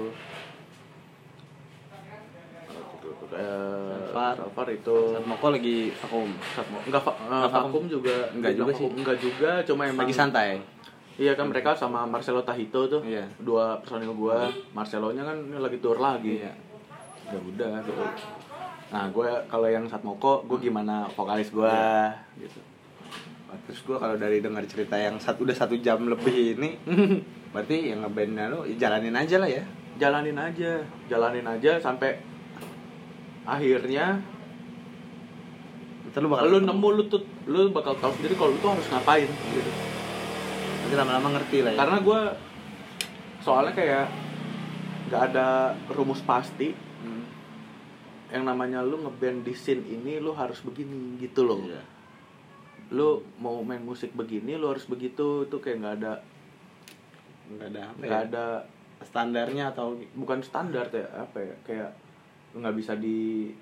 Eh, 3.30 3.86
Salvar. 4.04 4.34
Salvar 4.36 4.66
itu 4.68 4.96
Saat 5.08 5.22
Moko 5.24 5.46
lagi 5.48 5.94
vakum 5.94 6.28
Satmo- 6.50 6.82
enggak 6.82 6.98
va- 7.00 7.14
eh, 7.16 7.30
Enggak 7.30 7.50
vakum. 7.54 7.82
juga 7.86 8.16
Enggak 8.28 8.52
juga 8.52 8.70
sih. 8.70 8.82
vakum, 8.82 8.90
enggak 8.96 9.16
juga 9.18 9.50
cuma 9.62 9.82
emang 9.86 10.02
Lagi 10.02 10.12
santai 10.12 10.50
iya 11.20 11.36
kan 11.36 11.52
mereka 11.52 11.76
sama 11.76 12.08
Marcelo 12.08 12.40
Tahito 12.40 12.88
tuh. 12.88 13.04
Iya. 13.04 13.28
dua 13.44 13.76
personil 13.84 14.16
gua. 14.16 14.48
Marcelonya 14.72 15.28
kan 15.28 15.36
ini 15.36 15.60
lagi 15.60 15.76
tour 15.84 16.00
lagi. 16.00 16.40
Iya. 16.40 16.52
Ya 17.28 17.38
udah 17.38 17.84
gitu. 17.84 18.02
Nah 18.90 19.04
gue 19.12 19.28
kalau 19.46 19.68
yang 19.68 19.84
Satmoko 19.84 20.48
gue 20.48 20.58
gimana 20.64 21.04
vokalis 21.12 21.52
gua 21.52 22.08
gitu. 22.40 22.56
Terus 23.68 23.80
gue 23.84 23.96
kalau 24.00 24.16
dari 24.16 24.40
dengar 24.40 24.64
cerita 24.64 24.96
yang 24.96 25.20
satu 25.20 25.44
udah 25.44 25.54
satu 25.54 25.76
jam 25.82 26.06
lebih 26.06 26.56
ini 26.56 26.78
Berarti 27.52 27.90
yang 27.90 28.06
ngebandnya 28.06 28.46
ya 28.64 28.88
jalanin 28.88 29.14
aja 29.14 29.36
lah 29.36 29.50
ya. 29.50 29.62
Jalanin 30.00 30.38
aja. 30.40 30.72
Jalanin 31.06 31.46
aja 31.46 31.76
sampai 31.76 32.16
akhirnya 33.44 34.24
Ntar 36.10 36.26
lu 36.26 36.32
bakal 36.32 36.46
lu 36.50 36.58
nemu 36.66 36.88
lu 36.96 37.02
tuh 37.06 37.22
lu 37.46 37.70
bakal 37.70 37.94
tahu 38.00 38.10
sendiri 38.18 38.34
kalau 38.34 38.50
lu 38.50 38.58
tuh 38.58 38.74
harus 38.74 38.86
ngapain 38.90 39.30
gitu 39.30 39.89
nanti 40.90 41.06
lama-lama 41.06 41.38
ngerti 41.38 41.58
lah 41.62 41.70
ya. 41.70 41.78
Karena 41.86 41.98
gue 42.02 42.20
soalnya 43.46 43.74
kayak 43.78 44.06
nggak 45.06 45.22
ada 45.30 45.78
rumus 45.94 46.18
pasti. 46.26 46.74
Hmm. 46.74 47.24
yang 48.30 48.46
namanya 48.46 48.82
lu 48.82 49.00
ngeband 49.06 49.42
di 49.42 49.54
scene 49.54 49.82
ini 49.86 50.18
lu 50.18 50.34
harus 50.34 50.58
begini 50.66 51.14
gitu 51.22 51.46
loh. 51.46 51.62
Iya. 51.62 51.82
lu 52.90 53.22
mau 53.38 53.62
main 53.62 53.78
musik 53.78 54.10
begini 54.18 54.58
lu 54.58 54.66
harus 54.66 54.82
begitu. 54.90 55.46
Itu 55.46 55.62
kayak 55.62 55.78
nggak 55.78 55.94
ada 56.02 56.12
nggak 57.54 57.68
ada 57.70 57.82
apa 57.86 58.02
nggak 58.02 58.22
ya? 58.22 58.26
ada 58.26 58.44
standarnya 59.06 59.64
atau 59.70 59.94
bukan 60.18 60.42
standar 60.42 60.90
ya 60.90 61.06
apa 61.14 61.38
ya? 61.38 61.54
Kayak 61.62 61.90
nggak 62.58 62.74
bisa 62.74 62.98
di 62.98 63.54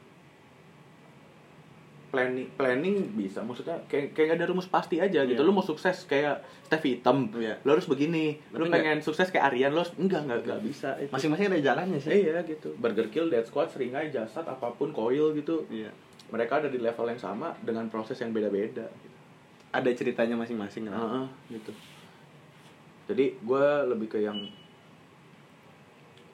planning 2.08 2.48
planning 2.56 3.12
bisa 3.12 3.44
maksudnya 3.44 3.76
kayak 3.84 4.16
kayak 4.16 4.32
nggak 4.32 4.38
ada 4.40 4.48
rumus 4.48 4.64
pasti 4.64 4.96
aja 4.96 5.28
gitu. 5.28 5.36
Iya. 5.36 5.44
lu 5.44 5.52
mau 5.52 5.60
sukses 5.60 6.08
kayak 6.08 6.40
Steve 6.64 6.96
Hitam 6.96 7.28
Iya. 7.32 7.60
lu 7.60 7.76
harus 7.76 7.84
begini. 7.84 8.40
Lu 8.48 8.64
Tapi 8.64 8.72
pengen 8.72 8.98
sukses 9.00 9.28
kayak 9.28 9.52
Aryan 9.52 9.76
lu 9.76 9.84
harus 9.84 9.92
enggak 9.94 10.24
enggak 10.24 10.40
enggak 10.42 10.60
bisa 10.64 10.96
itu. 10.96 11.12
masing-masing 11.12 11.52
ada 11.52 11.60
jalannya 11.60 12.00
sih. 12.00 12.24
Iya 12.24 12.40
gitu. 12.42 12.72
Burger 12.76 13.08
Kill 13.08 13.28
Dead 13.28 13.44
Squad 13.44 13.68
Seringai 13.68 14.08
Jasad 14.08 14.42
apa 14.42 14.72
pun 14.72 14.88
Coil 14.90 15.36
gitu. 15.36 15.68
Iya. 15.68 15.92
Mereka 16.28 16.60
ada 16.60 16.68
di 16.68 16.76
level 16.76 17.06
yang 17.06 17.20
sama 17.20 17.52
dengan 17.60 17.88
proses 17.88 18.16
yang 18.16 18.32
beda-beda. 18.32 18.88
Gitu. 18.88 19.16
ada 19.68 19.92
ceritanya 19.92 20.32
masing-masing 20.34 20.88
kan 20.88 20.96
Heeh, 20.96 21.26
gitu. 21.52 21.72
Jadi 23.04 23.36
gue 23.36 23.64
lebih 23.84 24.08
ke 24.08 24.18
yang 24.18 24.48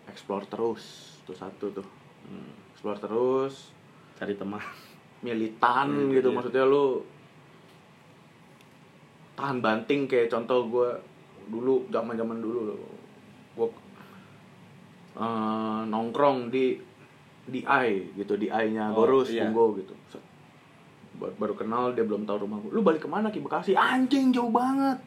explore 0.06 0.46
terus 0.46 0.82
tuh 1.22 1.34
satu 1.34 1.66
tuh. 1.72 1.86
Hmm. 2.24 2.54
explore 2.70 2.98
terus. 2.98 3.74
Cari 4.14 4.38
teman 4.38 4.62
militan 5.24 5.88
Hmm, 5.88 6.12
gitu 6.12 6.28
iya. 6.28 6.36
maksudnya 6.36 6.64
lu 6.64 7.00
tahan 9.34 9.58
banting 9.58 10.04
kayak 10.04 10.28
contoh 10.28 10.68
gue 10.68 10.88
dulu 11.46 11.88
zaman 11.88 12.14
zaman 12.14 12.38
dulu 12.38 12.76
gue 13.54 13.68
eh, 15.16 15.80
nongkrong 15.86 16.48
di 16.48 16.76
di 17.44 17.60
I 17.60 17.88
gitu 18.14 18.36
di 18.36 18.46
I 18.46 18.68
nya 18.70 18.88
Oh, 18.88 19.02
Gorus 19.02 19.28
iya. 19.30 19.44
Tunggo 19.44 19.76
gitu. 19.76 19.92
Baru, 21.14 21.30
baru 21.36 21.54
kenal 21.54 21.92
dia 21.92 22.02
belum 22.02 22.24
tahu 22.24 22.42
rumah 22.42 22.58
gue 22.58 22.70
lu 22.70 22.80
balik 22.80 23.00
ke 23.00 23.08
mana 23.08 23.28
ki? 23.28 23.38
Bekasi? 23.38 23.72
Anjing 23.72 24.28
jauh 24.30 24.50
banget. 24.50 24.98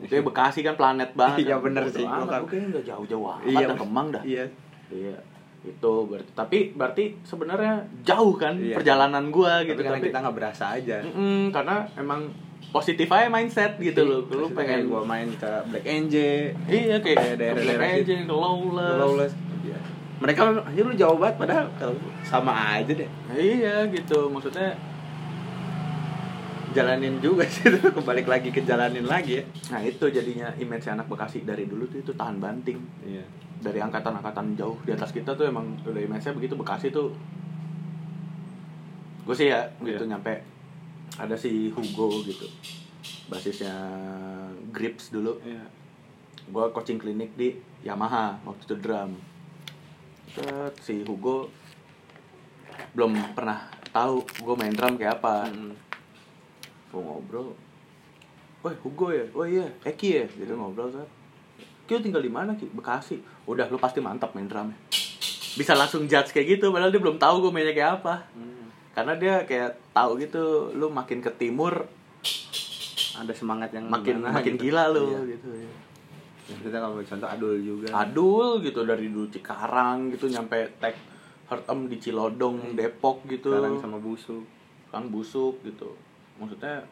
Kayak 0.00 0.24
Bekasi 0.26 0.60
kan 0.60 0.74
planet 0.74 1.10
banget 1.12 1.42
Iya, 1.42 1.56
kan. 1.56 1.64
bener 1.64 1.82
Bodo 1.84 1.94
sih, 1.94 2.04
amat, 2.04 2.26
kan- 2.28 2.40
gua 2.40 2.48
kayaknya 2.48 2.68
nggak 2.70 2.84
jauh-jauh 2.86 3.26
amat 3.26 3.48
Iya, 3.48 3.66
Kemang 3.74 4.06
dah. 4.08 4.22
Iya. 4.22 4.44
Iya, 4.88 5.16
itu 5.60 5.92
berarti 6.04 6.30
tapi 6.32 6.58
berarti 6.70 7.04
sebenarnya 7.20 7.74
jauh 8.02 8.34
kan 8.34 8.54
Iya. 8.54 8.74
perjalanan 8.74 9.28
gua 9.28 9.58
tapi 9.58 9.68
gitu 9.68 9.80
karena 9.80 9.96
tapi 9.96 10.06
kita 10.06 10.18
nggak 10.20 10.36
berasa 10.36 10.64
aja 10.72 10.96
Mm-mm, 11.02 11.50
karena 11.50 11.76
emang 11.94 12.30
positif 12.68 13.08
aja 13.08 13.26
mindset 13.26 13.74
gitu 13.76 14.02
loh. 14.02 14.20
Lu 14.28 14.52
pengen 14.52 14.86
gua 14.86 15.00
main 15.02 15.26
ke 15.30 15.50
Black 15.66 15.82
NJ 15.82 16.14
Iya 16.64 16.96
kayak 16.98 17.16
kayak 17.16 17.36
daerah-daerah 17.36 17.78
Black 17.80 17.80
situ. 17.96 18.12
Angel, 18.12 18.20
ke 18.20 18.34
Lawless. 18.34 18.98
Lawless 18.98 19.32
Iya. 19.58 19.78
mereka 20.18 20.40
aja 20.62 20.80
lu 20.80 20.92
jauh 20.94 21.16
banget 21.16 21.36
padahal 21.38 21.64
sama 22.22 22.52
aja 22.74 22.92
deh 22.92 23.10
Iya 23.30 23.86
gitu 23.88 24.18
maksudnya 24.28 24.74
jalanin 26.78 27.14
juga 27.18 27.44
sih. 27.44 27.66
Tuh 27.82 27.90
kebalik 27.90 28.26
lagi 28.30 28.48
ke 28.54 28.62
jalanin 28.62 29.04
lagi 29.04 29.42
ya. 29.42 29.44
Nah 29.74 29.80
itu 29.82 30.06
jadinya 30.08 30.48
image 30.56 30.86
anak 30.86 31.10
Bekasi 31.10 31.42
dari 31.42 31.66
dulu 31.66 31.90
tuh 31.90 31.98
itu 32.00 32.12
tahan 32.14 32.38
banting. 32.38 32.78
Iya. 33.02 33.24
Dari 33.58 33.82
angkatan-angkatan 33.82 34.54
jauh 34.54 34.78
di 34.86 34.94
atas 34.94 35.10
kita 35.10 35.34
tuh 35.34 35.50
emang 35.50 35.74
udah 35.82 35.98
image-nya 35.98 36.32
begitu. 36.32 36.54
Bekasi 36.54 36.94
tuh 36.94 37.10
Gue 39.28 39.36
sih 39.36 39.52
ya 39.52 39.68
gitu 39.84 40.08
Iya. 40.08 40.16
nyampe 40.16 40.40
Ada 41.20 41.36
si 41.36 41.68
Hugo 41.68 42.24
gitu 42.24 42.48
Basisnya 43.28 43.76
Grips 44.72 45.12
dulu. 45.12 45.36
Iya. 45.44 45.68
Gue 46.48 46.64
coaching 46.72 46.96
klinik 46.96 47.36
di 47.36 47.52
Yamaha 47.84 48.40
waktu 48.48 48.64
itu 48.64 48.76
drum. 48.80 49.20
Si 50.80 51.04
Hugo 51.04 51.52
belum 52.96 53.36
pernah 53.36 53.68
tahu 53.92 54.24
gue 54.24 54.54
main 54.56 54.72
drum 54.72 54.96
kayak 54.96 55.20
apa. 55.20 55.50
Mm. 55.52 55.87
Gue 56.88 57.00
ngobrol 57.00 57.52
Woi 58.58 58.74
Hugo 58.82 59.14
ya, 59.14 59.22
oh 59.38 59.46
iya, 59.46 59.70
Eki 59.86 60.08
ya, 60.18 60.26
gitu 60.26 60.50
ngobrol 60.58 60.90
kan. 60.90 61.06
Ki 61.86 62.02
tinggal 62.02 62.18
di 62.18 62.26
mana 62.26 62.58
Ki? 62.58 62.66
Bekasi. 62.66 63.22
Udah 63.46 63.70
lu 63.70 63.78
pasti 63.78 64.02
mantap 64.02 64.34
main 64.34 64.50
drum 64.50 64.74
Bisa 65.54 65.78
langsung 65.78 66.10
judge 66.10 66.34
kayak 66.34 66.58
gitu, 66.58 66.74
padahal 66.74 66.90
dia 66.90 66.98
belum 66.98 67.22
tahu 67.22 67.46
gue 67.46 67.52
mainnya 67.54 67.70
kayak 67.70 68.02
apa. 68.02 68.26
Mm. 68.34 68.66
Karena 68.98 69.12
dia 69.14 69.34
kayak 69.46 69.78
tahu 69.94 70.18
gitu, 70.18 70.74
lu 70.74 70.90
makin 70.90 71.22
ke 71.22 71.30
timur 71.38 71.86
ada 73.18 73.34
semangat 73.34 73.70
yang 73.74 73.86
makin 73.90 74.22
gimana 74.22 74.34
makin 74.38 74.54
gitu. 74.54 74.62
gila 74.70 74.84
lu 74.94 75.06
Iya. 75.10 75.20
gitu. 75.38 75.48
ya. 75.50 75.70
Ya, 76.48 76.56
kita 76.64 76.76
kalau 76.80 76.96
contoh 76.96 77.28
adul 77.28 77.54
juga 77.60 77.86
Adul 77.92 78.48
gitu 78.64 78.80
dari 78.88 79.12
dulu 79.12 79.28
Cikarang 79.28 80.08
gitu 80.16 80.32
nyampe 80.32 80.64
tek 80.80 80.96
Hurt 81.50 81.64
Em 81.68 81.88
di 81.92 81.96
Cilodong, 82.00 82.72
Depok 82.72 83.24
gitu. 83.28 83.52
sekarang 83.52 83.76
sama 83.80 83.98
busuk 84.00 84.44
Kang 84.88 85.12
busuk 85.12 85.60
gitu. 85.62 85.92
Maksudnya 86.38 86.82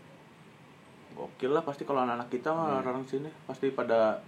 gokil 1.12 1.50
lah 1.50 1.62
pasti 1.62 1.82
kalau 1.82 2.02
anak-anak 2.02 2.28
kita 2.28 2.50
mah 2.50 2.82
orang 2.82 3.00
sini 3.02 3.30
pasti 3.46 3.70
pada 3.70 4.20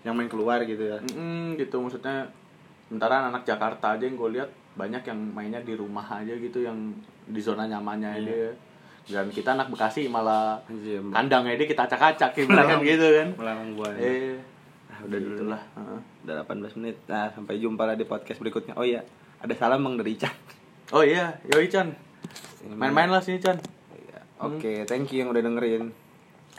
yang 0.00 0.12
main 0.12 0.28
keluar 0.28 0.60
gitu 0.62 0.80
ya? 0.82 0.98
Mm, 1.08 1.56
gitu 1.56 1.76
maksudnya 1.78 2.28
sementara 2.86 3.24
anak 3.26 3.44
Jakarta 3.44 3.94
aja 3.94 4.02
yang 4.02 4.16
gue 4.16 4.30
lihat 4.34 4.48
banyak 4.74 5.02
yang 5.02 5.18
mainnya 5.30 5.60
di 5.60 5.72
rumah 5.72 6.04
aja 6.04 6.32
gitu 6.32 6.60
yang 6.60 6.76
di 7.26 7.38
zona 7.38 7.64
nyamannya 7.64 8.10
Iya. 8.16 8.24
dia 8.24 8.50
dan 9.10 9.26
kita 9.28 9.54
anak 9.54 9.68
Bekasi 9.68 10.06
malah 10.06 10.60
Anjir, 10.64 11.00
kandangnya 11.04 11.56
dia 11.56 11.66
kita 11.66 11.82
acak-acak 11.84 12.30
kan 12.30 12.78
gitu 12.80 13.06
kan. 13.10 13.28
Melarang 13.34 13.74
buaya 13.74 13.96
eh 13.96 14.36
Ah, 14.86 15.00
udah 15.02 15.18
dulu. 15.18 15.48
lah 15.48 15.62
lah 15.72 15.98
udah 16.20 16.34
18 16.44 16.76
menit. 16.76 16.96
Nah 17.06 17.26
sampai 17.30 17.56
jumpa 17.56 17.82
lah 17.82 17.96
di 17.96 18.04
podcast 18.04 18.38
berikutnya. 18.38 18.76
Oh 18.76 18.84
iya 18.84 19.00
ada 19.40 19.54
salam 19.54 19.80
bang 19.80 19.96
dari 19.96 20.14
Chan 20.14 20.34
oh 20.92 21.00
iya 21.00 21.32
yoi 21.46 21.64
Chan 21.66 21.88
main-main 22.66 23.08
lah 23.08 23.20
sini 23.20 23.40
Chan 23.40 23.56
Iya. 23.96 24.20
oke 24.38 24.72
thank 24.84 25.08
you 25.12 25.24
yang 25.24 25.32
udah 25.32 25.40
dengerin 25.40 25.92